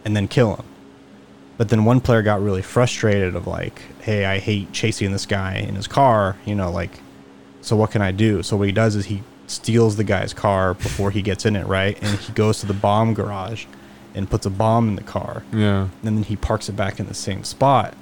and 0.05 0.16
then 0.16 0.27
kill 0.29 0.57
him. 0.57 0.64
But 1.57 1.69
then 1.69 1.85
one 1.85 2.01
player 2.01 2.23
got 2.23 2.43
really 2.43 2.63
frustrated 2.63 3.37
of 3.37 3.47
like, 3.47 3.81
hey, 4.03 4.25
I 4.25 4.39
hate 4.39 4.73
chasing 4.73 5.13
this 5.13 5.25
guy 5.27 5.57
in 5.57 5.75
his 5.77 5.87
car, 5.87 6.37
you 6.45 6.55
know, 6.55 6.71
like, 6.71 6.99
so 7.61 7.77
what 7.77 7.91
can 7.93 8.03
I 8.03 8.11
do? 8.13 8.43
So 8.43 8.57
what 8.57 8.67
he 8.67 8.73
does 8.73 8.97
is 8.97 9.07
he 9.07 9.23
steals 9.47 9.97
the 9.97 10.05
guy's 10.05 10.33
car 10.35 10.75
before 10.75 11.11
he 11.11 11.23
gets 11.23 11.47
in 11.47 11.55
it, 11.55 11.67
right? 11.67 11.97
And 12.03 12.19
he 12.19 12.33
goes 12.33 12.59
to 12.61 12.67
the 12.67 12.75
bomb 12.75 13.15
garage 13.15 13.67
and 14.15 14.29
puts 14.29 14.47
a 14.47 14.51
bomb 14.51 14.89
in 14.89 14.97
the 14.97 15.03
car 15.03 15.43
Yeah. 15.53 15.83
and 15.83 16.17
then 16.19 16.23
he 16.23 16.37
parks 16.37 16.69
it 16.69 16.73
back 16.77 16.99
in 17.01 17.07
the 17.07 17.15
same 17.15 17.45
spot 17.45 17.95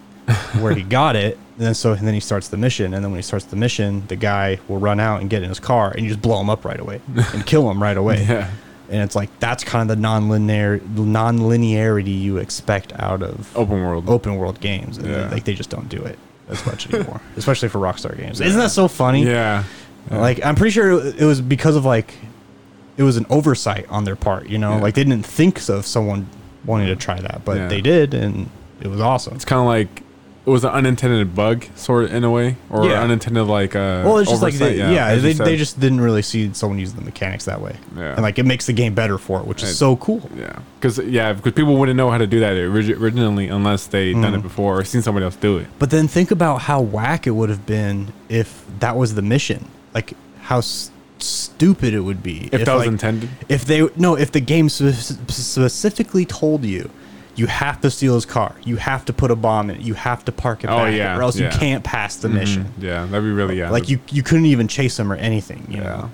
where 0.60 0.74
he 0.74 0.82
got 0.82 1.16
it. 1.16 1.38
And 1.58 1.66
then 1.66 1.74
so 1.74 1.92
and 1.92 2.06
then 2.08 2.14
he 2.14 2.18
starts 2.20 2.48
the 2.48 2.56
mission, 2.56 2.94
and 2.94 3.04
then 3.04 3.12
when 3.12 3.18
he 3.18 3.22
starts 3.22 3.44
the 3.44 3.56
mission, 3.56 4.04
the 4.08 4.16
guy 4.16 4.58
will 4.68 4.78
run 4.78 4.98
out 4.98 5.20
and 5.20 5.28
get 5.28 5.42
in 5.42 5.50
his 5.50 5.60
car, 5.60 5.90
and 5.92 6.00
you 6.02 6.08
just 6.08 6.22
blow 6.22 6.40
him 6.40 6.48
up 6.48 6.64
right 6.64 6.80
away 6.80 7.02
and 7.14 7.44
kill 7.46 7.70
him 7.70 7.80
right 7.80 7.96
away. 7.96 8.24
Yeah. 8.28 8.50
And 8.92 9.00
it's 9.02 9.16
like 9.16 9.30
that's 9.40 9.64
kind 9.64 9.82
of 9.90 9.96
the 9.96 10.00
non-linear 10.00 10.80
non-linearity 10.94 12.20
you 12.20 12.36
expect 12.36 12.92
out 12.98 13.22
of 13.22 13.54
Open 13.56 13.82
world. 13.82 14.08
open 14.08 14.36
world 14.36 14.60
games. 14.60 14.98
And 14.98 15.06
Yeah. 15.08 15.28
like 15.30 15.44
they 15.44 15.54
just 15.54 15.70
don't 15.70 15.88
do 15.88 16.02
it 16.02 16.18
as 16.48 16.64
much 16.70 16.92
anymore, 16.92 17.20
especially 17.36 17.68
for 17.68 17.78
Rockstar 17.78 18.16
games. 18.16 18.40
Isn't 18.40 18.60
that 18.60 18.70
so 18.70 18.88
funny? 18.88 19.24
Yeah. 19.24 19.64
Like 20.10 20.44
I'm 20.44 20.54
pretty 20.56 20.72
sure 20.72 20.90
it 21.06 21.24
was 21.24 21.40
because 21.40 21.74
of 21.76 21.84
like 21.84 22.14
it 22.96 23.02
was 23.02 23.16
an 23.16 23.24
oversight 23.30 23.86
on 23.88 24.04
their 24.04 24.16
part, 24.16 24.48
you 24.48 24.58
know? 24.58 24.72
Yeah. 24.74 24.80
Like 24.82 24.94
they 24.94 25.04
didn't 25.04 25.24
think 25.26 25.66
of 25.68 25.86
someone 25.86 26.26
wanting 26.66 26.88
to 26.88 26.96
try 26.96 27.18
that, 27.20 27.42
but 27.44 27.56
Yeah. 27.56 27.68
they 27.68 27.80
did 27.80 28.12
and 28.14 28.50
it 28.80 28.88
was 28.88 29.00
awesome. 29.00 29.34
It's 29.34 29.44
kind 29.46 29.60
of 29.60 29.66
like 29.66 30.02
it 30.44 30.50
was 30.50 30.64
an 30.64 30.70
unintended 30.70 31.36
bug, 31.36 31.64
sort 31.76 32.04
of 32.04 32.12
in 32.12 32.24
a 32.24 32.30
way, 32.30 32.56
or 32.68 32.84
Yeah. 32.84 33.00
unintended 33.02 33.46
like 33.46 33.76
uh. 33.76 34.02
Well, 34.04 34.18
it's 34.18 34.28
just 34.30 34.42
like 34.42 34.54
oversight, 34.54 34.76
they, 34.76 34.92
yeah, 34.94 35.06
as 35.06 35.22
you 35.22 35.34
they, 35.34 35.44
they 35.44 35.56
just 35.56 35.78
didn't 35.78 36.00
really 36.00 36.22
see 36.22 36.50
someone 36.52 36.78
using 36.80 36.96
the 36.98 37.04
mechanics 37.04 37.44
that 37.44 37.60
way. 37.60 37.76
Yeah. 37.96 38.14
And 38.14 38.22
like 38.22 38.38
it 38.40 38.44
makes 38.44 38.66
the 38.66 38.72
game 38.72 38.92
better 38.94 39.18
for 39.18 39.38
it, 39.40 39.46
which 39.46 39.62
is 39.62 39.68
Right. 39.68 39.76
so 39.76 39.96
cool. 39.96 40.28
Yeah, 40.36 40.58
because 40.80 40.98
yeah, 40.98 41.32
because 41.32 41.52
people 41.52 41.76
wouldn't 41.76 41.96
know 41.96 42.10
how 42.10 42.18
to 42.18 42.26
do 42.26 42.40
that 42.40 42.54
originally 42.56 43.48
unless 43.48 43.86
they 43.86 44.12
done 44.12 44.22
Mm-hmm. 44.24 44.34
it 44.34 44.42
before 44.42 44.80
or 44.80 44.84
seen 44.84 45.02
somebody 45.02 45.24
else 45.24 45.36
do 45.36 45.58
it. 45.58 45.66
But 45.78 45.90
then 45.90 46.08
think 46.08 46.30
about 46.32 46.62
how 46.62 46.80
whack 46.80 47.26
it 47.26 47.32
would 47.32 47.48
have 47.48 47.64
been 47.66 48.12
if 48.28 48.64
that 48.80 48.96
was 48.96 49.14
the 49.14 49.22
mission. 49.22 49.68
Like 49.94 50.14
how 50.40 50.58
s- 50.58 50.90
stupid 51.18 51.94
it 51.94 52.00
would 52.00 52.20
be 52.20 52.48
If, 52.50 52.64
that 52.64 52.74
was 52.74 52.80
like, 52.80 52.88
intended, 52.88 53.28
If 53.48 53.64
they 53.64 53.88
no, 53.96 54.16
if 54.16 54.32
the 54.32 54.40
game 54.40 54.68
spe- 54.68 54.90
specifically 55.30 56.24
told 56.24 56.64
you, 56.64 56.90
you 57.34 57.46
have 57.46 57.80
to 57.80 57.90
steal 57.90 58.14
his 58.14 58.26
car, 58.26 58.54
you 58.64 58.76
have 58.76 59.04
to 59.06 59.12
put 59.12 59.30
a 59.30 59.36
bomb 59.36 59.70
in 59.70 59.76
it, 59.76 59.82
you 59.82 59.94
have 59.94 60.24
to 60.26 60.32
park 60.32 60.64
it 60.64 60.68
Oh, 60.70 60.78
back, 60.78 60.94
yeah, 60.94 61.16
or 61.16 61.22
else 61.22 61.38
yeah. 61.38 61.52
you 61.52 61.58
can't 61.58 61.82
pass 61.84 62.16
the 62.16 62.28
mm-hmm. 62.28 62.36
mission. 62.38 62.72
yeah, 62.78 63.06
that'd 63.06 63.22
be 63.24 63.30
really 63.30 63.58
yeah. 63.58 63.70
Like 63.70 63.88
you, 63.88 63.98
you 64.10 64.22
couldn't 64.22 64.46
even 64.46 64.68
chase 64.68 64.98
him 64.98 65.10
or 65.12 65.16
anything. 65.16 65.66
You 65.68 65.78
Yeah. 65.78 65.82
know, 65.84 66.10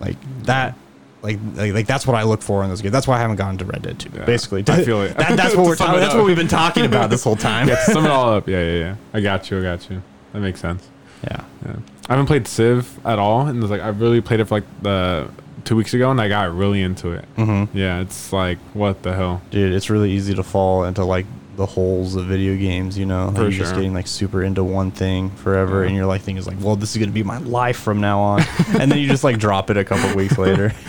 like 0.00 0.16
that. 0.44 0.76
Like, 1.22 1.38
like, 1.54 1.72
like 1.72 1.86
that's 1.86 2.04
what 2.04 2.16
I 2.16 2.24
look 2.24 2.42
for 2.42 2.64
in 2.64 2.70
this 2.70 2.80
game. 2.80 2.90
That's 2.90 3.06
why 3.06 3.16
I 3.16 3.20
haven't 3.20 3.36
gotten 3.36 3.56
to 3.58 3.64
Red 3.64 3.82
Dead 3.82 3.96
2. 4.00 4.10
Yeah, 4.12 4.24
Basically, 4.24 4.64
I 4.66 4.82
feel 4.84 5.02
it. 5.02 5.16
That, 5.16 5.36
that's 5.36 5.54
what 5.54 5.66
we're 5.66 5.76
talking. 5.76 6.00
That's 6.00 6.14
what 6.16 6.24
we've 6.24 6.34
been 6.34 6.48
talking 6.48 6.84
about 6.84 7.10
this 7.10 7.22
whole 7.22 7.36
time. 7.36 7.68
yeah, 7.68 7.76
sum 7.84 8.04
it 8.06 8.10
all 8.10 8.32
up. 8.34 8.48
Yeah, 8.48 8.60
yeah, 8.60 8.78
yeah. 8.78 8.96
I 9.14 9.20
got 9.20 9.48
you. 9.48 9.60
I 9.60 9.62
got 9.62 9.88
you. 9.88 10.02
That 10.32 10.40
makes 10.40 10.60
sense. 10.60 10.88
yeah. 11.22 11.44
Yeah, 11.64 11.76
I 12.08 12.12
haven't 12.14 12.26
played 12.26 12.48
Civ 12.48 12.98
at 13.06 13.20
all, 13.20 13.46
and 13.46 13.62
it's 13.62 13.70
like 13.70 13.80
I've 13.80 14.00
really 14.00 14.20
played 14.20 14.40
it 14.40 14.46
for 14.46 14.56
like 14.56 14.64
the 14.82 15.28
two 15.64 15.76
weeks 15.76 15.94
ago, 15.94 16.10
and 16.10 16.20
I 16.20 16.28
got 16.28 16.54
really 16.54 16.82
into 16.82 17.10
it. 17.12 17.24
Mm-hmm. 17.36 17.76
Yeah, 17.76 18.00
it's 18.00 18.32
like 18.32 18.58
what 18.74 19.02
the 19.02 19.14
hell. 19.14 19.42
Dude, 19.50 19.72
it's 19.72 19.90
really 19.90 20.10
easy 20.12 20.34
to 20.34 20.42
fall 20.42 20.84
into 20.84 21.04
like 21.04 21.26
the 21.56 21.66
holes 21.66 22.14
of 22.16 22.24
video 22.24 22.56
games, 22.56 22.96
you 22.96 23.04
know? 23.04 23.26
Like, 23.28 23.36
you're 23.36 23.50
just 23.50 23.74
getting 23.74 23.92
like 23.92 24.06
super 24.06 24.42
into 24.42 24.64
one 24.64 24.90
thing 24.90 25.28
forever 25.28 25.84
and 25.84 25.94
your 25.94 26.06
life 26.06 26.22
thing 26.22 26.38
is 26.38 26.46
like, 26.46 26.56
well, 26.60 26.76
this 26.76 26.92
is 26.92 26.96
gonna 26.98 27.12
be 27.12 27.22
my 27.22 27.36
life 27.38 27.76
from 27.78 28.00
now 28.00 28.20
on. 28.20 28.40
and 28.80 28.90
then 28.90 28.98
you 28.98 29.06
just 29.06 29.22
like 29.22 29.38
drop 29.38 29.68
it 29.68 29.76
a 29.76 29.84
couple 29.84 30.16
weeks 30.16 30.38
later. 30.38 30.72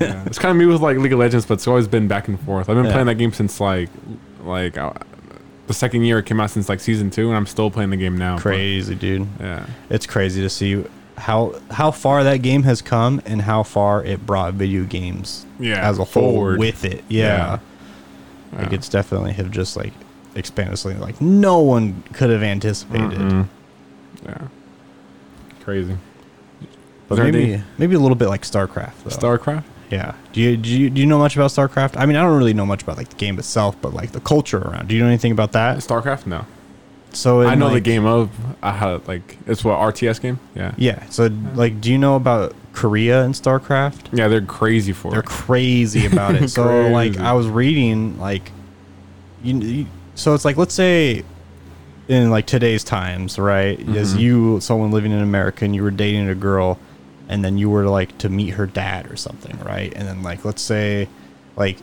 yeah. 0.00 0.24
It's 0.24 0.38
kind 0.38 0.50
of 0.50 0.56
me 0.56 0.64
with 0.64 0.80
like 0.80 0.96
League 0.96 1.12
of 1.12 1.18
Legends, 1.18 1.44
but 1.44 1.54
it's 1.54 1.68
always 1.68 1.86
been 1.86 2.08
back 2.08 2.26
and 2.28 2.40
forth. 2.40 2.70
I've 2.70 2.76
been 2.76 2.86
Yeah. 2.86 2.92
playing 2.92 3.06
that 3.08 3.16
game 3.16 3.32
since 3.34 3.60
like 3.60 3.90
like 4.44 4.78
uh, 4.78 4.94
the 5.66 5.74
second 5.74 6.04
year 6.04 6.18
it 6.20 6.24
came 6.24 6.40
out 6.40 6.48
since 6.50 6.70
like 6.70 6.80
season 6.80 7.10
two, 7.10 7.28
and 7.28 7.36
I'm 7.36 7.46
still 7.46 7.70
playing 7.70 7.90
the 7.90 7.96
game 7.98 8.16
now. 8.16 8.36
but- 8.36 8.42
Crazy, 8.44 8.94
dude. 8.94 9.28
Yeah. 9.38 9.66
It's 9.90 10.06
crazy 10.06 10.40
to 10.40 10.48
see 10.48 10.82
how 11.18 11.60
how 11.70 11.90
far 11.90 12.24
that 12.24 12.38
game 12.42 12.62
has 12.64 12.80
come 12.82 13.20
and 13.26 13.42
how 13.42 13.62
far 13.62 14.02
it 14.04 14.24
brought 14.26 14.54
video 14.54 14.84
games 14.84 15.44
Yeah, 15.58 15.88
as 15.88 15.98
a 15.98 16.04
whole 16.04 16.56
with 16.56 16.84
it. 16.84 17.04
Yeah. 17.08 17.58
Like 18.52 18.70
Yeah. 18.70 18.74
it's 18.76 18.88
definitely 18.88 19.32
have 19.34 19.50
just 19.50 19.76
like 19.76 19.92
expanded 20.34 20.78
something 20.78 21.00
like 21.00 21.20
no 21.20 21.58
one 21.60 22.02
could 22.12 22.30
have 22.30 22.42
anticipated. 22.42 23.18
Mm-mm. 23.18 23.46
Yeah. 24.24 24.38
Crazy. 25.62 25.96
But 27.08 27.18
maybe 27.18 27.54
any- 27.54 27.62
maybe 27.78 27.94
a 27.94 27.98
little 27.98 28.16
bit 28.16 28.28
like 28.28 28.42
StarCraft 28.42 28.92
though. 29.04 29.10
StarCraft. 29.10 29.64
Yeah. 29.90 30.12
Do 30.34 30.40
you, 30.42 30.56
do 30.56 30.68
you 30.68 30.90
do 30.90 31.00
you 31.00 31.06
know 31.06 31.18
much 31.18 31.34
about 31.36 31.50
StarCraft? 31.50 31.94
I 31.96 32.04
mean, 32.06 32.16
I 32.16 32.22
don't 32.22 32.36
really 32.38 32.52
know 32.54 32.66
much 32.66 32.82
about 32.82 32.98
like 32.98 33.08
the 33.08 33.16
game 33.16 33.38
itself, 33.38 33.74
but 33.80 33.94
like 33.94 34.12
the 34.12 34.20
culture 34.20 34.58
around. 34.58 34.88
Do 34.88 34.94
you 34.94 35.00
know 35.02 35.08
anything 35.08 35.32
about 35.32 35.52
that? 35.52 35.78
StarCraft? 35.78 36.26
No. 36.26 36.44
So 37.12 37.40
in, 37.40 37.48
I 37.48 37.54
know 37.54 37.70
the 37.70 37.80
game 37.80 38.04
of. 38.04 38.30
I 38.62 38.72
had 38.72 39.06
like 39.08 39.38
it's 39.46 39.64
what 39.64 39.78
RTS 39.78 40.20
game. 40.20 40.38
Yeah. 40.54 40.74
Yeah. 40.76 41.04
So 41.08 41.26
like, 41.54 41.80
do 41.80 41.90
you 41.90 41.98
know 41.98 42.16
about 42.16 42.54
Korea 42.72 43.24
and 43.24 43.34
StarCraft? 43.34 44.16
Yeah, 44.16 44.28
they're 44.28 44.40
crazy 44.42 44.92
for 44.92 45.08
it. 45.08 45.12
They're 45.12 45.22
crazy 45.22 46.06
about 46.06 46.34
it. 46.36 46.48
so 46.50 46.88
like, 46.90 47.16
I 47.18 47.32
was 47.32 47.48
reading 47.48 48.18
like, 48.18 48.52
you, 49.42 49.58
you 49.58 49.86
so 50.14 50.34
it's 50.34 50.44
like 50.44 50.56
let's 50.56 50.74
say 50.74 51.24
in 52.08 52.30
like 52.30 52.46
today's 52.46 52.84
times, 52.84 53.38
right? 53.38 53.78
As 53.90 54.14
Mhm. 54.14 54.20
you 54.20 54.60
someone 54.60 54.90
living 54.90 55.12
in 55.12 55.20
America 55.20 55.64
and 55.64 55.74
you 55.74 55.82
were 55.82 55.90
dating 55.90 56.28
a 56.28 56.34
girl 56.34 56.78
and 57.28 57.44
then 57.44 57.58
you 57.58 57.68
were 57.70 57.84
like 57.86 58.16
to 58.18 58.28
meet 58.28 58.50
her 58.50 58.66
dad 58.66 59.10
or 59.10 59.16
something, 59.16 59.58
right? 59.60 59.92
And 59.94 60.08
then 60.08 60.22
like 60.22 60.44
let's 60.44 60.62
say 60.62 61.08
like 61.56 61.76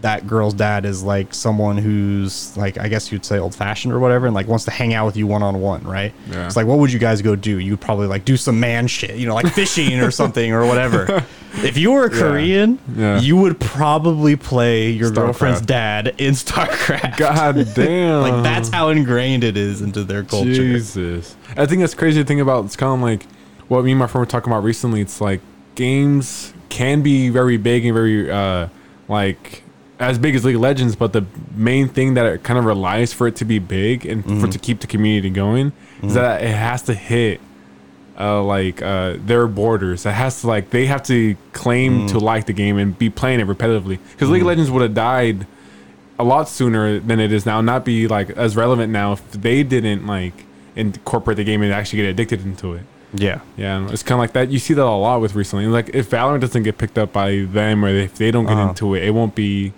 that 0.00 0.28
girl's 0.28 0.54
dad 0.54 0.84
is 0.84 1.02
like 1.02 1.34
someone 1.34 1.76
who's 1.76 2.56
like 2.56 2.78
I 2.78 2.86
guess 2.88 3.10
you'd 3.10 3.24
say 3.24 3.38
old 3.40 3.52
fashioned 3.54 3.92
or 3.92 3.98
whatever 3.98 4.26
and 4.26 4.34
like 4.34 4.46
wants 4.46 4.64
to 4.66 4.70
hang 4.70 4.94
out 4.94 5.06
with 5.06 5.16
you 5.16 5.26
one 5.26 5.42
on 5.42 5.60
one, 5.60 5.82
right? 5.82 6.12
Yeah. 6.30 6.46
It's 6.46 6.54
like 6.54 6.66
what 6.66 6.78
would 6.78 6.92
you 6.92 7.00
guys 7.00 7.20
go 7.20 7.34
do? 7.34 7.58
You'd 7.58 7.80
probably 7.80 8.06
like 8.06 8.24
do 8.24 8.36
some 8.36 8.60
man 8.60 8.86
shit, 8.86 9.16
you 9.16 9.26
know, 9.26 9.34
like 9.34 9.52
fishing 9.52 9.98
or 10.00 10.10
something 10.12 10.52
or 10.52 10.66
whatever. 10.66 11.24
If 11.60 11.78
you 11.78 11.92
were 11.92 12.04
a 12.06 12.12
Yeah. 12.14 12.20
Korean, 12.20 12.78
Yeah. 12.94 13.20
you 13.20 13.34
would 13.38 13.58
probably 13.58 14.36
play 14.36 14.90
your 14.90 15.10
StarCraft. 15.10 15.14
girlfriend's 15.14 15.60
dad 15.62 16.14
in 16.18 16.34
StarCraft. 16.34 17.16
God 17.16 17.66
damn. 17.74 18.20
Like 18.20 18.42
that's 18.44 18.68
how 18.68 18.90
ingrained 18.90 19.42
it 19.42 19.56
is 19.56 19.80
into 19.80 20.04
their 20.04 20.22
culture. 20.22 20.52
Jesus. 20.52 21.36
I 21.56 21.64
think 21.66 21.80
that's 21.80 21.94
crazy 21.94 22.20
to 22.20 22.26
think 22.26 22.40
about. 22.42 22.66
It's 22.66 22.76
kind 22.76 22.94
of 22.94 23.00
like 23.00 23.24
what 23.66 23.82
me 23.82 23.92
and 23.92 23.98
my 23.98 24.06
friend 24.06 24.24
were 24.26 24.30
talking 24.30 24.52
about 24.52 24.62
recently. 24.62 25.00
It's 25.00 25.20
like 25.22 25.40
games 25.74 26.52
can 26.68 27.00
be 27.02 27.30
very 27.30 27.56
big 27.56 27.84
and 27.86 27.94
very 27.94 28.30
uh 28.30 28.68
like 29.08 29.62
as 30.00 30.18
big 30.18 30.34
as 30.34 30.44
League 30.44 30.54
of 30.56 30.60
Legends, 30.60 30.94
but 30.96 31.12
the 31.12 31.24
main 31.56 31.88
thing 31.88 32.14
that 32.14 32.24
it 32.26 32.42
kind 32.44 32.58
of 32.58 32.64
relies 32.64 33.12
for 33.12 33.26
it 33.26 33.36
to 33.36 33.44
be 33.44 33.58
big 33.58 34.06
and 34.06 34.22
for 34.24 34.30
Mm-hmm. 34.30 34.44
it 34.46 34.52
to 34.52 34.58
keep 34.58 34.80
the 34.80 34.86
community 34.86 35.30
going 35.30 35.72
is 36.02 36.14
that 36.14 36.42
it 36.42 36.54
has 36.54 36.82
to 36.82 36.94
hit 36.94 37.40
uh, 38.20 38.42
like 38.42 38.80
uh, 38.82 39.14
their 39.18 39.46
borders. 39.46 40.04
It 40.06 40.10
has 40.12 40.40
to 40.42 40.46
like 40.48 40.70
they 40.70 40.86
have 40.86 41.02
to 41.04 41.36
claim 41.52 42.02
Mm. 42.02 42.08
to 42.10 42.18
like 42.18 42.46
the 42.46 42.52
game 42.52 42.76
and 42.78 42.96
be 42.98 43.10
playing 43.10 43.40
it 43.40 43.46
repetitively. 43.46 43.98
Because 44.12 44.28
League 44.30 44.42
of 44.42 44.48
Legends 44.48 44.70
would 44.70 44.82
have 44.82 44.94
died 44.94 45.46
a 46.18 46.24
lot 46.24 46.48
sooner 46.48 46.98
than 47.00 47.20
it 47.20 47.32
is 47.32 47.46
now. 47.46 47.60
Not 47.60 47.84
be 47.84 48.08
like 48.08 48.30
as 48.30 48.56
relevant 48.56 48.92
now 48.92 49.12
if 49.12 49.30
they 49.32 49.62
didn't 49.62 50.06
like 50.06 50.32
incorporate 50.76 51.36
the 51.36 51.44
game 51.44 51.62
and 51.62 51.72
actually 51.72 52.02
get 52.02 52.08
addicted 52.08 52.44
into 52.44 52.74
it. 52.74 52.82
Yeah. 53.14 53.40
Yeah, 53.56 53.88
it's 53.90 54.02
kind 54.02 54.18
of 54.18 54.20
like 54.20 54.32
that. 54.34 54.50
You 54.50 54.58
see 54.58 54.74
that 54.74 54.82
a 54.82 54.84
lot 54.84 55.20
with 55.20 55.34
recently. 55.34 55.66
Like 55.66 55.90
if 55.94 56.10
Valorant 56.10 56.40
doesn't 56.40 56.62
get 56.64 56.76
picked 56.78 56.98
up 56.98 57.12
by 57.12 57.46
them 57.50 57.84
or 57.84 57.88
if 57.88 58.16
they 58.16 58.30
don't 58.30 58.44
get 58.46 58.52
Uh-huh. 58.56 58.68
into 58.70 58.94
it, 58.94 59.04
it 59.04 59.10
won't 59.12 59.34
be 59.34 59.72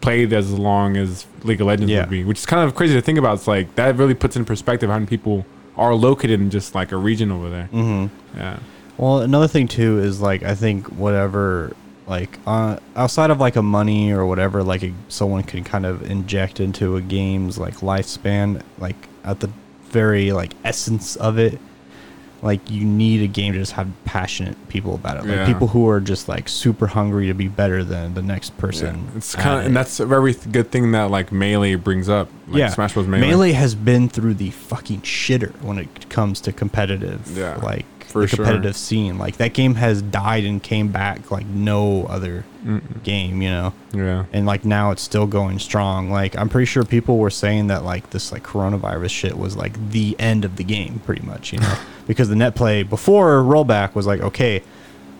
played 0.00 0.32
as 0.32 0.52
long 0.52 0.96
as 0.96 1.26
League 1.42 1.60
of 1.60 1.66
Legends 1.66 1.90
Yeah. 1.90 2.00
would 2.00 2.10
be. 2.10 2.24
Which 2.24 2.38
is 2.38 2.46
kind 2.46 2.66
of 2.66 2.74
crazy 2.74 2.94
to 2.94 3.00
think 3.02 3.18
about. 3.18 3.34
It's 3.38 3.46
like 3.48 3.74
that 3.76 3.96
really 3.96 4.14
puts 4.14 4.36
in 4.36 4.44
perspective 4.44 4.88
how 4.90 4.96
many 4.96 5.06
people 5.06 5.44
are 5.76 5.94
located 5.94 6.40
in 6.40 6.50
just 6.50 6.74
like 6.74 6.92
a 6.92 6.96
region 6.96 7.30
over 7.32 7.50
there. 7.50 7.68
Mm-hmm. 7.72 8.38
Yeah. 8.38 8.58
Well, 8.98 9.20
another 9.20 9.48
thing 9.48 9.68
too 9.68 9.98
is 10.00 10.20
like 10.20 10.42
I 10.42 10.54
think 10.54 10.86
whatever 10.88 11.74
like 12.06 12.38
uh, 12.46 12.78
outside 12.94 13.30
of 13.30 13.40
like 13.40 13.56
a 13.56 13.62
money 13.62 14.12
or 14.12 14.24
whatever 14.26 14.62
like 14.62 14.82
a, 14.84 14.92
someone 15.08 15.42
can 15.42 15.64
kind 15.64 15.84
of 15.84 16.08
inject 16.08 16.60
into 16.60 16.96
a 16.96 17.00
game's 17.00 17.58
like 17.58 17.78
lifespan 17.78 18.62
like 18.78 18.94
at 19.24 19.40
the 19.40 19.50
very 19.88 20.30
like 20.32 20.52
essence 20.64 21.16
of 21.16 21.36
it 21.38 21.58
like 22.42 22.70
you 22.70 22.84
need 22.84 23.22
a 23.22 23.26
game 23.26 23.52
to 23.54 23.58
just 23.58 23.72
have 23.72 23.88
passionate 24.04 24.56
people 24.68 24.94
about 24.94 25.16
it 25.16 25.20
like 25.24 25.36
Yeah. 25.36 25.46
people 25.46 25.68
who 25.68 25.88
are 25.88 26.00
just 26.00 26.28
like 26.28 26.48
super 26.48 26.86
hungry 26.86 27.26
to 27.28 27.34
be 27.34 27.48
better 27.48 27.82
than 27.82 28.14
the 28.14 28.22
next 28.22 28.56
person 28.58 28.96
Yeah. 29.10 29.16
It's 29.16 29.34
kind 29.34 29.60
of, 29.60 29.66
and 29.66 29.76
that's 29.76 30.00
a 30.00 30.06
very 30.06 30.34
th- 30.34 30.52
good 30.52 30.70
thing 30.70 30.92
that 30.92 31.10
like 31.10 31.32
Melee 31.32 31.74
brings 31.76 32.08
up. 32.08 32.28
Like 32.48 32.58
yeah 32.58 32.68
Smash 32.68 32.92
Bros. 32.94 33.06
melee. 33.06 33.28
Melee. 33.28 33.52
has 33.52 33.74
been 33.74 34.08
through 34.08 34.34
the 34.34 34.50
fucking 34.50 35.00
shitter 35.00 35.50
when 35.62 35.78
it 35.78 36.08
comes 36.10 36.40
to 36.42 36.52
competitive 36.52 37.36
Yeah, 37.36 37.56
like 37.62 37.86
for 38.08 38.22
the 38.22 38.28
sure. 38.28 38.36
competitive 38.44 38.76
scene 38.76 39.18
like 39.18 39.36
that 39.36 39.52
game 39.52 39.74
has 39.74 40.00
died 40.02 40.44
and 40.44 40.62
came 40.62 40.88
back 40.88 41.30
like 41.30 41.46
no 41.46 42.04
other 42.06 42.44
Mm-mm. 42.64 43.02
game 43.02 43.42
you 43.42 43.50
know 43.50 43.72
Yeah. 43.92 44.24
and 44.32 44.46
like 44.46 44.64
now 44.64 44.90
it's 44.90 45.02
still 45.02 45.26
going 45.26 45.58
strong 45.58 46.10
like 46.10 46.36
i'm 46.36 46.48
pretty 46.48 46.66
sure 46.66 46.84
people 46.84 47.18
were 47.18 47.30
saying 47.30 47.66
that 47.68 47.84
like 47.84 48.10
this 48.10 48.32
like 48.32 48.42
coronavirus 48.42 49.10
shit 49.10 49.36
was 49.38 49.56
like 49.56 49.90
the 49.90 50.16
end 50.18 50.44
of 50.44 50.56
the 50.56 50.64
game 50.64 51.00
pretty 51.04 51.22
much 51.26 51.52
you 51.52 51.58
know 51.60 51.78
because 52.06 52.28
the 52.28 52.36
net 52.36 52.54
play 52.54 52.82
before 52.82 53.42
rollback 53.42 53.94
was 53.94 54.06
like 54.06 54.20
okay 54.20 54.62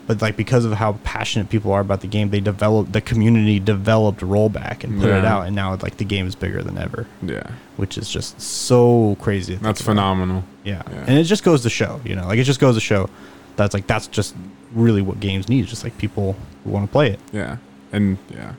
but 0.07 0.23
like 0.23 0.37
because 0.37 0.65
of 0.65 0.73
how 0.73 0.93
passionate 1.05 1.49
people 1.51 1.73
are 1.73 1.81
about 1.81 2.01
the 2.01 2.07
game 2.07 2.31
they 2.31 2.41
developed 2.41 2.93
the 2.93 3.01
community 3.01 3.59
developed 3.59 4.21
rollback 4.21 4.85
and 4.85 5.01
put 5.01 5.11
it 5.11 5.25
out 5.25 5.47
and 5.47 5.55
now 5.57 5.75
like 5.83 5.97
the 5.97 6.05
game 6.05 6.27
is 6.27 6.35
bigger 6.35 6.63
than 6.63 6.79
ever 6.79 7.07
Yeah. 7.23 7.51
which 7.77 7.99
is 7.99 8.09
just 8.09 8.41
so 8.41 9.17
crazy 9.21 9.57
That's 9.57 9.83
phenomenal. 9.83 10.45
yeah. 10.65 10.83
Yeah. 10.91 11.05
and 11.09 11.19
it 11.19 11.25
just 11.25 11.43
goes 11.45 11.63
to 11.63 11.71
show 11.71 12.01
you 12.05 12.15
know 12.15 12.27
like 12.27 12.39
it 12.39 12.45
just 12.45 12.61
goes 12.61 12.75
to 12.77 12.81
show 12.81 13.09
that's 13.57 13.75
like 13.75 13.87
that's 13.87 14.07
just 14.07 14.35
really 14.73 15.03
what 15.03 15.19
games 15.21 15.49
need 15.49 15.67
just 15.67 15.83
like 15.85 15.97
people 15.99 16.37
who 16.65 16.71
want 16.71 16.87
to 16.87 16.93
play 16.93 17.11
it 17.11 17.21
Yeah. 17.33 17.57
And 17.93 18.19
yeah, 18.31 18.53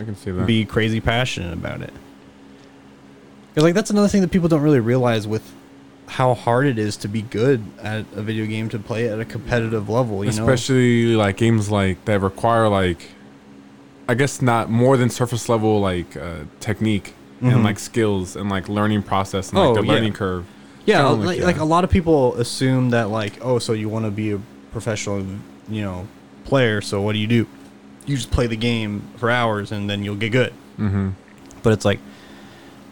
I 0.00 0.04
can 0.04 0.16
see 0.16 0.30
that. 0.30 0.46
be 0.46 0.64
crazy 0.64 1.00
passionate 1.00 1.52
about 1.52 1.80
it 1.82 1.92
like 3.56 3.74
that's 3.74 3.90
another 3.90 4.06
thing 4.08 4.20
that 4.20 4.30
people 4.30 4.48
don't 4.48 4.62
really 4.62 4.78
realize 4.80 5.26
with 5.26 5.52
how 6.08 6.34
hard 6.34 6.66
it 6.66 6.78
is 6.78 6.96
to 6.96 7.08
be 7.08 7.22
good 7.22 7.62
at 7.82 8.04
a 8.16 8.22
video 8.22 8.46
game 8.46 8.68
to 8.70 8.78
play 8.78 9.08
at 9.08 9.20
a 9.20 9.24
competitive 9.24 9.88
level. 9.88 10.24
You 10.24 10.32
know, 10.32 10.42
Especially 10.42 11.14
like 11.14 11.36
games 11.36 11.70
like 11.70 12.02
that 12.06 12.20
require 12.20 12.68
like, 12.68 13.08
I 14.08 14.14
guess 14.14 14.40
not 14.40 14.70
more 14.70 14.96
than 14.96 15.10
surface 15.10 15.48
level 15.48 15.80
like 15.80 16.16
uh, 16.16 16.44
technique 16.60 17.14
Mhm. 17.42 17.52
and 17.54 17.62
like 17.64 17.78
skills 17.78 18.34
and 18.34 18.48
like 18.50 18.68
learning 18.68 19.02
process 19.04 19.50
and 19.50 19.58
like 19.58 19.68
Oh, 19.68 19.74
the 19.76 19.82
yeah. 19.86 19.92
learning 19.92 20.12
curve. 20.14 20.44
yeah, 20.86 21.06
Kinda 21.08 21.26
like, 21.26 21.38
yeah. 21.38 21.44
like 21.44 21.58
a 21.58 21.64
lot 21.64 21.84
of 21.84 21.90
people 21.90 22.34
assume 22.34 22.90
that 22.90 23.10
like 23.10 23.34
oh, 23.42 23.58
so 23.60 23.72
you 23.74 23.88
want 23.88 24.06
to 24.06 24.10
be 24.10 24.32
a 24.32 24.40
professional, 24.72 25.24
you 25.68 25.82
know, 25.82 26.08
player. 26.44 26.80
So 26.80 27.00
what 27.02 27.12
do 27.12 27.18
you 27.20 27.26
do? 27.28 27.46
You 28.06 28.16
just 28.16 28.30
play 28.32 28.46
the 28.48 28.56
game 28.56 29.02
for 29.18 29.30
hours 29.30 29.70
and 29.70 29.88
then 29.88 30.02
you'll 30.02 30.16
get 30.16 30.30
good. 30.32 30.52
Mm-hmm. 30.80 31.10
but 31.62 31.72
it's 31.72 31.84
like 31.84 31.98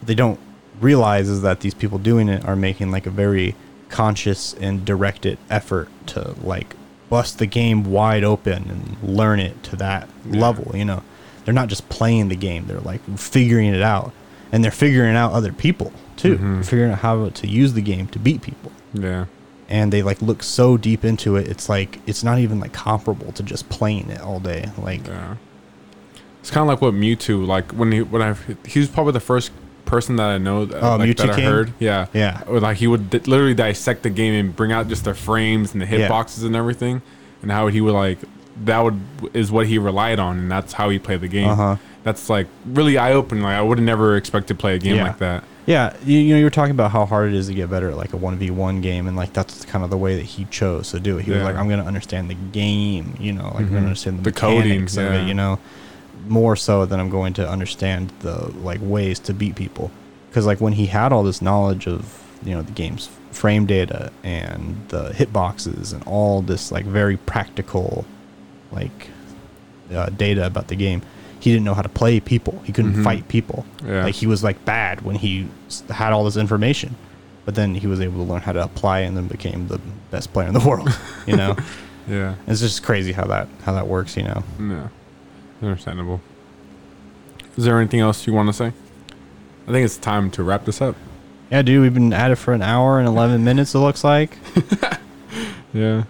they 0.02 0.14
don't 0.14 0.38
realize 0.80 1.28
is 1.28 1.42
that 1.42 1.60
these 1.60 1.74
people 1.74 1.98
doing 1.98 2.28
it 2.28 2.44
are 2.44 2.56
making 2.56 2.90
like 2.90 3.06
a 3.06 3.10
very 3.10 3.54
conscious 3.88 4.54
and 4.54 4.84
directed 4.84 5.38
effort 5.48 5.88
to 6.06 6.34
like 6.42 6.74
bust 7.08 7.38
the 7.38 7.46
game 7.46 7.84
wide 7.84 8.24
open 8.24 8.68
and 8.68 8.96
learn 9.16 9.38
it 9.38 9.62
to 9.62 9.76
that 9.76 10.08
Yeah. 10.28 10.40
level 10.40 10.72
you 10.76 10.84
know 10.84 11.02
they're 11.44 11.54
not 11.54 11.68
just 11.68 11.88
playing 11.88 12.28
the 12.28 12.36
game 12.36 12.64
they're 12.66 12.80
like 12.80 13.00
figuring 13.16 13.72
it 13.72 13.82
out 13.82 14.12
and 14.50 14.64
they're 14.64 14.72
figuring 14.72 15.14
out 15.14 15.32
other 15.32 15.52
people 15.52 15.92
too 16.16 16.36
Mhm. 16.38 16.64
figuring 16.64 16.92
out 16.92 16.98
how 16.98 17.28
to 17.28 17.46
use 17.46 17.74
the 17.74 17.80
game 17.80 18.08
to 18.08 18.18
beat 18.18 18.42
people 18.42 18.72
Yeah. 18.92 19.26
and 19.68 19.92
they 19.92 20.02
like 20.02 20.20
look 20.20 20.42
so 20.42 20.76
deep 20.76 21.04
into 21.04 21.36
it 21.36 21.46
it's 21.46 21.68
like 21.68 22.00
it's 22.06 22.24
not 22.24 22.40
even 22.40 22.58
like 22.58 22.72
comparable 22.72 23.30
to 23.32 23.42
just 23.44 23.68
playing 23.68 24.10
it 24.10 24.20
all 24.20 24.40
day 24.40 24.68
like 24.78 25.06
Yeah. 25.06 25.34
It's 26.40 26.50
kind 26.52 26.62
of 26.62 26.68
like 26.68 26.80
what 26.80 26.94
Mewtwo, 26.94 27.44
like 27.44 27.72
when 27.72 27.90
he 27.90 28.02
when 28.02 28.22
I 28.22 28.34
he 28.66 28.78
was 28.78 28.88
probably 28.88 29.12
the 29.12 29.20
first 29.20 29.50
person 29.86 30.16
that 30.16 30.26
I 30.28 30.38
know 30.38 30.66
that, 30.66 30.82
Oh, 30.82 30.96
like, 30.96 31.16
that 31.16 31.30
I 31.30 31.40
heard. 31.40 31.72
Yeah. 31.78 32.06
yeah 32.12 32.42
Or, 32.46 32.60
like 32.60 32.76
he 32.76 32.86
would 32.86 33.08
di- 33.10 33.18
literally 33.20 33.54
dissect 33.54 34.02
the 34.02 34.10
game 34.10 34.34
and 34.34 34.54
bring 34.54 34.72
out 34.72 34.88
just 34.88 35.04
the 35.04 35.14
frames 35.14 35.72
and 35.72 35.80
the 35.80 35.86
Yeah. 35.86 36.08
hitboxes 36.08 36.44
and 36.44 36.54
everything, 36.54 37.00
and 37.42 37.50
how 37.50 37.68
he 37.68 37.80
would 37.80 37.94
like 37.94 38.18
that 38.64 38.80
would 38.84 39.00
is 39.34 39.50
what 39.52 39.66
he 39.66 39.78
relied 39.78 40.18
on, 40.18 40.38
and 40.38 40.50
that's 40.50 40.72
how 40.74 40.88
he 40.90 40.98
played 40.98 41.20
the 41.20 41.28
game. 41.28 41.48
uh-huh 41.48 41.76
That's 42.04 42.28
like 42.30 42.46
really 42.64 42.96
eye 42.98 43.12
opening. 43.12 43.42
Like 43.44 43.56
I 43.56 43.62
would 43.62 43.78
have 43.78 43.84
never 43.84 44.16
expect 44.16 44.46
to 44.48 44.54
play 44.54 44.74
a 44.76 44.78
game 44.78 44.96
Yeah. 44.96 45.04
like 45.04 45.18
that. 45.18 45.44
Yeah, 45.66 45.92
you, 46.04 46.20
you 46.20 46.32
know, 46.34 46.38
you 46.38 46.44
were 46.44 46.50
talking 46.50 46.70
about 46.70 46.92
how 46.92 47.04
hard 47.06 47.28
it 47.32 47.34
is 47.34 47.48
to 47.48 47.54
get 47.54 47.68
better 47.68 47.90
at 47.90 47.96
like 47.96 48.12
a 48.12 48.16
one 48.16 48.36
v 48.38 48.50
one 48.52 48.80
game, 48.80 49.08
and 49.08 49.16
like 49.16 49.32
that's 49.32 49.64
kind 49.64 49.82
of 49.82 49.90
the 49.90 49.96
way 49.96 50.14
that 50.14 50.22
he 50.24 50.44
chose 50.44 50.92
to 50.92 51.00
do 51.00 51.18
it. 51.18 51.24
He 51.24 51.32
was 51.32 51.42
like, 51.42 51.56
"I'm 51.56 51.66
going 51.68 51.80
to 51.80 51.86
understand 51.86 52.30
the 52.30 52.36
game," 52.52 53.14
you 53.18 53.32
know, 53.32 53.46
like 53.46 53.56
I'm 53.56 53.66
Mhm. 53.66 53.70
going 53.70 53.82
to 53.82 53.88
understand 53.88 54.18
the, 54.20 54.22
The 54.30 54.32
coding, 54.32 54.84
of 54.84 54.94
yeah. 54.94 55.14
it, 55.14 55.26
you 55.26 55.34
know, 55.34 55.58
more 56.28 56.56
so 56.56 56.84
than 56.86 57.00
I'm 57.00 57.10
going 57.10 57.32
to 57.34 57.48
understand 57.48 58.12
the 58.20 58.50
like 58.62 58.80
ways 58.82 59.18
to 59.20 59.34
beat 59.34 59.54
people. 59.56 59.90
Because 60.28 60.46
like 60.46 60.60
when 60.60 60.72
he 60.74 60.86
had 60.86 61.12
all 61.12 61.22
this 61.22 61.40
knowledge 61.40 61.86
of 61.86 62.22
you 62.44 62.54
know 62.54 62.62
the 62.62 62.72
game's 62.72 63.08
frame 63.32 63.66
data 63.66 64.10
and 64.22 64.76
the 64.88 65.10
hitboxes 65.10 65.92
and 65.92 66.02
all 66.06 66.42
this 66.42 66.70
like 66.72 66.84
very 66.84 67.16
practical 67.16 68.04
like 68.72 69.08
uh, 69.94 70.08
data 70.10 70.46
about 70.46 70.68
the 70.68 70.74
game, 70.76 71.02
he 71.40 71.50
didn't 71.52 71.64
know 71.64 71.74
how 71.74 71.82
to 71.82 71.88
play 71.88 72.18
people. 72.20 72.60
He 72.64 72.72
couldn't 72.72 72.94
Mhm. 72.94 73.04
fight 73.04 73.28
people. 73.28 73.64
Yeah. 73.84 74.04
Like 74.04 74.14
he 74.14 74.26
was 74.26 74.42
like 74.42 74.64
bad 74.64 75.02
when 75.02 75.16
he 75.16 75.48
had 75.90 76.12
all 76.12 76.24
this 76.24 76.36
information, 76.36 76.96
but 77.44 77.54
then 77.54 77.74
he 77.74 77.86
was 77.86 78.00
able 78.00 78.24
to 78.24 78.30
learn 78.32 78.40
how 78.42 78.52
to 78.52 78.62
apply 78.62 79.00
and 79.00 79.16
then 79.16 79.26
became 79.28 79.68
the 79.68 79.78
best 80.10 80.32
player 80.32 80.48
in 80.48 80.54
the 80.54 80.60
world. 80.68 80.90
You 81.26 81.36
know, 81.36 81.56
Yeah. 82.08 82.34
it's 82.46 82.60
just 82.60 82.82
crazy 82.82 83.12
how 83.12 83.26
that 83.26 83.48
how 83.64 83.72
that 83.72 83.86
works. 83.86 84.16
You 84.16 84.24
know. 84.24 84.42
Yeah. 84.60 84.88
Understandable. 85.62 86.20
Is 87.56 87.64
there 87.64 87.78
anything 87.80 88.00
else 88.00 88.26
you 88.26 88.32
want 88.32 88.48
to 88.48 88.52
say? 88.52 88.72
I 89.66 89.72
think 89.72 89.84
it's 89.84 89.96
time 89.96 90.30
to 90.32 90.42
wrap 90.42 90.64
this 90.64 90.80
up. 90.80 90.94
Yeah, 91.50 91.62
dude, 91.62 91.82
we've 91.82 91.94
been 91.94 92.12
at 92.12 92.30
it 92.30 92.36
for 92.36 92.52
an 92.52 92.62
hour 92.62 92.98
and 92.98 93.08
eleven 93.08 93.44
minutes. 93.44 93.74
It 93.74 93.78
looks 93.78 94.04
like. 94.04 94.36
Yeah. 95.76 96.04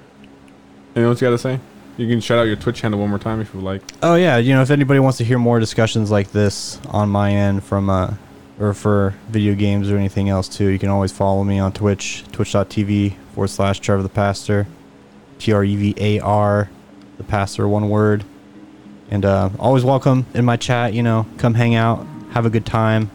Anything 0.95 1.05
else 1.11 1.21
you 1.21 1.27
got 1.27 1.33
to 1.33 1.39
say? 1.39 1.59
You 1.97 2.07
can 2.07 2.21
shout 2.21 2.39
out 2.39 2.45
your 2.45 2.57
Twitch 2.57 2.77
channel 2.77 3.01
one 3.01 3.11
more 3.11 3.19
time 3.19 3.41
if 3.41 3.53
you 3.53 3.61
would 3.61 3.67
like. 3.67 3.83
Oh 4.03 4.15
yeah, 4.15 4.37
you 4.37 4.55
know, 4.55 4.63
if 4.63 4.71
anybody 4.71 5.01
wants 5.01 5.19
to 5.19 5.25
hear 5.25 5.39
more 5.39 5.59
discussions 5.59 6.11
like 6.11 6.31
this 6.31 6.79
on 6.89 7.09
my 7.09 7.33
end 7.33 7.65
from 7.65 7.91
uh 7.91 8.15
or 8.61 8.73
for 8.75 9.15
video 9.29 9.55
games 9.55 9.91
or 9.91 9.97
anything 9.97 10.29
else 10.29 10.49
too, 10.49 10.69
you 10.69 10.79
can 10.79 10.89
always 10.89 11.11
follow 11.11 11.43
me 11.43 11.59
on 11.59 11.73
Twitch, 11.73 12.25
twitch.tv 12.33 13.17
forward 13.35 13.49
slash 13.49 13.81
Trevar 13.81 14.03
the 14.03 14.09
Pastor. 14.09 14.67
T 15.39 15.53
R 15.53 15.65
E 15.65 15.77
V 15.77 15.95
A 15.99 16.21
R 16.21 16.71
the 17.19 17.25
pastor, 17.25 17.67
one 17.67 17.89
word. 17.89 18.25
And 19.11 19.25
uh 19.25 19.51
always 19.59 19.85
welcome 19.85 20.27
in 20.35 20.45
my 20.45 20.57
chat, 20.57 20.93
you 20.95 21.03
know, 21.03 21.27
come 21.39 21.55
hang 21.55 21.75
out, 21.75 22.07
have 22.33 22.45
a 22.47 22.51
good 22.51 22.67
time. 22.67 23.11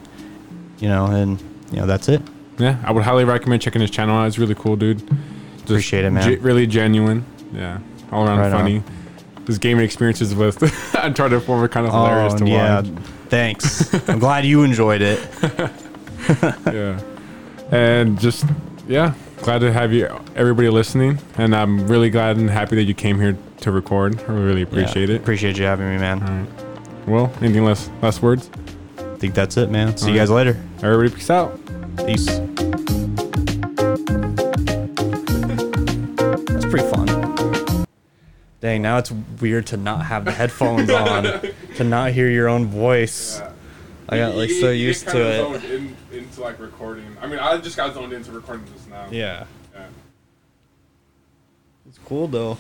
You 0.80 0.88
know, 0.90 1.06
and 1.08 1.40
you 1.72 1.78
know, 1.78 1.86
that's 1.86 2.08
it. 2.10 2.22
Yeah, 2.58 2.78
I 2.84 2.92
would 2.92 3.04
highly 3.04 3.24
recommend 3.24 3.62
checking 3.62 3.82
his 3.82 3.92
channel 3.92 4.16
out. 4.18 4.28
It's 4.28 4.38
really 4.40 4.56
cool, 4.56 4.76
dude. 4.76 5.00
Just 5.00 5.64
Appreciate 5.66 6.06
it, 6.06 6.12
man. 6.12 6.42
really 6.42 6.66
genuine. 6.68 7.26
Yeah, 7.54 7.80
all 8.12 8.26
around 8.26 8.40
Right 8.40 8.52
on. 8.52 8.60
funny. 8.60 8.84
His 9.48 9.58
gaming 9.58 9.84
experiences 9.84 10.34
with 10.36 10.62
Uncharted 10.96 11.42
4 11.44 11.58
were 11.60 11.68
kind 11.68 11.86
of 11.88 11.92
hilarious 11.94 12.34
to 12.36 12.44
Oh, 12.44 12.48
yeah. 12.48 12.76
watch. 12.82 12.88
Thanks. 13.30 13.94
I'm 14.10 14.20
glad 14.20 14.46
you 14.46 14.64
enjoyed 14.64 15.02
it. 15.02 15.20
yeah. 16.72 17.00
And 17.72 18.20
just 18.20 18.46
yeah, 18.88 19.14
glad 19.42 19.60
to 19.60 19.72
have 19.72 19.94
you 19.94 20.08
everybody 20.36 20.70
listening. 20.70 21.20
And 21.38 21.56
I'm 21.56 21.88
really 21.88 22.10
glad 22.10 22.38
and 22.38 22.50
happy 22.50 22.76
that 22.76 22.84
you 22.84 22.94
came 22.94 23.20
here 23.20 23.38
to 23.62 23.72
record. 23.72 24.20
I 24.28 24.32
really 24.34 24.62
appreciate 24.64 25.10
Yeah, 25.10 25.16
it. 25.16 25.22
Appreciate 25.22 25.58
you 25.58 25.64
having 25.66 25.90
me, 25.90 25.98
man. 25.98 26.22
All 26.22 26.30
right. 26.30 27.08
Well, 27.08 27.34
anything 27.42 27.66
less 27.66 27.90
last 28.02 28.22
words? 28.22 28.50
I 28.98 29.16
think 29.16 29.34
that's 29.34 29.58
it, 29.58 29.70
man. 29.72 29.96
See 29.98 30.08
you 30.08 30.12
All 30.14 30.18
guys 30.20 30.30
later. 30.30 30.58
Everybody 30.84 31.10
peace 31.16 31.30
out. 31.30 31.60
Peace. 32.06 32.26
That's 36.48 36.66
pretty 36.66 36.88
fun. 36.90 37.86
Dang, 38.60 38.82
now 38.84 38.98
it's 38.98 39.12
weird 39.40 39.66
to 39.68 39.78
not 39.78 40.06
have 40.06 40.26
the 40.26 40.32
headphones 40.32 40.90
on, 40.92 41.24
to 41.76 41.84
not 41.84 42.12
hear 42.12 42.30
your 42.30 42.48
own 42.48 42.68
voice. 42.68 43.42
I 44.10 44.18
got 44.18 44.36
like 44.36 44.50
so 44.52 44.70
used 44.72 45.08
to 45.10 45.20
it. 45.56 45.64
In, 45.72 45.96
into 46.12 46.42
like 46.42 46.60
recording. 46.60 47.16
I 47.22 47.28
mean, 47.28 47.40
I 47.40 47.58
just 47.58 47.78
got 47.78 47.94
zoned 47.94 48.14
into 48.14 48.32
recording 48.32 48.66
just 48.74 48.90
now. 48.90 49.08
Yeah, 49.10 49.46
Yeah. 49.74 49.86
it's 51.88 51.98
cool 52.00 52.28
though. 52.28 52.58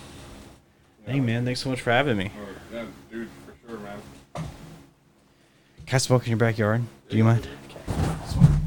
Hey 1.05 1.19
man, 1.19 1.45
thanks 1.45 1.61
so 1.61 1.69
much 1.69 1.81
for 1.81 1.91
having 1.91 2.17
me. 2.17 2.31
Oh, 2.37 2.47
yeah, 2.73 2.85
dude, 3.11 3.27
for 3.45 3.67
sure, 3.67 3.79
man. 3.79 3.99
Can 4.35 5.95
I 5.95 5.97
smoke 5.97 6.23
in 6.25 6.29
your 6.29 6.37
backyard? 6.37 6.83
Do 7.09 7.17
you 7.17 7.23
mind? 7.23 7.47
Okay. 7.69 8.60